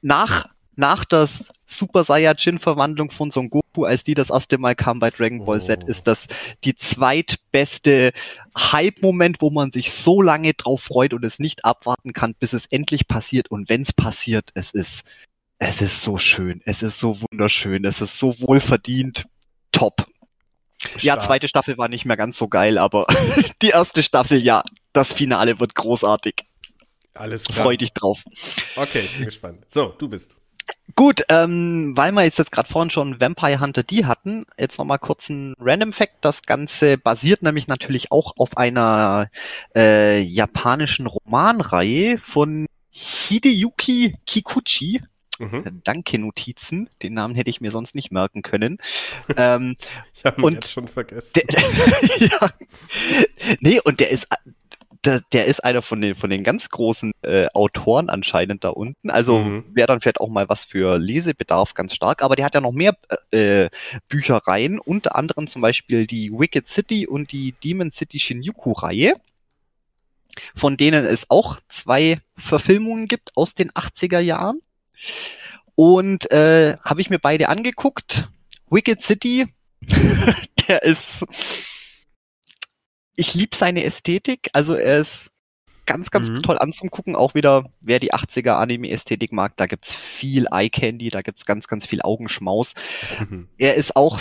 Nach, 0.00 0.46
nach 0.74 1.04
der 1.04 1.28
Super 1.66 2.04
Saiyajin-Verwandlung 2.04 3.10
von 3.10 3.30
Son 3.30 3.50
Goku, 3.50 3.84
als 3.84 4.02
die 4.02 4.14
das 4.14 4.30
erste 4.30 4.56
Mal 4.56 4.74
kam 4.74 4.98
bei 4.98 5.10
Dragon 5.10 5.44
Ball 5.44 5.60
Z, 5.60 5.84
oh. 5.84 5.86
ist 5.86 6.06
das 6.06 6.26
die 6.64 6.74
zweitbeste 6.74 8.12
Hype-Moment, 8.56 9.42
wo 9.42 9.50
man 9.50 9.70
sich 9.70 9.92
so 9.92 10.22
lange 10.22 10.54
drauf 10.54 10.82
freut 10.82 11.12
und 11.12 11.24
es 11.24 11.38
nicht 11.38 11.66
abwarten 11.66 12.14
kann, 12.14 12.34
bis 12.34 12.54
es 12.54 12.66
endlich 12.66 13.06
passiert. 13.06 13.50
Und 13.50 13.68
wenn 13.68 13.82
es 13.82 13.92
passiert, 13.92 14.50
es 14.54 14.72
ist, 14.72 15.02
es 15.58 15.82
ist 15.82 16.00
so 16.00 16.16
schön, 16.16 16.62
es 16.64 16.82
ist 16.82 16.98
so 16.98 17.18
wunderschön, 17.20 17.84
es 17.84 18.00
ist 18.00 18.18
so 18.18 18.40
wohlverdient, 18.40 19.26
top. 19.72 20.06
Ja, 20.98 21.20
zweite 21.20 21.48
Staffel 21.48 21.78
war 21.78 21.88
nicht 21.88 22.04
mehr 22.04 22.16
ganz 22.16 22.38
so 22.38 22.48
geil, 22.48 22.78
aber 22.78 23.06
die 23.62 23.70
erste 23.70 24.02
Staffel, 24.02 24.42
ja, 24.42 24.62
das 24.92 25.12
Finale 25.12 25.60
wird 25.60 25.74
großartig. 25.74 26.44
Alles 27.14 27.44
klar. 27.44 27.64
Freu 27.64 27.76
dich 27.76 27.92
drauf. 27.92 28.22
Okay, 28.76 29.00
ich 29.00 29.14
bin 29.14 29.24
gespannt. 29.24 29.64
So, 29.68 29.94
du 29.98 30.08
bist. 30.08 30.36
Gut, 30.96 31.22
ähm, 31.28 31.92
weil 31.96 32.12
wir 32.12 32.24
jetzt, 32.24 32.38
jetzt 32.38 32.52
gerade 32.52 32.68
vorhin 32.68 32.90
schon 32.90 33.20
Vampire 33.20 33.60
Hunter 33.60 33.82
D 33.82 34.04
hatten, 34.04 34.44
jetzt 34.58 34.78
nochmal 34.78 34.98
kurz 34.98 35.28
ein 35.28 35.54
Random 35.58 35.92
Fact. 35.92 36.16
Das 36.20 36.42
Ganze 36.42 36.98
basiert 36.98 37.42
nämlich 37.42 37.68
natürlich 37.68 38.12
auch 38.12 38.34
auf 38.38 38.56
einer 38.56 39.28
äh, 39.74 40.20
japanischen 40.20 41.06
Romanreihe 41.06 42.18
von 42.18 42.66
Hideyuki 42.90 44.16
Kikuchi. 44.26 45.02
Mhm. 45.40 45.80
Danke 45.84 46.18
Notizen, 46.18 46.90
den 47.02 47.14
Namen 47.14 47.34
hätte 47.34 47.48
ich 47.48 47.60
mir 47.60 47.70
sonst 47.70 47.94
nicht 47.94 48.12
merken 48.12 48.42
können. 48.42 48.78
ähm, 49.36 49.76
ich 50.14 50.24
habe 50.24 50.42
ihn 50.42 50.54
jetzt 50.54 50.70
schon 50.70 50.86
vergessen. 50.86 51.32
Der, 51.34 52.28
ja, 52.28 52.50
nee, 53.60 53.80
und 53.82 54.00
der 54.00 54.10
ist 54.10 54.28
der, 55.04 55.22
der 55.32 55.46
ist 55.46 55.64
einer 55.64 55.82
von 55.82 56.00
den, 56.00 56.14
von 56.14 56.30
den 56.30 56.44
ganz 56.44 56.68
großen 56.68 57.12
äh, 57.22 57.46
Autoren 57.54 58.10
anscheinend 58.10 58.64
da 58.64 58.68
unten. 58.68 59.10
Also 59.10 59.38
mhm. 59.38 59.64
wäre 59.72 59.86
dann 59.86 60.00
vielleicht 60.00 60.20
auch 60.20 60.28
mal 60.28 60.48
was 60.48 60.64
für 60.64 60.98
Lesebedarf 60.98 61.74
ganz 61.74 61.94
stark. 61.94 62.22
Aber 62.22 62.36
der 62.36 62.44
hat 62.44 62.54
ja 62.54 62.60
noch 62.60 62.72
mehr 62.72 62.96
äh, 63.30 63.70
Büchereien, 64.08 64.78
unter 64.78 65.16
anderem 65.16 65.46
zum 65.46 65.62
Beispiel 65.62 66.06
die 66.06 66.30
Wicked 66.30 66.66
City 66.68 67.06
und 67.06 67.32
die 67.32 67.54
Demon 67.64 67.90
City 67.90 68.18
Shinjuku-Reihe, 68.18 69.14
von 70.54 70.76
denen 70.76 71.06
es 71.06 71.30
auch 71.30 71.58
zwei 71.68 72.18
Verfilmungen 72.36 73.08
gibt 73.08 73.30
aus 73.36 73.54
den 73.54 73.70
80er 73.70 74.20
Jahren. 74.20 74.60
Und 75.74 76.30
äh, 76.30 76.76
habe 76.84 77.00
ich 77.00 77.10
mir 77.10 77.18
beide 77.18 77.48
angeguckt. 77.48 78.28
Wicked 78.70 79.02
City, 79.02 79.48
der 80.68 80.82
ist. 80.82 81.24
Ich 83.16 83.34
liebe 83.34 83.56
seine 83.56 83.84
Ästhetik. 83.84 84.50
Also 84.52 84.74
er 84.74 85.00
ist 85.00 85.30
ganz, 85.90 86.10
ganz 86.10 86.30
mhm. 86.30 86.42
toll 86.42 86.58
anzugucken. 86.58 87.16
Auch 87.16 87.34
wieder, 87.34 87.64
wer 87.80 87.98
die 87.98 88.14
80er 88.14 88.52
Anime-Ästhetik 88.52 89.32
mag, 89.32 89.56
da 89.56 89.66
gibt's 89.66 89.94
viel 89.94 90.46
Eye-Candy, 90.50 91.08
da 91.08 91.20
gibt's 91.20 91.44
ganz, 91.44 91.66
ganz 91.66 91.84
viel 91.84 92.00
Augenschmaus. 92.02 92.74
Mhm. 93.18 93.48
Er 93.58 93.74
ist 93.74 93.96
auch, 93.96 94.20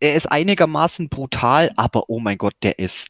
er 0.00 0.14
ist 0.14 0.26
einigermaßen 0.26 1.08
brutal, 1.08 1.70
aber 1.76 2.10
oh 2.10 2.18
mein 2.18 2.38
Gott, 2.38 2.54
der 2.62 2.78
ist. 2.80 3.08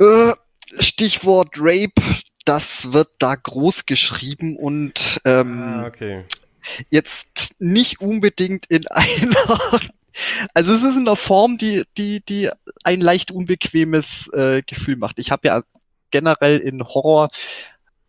Äh, 0.00 0.32
Stichwort 0.80 1.50
Rape, 1.56 2.02
das 2.46 2.92
wird 2.92 3.08
da 3.18 3.34
groß 3.34 3.84
geschrieben 3.84 4.56
und 4.56 5.20
ähm, 5.24 5.62
ah, 5.62 5.86
okay. 5.86 6.24
jetzt 6.88 7.54
nicht 7.58 8.00
unbedingt 8.00 8.66
in 8.66 8.86
einer 8.90 9.80
also 10.54 10.74
es 10.74 10.82
ist 10.82 10.96
in 10.96 11.02
einer 11.02 11.16
Form, 11.16 11.58
die, 11.58 11.84
die, 11.98 12.24
die 12.24 12.50
ein 12.84 13.02
leicht 13.02 13.30
unbequemes 13.30 14.30
äh, 14.32 14.62
Gefühl 14.62 14.96
macht. 14.96 15.18
Ich 15.18 15.30
habe 15.30 15.48
ja 15.48 15.62
generell 16.10 16.58
in 16.58 16.82
Horror 16.82 17.28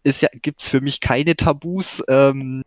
ist 0.03 0.21
ja, 0.21 0.29
gibt's 0.41 0.69
für 0.69 0.79
mich 0.79 1.01
keine 1.01 1.35
Tabus. 1.35 2.01
Ähm, 2.07 2.63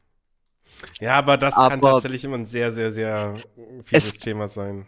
ja, 1.01 1.15
aber 1.15 1.39
das 1.39 1.55
aber 1.55 1.71
kann 1.71 1.81
tatsächlich 1.81 2.25
immer 2.25 2.37
ein 2.37 2.47
sehr, 2.47 2.71
sehr, 2.71 2.91
sehr 2.91 3.43
fieses 3.85 4.19
Thema 4.19 4.47
sein. 4.47 4.87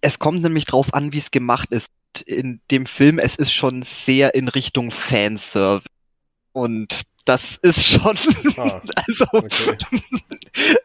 Es 0.00 0.18
kommt 0.18 0.42
nämlich 0.42 0.66
drauf 0.66 0.92
an, 0.92 1.12
wie 1.12 1.18
es 1.18 1.30
gemacht 1.30 1.70
ist. 1.70 1.90
In 2.26 2.60
dem 2.70 2.86
Film, 2.86 3.18
es 3.18 3.36
ist 3.36 3.52
schon 3.52 3.82
sehr 3.82 4.34
in 4.34 4.48
Richtung 4.48 4.90
Fanservice. 4.90 5.88
Und 6.54 7.02
das 7.26 7.56
ist 7.56 7.84
schon, 7.84 8.16
ah, 8.56 8.80
also, 9.08 9.26
okay. 9.32 9.76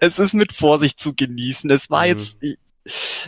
es 0.01 0.19
ist 0.19 0.33
mit 0.33 0.51
Vorsicht 0.51 0.99
zu 0.99 1.13
genießen. 1.13 1.69
Es 1.69 1.89
war 1.89 2.01
mhm. 2.01 2.07
jetzt, 2.07 2.37
ich, 2.41 2.57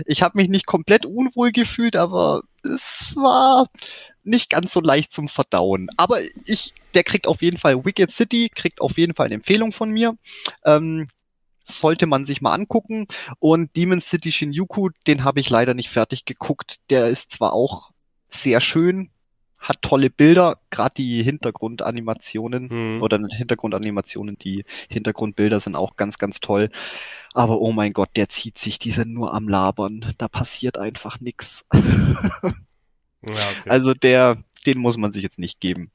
ich 0.06 0.22
habe 0.24 0.38
mich 0.38 0.50
nicht 0.50 0.66
komplett 0.66 1.06
unwohl 1.06 1.52
gefühlt, 1.52 1.96
aber 1.96 2.42
es 2.64 3.16
war, 3.16 3.68
nicht 4.24 4.50
ganz 4.50 4.74
so 4.74 4.82
leicht 4.82 5.14
zum 5.14 5.28
Verdauen. 5.28 5.89
Aber 5.98 6.20
ich, 6.46 6.74
der 6.94 7.04
kriegt 7.04 7.28
auf 7.28 7.42
jeden 7.42 7.58
Fall 7.58 7.86
Wicked 7.86 8.12
City, 8.12 8.50
kriegt 8.54 8.82
auf 8.82 8.98
jeden 8.98 9.14
Fall 9.14 9.28
eine 9.28 9.36
Empfehlung 9.36 9.72
von 9.72 9.92
mir. 9.92 10.18
Ähm, 10.66 11.08
sollte 11.64 12.08
man 12.08 12.26
sich 12.26 12.42
mal 12.42 12.54
angucken. 12.54 13.08
Und 13.39 13.76
Demon 13.76 14.02
City 14.02 14.32
Shinjuku, 14.32 14.89
den 15.08 15.24
habe 15.24 15.39
ich 15.39 15.50
leider 15.50 15.74
nicht 15.74 15.89
fertig 15.89 16.26
geguckt. 16.26 16.78
Der 16.89 17.08
ist 17.08 17.34
zwar 17.34 17.54
auch 17.54 17.92
sehr 18.30 18.62
schön, 18.62 19.10
hat 19.62 19.82
tolle 19.82 20.09
Bilder, 20.09 20.57
gerade 20.72 20.95
die 20.95 21.22
Hintergrundanimationen 21.24 22.70
hm. 22.70 23.01
oder 23.01 23.20
Hintergrundanimationen, 23.20 24.38
die 24.38 24.66
Hintergrundbilder 24.89 25.59
sind 25.59 25.76
auch 25.76 25.95
ganz, 25.95 26.18
ganz 26.18 26.39
toll. 26.39 26.70
Aber 27.34 27.62
oh 27.62 27.72
mein 27.72 27.93
Gott, 27.93 28.09
der 28.16 28.28
zieht 28.28 28.57
sich, 28.57 28.80
die 28.80 28.91
sind 28.91 29.14
nur 29.14 29.34
am 29.34 29.47
Labern. 29.47 30.14
Da 30.18 30.28
passiert 30.28 30.78
einfach 30.78 31.22
nix. 31.22 31.64
ja, 31.74 31.80
okay. 33.24 33.70
Also 33.70 33.93
der, 33.93 34.43
den 34.66 34.80
muss 34.80 34.97
man 34.97 35.14
sich 35.14 35.24
jetzt 35.24 35.39
nicht 35.39 35.62
geben. 35.62 35.91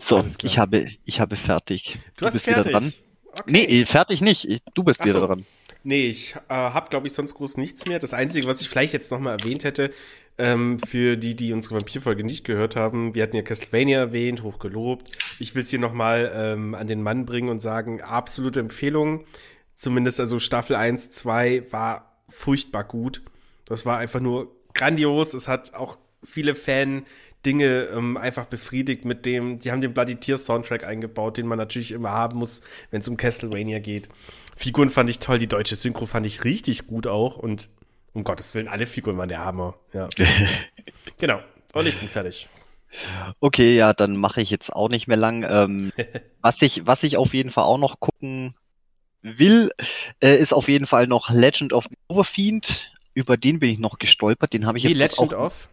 So, 0.00 0.22
ich 0.42 0.58
habe, 0.58 0.86
ich 1.04 1.20
habe 1.20 1.36
fertig. 1.36 1.98
Du, 2.16 2.26
du 2.26 2.32
bist 2.32 2.44
fertig. 2.44 2.66
wieder 2.66 2.80
dran. 2.80 2.92
Okay. 3.32 3.42
Nee, 3.46 3.86
fertig 3.86 4.20
nicht. 4.20 4.48
Ich, 4.48 4.62
du 4.74 4.84
bist 4.84 5.00
Ach 5.00 5.06
wieder 5.06 5.20
so. 5.20 5.26
dran. 5.26 5.46
Nee, 5.84 6.08
ich 6.08 6.34
äh, 6.48 6.54
habe, 6.54 6.90
glaube 6.90 7.06
ich, 7.06 7.12
sonst 7.12 7.34
groß 7.34 7.56
nichts 7.56 7.86
mehr. 7.86 7.98
Das 7.98 8.14
Einzige, 8.14 8.46
was 8.46 8.60
ich 8.60 8.68
vielleicht 8.68 8.92
jetzt 8.92 9.10
nochmal 9.10 9.38
erwähnt 9.38 9.64
hätte, 9.64 9.92
ähm, 10.38 10.78
für 10.78 11.16
die, 11.16 11.34
die 11.34 11.52
unsere 11.52 11.76
Vampirfolge 11.76 12.24
nicht 12.24 12.44
gehört 12.44 12.76
haben, 12.76 13.14
wir 13.14 13.22
hatten 13.22 13.36
ja 13.36 13.42
Castlevania 13.42 13.98
erwähnt, 13.98 14.42
hochgelobt. 14.42 15.10
Ich 15.38 15.54
will 15.54 15.62
es 15.62 15.70
hier 15.70 15.78
nochmal 15.78 16.32
ähm, 16.34 16.74
an 16.74 16.86
den 16.86 17.02
Mann 17.02 17.26
bringen 17.26 17.48
und 17.48 17.60
sagen, 17.60 18.00
absolute 18.00 18.60
Empfehlung. 18.60 19.24
Zumindest 19.74 20.20
also 20.20 20.38
Staffel 20.38 20.76
1, 20.76 21.10
2 21.10 21.72
war 21.72 22.22
furchtbar 22.28 22.84
gut. 22.84 23.22
Das 23.64 23.84
war 23.84 23.98
einfach 23.98 24.20
nur 24.20 24.54
grandios. 24.74 25.34
Es 25.34 25.48
hat 25.48 25.74
auch 25.74 25.98
viele 26.22 26.54
Fan 26.54 27.04
Dinge 27.44 27.88
ähm, 27.92 28.16
einfach 28.16 28.46
befriedigt 28.46 29.04
mit 29.04 29.26
dem, 29.26 29.58
die 29.58 29.72
haben 29.72 29.80
den 29.80 29.92
Bloody 29.92 30.16
Tear 30.16 30.38
Soundtrack 30.38 30.86
eingebaut, 30.86 31.36
den 31.36 31.46
man 31.46 31.58
natürlich 31.58 31.90
immer 31.90 32.10
haben 32.10 32.38
muss, 32.38 32.62
wenn 32.90 33.00
es 33.00 33.08
um 33.08 33.16
Castlevania 33.16 33.80
geht. 33.80 34.08
Figuren 34.56 34.90
fand 34.90 35.10
ich 35.10 35.18
toll, 35.18 35.38
die 35.38 35.46
deutsche 35.46 35.76
Synchro 35.76 36.06
fand 36.06 36.26
ich 36.26 36.44
richtig 36.44 36.86
gut 36.86 37.06
auch 37.06 37.36
und 37.36 37.68
um 38.12 38.24
Gottes 38.24 38.54
Willen, 38.54 38.68
alle 38.68 38.86
Figuren 38.86 39.16
waren 39.16 39.28
der 39.28 39.44
Hammer. 39.44 39.74
Ja. 39.92 40.08
genau. 41.18 41.40
Und 41.72 41.86
ich 41.86 41.98
bin 41.98 42.08
fertig. 42.08 42.48
Okay, 43.40 43.74
ja, 43.74 43.94
dann 43.94 44.16
mache 44.16 44.42
ich 44.42 44.50
jetzt 44.50 44.70
auch 44.70 44.88
nicht 44.88 45.06
mehr 45.06 45.16
lang. 45.16 45.44
Ähm, 45.48 45.92
was 46.42 46.60
ich, 46.60 46.86
was 46.86 47.02
ich 47.02 47.16
auf 47.16 47.32
jeden 47.32 47.50
Fall 47.50 47.64
auch 47.64 47.78
noch 47.78 48.00
gucken 48.00 48.54
will, 49.22 49.70
äh, 50.20 50.36
ist 50.36 50.52
auf 50.52 50.68
jeden 50.68 50.86
Fall 50.86 51.06
noch 51.06 51.30
Legend 51.30 51.72
of 51.72 51.86
the 51.88 51.96
Overfiend. 52.08 52.92
Über 53.14 53.36
den 53.36 53.60
bin 53.60 53.70
ich 53.70 53.78
noch 53.78 53.98
gestolpert. 53.98 54.52
Den 54.52 54.66
habe 54.66 54.78
ich 54.78 54.84
Wie 54.84 54.88
jetzt 54.92 55.18
Legend 55.18 55.34
auch, 55.34 55.46
of? 55.46 55.68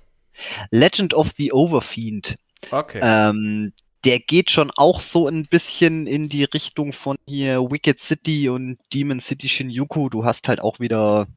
Legend 0.71 1.13
of 1.13 1.31
the 1.37 1.51
Overfiend. 1.51 2.37
Okay. 2.71 2.99
Ähm, 3.01 3.73
der 4.05 4.19
geht 4.19 4.51
schon 4.51 4.71
auch 4.75 5.01
so 5.01 5.27
ein 5.27 5.45
bisschen 5.45 6.07
in 6.07 6.29
die 6.29 6.45
Richtung 6.45 6.93
von 6.93 7.17
hier 7.27 7.59
Wicked 7.61 7.99
City 7.99 8.49
und 8.49 8.77
Demon 8.93 9.19
City 9.19 9.49
Shinjuku. 9.49 10.09
Du 10.09 10.25
hast 10.25 10.47
halt 10.47 10.61
auch 10.61 10.79
wieder, 10.79 11.27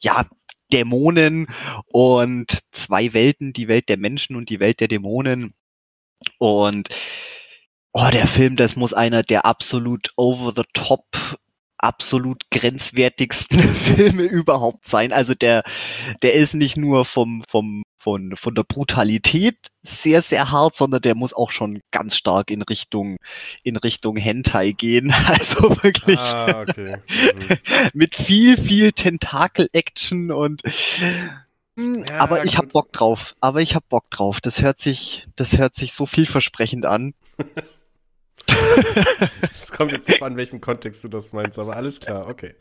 ja, 0.00 0.26
Dämonen 0.72 1.48
und 1.86 2.58
zwei 2.72 3.12
Welten, 3.14 3.52
die 3.52 3.68
Welt 3.68 3.88
der 3.88 3.96
Menschen 3.96 4.36
und 4.36 4.50
die 4.50 4.60
Welt 4.60 4.80
der 4.80 4.88
Dämonen. 4.88 5.54
Und 6.38 6.88
oh, 7.92 8.08
der 8.12 8.26
Film, 8.26 8.56
das 8.56 8.76
muss 8.76 8.92
einer 8.94 9.22
der 9.22 9.44
absolut 9.46 10.12
over 10.16 10.52
the 10.56 10.64
top 10.74 11.38
absolut 11.78 12.42
grenzwertigsten 12.50 13.60
Filme 13.74 14.24
überhaupt 14.24 14.86
sein. 14.86 15.12
Also 15.12 15.34
der, 15.34 15.62
der 16.22 16.34
ist 16.34 16.54
nicht 16.54 16.76
nur 16.76 17.04
vom, 17.04 17.44
vom, 17.48 17.84
von, 18.08 18.36
von 18.36 18.54
der 18.54 18.62
Brutalität 18.62 19.56
sehr, 19.82 20.22
sehr 20.22 20.50
hart, 20.50 20.74
sondern 20.74 21.02
der 21.02 21.14
muss 21.14 21.34
auch 21.34 21.50
schon 21.50 21.82
ganz 21.90 22.16
stark 22.16 22.50
in 22.50 22.62
Richtung, 22.62 23.18
in 23.62 23.76
Richtung 23.76 24.16
Hentai 24.16 24.72
gehen. 24.72 25.14
Also 25.28 25.82
wirklich 25.82 26.18
ah, 26.18 26.62
okay. 26.62 26.96
mit 27.92 28.14
viel, 28.14 28.56
viel 28.56 28.92
Tentakel-Action 28.92 30.30
und 30.30 30.62
hm, 31.76 32.04
ja, 32.08 32.18
aber 32.18 32.46
ich 32.46 32.56
hab 32.56 32.72
Bock 32.72 32.92
drauf. 32.92 33.36
Aber 33.40 33.60
ich 33.60 33.74
hab 33.74 33.86
Bock 33.90 34.10
drauf. 34.10 34.40
Das 34.40 34.62
hört 34.62 34.80
sich, 34.80 35.26
das 35.36 35.58
hört 35.58 35.74
sich 35.74 35.92
so 35.92 36.06
vielversprechend 36.06 36.86
an. 36.86 37.14
Es 39.52 39.70
kommt 39.72 39.92
jetzt 39.92 40.08
drauf 40.08 40.22
an, 40.22 40.38
welchem 40.38 40.62
Kontext 40.62 41.04
du 41.04 41.08
das 41.08 41.34
meinst, 41.34 41.58
aber 41.58 41.76
alles 41.76 42.00
klar, 42.00 42.26
okay. 42.26 42.54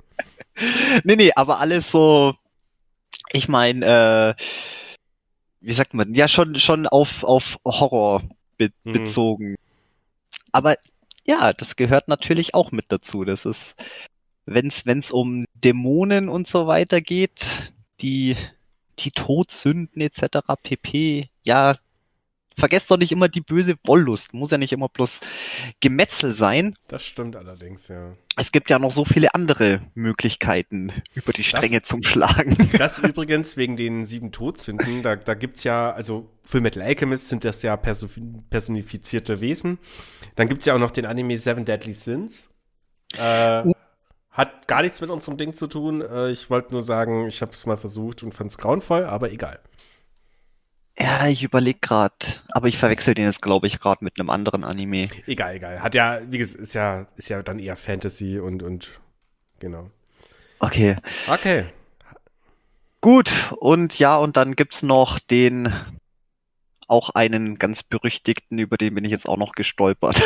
Nee, 1.05 1.15
nee, 1.15 1.31
aber 1.33 1.59
alles 1.59 1.89
so, 1.91 2.35
ich 3.31 3.47
meine, 3.47 4.35
äh, 4.35 4.43
wie 5.67 5.73
sagt 5.73 5.93
man, 5.93 6.13
ja, 6.13 6.29
schon, 6.29 6.57
schon 6.61 6.87
auf, 6.87 7.25
auf 7.25 7.59
Horror 7.65 8.23
be 8.57 8.69
mhm. 8.85 8.93
bezogen. 8.93 9.55
Aber 10.53 10.77
ja, 11.25 11.51
das 11.51 11.75
gehört 11.75 12.07
natürlich 12.07 12.53
auch 12.53 12.71
mit 12.71 12.85
dazu. 12.87 13.25
Das 13.25 13.45
ist, 13.45 13.75
wenn's, 14.45 14.85
wenn's 14.85 15.11
um 15.11 15.43
Dämonen 15.55 16.29
und 16.29 16.47
so 16.47 16.67
weiter 16.67 17.01
geht, 17.01 17.73
die, 17.99 18.37
die 18.99 19.11
Todsünden 19.11 20.01
etc. 20.01 20.37
pp. 20.63 21.29
Ja, 21.43 21.75
vergesst 22.57 22.89
doch 22.89 22.97
nicht 22.97 23.11
immer 23.11 23.29
die 23.29 23.41
böse 23.41 23.75
Wollust. 23.85 24.33
Muss 24.33 24.51
ja 24.51 24.57
nicht 24.57 24.73
immer 24.73 24.89
bloß 24.89 25.19
Gemetzel 25.79 26.31
sein. 26.31 26.75
Das 26.87 27.03
stimmt 27.03 27.35
allerdings, 27.35 27.87
ja. 27.87 28.15
Es 28.35 28.51
gibt 28.51 28.69
ja 28.69 28.79
noch 28.79 28.91
so 28.91 29.05
viele 29.05 29.33
andere 29.33 29.81
Möglichkeiten, 29.95 30.91
über 31.15 31.33
die 31.33 31.43
Stränge 31.43 31.79
das, 31.79 31.89
zum 31.89 32.03
Schlagen. 32.03 32.55
Das 32.77 32.99
übrigens 32.99 33.57
wegen 33.57 33.77
den 33.77 34.05
sieben 34.05 34.31
Todsünden. 34.31 35.01
Da, 35.01 35.15
da 35.15 35.33
gibt's 35.33 35.63
ja, 35.63 35.91
also 35.91 36.29
Full 36.43 36.61
Metal 36.61 36.83
Alchemist 36.83 37.29
sind 37.29 37.43
das 37.43 37.63
ja 37.63 37.75
personifizierte 37.77 39.41
Wesen. 39.41 39.79
Dann 40.35 40.47
gibt's 40.47 40.65
ja 40.65 40.75
auch 40.75 40.79
noch 40.79 40.91
den 40.91 41.05
Anime 41.05 41.37
Seven 41.37 41.65
Deadly 41.65 41.93
Sins. 41.93 42.49
Äh. 43.17 43.63
Hat 44.29 44.67
gar 44.67 44.83
nichts 44.83 45.01
mit 45.01 45.09
unserem 45.09 45.39
Ding 45.39 45.55
zu 45.55 45.65
tun. 45.65 46.01
Äh, 46.01 46.29
ich 46.29 46.51
wollte 46.51 46.71
nur 46.71 46.81
sagen, 46.81 47.27
ich 47.27 47.41
habe 47.41 47.53
es 47.53 47.65
mal 47.65 47.75
versucht 47.75 48.21
und 48.21 48.35
fand 48.35 48.51
es 48.51 48.59
grauenvoll, 48.59 49.03
aber 49.03 49.31
egal. 49.31 49.59
Ja, 50.99 51.27
ich 51.27 51.43
überlege 51.43 51.79
gerade, 51.79 52.15
aber 52.49 52.67
ich 52.67 52.77
verwechsel 52.77 53.13
den 53.13 53.25
jetzt, 53.25 53.41
glaube 53.41 53.67
ich, 53.67 53.79
gerade 53.79 54.03
mit 54.03 54.19
einem 54.19 54.31
anderen 54.31 54.63
Anime. 54.63 55.09
Egal, 55.27 55.55
egal. 55.55 55.81
Hat 55.81 55.93
ja, 55.93 56.19
wie 56.27 56.39
gesagt, 56.39 56.61
ist 56.61 56.73
ja, 56.73 57.05
ist 57.15 57.29
ja 57.29 57.43
dann 57.43 57.59
eher 57.59 57.75
Fantasy 57.75 58.39
und, 58.39 58.63
und 58.63 58.99
genau. 59.59 59.91
Okay. 60.59 60.95
Okay. 61.27 61.65
Gut, 62.99 63.31
und 63.59 63.99
ja, 63.99 64.17
und 64.17 64.37
dann 64.37 64.55
gibt's 64.55 64.81
noch 64.81 65.19
den 65.19 65.71
auch 66.87 67.09
einen 67.11 67.59
ganz 67.59 67.83
berüchtigten, 67.83 68.57
über 68.57 68.77
den 68.77 68.95
bin 68.95 69.05
ich 69.05 69.11
jetzt 69.11 69.27
auch 69.27 69.37
noch 69.37 69.53
gestolpert. 69.53 70.21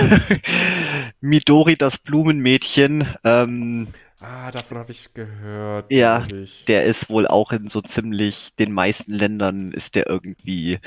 Midori, 1.22 1.76
das 1.76 1.97
Blumenmädchen. 1.97 3.13
Ähm, 3.24 3.88
Ah, 4.22 4.51
davon 4.51 4.78
habe 4.78 4.91
ich 4.91 5.13
gehört. 5.15 5.91
Ja, 5.91 6.28
der 6.67 6.86
ist 6.86 7.09
wohl 7.09 7.28
auch 7.28 7.51
in 7.51 7.69
so 7.69 7.82
ziemlich 7.82 8.49
den 8.59 8.72
meisten 8.72 9.13
Ländern 9.13 9.72
ist 9.72 9.95
der 9.95 10.07
irgendwie 10.07 10.80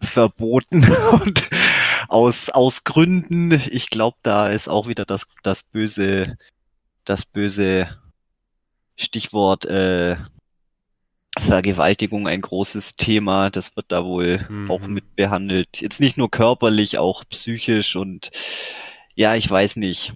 verboten 0.00 0.86
und 1.24 1.50
aus 2.08 2.48
aus 2.48 2.84
Gründen. 2.84 3.50
Ich 3.70 3.90
glaube, 3.90 4.16
da 4.22 4.50
ist 4.50 4.68
auch 4.68 4.86
wieder 4.86 5.04
das 5.04 5.26
das 5.42 5.64
böse 5.64 6.38
das 7.04 7.24
böse 7.24 7.88
Stichwort 8.94 9.64
äh, 9.64 10.16
Vergewaltigung 11.38 12.28
ein 12.28 12.40
großes 12.40 12.94
Thema. 12.94 13.50
Das 13.50 13.74
wird 13.76 13.86
da 13.88 14.04
wohl 14.04 14.46
mhm. 14.48 14.70
auch 14.70 14.86
mit 14.86 15.16
behandelt. 15.16 15.80
Jetzt 15.80 16.00
nicht 16.00 16.16
nur 16.16 16.30
körperlich, 16.30 16.98
auch 16.98 17.24
psychisch 17.28 17.96
und 17.96 18.30
ja, 19.16 19.34
ich 19.34 19.50
weiß 19.50 19.74
nicht. 19.74 20.14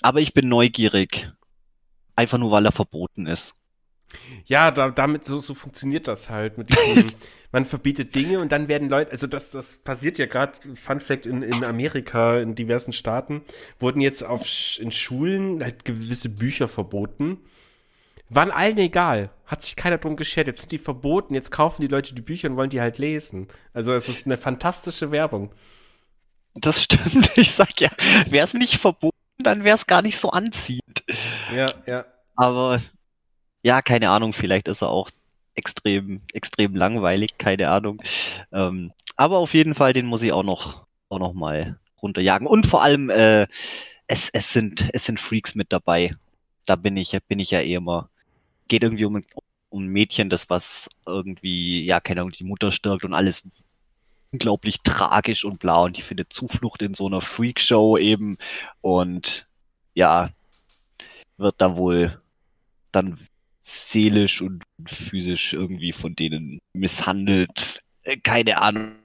Aber 0.00 0.20
ich 0.20 0.32
bin 0.32 0.48
neugierig 0.48 1.32
einfach 2.16 2.38
nur 2.38 2.50
weil 2.50 2.66
er 2.66 2.72
verboten 2.72 3.26
ist. 3.26 3.54
Ja, 4.46 4.70
da, 4.70 4.90
damit 4.90 5.24
so, 5.24 5.38
so 5.38 5.54
funktioniert 5.54 6.06
das 6.08 6.30
halt 6.30 6.58
mit 6.58 6.70
diesem, 6.70 7.12
man 7.52 7.64
verbietet 7.64 8.14
Dinge 8.14 8.38
und 8.40 8.52
dann 8.52 8.68
werden 8.68 8.88
Leute, 8.88 9.10
also 9.10 9.26
das, 9.26 9.50
das 9.50 9.76
passiert 9.76 10.18
ja 10.18 10.26
gerade, 10.26 10.52
Fun 10.76 11.00
Fact, 11.00 11.26
in, 11.26 11.42
in 11.42 11.64
Amerika, 11.64 12.38
in 12.38 12.54
diversen 12.54 12.92
Staaten, 12.92 13.42
wurden 13.78 14.00
jetzt 14.00 14.22
auf, 14.22 14.46
in 14.78 14.92
Schulen 14.92 15.62
halt 15.62 15.84
gewisse 15.84 16.28
Bücher 16.28 16.68
verboten. 16.68 17.38
Waren 18.30 18.50
allen 18.50 18.78
egal. 18.78 19.30
Hat 19.46 19.62
sich 19.62 19.76
keiner 19.76 19.98
drum 19.98 20.16
geschert. 20.16 20.46
Jetzt 20.46 20.62
sind 20.62 20.72
die 20.72 20.78
verboten. 20.78 21.34
Jetzt 21.34 21.50
kaufen 21.50 21.82
die 21.82 21.88
Leute 21.88 22.14
die 22.14 22.22
Bücher 22.22 22.48
und 22.48 22.56
wollen 22.56 22.70
die 22.70 22.80
halt 22.80 22.98
lesen. 22.98 23.48
Also 23.74 23.92
es 23.92 24.08
ist 24.08 24.26
eine 24.26 24.38
fantastische 24.38 25.10
Werbung. 25.10 25.52
Das 26.54 26.82
stimmt. 26.82 27.36
Ich 27.36 27.50
sag 27.52 27.80
ja, 27.80 27.90
wäre 28.28 28.44
es 28.44 28.54
nicht 28.54 28.78
verboten, 28.78 29.13
dann 29.38 29.64
wäre 29.64 29.76
es 29.76 29.86
gar 29.86 30.02
nicht 30.02 30.18
so 30.18 30.30
anziehend. 30.30 31.04
Ja, 31.54 31.72
ja. 31.86 32.04
Aber 32.36 32.80
ja, 33.62 33.82
keine 33.82 34.10
Ahnung, 34.10 34.32
vielleicht 34.32 34.68
ist 34.68 34.82
er 34.82 34.90
auch 34.90 35.10
extrem, 35.54 36.22
extrem 36.32 36.74
langweilig, 36.74 37.38
keine 37.38 37.70
Ahnung. 37.70 38.02
Ähm, 38.52 38.92
aber 39.16 39.38
auf 39.38 39.54
jeden 39.54 39.74
Fall, 39.74 39.92
den 39.92 40.06
muss 40.06 40.22
ich 40.22 40.32
auch 40.32 40.42
noch, 40.42 40.86
auch 41.08 41.18
noch 41.18 41.32
mal 41.32 41.78
runterjagen. 42.02 42.46
Und 42.46 42.66
vor 42.66 42.82
allem, 42.82 43.10
äh, 43.10 43.46
es, 44.06 44.30
es 44.30 44.52
sind, 44.52 44.88
es 44.92 45.06
sind 45.06 45.20
Freaks 45.20 45.54
mit 45.54 45.72
dabei. 45.72 46.10
Da 46.66 46.76
bin 46.76 46.96
ich, 46.96 47.16
bin 47.28 47.38
ich 47.38 47.50
ja 47.50 47.60
eh 47.60 47.74
immer. 47.74 48.10
Geht 48.68 48.82
irgendwie 48.82 49.04
um, 49.04 49.22
um 49.68 49.84
ein 49.84 49.88
Mädchen, 49.88 50.30
das 50.30 50.50
was 50.50 50.88
irgendwie, 51.06 51.84
ja, 51.84 52.00
keine 52.00 52.20
Ahnung, 52.20 52.32
die 52.32 52.44
Mutter 52.44 52.72
stirbt 52.72 53.04
und 53.04 53.14
alles 53.14 53.42
unglaublich 54.34 54.80
tragisch 54.82 55.44
und 55.44 55.60
blau 55.60 55.84
und 55.84 55.96
die 55.96 56.02
findet 56.02 56.32
Zuflucht 56.32 56.82
in 56.82 56.94
so 56.94 57.06
einer 57.06 57.20
Freakshow 57.20 57.96
eben 57.96 58.36
und 58.80 59.46
ja, 59.94 60.30
wird 61.36 61.54
da 61.58 61.76
wohl 61.76 62.20
dann 62.90 63.18
seelisch 63.62 64.42
und 64.42 64.64
physisch 64.86 65.52
irgendwie 65.52 65.92
von 65.92 66.16
denen 66.16 66.58
misshandelt. 66.72 67.82
Äh, 68.02 68.16
keine 68.16 68.60
Ahnung. 68.60 68.96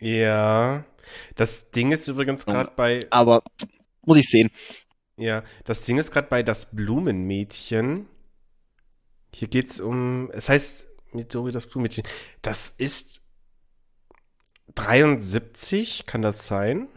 Ja, 0.00 0.84
das 1.36 1.70
Ding 1.70 1.92
ist 1.92 2.08
übrigens 2.08 2.46
gerade 2.46 2.72
bei. 2.74 3.00
Aber 3.10 3.42
muss 4.04 4.16
ich 4.16 4.28
sehen. 4.28 4.50
Ja, 5.16 5.44
das 5.64 5.84
Ding 5.84 5.98
ist 5.98 6.10
gerade 6.10 6.28
bei 6.28 6.42
das 6.42 6.74
Blumenmädchen. 6.74 8.08
Hier 9.34 9.48
geht's 9.48 9.80
um. 9.80 10.30
Es 10.32 10.48
heißt 10.48 10.88
Midori 11.12 11.52
das 11.52 11.66
Blumenmädchen. 11.66 12.04
Das 12.40 12.70
ist 12.70 13.21
73, 14.74 16.06
kann 16.06 16.22
das 16.22 16.46
sein? 16.46 16.88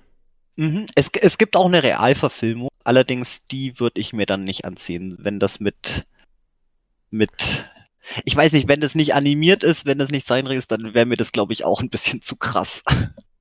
Mhm. 0.55 0.87
Es, 0.95 1.09
es 1.21 1.37
gibt 1.37 1.55
auch 1.55 1.65
eine 1.65 1.83
Realverfilmung, 1.83 2.69
allerdings 2.83 3.39
die 3.51 3.79
würde 3.79 3.99
ich 3.99 4.13
mir 4.13 4.25
dann 4.25 4.43
nicht 4.43 4.65
ansehen, 4.65 5.17
wenn 5.19 5.39
das 5.39 5.59
mit 5.59 6.05
mit 7.09 7.67
ich 8.23 8.35
weiß 8.35 8.51
nicht, 8.51 8.67
wenn 8.67 8.81
das 8.81 8.95
nicht 8.95 9.13
animiert 9.15 9.63
ist, 9.63 9.85
wenn 9.85 9.97
das 9.97 10.11
nicht 10.11 10.27
Zeichentrick 10.27 10.59
ist, 10.59 10.71
dann 10.71 10.93
wäre 10.93 11.05
mir 11.05 11.17
das, 11.17 11.31
glaube 11.31 11.53
ich, 11.53 11.65
auch 11.65 11.81
ein 11.81 11.89
bisschen 11.89 12.21
zu 12.21 12.35
krass. 12.35 12.83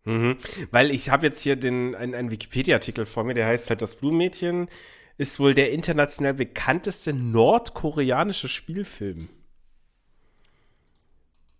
Mhm. 0.04 0.36
Weil 0.70 0.90
ich 0.90 1.10
habe 1.10 1.26
jetzt 1.26 1.42
hier 1.42 1.56
den, 1.56 1.94
einen, 1.94 2.14
einen 2.14 2.30
Wikipedia-Artikel 2.30 3.06
vor 3.06 3.24
mir, 3.24 3.34
der 3.34 3.46
heißt 3.46 3.70
halt, 3.70 3.82
das 3.82 3.96
Blumenmädchen 3.96 4.68
ist 5.16 5.38
wohl 5.38 5.54
der 5.54 5.70
international 5.72 6.34
bekannteste 6.34 7.12
nordkoreanische 7.12 8.48
Spielfilm. 8.48 9.28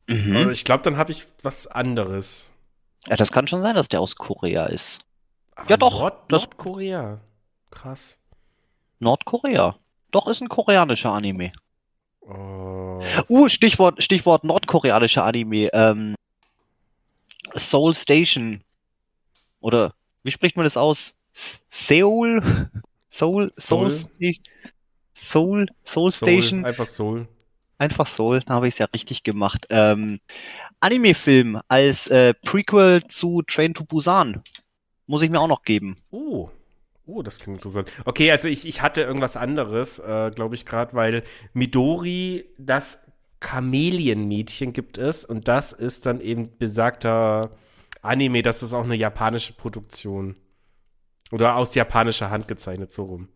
Mhm. 0.09 0.37
Aber 0.37 0.51
ich 0.51 0.65
glaube, 0.65 0.83
dann 0.83 0.97
habe 0.97 1.13
ich 1.13 1.25
was 1.43 1.67
anderes. 1.67 2.53
Ja, 3.09 3.17
das 3.17 3.33
kann 3.33 3.47
schon 3.47 3.63
sein, 3.63 3.75
dass 3.75 3.89
der 3.89 4.01
aus 4.01 4.17
Korea 4.17 4.67
ist. 4.67 5.01
Aber 5.55 5.71
ja, 5.71 5.77
doch. 5.77 6.01
Nord 6.01 6.31
Nordkorea. 6.31 7.21
Krass. 7.71 8.21
Nordkorea. 8.99 9.77
Doch, 10.11 10.27
ist 10.29 10.41
ein 10.41 10.49
koreanischer 10.49 11.13
Anime. 11.13 11.53
Oh. 12.21 13.03
Uh, 13.29 13.49
Stichwort, 13.49 14.03
Stichwort 14.03 14.45
nordkoreanischer 14.45 15.25
Anime. 15.25 15.69
Ähm, 15.73 16.15
Soul 17.57 17.95
Station. 17.95 18.63
Oder 19.61 19.95
wie 20.23 20.31
spricht 20.31 20.57
man 20.57 20.65
das 20.65 20.77
aus? 20.77 21.15
Seoul? 21.69 22.71
Soul? 23.11 23.53
Soul? 23.55 23.91
Soul, 23.91 24.35
Soul, 25.15 25.67
Soul 25.85 26.13
Station? 26.13 26.61
Soul, 26.61 26.67
einfach 26.67 26.87
Soul. 26.87 27.29
Einfach 27.79 28.07
Soul, 28.07 28.41
da 28.41 28.55
habe 28.55 28.69
ich 28.69 28.75
es 28.75 28.79
ja 28.79 28.87
richtig 28.87 29.23
gemacht. 29.25 29.67
Ähm, 29.71 30.21
Anime-Film 30.85 31.61
als 31.69 32.09
äh, 32.09 32.35
Prequel 32.35 33.03
zu 33.09 33.41
Train 33.43 33.73
to 33.73 33.85
Busan. 33.85 34.43
Muss 35.07 35.23
ich 35.23 35.31
mir 35.31 35.41
auch 35.41 35.49
noch 35.49 35.63
geben. 35.63 35.97
Oh. 36.11 36.51
Oh, 37.07 37.23
das 37.23 37.39
klingt 37.39 37.59
interessant. 37.59 37.91
Okay, 38.05 38.31
also 38.31 38.49
ich, 38.49 38.67
ich 38.67 38.83
hatte 38.83 39.01
irgendwas 39.01 39.37
anderes, 39.37 39.99
äh, 39.99 40.31
glaube 40.35 40.55
ich, 40.55 40.67
gerade, 40.67 40.93
weil 40.95 41.23
Midori, 41.55 42.45
das 42.59 43.01
Chameleon-Mädchen 43.41 44.75
gibt 44.75 44.99
es 44.99 45.25
und 45.25 45.49
das 45.49 45.73
ist 45.73 46.05
dann 46.05 46.21
eben 46.21 46.51
besagter 46.59 47.57
Anime, 48.03 48.43
das 48.43 48.63
ist 48.63 48.75
auch 48.75 48.85
eine 48.85 48.97
japanische 48.97 49.55
Produktion. 49.55 50.37
Oder 51.31 51.57
aus 51.57 51.75
japanischer 51.75 52.29
Hand 52.29 52.47
gezeichnet, 52.47 52.93
so 52.93 53.05
rum. 53.05 53.29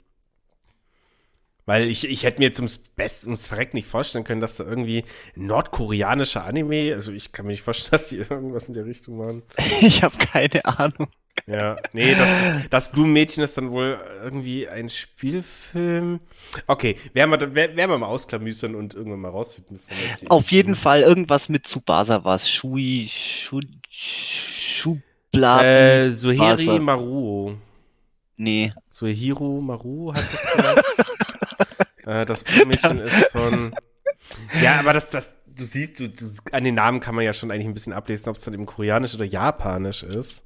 Weil 1.69 1.87
ich, 1.87 2.09
ich 2.09 2.25
hätte 2.25 2.39
mir 2.39 2.47
jetzt 2.47 2.61
ums 2.61 2.79
Best, 2.79 3.27
ums 3.27 3.47
Verreck 3.47 3.75
nicht 3.75 3.87
vorstellen 3.87 4.25
können, 4.25 4.41
dass 4.41 4.57
da 4.57 4.65
irgendwie 4.65 5.05
nordkoreanischer 5.35 6.43
Anime, 6.43 6.95
also 6.95 7.13
ich 7.13 7.31
kann 7.31 7.45
mir 7.45 7.53
nicht 7.53 7.61
vorstellen, 7.61 7.91
dass 7.91 8.09
die 8.09 8.17
irgendwas 8.17 8.69
in 8.69 8.75
der 8.75 8.87
Richtung 8.87 9.19
machen. 9.19 9.43
Ich 9.83 10.03
habe 10.03 10.17
keine 10.17 10.65
Ahnung. 10.65 11.09
Ja, 11.47 11.77
nee, 11.93 12.15
das, 12.15 12.31
das 12.71 12.91
Blumenmädchen 12.91 13.45
ist 13.45 13.59
dann 13.59 13.71
wohl 13.71 14.01
irgendwie 14.23 14.67
ein 14.67 14.89
Spielfilm. 14.89 16.21
Okay, 16.67 16.97
werden 17.13 17.31
wir, 17.39 17.55
werden 17.55 17.77
wir 17.77 17.99
mal 17.99 18.07
ausklamüsern 18.07 18.75
und 18.75 18.95
irgendwann 18.95 19.21
mal 19.21 19.31
rausfinden. 19.31 19.79
Auf 20.31 20.51
jeden 20.51 20.75
Fall 20.75 21.03
irgendwas 21.03 21.51
mit 21.51 21.67
Tsubasa 21.67 22.25
was. 22.25 22.51
Shui, 22.51 23.11
Shu, 23.11 23.61
Schubla. 23.91 25.63
Äh, 25.63 26.11
Soheri 26.13 26.79
Maruo. 26.79 27.59
Nee. 28.39 28.73
Sohiro 28.89 29.61
Maruo 29.61 30.15
hat 30.15 30.25
das 30.33 30.47
gemacht. 30.51 30.85
äh, 32.09 32.27
das 32.27 32.43
Blumenmädchen 32.43 32.99
ist 33.07 33.27
von. 33.27 33.75
Ja, 34.61 34.81
aber 34.81 34.93
das, 34.93 35.11
das, 35.11 35.37
du 35.47 35.65
siehst, 35.65 36.01
du, 36.01 36.09
du, 36.09 36.27
an 36.53 36.65
den 36.65 36.75
Namen 36.75 37.01
kann 37.01 37.15
man 37.15 37.25
ja 37.25 37.33
schon 37.33 37.51
eigentlich 37.51 37.67
ein 37.67 37.75
bisschen 37.75 37.93
ablesen, 37.93 38.31
ob 38.31 38.37
es 38.37 38.43
dann 38.43 38.55
eben 38.55 38.67
koreanisch 38.67 39.15
oder 39.15 39.25
japanisch 39.25 40.03
ist. 40.03 40.45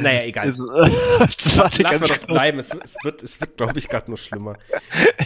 Naja, 0.00 0.24
egal. 0.24 0.50
Es, 0.50 0.58
Lass, 1.56 1.78
lass 1.78 2.00
mal 2.00 2.08
das 2.08 2.26
bleiben. 2.26 2.58
Es, 2.58 2.70
es 2.74 2.96
wird, 3.02 3.22
es 3.22 3.40
wird 3.40 3.56
glaube 3.56 3.78
ich, 3.78 3.88
gerade 3.88 4.10
nur 4.10 4.18
schlimmer. 4.18 4.56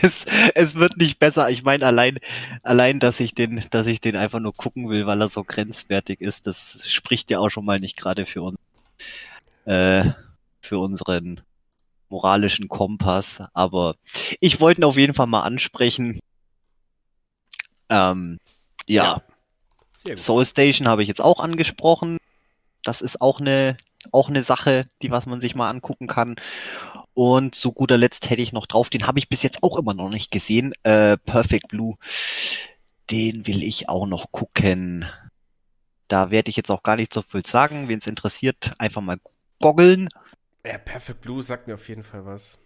Es, 0.01 0.25
es 0.55 0.75
wird 0.77 0.97
nicht 0.97 1.19
besser. 1.19 1.51
Ich 1.51 1.65
meine, 1.65 1.85
allein, 1.85 2.19
allein, 2.63 3.01
dass 3.01 3.19
ich 3.21 3.35
den, 3.35 3.65
dass 3.71 3.87
ich 3.87 4.01
den 4.01 4.17
einfach 4.17 4.39
nur 4.39 4.55
gucken 4.55 4.89
will, 4.89 5.07
weil 5.07 5.21
er 5.21 5.29
so 5.29 5.43
grenzwertig 5.43 6.21
ist, 6.21 6.47
das 6.47 6.79
spricht 6.87 7.31
ja 7.31 7.41
auch 7.41 7.51
schon 7.51 7.65
mal 7.65 7.81
nicht 7.81 7.97
gerade 7.97 8.27
für 8.27 8.43
uns, 8.43 8.59
äh, 9.65 10.05
für 10.61 10.79
unseren 10.79 11.43
moralischen 12.09 12.69
Kompass. 12.69 13.43
Aber 13.55 13.97
ich 14.41 14.61
wollte 14.61 14.81
ihn 14.81 14.85
auf 14.85 14.97
jeden 14.97 15.15
Fall 15.15 15.27
mal 15.27 15.43
ansprechen. 15.43 16.21
Ähm, 17.89 18.39
ja. 18.87 19.23
ja. 20.05 20.17
Soul 20.17 20.47
Station 20.47 20.89
habe 20.89 21.03
ich 21.03 21.09
jetzt 21.09 21.21
auch 21.21 21.41
angesprochen. 21.41 22.19
Das 22.83 23.03
ist 23.03 23.21
auch 23.21 23.41
eine 23.41 23.77
auch 24.13 24.29
eine 24.29 24.43
Sache, 24.43 24.87
die 25.03 25.11
was 25.11 25.27
man 25.27 25.41
sich 25.41 25.55
mal 25.55 25.69
angucken 25.69 26.07
kann. 26.07 26.37
Und 27.15 27.55
zu 27.55 27.73
guter 27.73 27.99
Letzt 27.99 28.31
hätte 28.31 28.43
ich 28.43 28.53
noch 28.53 28.67
drauf, 28.67 28.91
den 28.91 29.07
habe 29.07 29.19
ich 29.19 29.29
bis 29.29 29.43
jetzt 29.43 29.63
auch 29.63 29.77
immer 29.77 29.95
noch 29.95 30.09
nicht 30.09 30.31
gesehen, 30.31 30.73
äh, 30.85 31.17
Perfect 31.17 31.69
Blue. 31.69 31.97
Den 33.11 33.47
will 33.47 33.63
ich 33.63 33.89
auch 33.89 34.07
noch 34.07 34.31
gucken. 34.31 35.07
Da 36.07 36.31
werde 36.31 36.51
ich 36.51 36.57
jetzt 36.57 36.71
auch 36.71 36.83
gar 36.83 36.97
nicht 36.97 37.13
so 37.13 37.23
viel 37.23 37.45
sagen. 37.45 37.89
Wen 37.89 37.99
es 37.99 38.07
interessiert, 38.07 38.73
einfach 38.79 39.03
mal 39.03 39.19
goggeln. 39.61 40.09
Ja, 40.65 40.79
Perfect 40.79 41.21
Blue 41.21 41.43
sagt 41.43 41.67
mir 41.67 41.75
auf 41.75 41.89
jeden 41.89 42.03
Fall 42.03 42.27
was. 42.27 42.61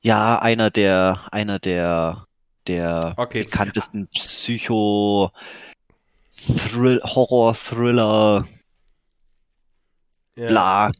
Ja, 0.00 0.40
einer 0.40 0.70
der, 0.70 1.28
einer 1.30 1.58
der, 1.58 2.26
der 2.66 3.14
okay. 3.16 3.44
bekanntesten 3.44 4.08
Psycho 4.08 5.30
Thrill, 6.46 7.00
Horror 7.04 7.54
Thriller 7.54 8.46
ja. 10.36 10.46
Bla. 10.48 10.92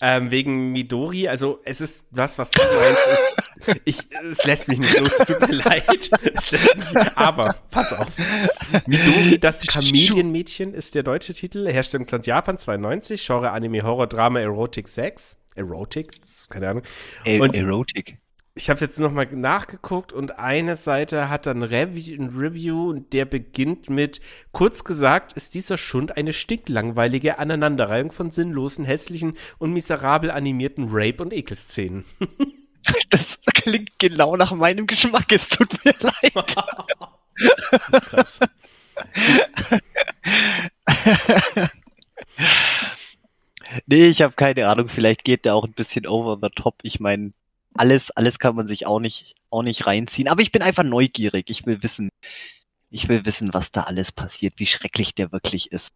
Ähm, 0.00 0.30
wegen 0.30 0.72
Midori, 0.72 1.28
also 1.28 1.60
es 1.64 1.80
ist 1.80 2.08
das, 2.12 2.38
was 2.38 2.50
du 2.50 2.60
meinst, 2.62 3.00
ist, 3.06 3.80
ich, 3.84 3.98
es 4.30 4.44
lässt 4.44 4.68
mich 4.68 4.78
nicht 4.78 4.98
los, 4.98 5.16
tut 5.18 5.40
mir 5.40 5.54
leid. 5.54 6.10
Es 6.34 6.50
lässt 6.50 6.76
mich, 6.76 6.96
aber, 7.16 7.56
pass 7.70 7.92
auf. 7.92 8.16
Midori, 8.86 9.38
das 9.38 9.62
Chameleon-Mädchen 9.66 10.74
ist 10.74 10.94
der 10.94 11.02
deutsche 11.02 11.34
Titel, 11.34 11.68
Herstellungsland 11.70 12.26
Japan 12.26 12.58
92, 12.58 13.24
Genre 13.24 13.50
Anime, 13.50 13.82
Horror, 13.82 14.06
Drama, 14.06 14.40
Erotic, 14.40 14.88
Sex. 14.88 15.36
Erotic? 15.56 16.20
keine 16.50 16.68
Ahnung. 16.68 16.82
Und, 17.40 17.56
Erotic 17.56 18.18
ich 18.58 18.68
habe 18.68 18.74
es 18.74 18.80
jetzt 18.80 18.98
nochmal 18.98 19.26
nachgeguckt 19.26 20.12
und 20.12 20.40
eine 20.40 20.74
Seite 20.74 21.30
hat 21.30 21.46
dann 21.46 21.62
ein 21.62 22.36
Review 22.36 22.90
und 22.90 23.12
der 23.12 23.24
beginnt 23.24 23.88
mit, 23.88 24.20
kurz 24.50 24.82
gesagt, 24.82 25.32
ist 25.34 25.54
dieser 25.54 25.76
Schund 25.76 26.16
eine 26.16 26.32
stinklangweilige 26.32 27.38
Aneinanderreihung 27.38 28.10
von 28.10 28.32
sinnlosen, 28.32 28.84
hässlichen 28.84 29.34
und 29.58 29.72
miserabel 29.72 30.32
animierten 30.32 30.88
Rape- 30.90 31.22
und 31.22 31.32
Ekelszenen. 31.32 32.04
Das 33.10 33.38
klingt 33.52 33.98
genau 33.98 34.34
nach 34.36 34.52
meinem 34.52 34.86
Geschmack, 34.86 35.30
es 35.30 35.46
tut 35.46 35.84
mir 35.84 35.92
leid. 36.00 36.32
Krass. 38.06 38.40
nee, 43.86 44.06
ich 44.06 44.22
habe 44.22 44.32
keine 44.34 44.68
Ahnung, 44.68 44.88
vielleicht 44.88 45.24
geht 45.24 45.44
der 45.44 45.54
auch 45.54 45.64
ein 45.64 45.74
bisschen 45.74 46.06
over 46.06 46.38
the 46.40 46.48
top. 46.54 46.76
Ich 46.82 46.98
meine, 46.98 47.34
alles, 47.78 48.10
alles 48.10 48.38
kann 48.38 48.56
man 48.56 48.66
sich 48.66 48.86
auch 48.86 49.00
nicht, 49.00 49.34
auch 49.50 49.62
nicht 49.62 49.86
reinziehen. 49.86 50.28
Aber 50.28 50.42
ich 50.42 50.52
bin 50.52 50.62
einfach 50.62 50.84
neugierig. 50.84 51.50
Ich 51.50 51.66
will 51.66 51.82
wissen, 51.82 52.10
ich 52.90 53.08
will 53.08 53.24
wissen, 53.24 53.52
was 53.52 53.72
da 53.72 53.82
alles 53.82 54.12
passiert, 54.12 54.54
wie 54.56 54.66
schrecklich 54.66 55.14
der 55.14 55.32
wirklich 55.32 55.72
ist. 55.72 55.92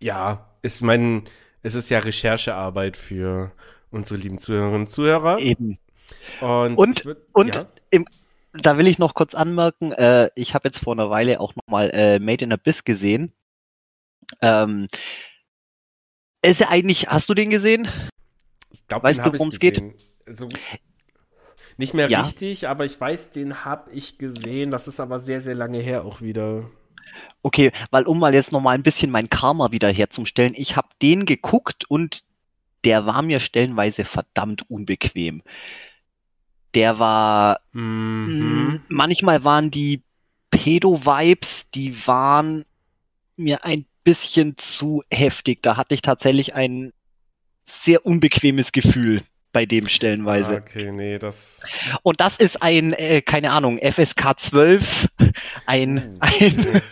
Ja, 0.00 0.50
ist 0.62 0.82
mein, 0.82 1.24
es 1.62 1.74
ist 1.74 1.90
ja 1.90 1.98
Recherchearbeit 1.98 2.96
für 2.96 3.52
unsere 3.90 4.20
lieben 4.20 4.38
Zuhörerinnen 4.38 4.82
und 4.82 4.90
Zuhörer. 4.90 5.38
Eben. 5.38 5.78
Und, 6.40 6.76
und, 6.76 7.04
würd, 7.04 7.18
und 7.32 7.54
ja? 7.54 7.66
im, 7.90 8.06
da 8.52 8.76
will 8.76 8.86
ich 8.86 8.98
noch 8.98 9.14
kurz 9.14 9.34
anmerken, 9.34 9.92
äh, 9.92 10.30
ich 10.34 10.54
habe 10.54 10.68
jetzt 10.68 10.78
vor 10.78 10.92
einer 10.92 11.10
Weile 11.10 11.40
auch 11.40 11.54
nochmal 11.54 11.90
äh, 11.90 12.18
Made 12.18 12.44
in 12.44 12.52
Abyss 12.52 12.84
gesehen. 12.84 13.32
Ähm, 14.42 14.88
ist 16.42 16.60
ja 16.60 16.68
eigentlich, 16.68 17.08
hast 17.08 17.28
du 17.28 17.34
den 17.34 17.50
gesehen? 17.50 17.88
Ich 18.70 18.86
glaube, 18.86 19.04
weißt 19.04 19.20
du, 19.20 19.32
worum 19.32 19.48
es 19.48 19.58
geht? 19.58 19.82
so, 20.26 20.48
Nicht 21.76 21.94
mehr 21.94 22.08
ja. 22.08 22.22
richtig, 22.22 22.68
aber 22.68 22.84
ich 22.84 23.00
weiß, 23.00 23.30
den 23.30 23.64
habe 23.64 23.90
ich 23.92 24.18
gesehen. 24.18 24.70
Das 24.70 24.86
ist 24.86 25.00
aber 25.00 25.18
sehr, 25.18 25.40
sehr 25.40 25.54
lange 25.54 25.78
her 25.78 26.04
auch 26.04 26.20
wieder. 26.20 26.70
Okay, 27.42 27.72
weil 27.90 28.04
um 28.04 28.18
mal 28.18 28.34
jetzt 28.34 28.52
nochmal 28.52 28.74
ein 28.74 28.82
bisschen 28.82 29.10
mein 29.10 29.28
Karma 29.28 29.70
wieder 29.70 29.92
herzustellen, 29.92 30.54
ich 30.56 30.76
habe 30.76 30.88
den 31.02 31.26
geguckt 31.26 31.84
und 31.88 32.24
der 32.84 33.06
war 33.06 33.22
mir 33.22 33.40
stellenweise 33.40 34.04
verdammt 34.04 34.68
unbequem. 34.70 35.42
Der 36.74 36.98
war, 36.98 37.60
mhm. 37.72 38.82
manchmal 38.88 39.44
waren 39.44 39.70
die 39.70 40.02
Pedo-Vibes, 40.50 41.70
die 41.74 42.06
waren 42.06 42.64
mir 43.36 43.64
ein 43.64 43.86
bisschen 44.04 44.56
zu 44.58 45.02
heftig. 45.10 45.62
Da 45.62 45.76
hatte 45.76 45.94
ich 45.94 46.02
tatsächlich 46.02 46.54
ein 46.54 46.92
sehr 47.64 48.04
unbequemes 48.04 48.72
Gefühl 48.72 49.22
bei 49.54 49.66
dem 49.66 49.88
stellenweise. 49.88 50.56
Ah, 50.56 50.58
okay, 50.58 50.90
nee, 50.90 51.16
das. 51.16 51.60
Und 52.02 52.20
das 52.20 52.36
ist 52.36 52.60
ein, 52.60 52.92
äh, 52.92 53.22
keine 53.22 53.52
Ahnung, 53.52 53.78
FSK 53.78 54.38
12, 54.38 55.08
ein, 55.64 56.16
uh, 56.16 56.18
ein, 56.20 56.82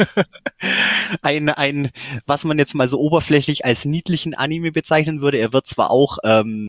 ein, 1.22 1.48
ein, 1.50 1.90
was 2.24 2.44
man 2.44 2.58
jetzt 2.58 2.74
mal 2.74 2.88
so 2.88 3.00
oberflächlich 3.00 3.64
als 3.64 3.84
niedlichen 3.84 4.34
Anime 4.34 4.70
bezeichnen 4.70 5.20
würde. 5.20 5.38
Er 5.38 5.52
wird 5.52 5.66
zwar 5.66 5.90
auch 5.90 6.18
ähm, 6.22 6.68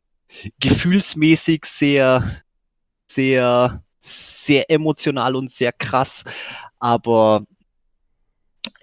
gefühlsmäßig 0.59 1.65
sehr, 1.65 2.41
sehr, 3.07 3.83
sehr 3.99 4.71
emotional 4.71 5.35
und 5.35 5.51
sehr 5.51 5.71
krass, 5.71 6.23
aber 6.79 7.43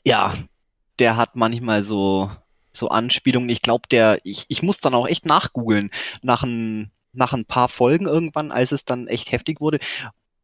ja, 0.04 0.34
der 1.00 1.16
hat 1.16 1.34
manchmal 1.34 1.82
so 1.82 2.30
so 2.72 2.88
Anspielungen. 2.88 3.48
Ich 3.48 3.62
glaube, 3.62 3.88
der, 3.90 4.20
ich, 4.22 4.44
ich 4.48 4.62
muss 4.62 4.78
dann 4.78 4.94
auch 4.94 5.08
echt 5.08 5.26
nachgoogeln 5.26 5.90
nach 6.22 6.44
ein, 6.44 6.92
nach 7.12 7.32
ein 7.32 7.44
paar 7.44 7.68
Folgen 7.68 8.06
irgendwann, 8.06 8.52
als 8.52 8.72
es 8.72 8.84
dann 8.84 9.06
echt 9.08 9.32
heftig 9.32 9.60
wurde. 9.60 9.78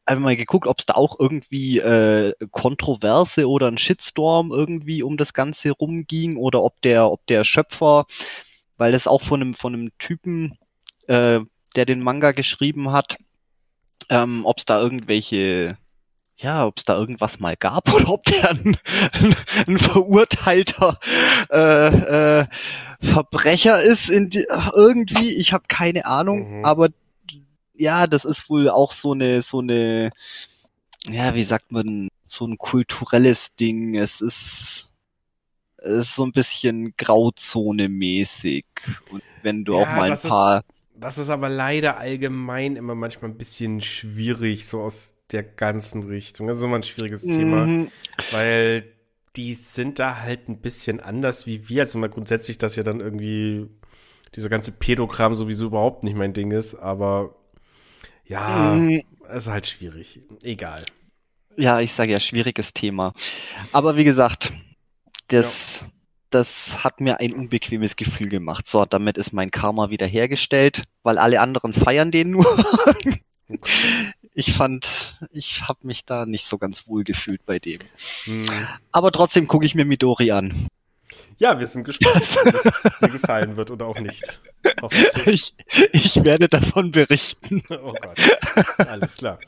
Einfach 0.05 0.23
mal 0.23 0.37
geguckt, 0.37 0.67
ob 0.67 0.79
es 0.79 0.87
da 0.87 0.95
auch 0.95 1.19
irgendwie 1.19 1.79
äh, 1.79 2.33
Kontroverse 2.51 3.49
oder 3.49 3.69
ein 3.69 3.79
Shitstorm 3.79 4.53
irgendwie 4.53 5.03
um 5.03 5.17
das 5.17 5.33
Ganze 5.33 5.73
rumging 5.73 6.37
oder 6.37 6.63
ob 6.63 6.81
der, 6.83 7.11
ob 7.11 7.27
der 7.27 7.45
Schöpfer, 7.45 8.07
weil 8.77 8.93
das 8.93 9.07
auch 9.07 9.23
von 9.23 9.41
einem, 9.41 9.55
von 9.55 9.75
einem 9.75 9.99
Typen, 9.99 10.59
äh, 11.09 11.41
der 11.75 11.87
den 11.87 12.01
Manga 12.01 12.33
geschrieben 12.33 12.93
hat, 12.93 13.17
ähm, 14.09 14.47
ob 14.47 14.59
es 14.59 14.65
da 14.65 14.81
irgendwelche 14.81 15.77
ja, 16.37 16.67
ob 16.67 16.79
es 16.79 16.85
da 16.85 16.97
irgendwas 16.97 17.41
mal 17.41 17.57
gab 17.57 17.93
oder 17.95 18.09
ob 18.09 18.25
der 18.25 18.51
ein, 18.51 18.77
ein 19.67 19.79
verurteilter 19.79 20.99
äh, 21.51 22.41
äh, 22.41 22.47
Verbrecher 23.01 23.83
ist 23.83 24.09
in 24.09 24.31
die, 24.31 24.47
irgendwie. 24.75 25.35
Ich 25.35 25.53
habe 25.53 25.65
keine 25.69 26.07
Ahnung, 26.07 26.59
mhm. 26.59 26.65
aber 26.65 26.89
ja, 27.75 28.07
das 28.07 28.25
ist 28.25 28.49
wohl 28.49 28.71
auch 28.71 28.93
so 28.93 29.13
eine 29.13 29.43
so 29.43 29.61
eine 29.61 30.11
ja, 31.09 31.35
wie 31.35 31.45
sagt 31.45 31.73
man, 31.73 32.09
so 32.27 32.47
ein 32.47 32.59
kulturelles 32.59 33.55
Ding. 33.55 33.95
Es 33.97 34.21
ist 34.21 34.93
es 35.79 36.09
ist 36.09 36.15
so 36.15 36.25
ein 36.25 36.33
bisschen 36.33 36.97
Grauzone-mäßig. 36.97 38.65
Und 39.11 39.23
wenn 39.43 39.65
du 39.65 39.75
ja, 39.75 39.83
auch 39.83 39.87
mal 39.87 40.11
ein 40.11 40.19
paar. 40.19 40.59
Ist, 40.59 40.67
das 40.99 41.19
ist 41.19 41.31
aber 41.31 41.49
leider 41.49 41.99
allgemein 41.99 42.77
immer 42.77 42.95
manchmal 42.95 43.31
ein 43.31 43.37
bisschen 43.37 43.81
schwierig, 43.81 44.67
so 44.67 44.83
aus 44.83 45.16
der 45.33 45.43
ganzen 45.43 46.05
Richtung. 46.05 46.47
Das 46.47 46.59
ist 46.59 46.65
immer 46.65 46.77
ein 46.77 46.83
schwieriges 46.83 47.25
mhm. 47.25 47.37
Thema, 47.37 47.87
weil 48.31 48.93
die 49.37 49.55
sind 49.55 49.99
da 49.99 50.21
halt 50.21 50.49
ein 50.49 50.59
bisschen 50.59 51.01
anders 51.01 51.47
wie 51.47 51.69
wir. 51.69 51.83
Also 51.83 51.99
mal 51.99 52.09
grundsätzlich, 52.09 52.59
dass 52.59 52.77
ja 52.77 52.83
dann 52.83 53.01
irgendwie 53.01 53.69
dieser 54.35 54.49
ganze 54.49 54.73
Pädogramm 54.73 55.35
sowieso 55.35 55.67
überhaupt 55.67 56.05
nicht 56.05 56.17
mein 56.17 56.33
Ding 56.33 56.51
ist, 56.51 56.75
aber 56.75 57.37
ja, 58.25 58.75
mhm. 58.75 59.03
ist 59.35 59.49
halt 59.49 59.67
schwierig. 59.67 60.21
Egal. 60.43 60.85
Ja, 61.57 61.81
ich 61.81 61.93
sage 61.93 62.13
ja, 62.13 62.21
schwieriges 62.21 62.75
Thema. 62.75 63.15
Aber 63.73 63.97
wie 63.97 64.05
gesagt, 64.05 64.53
das, 65.29 65.81
ja. 65.81 65.87
das 66.31 66.85
hat 66.85 67.01
mir 67.01 67.21
ein 67.21 67.33
unbequemes 67.33 67.97
Gefühl 67.97 68.29
gemacht. 68.29 68.69
So, 68.69 68.85
damit 68.85 69.17
ist 69.17 69.33
mein 69.33 69.51
Karma 69.51 69.91
wiederhergestellt, 69.91 70.85
weil 71.03 71.19
alle 71.19 71.41
anderen 71.41 71.73
feiern 71.73 72.11
den 72.11 72.31
nur. 72.31 72.47
ich 74.37 74.53
fand, 74.53 75.19
ich 75.33 75.63
habe 75.63 75.87
mich 75.87 76.05
da 76.05 76.27
nicht 76.27 76.45
so 76.45 76.59
ganz 76.59 76.87
wohl 76.87 77.05
gefühlt 77.05 77.45
bei 77.47 77.59
dem. 77.59 77.81
Hm. 78.25 78.47
Aber 78.93 79.11
trotzdem 79.11 79.49
gucke 79.49 79.65
ich 79.65 79.75
mir 79.75 79.87
Midori 79.87 80.31
an. 80.31 80.69
Ja, 81.39 81.59
wir 81.59 81.67
sind 81.67 81.85
gespannt, 81.85 82.17
ob 82.17 82.55
es 82.55 82.99
dir 83.01 83.09
gefallen 83.09 83.57
wird 83.57 83.71
oder 83.71 83.87
auch 83.87 83.99
nicht. 83.99 84.41
Ich, 85.25 85.55
ich 85.93 86.23
werde 86.23 86.49
davon 86.49 86.91
berichten. 86.91 87.63
Oh 87.71 87.95
Gott. 87.95 88.87
Alles 88.87 89.17
klar. 89.17 89.39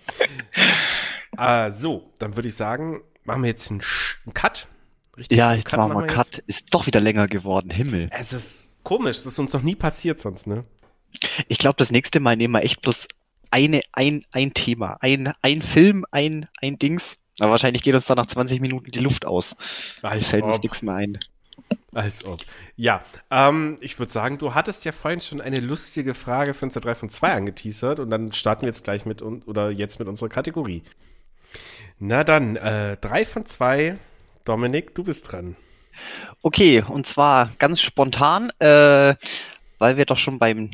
Äh, 1.37 1.71
so, 1.71 2.11
dann 2.19 2.37
würde 2.37 2.49
ich 2.49 2.55
sagen, 2.55 3.03
machen 3.25 3.43
wir 3.43 3.51
jetzt 3.51 3.71
einen, 3.71 3.83
einen 4.25 4.35
Cut. 4.35 4.69
Richtig? 5.19 5.37
Ja, 5.37 5.53
jetzt 5.53 5.77
machen 5.77 5.93
wir 5.93 6.07
Cut. 6.07 6.37
Jetzt. 6.37 6.49
Ist 6.49 6.65
doch 6.71 6.87
wieder 6.87 7.01
länger 7.01 7.27
geworden. 7.27 7.71
Himmel. 7.71 8.09
Es 8.11 8.33
ist 8.33 8.83
komisch. 8.85 9.19
Das 9.19 9.27
ist 9.27 9.39
uns 9.39 9.53
noch 9.53 9.63
nie 9.63 9.77
passiert 9.77 10.19
sonst, 10.19 10.47
ne? 10.47 10.65
Ich 11.49 11.59
glaube, 11.59 11.77
das 11.77 11.91
nächste 11.91 12.21
Mal 12.21 12.37
nehmen 12.37 12.55
wir 12.55 12.63
echt 12.63 12.81
bloß 12.81 13.07
eine, 13.51 13.81
ein, 13.93 14.25
ein 14.33 14.55
Thema, 14.55 14.97
ein, 15.01 15.33
ein 15.43 15.63
Film, 15.63 16.05
ein, 16.11 16.49
ein 16.61 16.79
Dings. 16.79 17.17
Aber 17.39 17.53
wahrscheinlich 17.53 17.83
geht 17.83 17.95
uns 17.95 18.07
da 18.07 18.15
nach 18.15 18.27
20 18.27 18.61
Minuten 18.61 18.91
die 18.91 18.99
Luft 18.99 19.25
aus. 19.25 19.55
Als 20.03 20.29
fällt 20.29 20.45
uns 20.45 20.61
nichts 20.61 20.83
mehr 20.83 20.95
ein. 20.95 21.19
Als 21.93 22.25
ob. 22.25 22.41
Ja, 22.77 23.03
ähm, 23.31 23.77
ich 23.81 23.99
würde 23.99 24.13
sagen, 24.13 24.39
du 24.39 24.55
hattest 24.55 24.85
ja 24.85 24.93
vorhin 24.93 25.21
schon 25.21 25.41
eine 25.41 25.61
lustige 25.61 26.15
Frage 26.15 26.55
für 26.55 26.67
unser 26.67 26.81
3 26.81 26.95
von 26.95 27.11
2 27.11 27.33
angeteasert 27.33 28.01
und 28.01 28.11
dann 28.11 28.33
starten 28.33 28.63
wir 28.63 28.69
jetzt 28.69 28.85
gleich 28.85 29.07
mit 29.07 29.23
oder 29.23 29.71
jetzt 29.71 29.99
mit 29.99 30.09
unserer 30.09 30.29
Kategorie. 30.29 30.83
Na 31.99 32.25
dann, 32.25 32.57
äh, 32.57 32.97
3 32.99 33.25
von 33.25 33.47
2. 33.47 33.99
Dominik, 34.45 34.95
du 34.95 35.05
bist 35.05 35.33
dran. 35.33 35.57
Okay, 36.43 36.85
und 36.87 37.07
zwar 37.07 37.53
ganz 37.59 37.81
spontan, 37.81 38.51
äh, 38.61 39.15
weil 39.79 39.97
wir 39.97 40.05
doch 40.05 40.19
schon 40.19 40.39
beim 40.39 40.71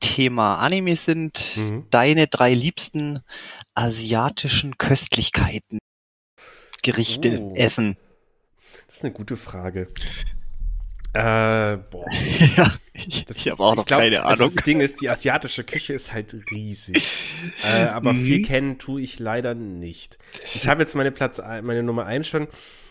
Thema 0.00 0.56
Anime 0.56 0.96
sind 0.96 1.56
mhm. 1.56 1.86
deine 1.90 2.26
drei 2.26 2.54
liebsten 2.54 3.20
asiatischen 3.74 4.78
Köstlichkeiten, 4.78 5.78
Gerichte, 6.82 7.38
oh. 7.40 7.54
Essen? 7.54 7.96
Das 8.86 8.96
ist 8.96 9.04
eine 9.04 9.12
gute 9.12 9.36
Frage. 9.36 9.88
Äh, 11.12 11.76
boah. 11.90 12.06
ja, 12.56 12.72
ich, 12.92 13.24
das, 13.24 13.36
ich 13.38 13.50
habe 13.50 13.62
auch 13.62 13.74
noch 13.74 13.84
glaub, 13.84 14.00
keine 14.00 14.20
Ahnung. 14.20 14.30
Also 14.30 14.48
das 14.48 14.64
Ding 14.64 14.80
ist, 14.80 15.00
die 15.00 15.08
asiatische 15.08 15.64
Küche 15.64 15.92
ist 15.92 16.12
halt 16.12 16.34
riesig. 16.50 17.04
äh, 17.64 17.84
aber 17.84 18.12
mhm. 18.12 18.24
viel 18.24 18.42
kennen 18.44 18.78
tue 18.78 19.02
ich 19.02 19.18
leider 19.18 19.54
nicht. 19.54 20.18
Ich 20.54 20.68
habe 20.68 20.82
jetzt 20.82 20.94
meine 20.94 21.10
Platz, 21.10 21.38
meine 21.38 21.82
Nummer 21.82 22.06
eins 22.06 22.28
schon. 22.28 22.46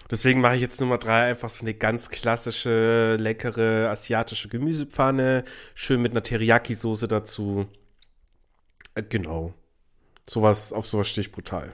Deswegen 0.09 0.41
mache 0.41 0.55
ich 0.55 0.61
jetzt 0.61 0.81
Nummer 0.81 0.97
drei 0.97 1.29
einfach 1.29 1.49
so 1.49 1.63
eine 1.63 1.75
ganz 1.75 2.09
klassische, 2.09 3.15
leckere 3.19 3.89
asiatische 3.89 4.49
Gemüsepfanne. 4.49 5.43
Schön 5.75 6.01
mit 6.01 6.11
einer 6.11 6.23
Teriyaki-Soße 6.23 7.07
dazu. 7.07 7.67
Äh, 8.95 9.03
genau. 9.03 9.53
Sowas, 10.27 10.73
auf 10.73 10.87
sowas 10.87 11.09
stehe 11.09 11.21
ich 11.21 11.31
brutal. 11.31 11.73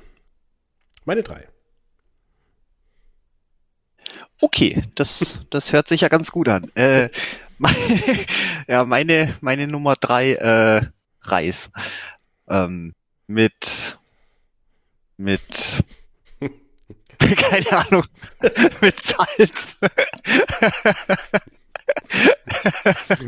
Meine 1.05 1.23
drei. 1.23 1.47
Okay, 4.41 4.83
das, 4.95 5.39
das 5.49 5.71
hört 5.71 5.87
sich 5.87 6.01
ja 6.01 6.09
ganz 6.09 6.31
gut 6.31 6.49
an. 6.49 6.69
Äh, 6.75 7.09
meine, 7.57 7.77
ja, 8.67 8.83
meine, 8.83 9.37
meine 9.39 9.67
Nummer 9.67 9.95
drei, 9.95 10.33
äh, 10.33 10.81
Reis. 11.21 11.71
Ähm, 12.47 12.93
mit, 13.27 13.97
mit 15.17 15.41
Keine 17.19 17.71
Ahnung. 17.71 18.03
Mit 18.81 18.99
Salz. 19.01 19.77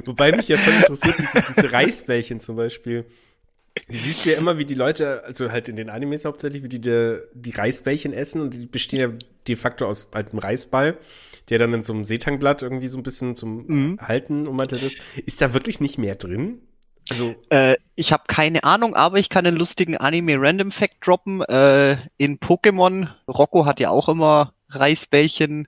Wobei 0.05 0.31
mich 0.31 0.47
ja 0.47 0.57
schon 0.57 0.73
interessiert, 0.73 1.15
diese, 1.19 1.43
diese 1.47 1.71
Reisbällchen 1.71 2.39
zum 2.39 2.55
Beispiel. 2.55 3.05
Die 3.89 3.97
siehst 3.97 4.25
du 4.25 4.31
ja 4.31 4.37
immer, 4.37 4.57
wie 4.57 4.65
die 4.65 4.73
Leute, 4.73 5.23
also 5.23 5.51
halt 5.51 5.69
in 5.69 5.75
den 5.75 5.89
Animes 5.89 6.25
hauptsächlich, 6.25 6.63
wie 6.63 6.69
die 6.69 6.81
die, 6.81 7.19
die 7.33 7.51
Reisbällchen 7.51 8.13
essen 8.13 8.41
und 8.41 8.53
die 8.53 8.65
bestehen 8.65 8.99
ja 8.99 9.09
de 9.47 9.55
facto 9.55 9.85
aus 9.85 10.09
altem 10.13 10.39
Reisball, 10.39 10.97
der 11.49 11.59
dann 11.59 11.73
in 11.73 11.83
so 11.83 11.93
einem 11.93 12.03
Seetangblatt 12.03 12.63
irgendwie 12.63 12.87
so 12.87 12.97
ein 12.97 13.03
bisschen 13.03 13.35
zum 13.35 13.65
mhm. 13.67 13.99
Halten 14.01 14.47
ummantet 14.47 14.83
ist. 14.83 14.97
Ist 15.25 15.41
da 15.41 15.53
wirklich 15.53 15.79
nicht 15.79 15.97
mehr 15.97 16.15
drin? 16.15 16.61
Also 17.09 17.35
äh, 17.49 17.75
ich 17.95 18.11
habe 18.11 18.23
keine 18.27 18.63
Ahnung, 18.63 18.95
aber 18.95 19.17
ich 19.17 19.29
kann 19.29 19.45
einen 19.45 19.57
lustigen 19.57 19.97
Anime 19.97 20.35
Random 20.38 20.71
Fact 20.71 20.95
droppen. 21.05 21.41
Äh, 21.41 21.97
in 22.17 22.39
Pokémon, 22.39 23.09
Rocco 23.27 23.65
hat 23.65 23.79
ja 23.79 23.89
auch 23.89 24.09
immer 24.09 24.53
Reisbällchen 24.69 25.67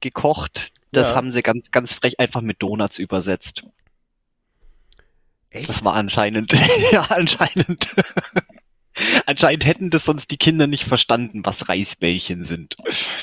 gekocht. 0.00 0.72
Das 0.92 1.10
ja. 1.10 1.16
haben 1.16 1.32
sie 1.32 1.42
ganz, 1.42 1.70
ganz 1.70 1.92
frech 1.92 2.18
einfach 2.18 2.40
mit 2.40 2.62
Donuts 2.62 2.98
übersetzt. 2.98 3.64
Echt? 5.50 5.68
Das 5.68 5.84
war 5.84 5.94
anscheinend, 5.94 6.52
ja, 6.92 7.02
anscheinend. 7.10 7.88
anscheinend 9.26 9.64
hätten 9.64 9.90
das 9.90 10.04
sonst 10.04 10.30
die 10.30 10.36
Kinder 10.36 10.66
nicht 10.66 10.84
verstanden, 10.84 11.44
was 11.44 11.68
Reisbällchen 11.68 12.44
sind. 12.44 12.76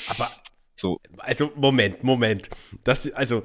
Aber 0.08 0.30
so. 0.76 1.00
Also 1.18 1.52
Moment, 1.56 2.04
Moment. 2.04 2.48
Das 2.84 3.10
also 3.12 3.42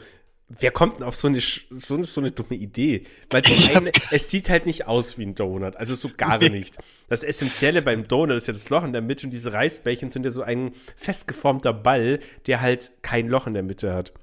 wer 0.59 0.71
kommt 0.71 0.97
denn 0.97 1.03
auf 1.03 1.15
so 1.15 1.27
eine, 1.27 1.39
so 1.39 1.95
eine, 1.95 2.03
so 2.03 2.21
eine 2.21 2.31
dumme 2.31 2.55
Idee? 2.55 3.03
Weil 3.29 3.43
zum 3.43 3.57
einen, 3.75 3.91
es 4.11 4.29
sieht 4.29 4.49
halt 4.49 4.65
nicht 4.65 4.87
aus 4.87 5.17
wie 5.17 5.25
ein 5.25 5.35
Donut, 5.35 5.75
also 5.77 5.95
so 5.95 6.09
gar 6.15 6.37
nicht. 6.37 6.77
Das 7.07 7.23
Essentielle 7.23 7.81
beim 7.81 8.07
Donut 8.07 8.37
ist 8.37 8.47
ja 8.47 8.53
das 8.53 8.69
Loch 8.69 8.83
in 8.83 8.93
der 8.93 9.01
Mitte 9.01 9.25
und 9.25 9.33
diese 9.33 9.53
Reisbällchen 9.53 10.09
sind 10.09 10.23
ja 10.25 10.31
so 10.31 10.41
ein 10.41 10.71
festgeformter 10.95 11.73
Ball, 11.73 12.19
der 12.47 12.61
halt 12.61 12.91
kein 13.01 13.27
Loch 13.27 13.47
in 13.47 13.53
der 13.53 13.63
Mitte 13.63 13.93
hat. 13.93 14.13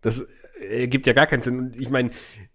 Das 0.00 0.26
ergibt 0.60 1.06
ja 1.06 1.12
gar 1.12 1.26
keinen 1.26 1.42
Sinn. 1.42 1.58
Und 1.58 1.76
ich 1.76 1.90
meine, 1.90 2.10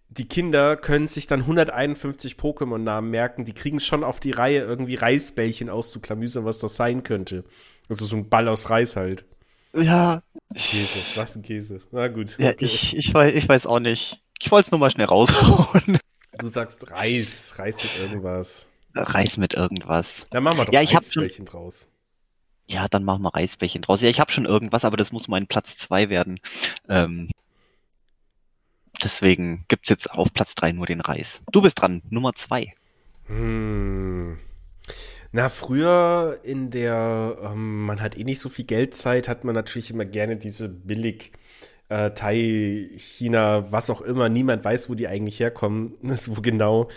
die 0.08 0.28
Kinder 0.28 0.76
können 0.76 1.06
sich 1.06 1.26
dann 1.26 1.40
151 1.40 2.34
Pokémon-Namen 2.34 3.10
merken, 3.10 3.44
die 3.44 3.52
kriegen 3.52 3.80
schon 3.80 4.04
auf 4.04 4.20
die 4.20 4.30
Reihe, 4.30 4.60
irgendwie 4.60 4.94
Reisbällchen 4.94 5.68
auszuklamüsern, 5.68 6.44
was 6.44 6.58
das 6.58 6.76
sein 6.76 7.02
könnte. 7.02 7.44
Also 7.88 8.06
so 8.06 8.16
ein 8.16 8.28
Ball 8.28 8.48
aus 8.48 8.70
Reis 8.70 8.96
halt. 8.96 9.24
Ja. 9.76 10.22
Käse, 10.54 10.98
was 11.14 11.36
ein 11.36 11.42
Käse. 11.42 11.80
Na 11.92 12.08
gut. 12.08 12.38
Ja, 12.38 12.50
okay. 12.50 12.64
ich, 12.64 12.96
ich, 12.96 13.12
weiß, 13.12 13.34
ich 13.34 13.48
weiß 13.48 13.66
auch 13.66 13.80
nicht. 13.80 14.22
Ich 14.40 14.50
wollte 14.50 14.66
es 14.66 14.70
nur 14.70 14.80
mal 14.80 14.90
schnell 14.90 15.06
raushauen. 15.06 15.98
Du 16.38 16.48
sagst 16.48 16.90
Reis, 16.90 17.54
Reis 17.58 17.82
mit 17.82 17.96
irgendwas. 17.96 18.68
Reis 18.94 19.36
mit 19.36 19.54
irgendwas. 19.54 20.26
Dann 20.30 20.42
machen 20.42 20.58
wir 20.58 20.64
doch 20.66 20.72
ja, 20.72 20.82
ich 20.82 20.94
Reisbällchen 20.94 21.46
schon, 21.46 21.52
draus. 21.52 21.88
Ja, 22.68 22.88
dann 22.88 23.04
machen 23.04 23.22
wir 23.22 23.34
Reisbällchen 23.34 23.82
draus. 23.82 24.00
Ja, 24.02 24.08
ich 24.08 24.20
habe 24.20 24.32
schon 24.32 24.44
irgendwas, 24.44 24.84
aber 24.84 24.96
das 24.96 25.12
muss 25.12 25.28
mein 25.28 25.46
Platz 25.46 25.76
zwei 25.78 26.08
werden. 26.08 26.40
Ähm, 26.88 27.30
deswegen 29.02 29.64
gibt's 29.68 29.88
jetzt 29.88 30.10
auf 30.10 30.32
Platz 30.32 30.54
drei 30.54 30.72
nur 30.72 30.86
den 30.86 31.00
Reis. 31.00 31.42
Du 31.52 31.62
bist 31.62 31.80
dran, 31.80 32.02
Nummer 32.10 32.34
zwei. 32.34 32.72
Hm. 33.26 34.38
Na, 35.36 35.50
früher 35.50 36.38
in 36.44 36.70
der, 36.70 37.36
ähm, 37.44 37.84
man 37.84 38.00
hat 38.00 38.16
eh 38.16 38.24
nicht 38.24 38.40
so 38.40 38.48
viel 38.48 38.64
Geldzeit, 38.64 39.28
hat 39.28 39.44
man 39.44 39.54
natürlich 39.54 39.90
immer 39.90 40.06
gerne 40.06 40.38
diese 40.38 40.66
billig 40.70 41.30
äh, 41.90 42.12
Thai, 42.12 42.88
China, 42.96 43.70
was 43.70 43.90
auch 43.90 44.00
immer, 44.00 44.30
niemand 44.30 44.64
weiß, 44.64 44.88
wo 44.88 44.94
die 44.94 45.08
eigentlich 45.08 45.38
herkommen, 45.38 45.92
wo 46.26 46.40
genau. 46.40 46.88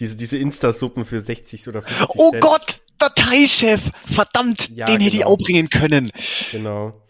Diese, 0.00 0.16
diese 0.16 0.36
Insta-Suppen 0.38 1.04
für 1.04 1.20
60 1.20 1.68
oder 1.68 1.82
50 1.82 2.08
Oh 2.18 2.30
Cent. 2.32 2.42
Gott, 2.42 2.80
der 3.00 3.14
Thai-Chef, 3.14 3.80
verdammt, 4.12 4.70
Ja, 4.70 4.86
den 4.86 5.00
hätte 5.00 5.14
ich 5.14 5.22
genau. 5.22 5.32
auch 5.34 5.38
bringen 5.38 5.70
können. 5.70 6.10
Genau. 6.50 7.00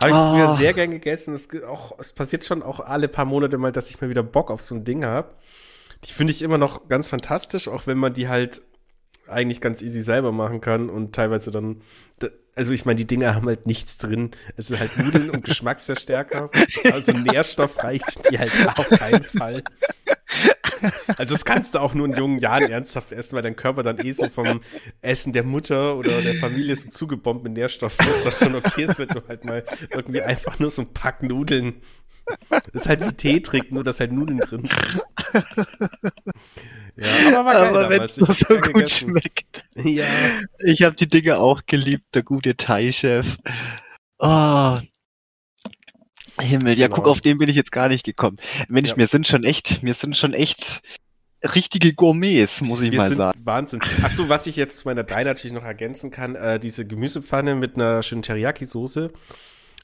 Habe 0.00 0.10
ich 0.10 0.14
Ah. 0.16 0.30
früher 0.32 0.56
sehr 0.56 0.72
gern 0.72 0.92
gegessen. 0.92 1.34
Es, 1.34 1.48
auch, 1.64 1.98
es 1.98 2.12
passiert 2.12 2.44
schon 2.44 2.62
auch 2.62 2.78
alle 2.78 3.08
paar 3.08 3.24
Monate 3.24 3.58
mal, 3.58 3.72
dass 3.72 3.90
ich 3.90 4.00
mal 4.00 4.08
wieder 4.08 4.22
Bock 4.22 4.52
auf 4.52 4.60
so 4.60 4.76
ein 4.76 4.84
Ding 4.84 5.04
habe. 5.04 5.34
Die 6.04 6.12
finde 6.12 6.32
ich 6.32 6.42
immer 6.42 6.58
noch 6.58 6.88
ganz 6.88 7.08
fantastisch, 7.08 7.66
auch 7.66 7.88
wenn 7.88 7.98
man 7.98 8.14
die 8.14 8.28
halt 8.28 8.62
eigentlich 9.30 9.60
ganz 9.60 9.82
easy 9.82 10.02
selber 10.02 10.32
machen 10.32 10.60
kann 10.60 10.88
und 10.90 11.14
teilweise 11.14 11.50
dann, 11.50 11.82
da- 12.18 12.28
also 12.54 12.72
ich 12.72 12.84
meine, 12.84 12.96
die 12.96 13.06
Dinger 13.06 13.34
haben 13.34 13.46
halt 13.46 13.66
nichts 13.66 13.98
drin. 13.98 14.32
Es 14.56 14.66
sind 14.68 14.80
halt 14.80 14.98
Nudeln 14.98 15.30
und 15.30 15.44
Geschmacksverstärker. 15.44 16.50
Also 16.92 17.12
nährstoffreich 17.12 18.02
sind 18.04 18.30
die 18.30 18.38
halt 18.38 18.52
auf 18.76 18.88
keinen 18.88 19.22
Fall. 19.22 19.62
Also 21.16 21.34
das 21.34 21.44
kannst 21.44 21.74
du 21.74 21.80
auch 21.80 21.94
nur 21.94 22.06
in 22.06 22.14
jungen 22.14 22.38
Jahren 22.38 22.70
ernsthaft 22.70 23.10
essen, 23.12 23.34
weil 23.36 23.42
dein 23.42 23.56
Körper 23.56 23.82
dann 23.82 23.98
eh 23.98 24.12
so 24.12 24.28
vom 24.28 24.60
Essen 25.02 25.32
der 25.32 25.42
Mutter 25.44 25.96
oder 25.96 26.20
der 26.22 26.34
Familie 26.34 26.76
so 26.76 26.88
zugebombt 26.88 27.42
mit 27.44 27.54
Nährstoffen 27.54 28.06
ist, 28.08 28.24
das 28.24 28.38
schon 28.38 28.54
okay 28.54 28.84
ist, 28.84 28.98
wenn 28.98 29.08
du 29.08 29.22
halt 29.28 29.44
mal 29.44 29.64
irgendwie 29.90 30.22
einfach 30.22 30.58
nur 30.60 30.70
so 30.70 30.82
ein 30.82 30.92
Pack 30.92 31.22
Nudeln. 31.22 31.80
Das 32.50 32.62
ist 32.72 32.88
halt 32.88 33.06
wie 33.06 33.12
Tee 33.12 33.40
trinken, 33.40 33.74
nur 33.74 33.84
dass 33.84 34.00
halt 34.00 34.12
Nudeln 34.12 34.38
drin 34.40 34.66
sind. 34.66 35.02
Ja, 37.00 37.38
aber 37.40 37.54
Aber 37.54 37.90
wenn 37.90 38.02
es 38.02 38.16
so 38.16 38.26
gut 38.26 38.62
gegessen. 38.74 39.10
schmeckt. 39.10 39.64
Ja, 39.76 40.04
Ich 40.58 40.82
habe 40.82 40.96
die 40.96 41.06
Dinge 41.06 41.38
auch 41.38 41.62
geliebt, 41.66 42.12
der 42.14 42.24
gute 42.24 42.56
Thai-Chef. 42.56 43.36
Oh. 44.18 44.78
Himmel, 46.40 46.76
ja, 46.76 46.86
Genau. 46.88 46.96
guck, 46.96 47.06
auf 47.06 47.20
den 47.20 47.38
bin 47.38 47.48
ich 47.48 47.54
jetzt 47.54 47.70
gar 47.70 47.86
nicht 47.88 48.04
gekommen. 48.04 48.38
Mensch, 48.68 48.90
Ja. 48.90 48.96
mir 48.96 49.06
sind 49.06 49.28
schon 49.28 49.44
echt, 49.44 49.82
mir 49.84 49.94
sind 49.94 50.16
schon 50.16 50.34
echt 50.34 50.80
richtige 51.54 51.92
Gourmets, 51.94 52.60
muss 52.62 52.80
ich 52.80 52.90
wir 52.90 52.98
mal 52.98 53.14
sagen. 53.14 53.40
Wahnsinn. 53.44 53.78
Ach 54.02 54.10
so, 54.10 54.28
was 54.28 54.48
ich 54.48 54.56
jetzt 54.56 54.78
zu 54.78 54.88
meiner 54.88 55.04
3 55.04 55.22
natürlich 55.22 55.54
noch 55.54 55.64
ergänzen 55.64 56.10
kann, 56.10 56.34
äh, 56.34 56.58
diese 56.58 56.84
Gemüsepfanne 56.84 57.54
mit 57.54 57.76
einer 57.76 58.02
schönen 58.02 58.22
Teriyaki-Soße, 58.22 59.12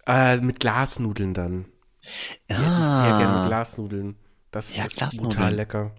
äh, 0.08 0.38
mit 0.38 0.58
Glasnudeln 0.58 1.32
dann. 1.32 1.66
Esse 2.48 2.80
ich 2.80 2.86
sehr 2.86 3.16
gerne 3.18 3.46
Glasnudeln. 3.46 4.16
Das 4.50 4.76
Ja, 4.76 4.84
ist 4.84 4.96
Glasnudeln. 4.98 5.28
brutal 5.30 5.54
lecker. 5.54 5.94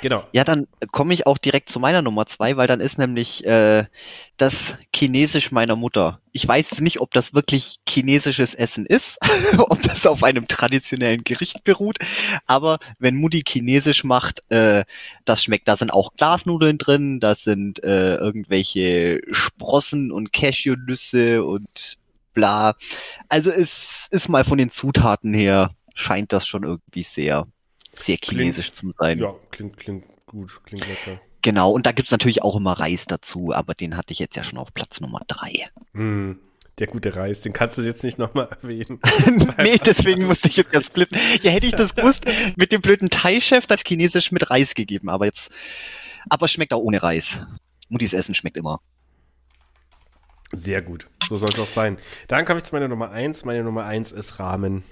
Genau. 0.00 0.24
Ja, 0.32 0.42
dann 0.44 0.66
komme 0.90 1.12
ich 1.12 1.26
auch 1.26 1.36
direkt 1.36 1.68
zu 1.70 1.78
meiner 1.80 2.00
Nummer 2.00 2.24
zwei, 2.26 2.56
weil 2.56 2.66
dann 2.66 2.80
ist 2.80 2.96
nämlich 2.96 3.44
äh, 3.44 3.84
das 4.38 4.74
Chinesisch 4.94 5.52
meiner 5.52 5.76
Mutter. 5.76 6.20
Ich 6.32 6.48
weiß 6.48 6.80
nicht, 6.80 7.00
ob 7.00 7.12
das 7.12 7.34
wirklich 7.34 7.78
chinesisches 7.86 8.54
Essen 8.54 8.86
ist, 8.86 9.18
ob 9.58 9.82
das 9.82 10.06
auf 10.06 10.22
einem 10.24 10.48
traditionellen 10.48 11.24
Gericht 11.24 11.62
beruht, 11.64 11.98
aber 12.46 12.78
wenn 12.98 13.16
Mutti 13.16 13.42
Chinesisch 13.46 14.02
macht, 14.02 14.42
äh, 14.50 14.84
das 15.26 15.44
schmeckt. 15.44 15.68
Da 15.68 15.76
sind 15.76 15.92
auch 15.92 16.14
Glasnudeln 16.16 16.78
drin, 16.78 17.20
da 17.20 17.34
sind 17.34 17.84
äh, 17.84 18.16
irgendwelche 18.16 19.20
Sprossen 19.30 20.10
und 20.10 20.32
Cashewnüsse 20.32 21.44
und 21.44 21.98
bla. 22.40 22.74
Also 23.28 23.50
es 23.50 24.08
ist 24.10 24.28
mal 24.28 24.44
von 24.44 24.58
den 24.58 24.70
Zutaten 24.70 25.34
her, 25.34 25.70
scheint 25.94 26.32
das 26.32 26.46
schon 26.46 26.62
irgendwie 26.64 27.02
sehr, 27.02 27.46
sehr 27.94 28.16
Klingt- 28.16 28.40
chinesisch 28.54 28.72
zu 28.72 28.90
sein. 28.98 29.18
Ja, 29.18 29.34
klingt, 29.50 29.76
klingt 29.76 30.04
gut, 30.26 30.60
klingt 30.64 30.86
lecker. 30.88 31.20
Genau, 31.42 31.70
und 31.72 31.86
da 31.86 31.92
gibt's 31.92 32.10
natürlich 32.10 32.42
auch 32.42 32.56
immer 32.56 32.72
Reis 32.72 33.06
dazu, 33.06 33.52
aber 33.54 33.74
den 33.74 33.96
hatte 33.96 34.12
ich 34.12 34.18
jetzt 34.18 34.36
ja 34.36 34.44
schon 34.44 34.58
auf 34.58 34.74
Platz 34.74 35.00
Nummer 35.00 35.22
drei. 35.26 35.68
Hm, 35.94 36.38
der 36.78 36.86
gute 36.86 37.16
Reis, 37.16 37.40
den 37.40 37.52
kannst 37.54 37.78
du 37.78 37.82
jetzt 37.82 38.04
nicht 38.04 38.18
nochmal 38.18 38.48
erwähnen. 38.62 39.00
nee, 39.58 39.78
deswegen 39.78 40.26
musste 40.26 40.48
ich 40.48 40.56
jetzt 40.56 40.72
ganz 40.72 40.86
splitten. 40.86 41.18
Ja, 41.42 41.50
hätte 41.50 41.66
ich 41.66 41.74
das 41.74 41.94
gewusst, 41.94 42.24
mit 42.56 42.72
dem 42.72 42.80
blöden 42.82 43.08
Thai-Chef 43.08 43.66
das 43.66 43.82
Chinesisch 43.86 44.32
mit 44.32 44.50
Reis 44.50 44.74
gegeben, 44.74 45.08
aber 45.08 45.26
jetzt, 45.26 45.50
aber 46.28 46.44
es 46.46 46.52
schmeckt 46.52 46.72
auch 46.72 46.80
ohne 46.80 47.02
Reis. 47.02 47.40
Muttis 47.88 48.12
Essen 48.12 48.34
schmeckt 48.34 48.56
immer. 48.56 48.80
Sehr 50.52 50.82
gut. 50.82 51.06
So 51.28 51.36
soll 51.36 51.50
es 51.50 51.58
auch 51.58 51.66
sein. 51.66 51.96
Dann 52.28 52.44
komme 52.44 52.58
ich 52.58 52.64
zu 52.64 52.74
meiner 52.74 52.88
Nummer 52.88 53.10
1. 53.10 53.44
Meine 53.44 53.62
Nummer 53.62 53.84
1 53.84 54.12
ist 54.12 54.38
Rahmen. 54.40 54.82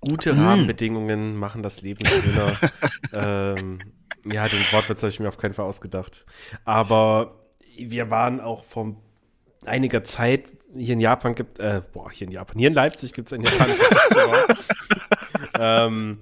Gute 0.00 0.34
Mm. 0.34 0.40
Rahmenbedingungen 0.40 1.36
machen 1.36 1.62
das 1.62 1.80
Leben 1.82 2.04
schöner. 2.06 2.58
ähm, 3.12 3.78
ja, 4.26 4.48
den 4.48 4.60
Wortwitz 4.72 5.02
habe 5.02 5.10
ich 5.10 5.20
mir 5.20 5.28
auf 5.28 5.38
keinen 5.38 5.54
Fall 5.54 5.66
ausgedacht. 5.66 6.24
Aber 6.64 7.46
wir 7.78 8.10
waren 8.10 8.40
auch 8.40 8.64
vor 8.64 8.96
einiger 9.64 10.04
Zeit 10.04 10.44
hier 10.76 10.94
in 10.94 11.00
Japan 11.00 11.34
gibt, 11.34 11.58
äh, 11.58 11.82
boah, 11.92 12.10
hier 12.10 12.26
in 12.26 12.32
Japan, 12.32 12.58
hier 12.58 12.68
in 12.68 12.74
Leipzig 12.74 13.12
gibt 13.12 13.28
es 13.28 13.32
ein 13.32 13.42
japanisches 13.42 13.90
Restaurant. 13.90 14.58
ähm, 15.58 16.18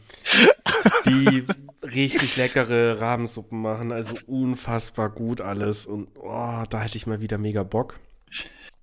die 1.07 1.47
richtig 1.83 2.37
leckere 2.37 3.01
Rahmensuppen 3.01 3.61
machen, 3.61 3.93
also 3.93 4.17
unfassbar 4.27 5.11
gut 5.11 5.41
alles. 5.41 5.87
Und 5.87 6.09
oh, 6.17 6.65
da 6.69 6.81
hätte 6.81 6.97
ich 6.97 7.07
mal 7.07 7.21
wieder 7.21 7.39
mega 7.39 7.63
Bock. 7.63 7.99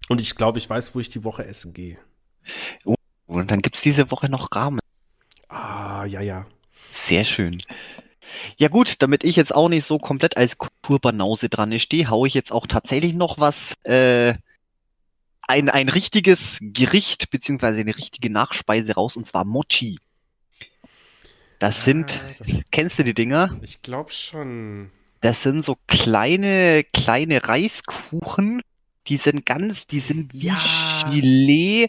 Und 0.10 0.22
ich 0.22 0.36
glaube, 0.36 0.58
ich 0.58 0.70
weiß, 0.70 0.96
wo 0.96 1.00
ich 1.00 1.10
die 1.10 1.24
Woche 1.24 1.46
essen 1.46 1.74
gehe. 1.74 1.98
Und 3.28 3.52
dann 3.52 3.62
gibt's 3.62 3.82
diese 3.82 4.10
Woche 4.12 4.30
noch 4.30 4.50
Ramen. 4.56 4.80
Ah, 5.48 6.06
ja, 6.06 6.22
ja. 6.22 6.46
Sehr 6.90 7.24
schön. 7.24 7.62
Ja 8.58 8.68
gut, 8.68 9.02
damit 9.02 9.24
ich 9.24 9.36
jetzt 9.36 9.54
auch 9.54 9.70
nicht 9.70 9.86
so 9.86 9.98
komplett 9.98 10.38
als 10.38 10.58
Kulturbanause 10.58 11.50
dran 11.50 11.78
stehe, 11.80 12.10
hau 12.10 12.26
ich 12.26 12.34
jetzt 12.34 12.52
auch 12.52 12.68
tatsächlich 12.68 13.14
noch 13.14 13.40
was, 13.40 13.74
äh, 13.84 14.36
ein, 15.50 15.68
ein 15.68 15.90
richtiges 15.90 16.60
Gericht 16.62 17.32
beziehungsweise 17.32 17.82
eine 17.82 17.96
richtige 17.98 18.30
Nachspeise 18.30 18.94
raus, 18.94 19.18
und 19.18 19.26
zwar 19.26 19.46
Mochi. 19.46 19.98
Das 21.58 21.84
sind, 21.84 22.22
Ah, 22.24 22.32
das, 22.38 22.48
kennst 22.72 23.00
du 23.00 23.04
die 23.04 23.14
Dinger? 23.16 23.58
ich 23.62 23.82
glaube 23.82 24.12
schon. 24.12 24.92
Das 25.22 25.44
sind 25.44 25.66
so 25.66 25.76
kleine, 25.88 26.86
kleine 26.94 27.46
Reiskuchen. 27.48 28.62
Die 29.08 29.18
sind 29.18 29.46
ganz, 29.46 29.88
die 29.88 30.00
sind 30.00 30.34
wie 30.34 30.48
Ja. 30.48 30.62
Gelee, 31.10 31.88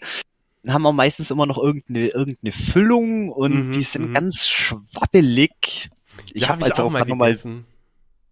haben 0.66 0.86
auch 0.86 0.92
meistens 0.92 1.30
immer 1.30 1.46
noch 1.46 1.58
irgendeine, 1.58 2.08
irgendeine 2.08 2.52
Füllung 2.52 3.30
und 3.30 3.68
Mhm, 3.68 3.72
die 3.72 3.82
sind 3.82 4.08
mhm. 4.08 4.14
ganz 4.14 4.46
schwabbelig. 4.48 5.90
Ich 6.32 6.42
ja, 6.42 6.48
habe 6.48 6.64
hab 6.64 6.70
also 6.70 6.82
auch 6.84 6.90
mal 6.90 7.04
noch 7.04 7.14
mal 7.14 7.26
gegessen. 7.26 7.66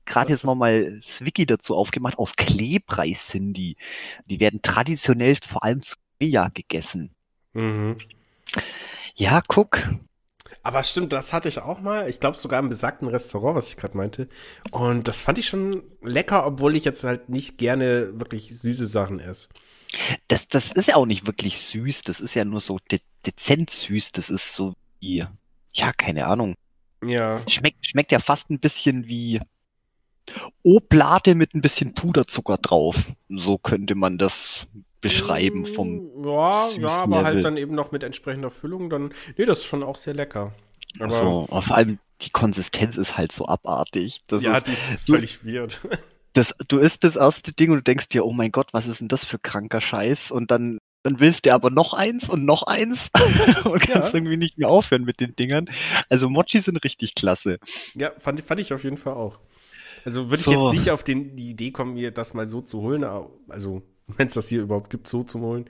Gerade 0.09 0.30
jetzt 0.30 0.44
nochmal 0.44 0.94
das 0.97 1.24
Wiki 1.24 1.47
dazu 1.47 1.76
aufgemacht. 1.76 2.18
Aus 2.18 2.35
Klebreis 2.35 3.28
sind 3.28 3.52
die. 3.52 3.76
Die 4.26 4.40
werden 4.40 4.60
traditionell 4.62 5.36
vor 5.47 5.62
allem 5.62 5.82
zu 5.82 5.94
Soja 6.20 6.48
gegessen. 6.52 7.10
Mhm. 7.52 7.98
Ja, 9.14 9.43
guck. 9.47 9.82
Aber 10.62 10.82
stimmt, 10.82 11.12
das 11.12 11.32
hatte 11.32 11.48
ich 11.48 11.60
auch 11.60 11.80
mal. 11.80 12.09
Ich 12.09 12.20
glaube 12.20 12.36
sogar 12.36 12.60
im 12.60 12.68
besagten 12.68 13.09
Restaurant, 13.09 13.56
was 13.56 13.68
ich 13.68 13.76
gerade 13.76 13.97
meinte. 13.97 14.28
Und 14.70 15.09
das 15.09 15.22
fand 15.22 15.39
ich 15.39 15.47
schon 15.47 15.82
lecker, 16.02 16.47
obwohl 16.47 16.76
ich 16.76 16.85
jetzt 16.85 17.05
halt 17.05 17.28
nicht 17.28 17.59
gerne 17.59 18.18
wirklich 18.18 18.59
süße 18.59 18.86
Sachen 18.86 19.20
esse. 19.20 19.48
Das, 20.26 20.48
das 20.48 20.72
ist 20.72 20.89
ja 20.89 20.97
auch 20.97 21.06
nicht 21.06 21.26
wirklich 21.26 21.60
süß. 21.60 22.02
Das 22.02 22.20
ist 22.20 22.35
ja 22.35 22.44
nur 22.44 22.60
so 22.60 22.78
de 22.90 23.01
dezent 23.24 23.70
süß. 23.70 24.12
Das 24.12 24.30
ist 24.30 24.55
so 24.55 24.74
wie, 25.01 25.24
ja, 25.72 25.93
keine 25.93 26.26
Ahnung. 26.26 26.55
Ja. 27.02 27.43
Schmeckt, 27.48 27.86
schmeckt 27.86 28.12
ja 28.12 28.18
fast 28.18 28.51
ein 28.51 28.59
bisschen 28.59 29.06
wie 29.06 29.40
Oblate 30.62 31.34
mit 31.34 31.55
ein 31.55 31.60
bisschen 31.60 31.94
Puderzucker 31.94 32.59
drauf. 32.59 32.96
So 33.28 33.59
könnte 33.59 33.94
man 33.94 34.18
das 34.18 34.66
beschreiben 35.00 35.66
vom. 35.66 36.10
Ja, 36.24 36.70
ja, 36.70 36.88
aber 36.88 37.24
halt 37.24 37.44
dann 37.44 37.56
eben 37.56 37.74
noch 37.74 37.92
mit 37.92 38.02
entsprechender 38.02 38.50
Füllung. 38.50 38.90
Dann, 38.90 39.10
nee, 39.36 39.44
das 39.44 39.59
ist 39.59 39.66
schon 39.66 39.82
auch 39.82 39.96
sehr 39.96 40.14
lecker. 40.14 40.52
Aber 40.98 41.12
so, 41.12 41.46
vor 41.60 41.76
allem 41.76 41.98
die 42.22 42.30
Konsistenz 42.30 42.96
ist 42.96 43.16
halt 43.16 43.32
so 43.32 43.46
abartig. 43.46 44.22
Das 44.26 44.42
ja, 44.42 44.56
ist, 44.56 44.66
die 44.66 44.72
ist 44.72 45.00
völlig 45.06 45.44
weird. 45.44 45.80
Das, 46.34 46.55
du 46.68 46.78
isst 46.78 47.02
das 47.02 47.16
erste 47.16 47.52
Ding 47.52 47.70
und 47.70 47.78
du 47.78 47.82
denkst 47.82 48.10
dir, 48.10 48.24
oh 48.24 48.32
mein 48.32 48.52
Gott, 48.52 48.68
was 48.72 48.86
ist 48.86 49.00
denn 49.00 49.09
das 49.09 49.24
für 49.24 49.40
kranker 49.40 49.80
Scheiß? 49.80 50.30
Und 50.30 50.52
dann, 50.52 50.78
dann 51.02 51.18
willst 51.18 51.46
du 51.46 51.55
aber 51.55 51.70
noch 51.70 51.94
eins 51.94 52.28
und 52.28 52.44
noch 52.44 52.64
eins 52.64 53.09
und 53.64 53.80
kannst 53.80 54.10
ja. 54.10 54.14
irgendwie 54.14 54.36
nicht 54.36 54.56
mehr 54.56 54.68
aufhören 54.68 55.02
mit 55.02 55.18
den 55.20 55.34
Dingern. 55.34 55.68
Also 56.10 56.28
Mochi 56.28 56.60
sind 56.60 56.76
richtig 56.84 57.16
klasse. 57.16 57.59
Ja, 57.96 58.12
fand, 58.18 58.40
fand 58.42 58.60
ich 58.60 58.72
auf 58.72 58.84
jeden 58.84 58.98
Fall 58.98 59.14
auch. 59.14 59.40
Also 60.09 60.30
würde 60.30 60.43
so. 60.43 60.51
ich 60.51 60.56
jetzt 60.56 60.78
nicht 60.78 60.90
auf 60.90 61.05
den, 61.05 61.36
die 61.36 61.51
Idee 61.51 61.70
kommen, 61.70 61.93
mir 61.93 62.10
das 62.10 62.32
mal 62.32 62.48
so 62.48 62.62
zu 62.62 62.80
holen. 62.80 63.05
Also, 63.47 63.82
wenn 64.06 64.26
es 64.26 64.32
das 64.32 64.48
hier 64.48 64.62
überhaupt 64.62 64.89
gibt, 64.89 65.06
so 65.06 65.22
zu 65.22 65.40
holen. 65.40 65.66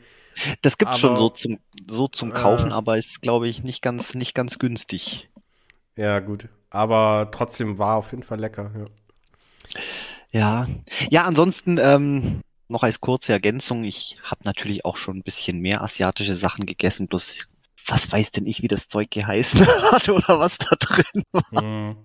Das 0.62 0.78
gibt 0.78 0.93
es 0.93 1.01
schon 1.01 1.16
so 1.16 1.28
zum, 1.31 1.59
so 1.89 2.06
zum 2.06 2.32
Kaufen, 2.32 2.70
äh, 2.70 2.74
aber 2.74 2.98
ist, 2.98 3.20
glaube 3.20 3.48
ich, 3.48 3.65
nicht 3.65 3.82
ganz, 3.82 4.15
nicht 4.15 4.32
ganz 4.32 4.60
günstig. 4.60 5.28
Ja, 5.97 6.20
gut. 6.20 6.48
Aber 6.70 7.32
trotzdem 7.32 7.78
war 7.78 7.97
auf 7.97 8.12
jeden 8.12 8.23
Fall 8.23 8.39
lecker, 8.39 8.70
ja. 8.78 8.85
Ja, 10.31 10.69
ja 11.10 11.24
ansonsten 11.24 11.78
ähm, 11.82 12.43
noch 12.69 12.85
als 12.85 13.01
kurze 13.01 13.32
Ergänzung, 13.32 13.82
ich 13.82 14.19
habe 14.23 14.43
natürlich 14.44 14.85
auch 14.85 14.98
schon 14.98 15.16
ein 15.16 15.23
bisschen 15.24 15.59
mehr 15.59 15.82
asiatische 15.82 16.36
Sachen 16.36 16.65
gegessen, 16.65 17.09
bloß 17.09 17.48
was 17.89 18.12
weiß 18.12 18.31
denn 18.31 18.47
ich, 18.47 18.62
wie 18.62 18.69
das 18.69 18.86
Zeug 18.86 19.10
geheißen 19.10 19.66
hat 19.90 20.09
oder 20.09 20.39
was 20.39 20.59
da 20.59 20.77
drin 20.78 21.24
war. 21.32 21.60
Hm. 21.60 21.97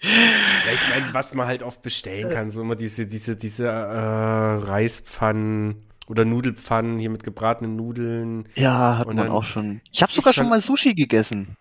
Ja, 0.00 0.72
ich 0.72 0.88
meine, 0.88 1.14
was 1.14 1.34
man 1.34 1.46
halt 1.46 1.62
oft 1.62 1.82
bestellen 1.82 2.30
kann, 2.30 2.50
so 2.50 2.62
immer 2.62 2.76
diese, 2.76 3.06
diese, 3.06 3.36
diese 3.36 3.66
äh, 3.66 3.68
Reispfannen 3.68 5.84
oder 6.06 6.24
Nudelpfannen 6.24 6.98
hier 6.98 7.10
mit 7.10 7.22
gebratenen 7.22 7.76
Nudeln. 7.76 8.48
Ja, 8.54 8.98
hat 8.98 9.06
man 9.06 9.16
dann 9.16 9.30
auch 9.30 9.44
schon. 9.44 9.80
Ich 9.92 10.02
habe 10.02 10.12
sogar 10.12 10.34
schon 10.34 10.48
mal 10.48 10.60
Sushi 10.60 10.94
gegessen. 10.94 11.56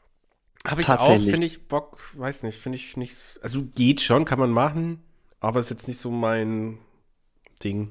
Habe 0.66 0.82
ich 0.82 0.90
auch, 0.90 1.20
finde 1.20 1.46
ich 1.46 1.68
Bock, 1.68 2.00
weiß 2.14 2.44
nicht, 2.44 2.58
finde 2.58 2.78
ich 2.78 2.96
nicht, 2.96 3.40
also 3.42 3.64
geht 3.76 4.02
schon, 4.02 4.24
kann 4.24 4.40
man 4.40 4.52
machen, 4.52 5.02
aber 5.42 5.60
ist 5.60 5.70
jetzt 5.70 5.90
nicht 5.90 6.00
so 6.00 6.10
mein 6.10 6.78
Ding. 7.64 7.90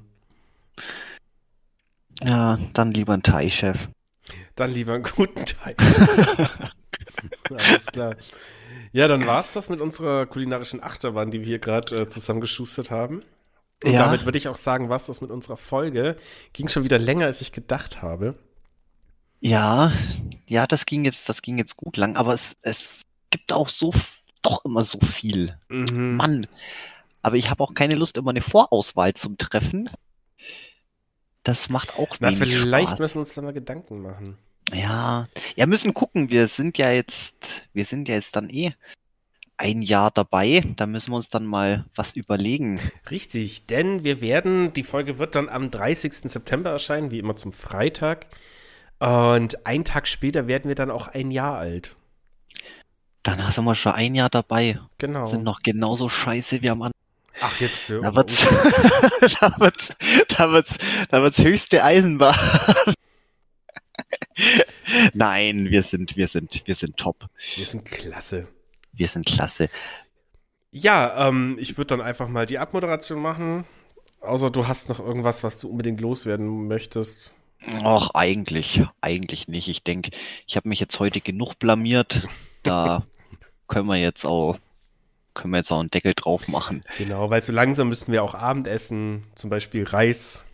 Ja, 2.23 2.59
dann 2.73 2.91
lieber 2.91 3.13
ein 3.13 3.23
Thai-Chef. 3.23 3.89
Dann 4.57 4.73
lieber 4.73 4.95
einen 4.95 5.03
guten 5.03 5.45
Thai. 5.45 5.77
Alles 7.51 7.87
klar. 7.87 8.17
Ja, 8.93 9.09
dann 9.09 9.27
war 9.27 9.41
es 9.41 9.53
das 9.53 9.69
mit 9.69 9.81
unserer 9.81 10.27
kulinarischen 10.27 10.83
Achterbahn, 10.83 11.31
die 11.31 11.41
wir 11.41 11.47
hier 11.47 11.59
gerade 11.59 12.03
äh, 12.03 12.09
zusammengeschustert 12.09 12.91
haben. 12.91 13.23
Und 13.85 13.93
ja. 13.93 14.05
damit 14.05 14.25
würde 14.25 14.39
ich 14.39 14.49
auch 14.49 14.57
sagen, 14.57 14.89
was 14.89 15.07
das 15.07 15.21
mit 15.21 15.31
unserer 15.31 15.57
Folge. 15.57 16.17
Ging 16.53 16.69
schon 16.69 16.85
wieder 16.85 16.99
länger, 16.99 17.27
als 17.27 17.41
ich 17.41 17.53
gedacht 17.53 18.03
habe. 18.03 18.37
Ja, 19.41 19.93
ja, 20.47 20.67
das 20.67 20.87
ging 20.87 21.05
jetzt, 21.05 21.29
das 21.29 21.43
ging 21.43 21.59
jetzt 21.59 21.77
gut 21.77 21.97
lang, 21.97 22.17
aber 22.17 22.33
es, 22.33 22.57
es 22.63 23.03
gibt 23.31 23.53
auch 23.53 23.69
so, 23.69 23.93
doch 24.43 24.65
immer 24.65 24.85
so 24.85 25.01
viel. 25.01 25.59
Mhm. 25.69 26.17
Mann. 26.17 26.47
Aber 27.23 27.37
ich 27.37 27.51
habe 27.51 27.63
auch 27.65 27.75
keine 27.75 27.97
Lust, 27.97 28.17
immer 28.17 28.31
eine 28.31 28.41
Vorauswahl 28.41 29.15
zum 29.15 29.39
Treffen. 29.39 29.91
Das 31.43 31.71
macht 31.71 31.99
auch 31.99 32.17
Na, 32.21 32.31
vielleicht 32.31 32.91
Spaß. 32.91 32.99
müssen 33.01 33.15
wir 33.17 33.21
uns 33.21 33.35
da 33.35 33.43
mal 33.43 33.53
Gedanken 33.53 34.01
machen. 34.01 34.39
Ja, 34.73 35.29
ja, 35.57 35.67
müssen 35.67 35.95
gucken. 35.95 36.31
Wir 36.31 36.49
sind 36.49 36.79
ja 36.79 36.91
jetzt, 36.91 37.35
wir 37.73 37.85
sind 37.85 38.09
ja 38.09 38.15
jetzt 38.15 38.37
dann 38.37 38.49
eh 38.49 38.75
ein 39.57 39.83
Jahr 39.83 40.11
dabei. 40.11 40.63
Da 40.77 40.87
müssen 40.87 41.11
wir 41.11 41.17
uns 41.17 41.29
dann 41.29 41.47
mal 41.47 41.85
was 41.95 42.15
überlegen. 42.15 42.81
Richtig, 43.11 43.67
denn 43.67 44.05
wir 44.05 44.21
werden, 44.21 44.73
die 44.73 44.83
Folge 44.83 45.19
wird 45.19 45.35
dann 45.35 45.49
am 45.49 45.71
30. 45.71 46.15
September 46.31 46.71
erscheinen, 46.71 47.11
wie 47.11 47.19
immer 47.19 47.37
zum 47.37 47.53
Freitag. 47.53 48.27
Und 48.99 49.67
einen 49.67 49.85
Tag 49.85 50.07
später 50.07 50.47
werden 50.47 50.69
wir 50.69 50.75
dann 50.75 50.91
auch 50.91 51.09
ein 51.09 51.31
Jahr 51.31 51.59
alt. 51.59 51.97
Dann 53.23 53.53
sind 53.53 53.65
wir 53.65 53.75
schon 53.75 53.93
ein 53.93 54.15
Jahr 54.15 54.31
dabei. 54.31 54.79
Genau. 54.99 55.27
Sind 55.27 55.45
noch 55.45 55.63
genauso 55.63 56.09
scheiße 56.09 56.63
wie 56.63 56.71
am 56.71 56.83
Anfang. 56.83 56.93
Ach, 57.41 57.61
jetzt 57.61 57.89
hör 57.89 58.03
da 58.03 58.15
wird's, 58.15 58.47
da 59.41 59.55
wird's, 59.59 59.93
da 60.29 60.53
wird's, 60.53 60.77
da 61.09 61.23
wird's 61.23 61.39
höchste 61.39 61.83
Eisenbahn. 61.83 62.37
Nein, 65.15 65.71
wir 65.71 65.83
sind, 65.83 66.17
wir 66.17 66.29
sind, 66.29 66.63
wir 66.67 66.75
sind 66.75 66.97
top. 66.97 67.29
Wir 67.57 67.67
sind 67.67 67.85
klasse. 67.85 68.49
Wir 68.93 69.09
sind 69.09 69.27
klasse. 69.27 69.69
Ja, 70.71 71.29
ähm, 71.29 71.57
ich 71.61 71.77
würde 71.77 71.89
dann 71.89 72.01
einfach 72.01 72.29
mal 72.29 72.47
die 72.47 72.59
Abmoderation 72.59 73.21
machen. 73.21 73.65
Außer 74.21 74.51
du 74.51 74.69
hast 74.69 74.89
noch 74.89 75.01
irgendwas, 75.01 75.43
was 75.43 75.59
du 75.59 75.69
unbedingt 75.69 76.01
loswerden 76.01 76.69
möchtest. 76.69 77.35
Ach, 77.83 78.11
eigentlich, 78.15 78.83
eigentlich 79.01 79.49
nicht. 79.49 79.69
Ich 79.69 79.83
denke, 79.83 80.11
ich 80.47 80.57
habe 80.57 80.69
mich 80.69 80.81
jetzt 80.81 80.99
heute 80.99 81.21
genug 81.21 81.59
blamiert. 81.59 82.27
Da 82.63 83.07
können 83.69 83.87
wir 83.87 83.97
jetzt 83.97 84.25
auch, 84.25 84.59
können 85.35 85.53
wir 85.53 85.59
jetzt 85.59 85.71
auch 85.71 85.81
einen 85.81 85.91
Deckel 85.91 86.15
drauf 86.15 86.49
machen. 86.49 86.85
Genau, 86.99 87.31
weil 87.31 87.43
so 87.43 87.53
langsam 87.53 87.89
müssen 87.89 88.13
wir 88.13 88.23
auch 88.23 88.35
Abendessen, 88.35 89.25
zum 89.35 89.51
Beispiel 89.51 89.85
Reis. 89.85 90.47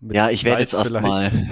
Ja, 0.00 0.30
ich 0.30 0.44
werde 0.44 0.62
jetzt 0.62 0.74
erstmal 0.74 1.30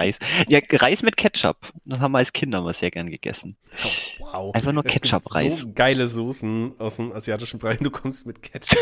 Reis. 0.00 0.18
Ja, 0.48 0.60
Reis 0.72 1.02
mit 1.02 1.16
Ketchup. 1.16 1.56
Das 1.84 2.00
haben 2.00 2.12
wir 2.12 2.18
als 2.18 2.32
Kinder 2.32 2.62
mal 2.62 2.72
sehr 2.72 2.90
gern 2.90 3.10
gegessen. 3.10 3.56
Oh, 3.84 4.24
wow. 4.32 4.54
Einfach 4.54 4.72
nur 4.72 4.82
Ketchup-Reis. 4.82 5.60
So 5.60 5.72
geile 5.74 6.08
Soßen 6.08 6.72
aus 6.78 6.96
dem 6.96 7.12
asiatischen 7.12 7.58
Bereich. 7.58 7.78
Du 7.80 7.90
kommst 7.90 8.26
mit 8.26 8.42
Ketchup. 8.42 8.78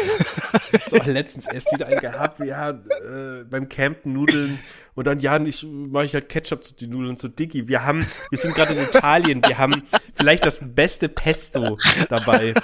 so, 0.91 0.97
letztens 1.05 1.47
erst 1.47 1.73
wieder 1.73 1.87
einen 1.87 2.01
gehabt, 2.01 2.41
ja, 2.45 2.71
äh, 2.71 3.45
beim 3.51 3.69
Campen 3.69 4.13
Nudeln. 4.13 4.61
Und 4.95 5.07
dann, 5.07 5.19
ja, 5.19 5.41
ich 5.41 5.65
mache 5.65 6.05
ich 6.05 6.15
halt 6.15 6.29
Ketchup 6.29 6.65
zu 6.65 6.75
den 6.75 6.91
Nudeln 6.91 7.17
zu 7.17 7.29
Diggi. 7.29 7.69
Wir 7.69 7.85
haben, 7.85 8.07
wir 8.31 8.39
sind 8.39 8.55
gerade 8.55 8.75
in 8.75 8.85
Italien. 8.85 9.43
Wir 9.45 9.59
haben 9.59 9.83
vielleicht 10.15 10.47
das 10.47 10.61
beste 10.63 11.09
Pesto 11.09 11.79
dabei. 12.09 12.55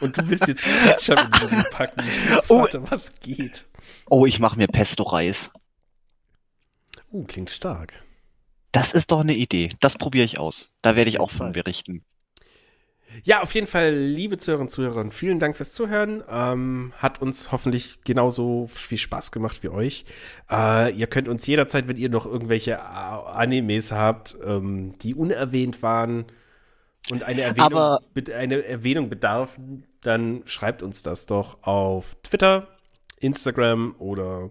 Und 0.00 0.18
du 0.18 0.28
willst 0.28 0.48
jetzt 0.48 0.64
Ketchup 0.64 1.20
in 1.20 1.30
die 1.30 1.44
Nudeln 1.44 1.64
packen. 1.70 2.02
Vater, 2.44 2.82
oh. 2.82 2.90
was 2.90 3.12
geht? 3.20 3.66
Oh, 4.06 4.26
ich 4.26 4.40
mache 4.40 4.56
mir 4.56 4.66
Pesto-Reis. 4.66 5.50
Uh, 7.12 7.24
klingt 7.24 7.50
stark. 7.50 8.02
Das 8.72 8.92
ist 8.92 9.10
doch 9.10 9.20
eine 9.20 9.34
Idee. 9.34 9.70
Das 9.80 9.96
probiere 9.96 10.24
ich 10.24 10.38
aus. 10.38 10.68
Da 10.82 10.94
werde 10.94 11.10
ich 11.10 11.18
auch 11.18 11.30
von 11.30 11.52
berichten. 11.52 12.04
Ja, 13.24 13.42
auf 13.42 13.52
jeden 13.54 13.66
Fall, 13.66 13.92
liebe 13.92 14.38
Zuhörerinnen 14.38 14.68
und 14.68 14.70
Zuhörer, 14.70 15.10
vielen 15.10 15.40
Dank 15.40 15.56
fürs 15.56 15.72
Zuhören. 15.72 16.22
Ähm, 16.30 16.92
hat 16.98 17.20
uns 17.20 17.50
hoffentlich 17.50 18.02
genauso 18.04 18.68
viel 18.72 18.98
Spaß 18.98 19.32
gemacht 19.32 19.64
wie 19.64 19.68
euch. 19.68 20.04
Äh, 20.48 20.92
ihr 20.92 21.08
könnt 21.08 21.26
uns 21.26 21.46
jederzeit, 21.46 21.88
wenn 21.88 21.96
ihr 21.96 22.08
noch 22.08 22.26
irgendwelche 22.26 22.80
Animes 22.84 23.90
habt, 23.90 24.36
ähm, 24.44 24.96
die 25.00 25.16
unerwähnt 25.16 25.82
waren 25.82 26.26
und 27.10 27.24
eine 27.24 27.42
Erwähnung, 27.42 27.98
eine 28.32 28.64
Erwähnung 28.64 29.10
bedarf, 29.10 29.58
dann 30.02 30.42
schreibt 30.46 30.82
uns 30.84 31.02
das 31.02 31.26
doch 31.26 31.62
auf 31.64 32.16
Twitter, 32.22 32.68
Instagram 33.18 33.96
oder 33.98 34.50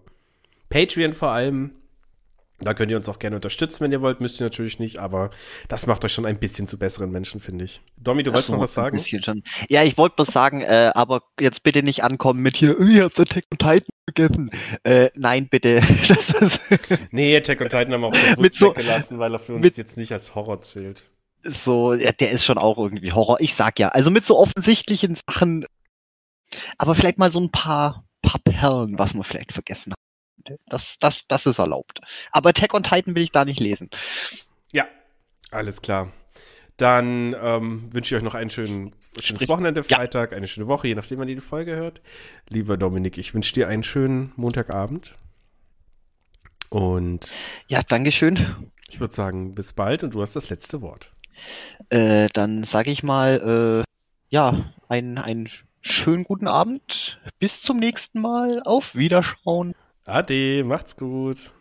Patreon 0.70 1.14
vor 1.14 1.30
allem. 1.30 1.79
Da 2.62 2.74
könnt 2.74 2.92
ihr 2.92 2.98
uns 2.98 3.08
auch 3.08 3.20
gerne 3.20 3.38
unterstützen, 3.38 3.84
wenn 3.84 3.92
ihr 3.92 4.02
wollt. 4.02 4.20
Müsst 4.20 4.40
ihr 4.42 4.46
natürlich 4.46 4.80
nicht, 4.80 5.00
aber 5.00 5.30
das 5.68 5.88
macht 5.88 6.04
euch 6.04 6.12
schon 6.12 6.26
ein 6.26 6.40
bisschen 6.40 6.68
zu 6.68 6.78
besseren 6.78 7.12
Menschen, 7.12 7.40
finde 7.40 7.66
ich. 7.66 7.82
Domi, 7.98 8.24
du 8.24 8.32
wolltest 8.32 8.50
so, 8.50 8.56
noch 8.56 8.64
was 8.64 8.74
sagen? 8.74 9.00
Schon. 9.00 9.44
Ja, 9.70 9.84
ich 9.84 9.98
wollte 9.98 10.16
bloß 10.18 10.28
sagen, 10.28 10.62
äh, 10.62 10.92
aber 10.94 11.24
jetzt 11.40 11.64
bitte 11.64 11.84
nicht 11.84 12.04
ankommen 12.04 12.42
mit 12.42 12.58
hier, 12.58 12.80
ihr 12.80 13.06
habt 13.06 13.20
Attack 13.20 13.46
on 13.52 13.58
Titan 13.58 13.90
vergessen. 14.14 14.52
Äh, 14.84 15.10
nein, 15.16 15.48
bitte. 15.48 15.82
das 16.08 16.30
ist 16.30 16.60
nee, 17.12 17.36
Attack 17.36 17.62
on 17.62 17.70
Titan 17.70 17.94
haben 17.94 18.02
wir 18.02 18.08
auch 18.08 18.36
bewusst 18.36 18.56
so, 18.56 18.70
weggelassen, 18.72 19.20
weil 19.20 19.34
er 19.34 19.40
für 19.40 19.54
uns 19.54 19.78
jetzt 19.78 19.98
nicht 19.98 20.12
als 20.12 20.36
Horror 20.36 20.62
zählt. 20.62 21.04
So, 21.44 21.94
ja, 21.94 22.12
der 22.12 22.32
ist 22.32 22.44
schon 22.44 22.58
auch 22.58 22.78
irgendwie 22.78 23.14
Horror. 23.14 23.38
Ich 23.40 23.54
sag 23.54 23.80
ja, 23.80 23.90
also 23.90 24.12
mit 24.12 24.26
so 24.26 24.38
offensichtlichen 24.38 25.18
Sachen, 25.28 25.66
aber 26.78 26.96
vielleicht 26.96 27.18
mal 27.18 27.32
so 27.32 27.40
ein 27.40 27.52
paar, 27.52 28.04
paar 28.22 28.42
Perlen, 28.44 29.00
was 29.00 29.14
man 29.14 29.24
vielleicht 29.24 29.54
vergessen 29.54 29.94
hat. 29.94 30.00
Das, 30.68 30.98
das, 31.00 31.26
das 31.28 31.46
ist 31.46 31.60
erlaubt. 31.60 32.02
Aber 32.32 32.54
Tech 32.54 32.74
on 32.74 32.84
Titan 32.84 33.16
will 33.16 33.24
ich 33.24 33.32
da 33.32 33.46
nicht 33.46 33.60
lesen. 33.60 33.90
Ja, 34.72 34.88
alles 35.52 35.82
klar. 35.82 36.12
Dann 36.78 37.36
ähm, 37.42 37.94
wünsche 37.94 38.16
ich 38.16 38.20
euch 38.20 38.24
noch 38.24 38.36
einen 38.36 38.50
schönen, 38.50 38.96
schönes 39.18 39.50
Wochenende, 39.50 39.84
Freitag, 39.84 40.32
ja. 40.32 40.38
eine 40.38 40.48
schöne 40.48 40.68
Woche, 40.68 40.88
je 40.88 40.96
nachdem, 40.96 41.20
wann 41.20 41.28
ihr 41.28 41.36
die 41.36 41.42
Folge 41.42 41.76
hört. 41.76 42.02
Lieber 42.48 42.78
Dominik, 42.78 43.18
ich 43.18 43.34
wünsche 43.34 43.54
dir 43.54 43.68
einen 43.68 43.84
schönen 43.84 44.32
Montagabend. 44.38 45.16
Und 46.70 47.32
ja, 47.68 47.82
Dankeschön. 47.84 48.72
Ich 48.88 49.00
würde 49.00 49.14
sagen, 49.14 49.56
bis 49.56 49.74
bald 49.74 50.04
und 50.04 50.14
du 50.14 50.22
hast 50.22 50.38
das 50.38 50.50
letzte 50.50 50.82
Wort. 50.82 51.12
Äh, 51.90 52.28
dann 52.34 52.64
sage 52.64 52.92
ich 52.92 53.04
mal, 53.04 53.84
äh, 53.86 53.92
ja, 54.30 54.72
einen, 54.88 55.18
einen 55.18 55.50
schönen 55.82 56.24
guten 56.24 56.48
Abend. 56.48 57.20
Bis 57.40 57.62
zum 57.62 57.78
nächsten 57.78 58.22
Mal. 58.22 58.62
Auf 58.64 58.96
Wiederschauen. 58.96 59.76
Ade, 60.10 60.64
macht's 60.64 60.98
gut. 60.98 61.54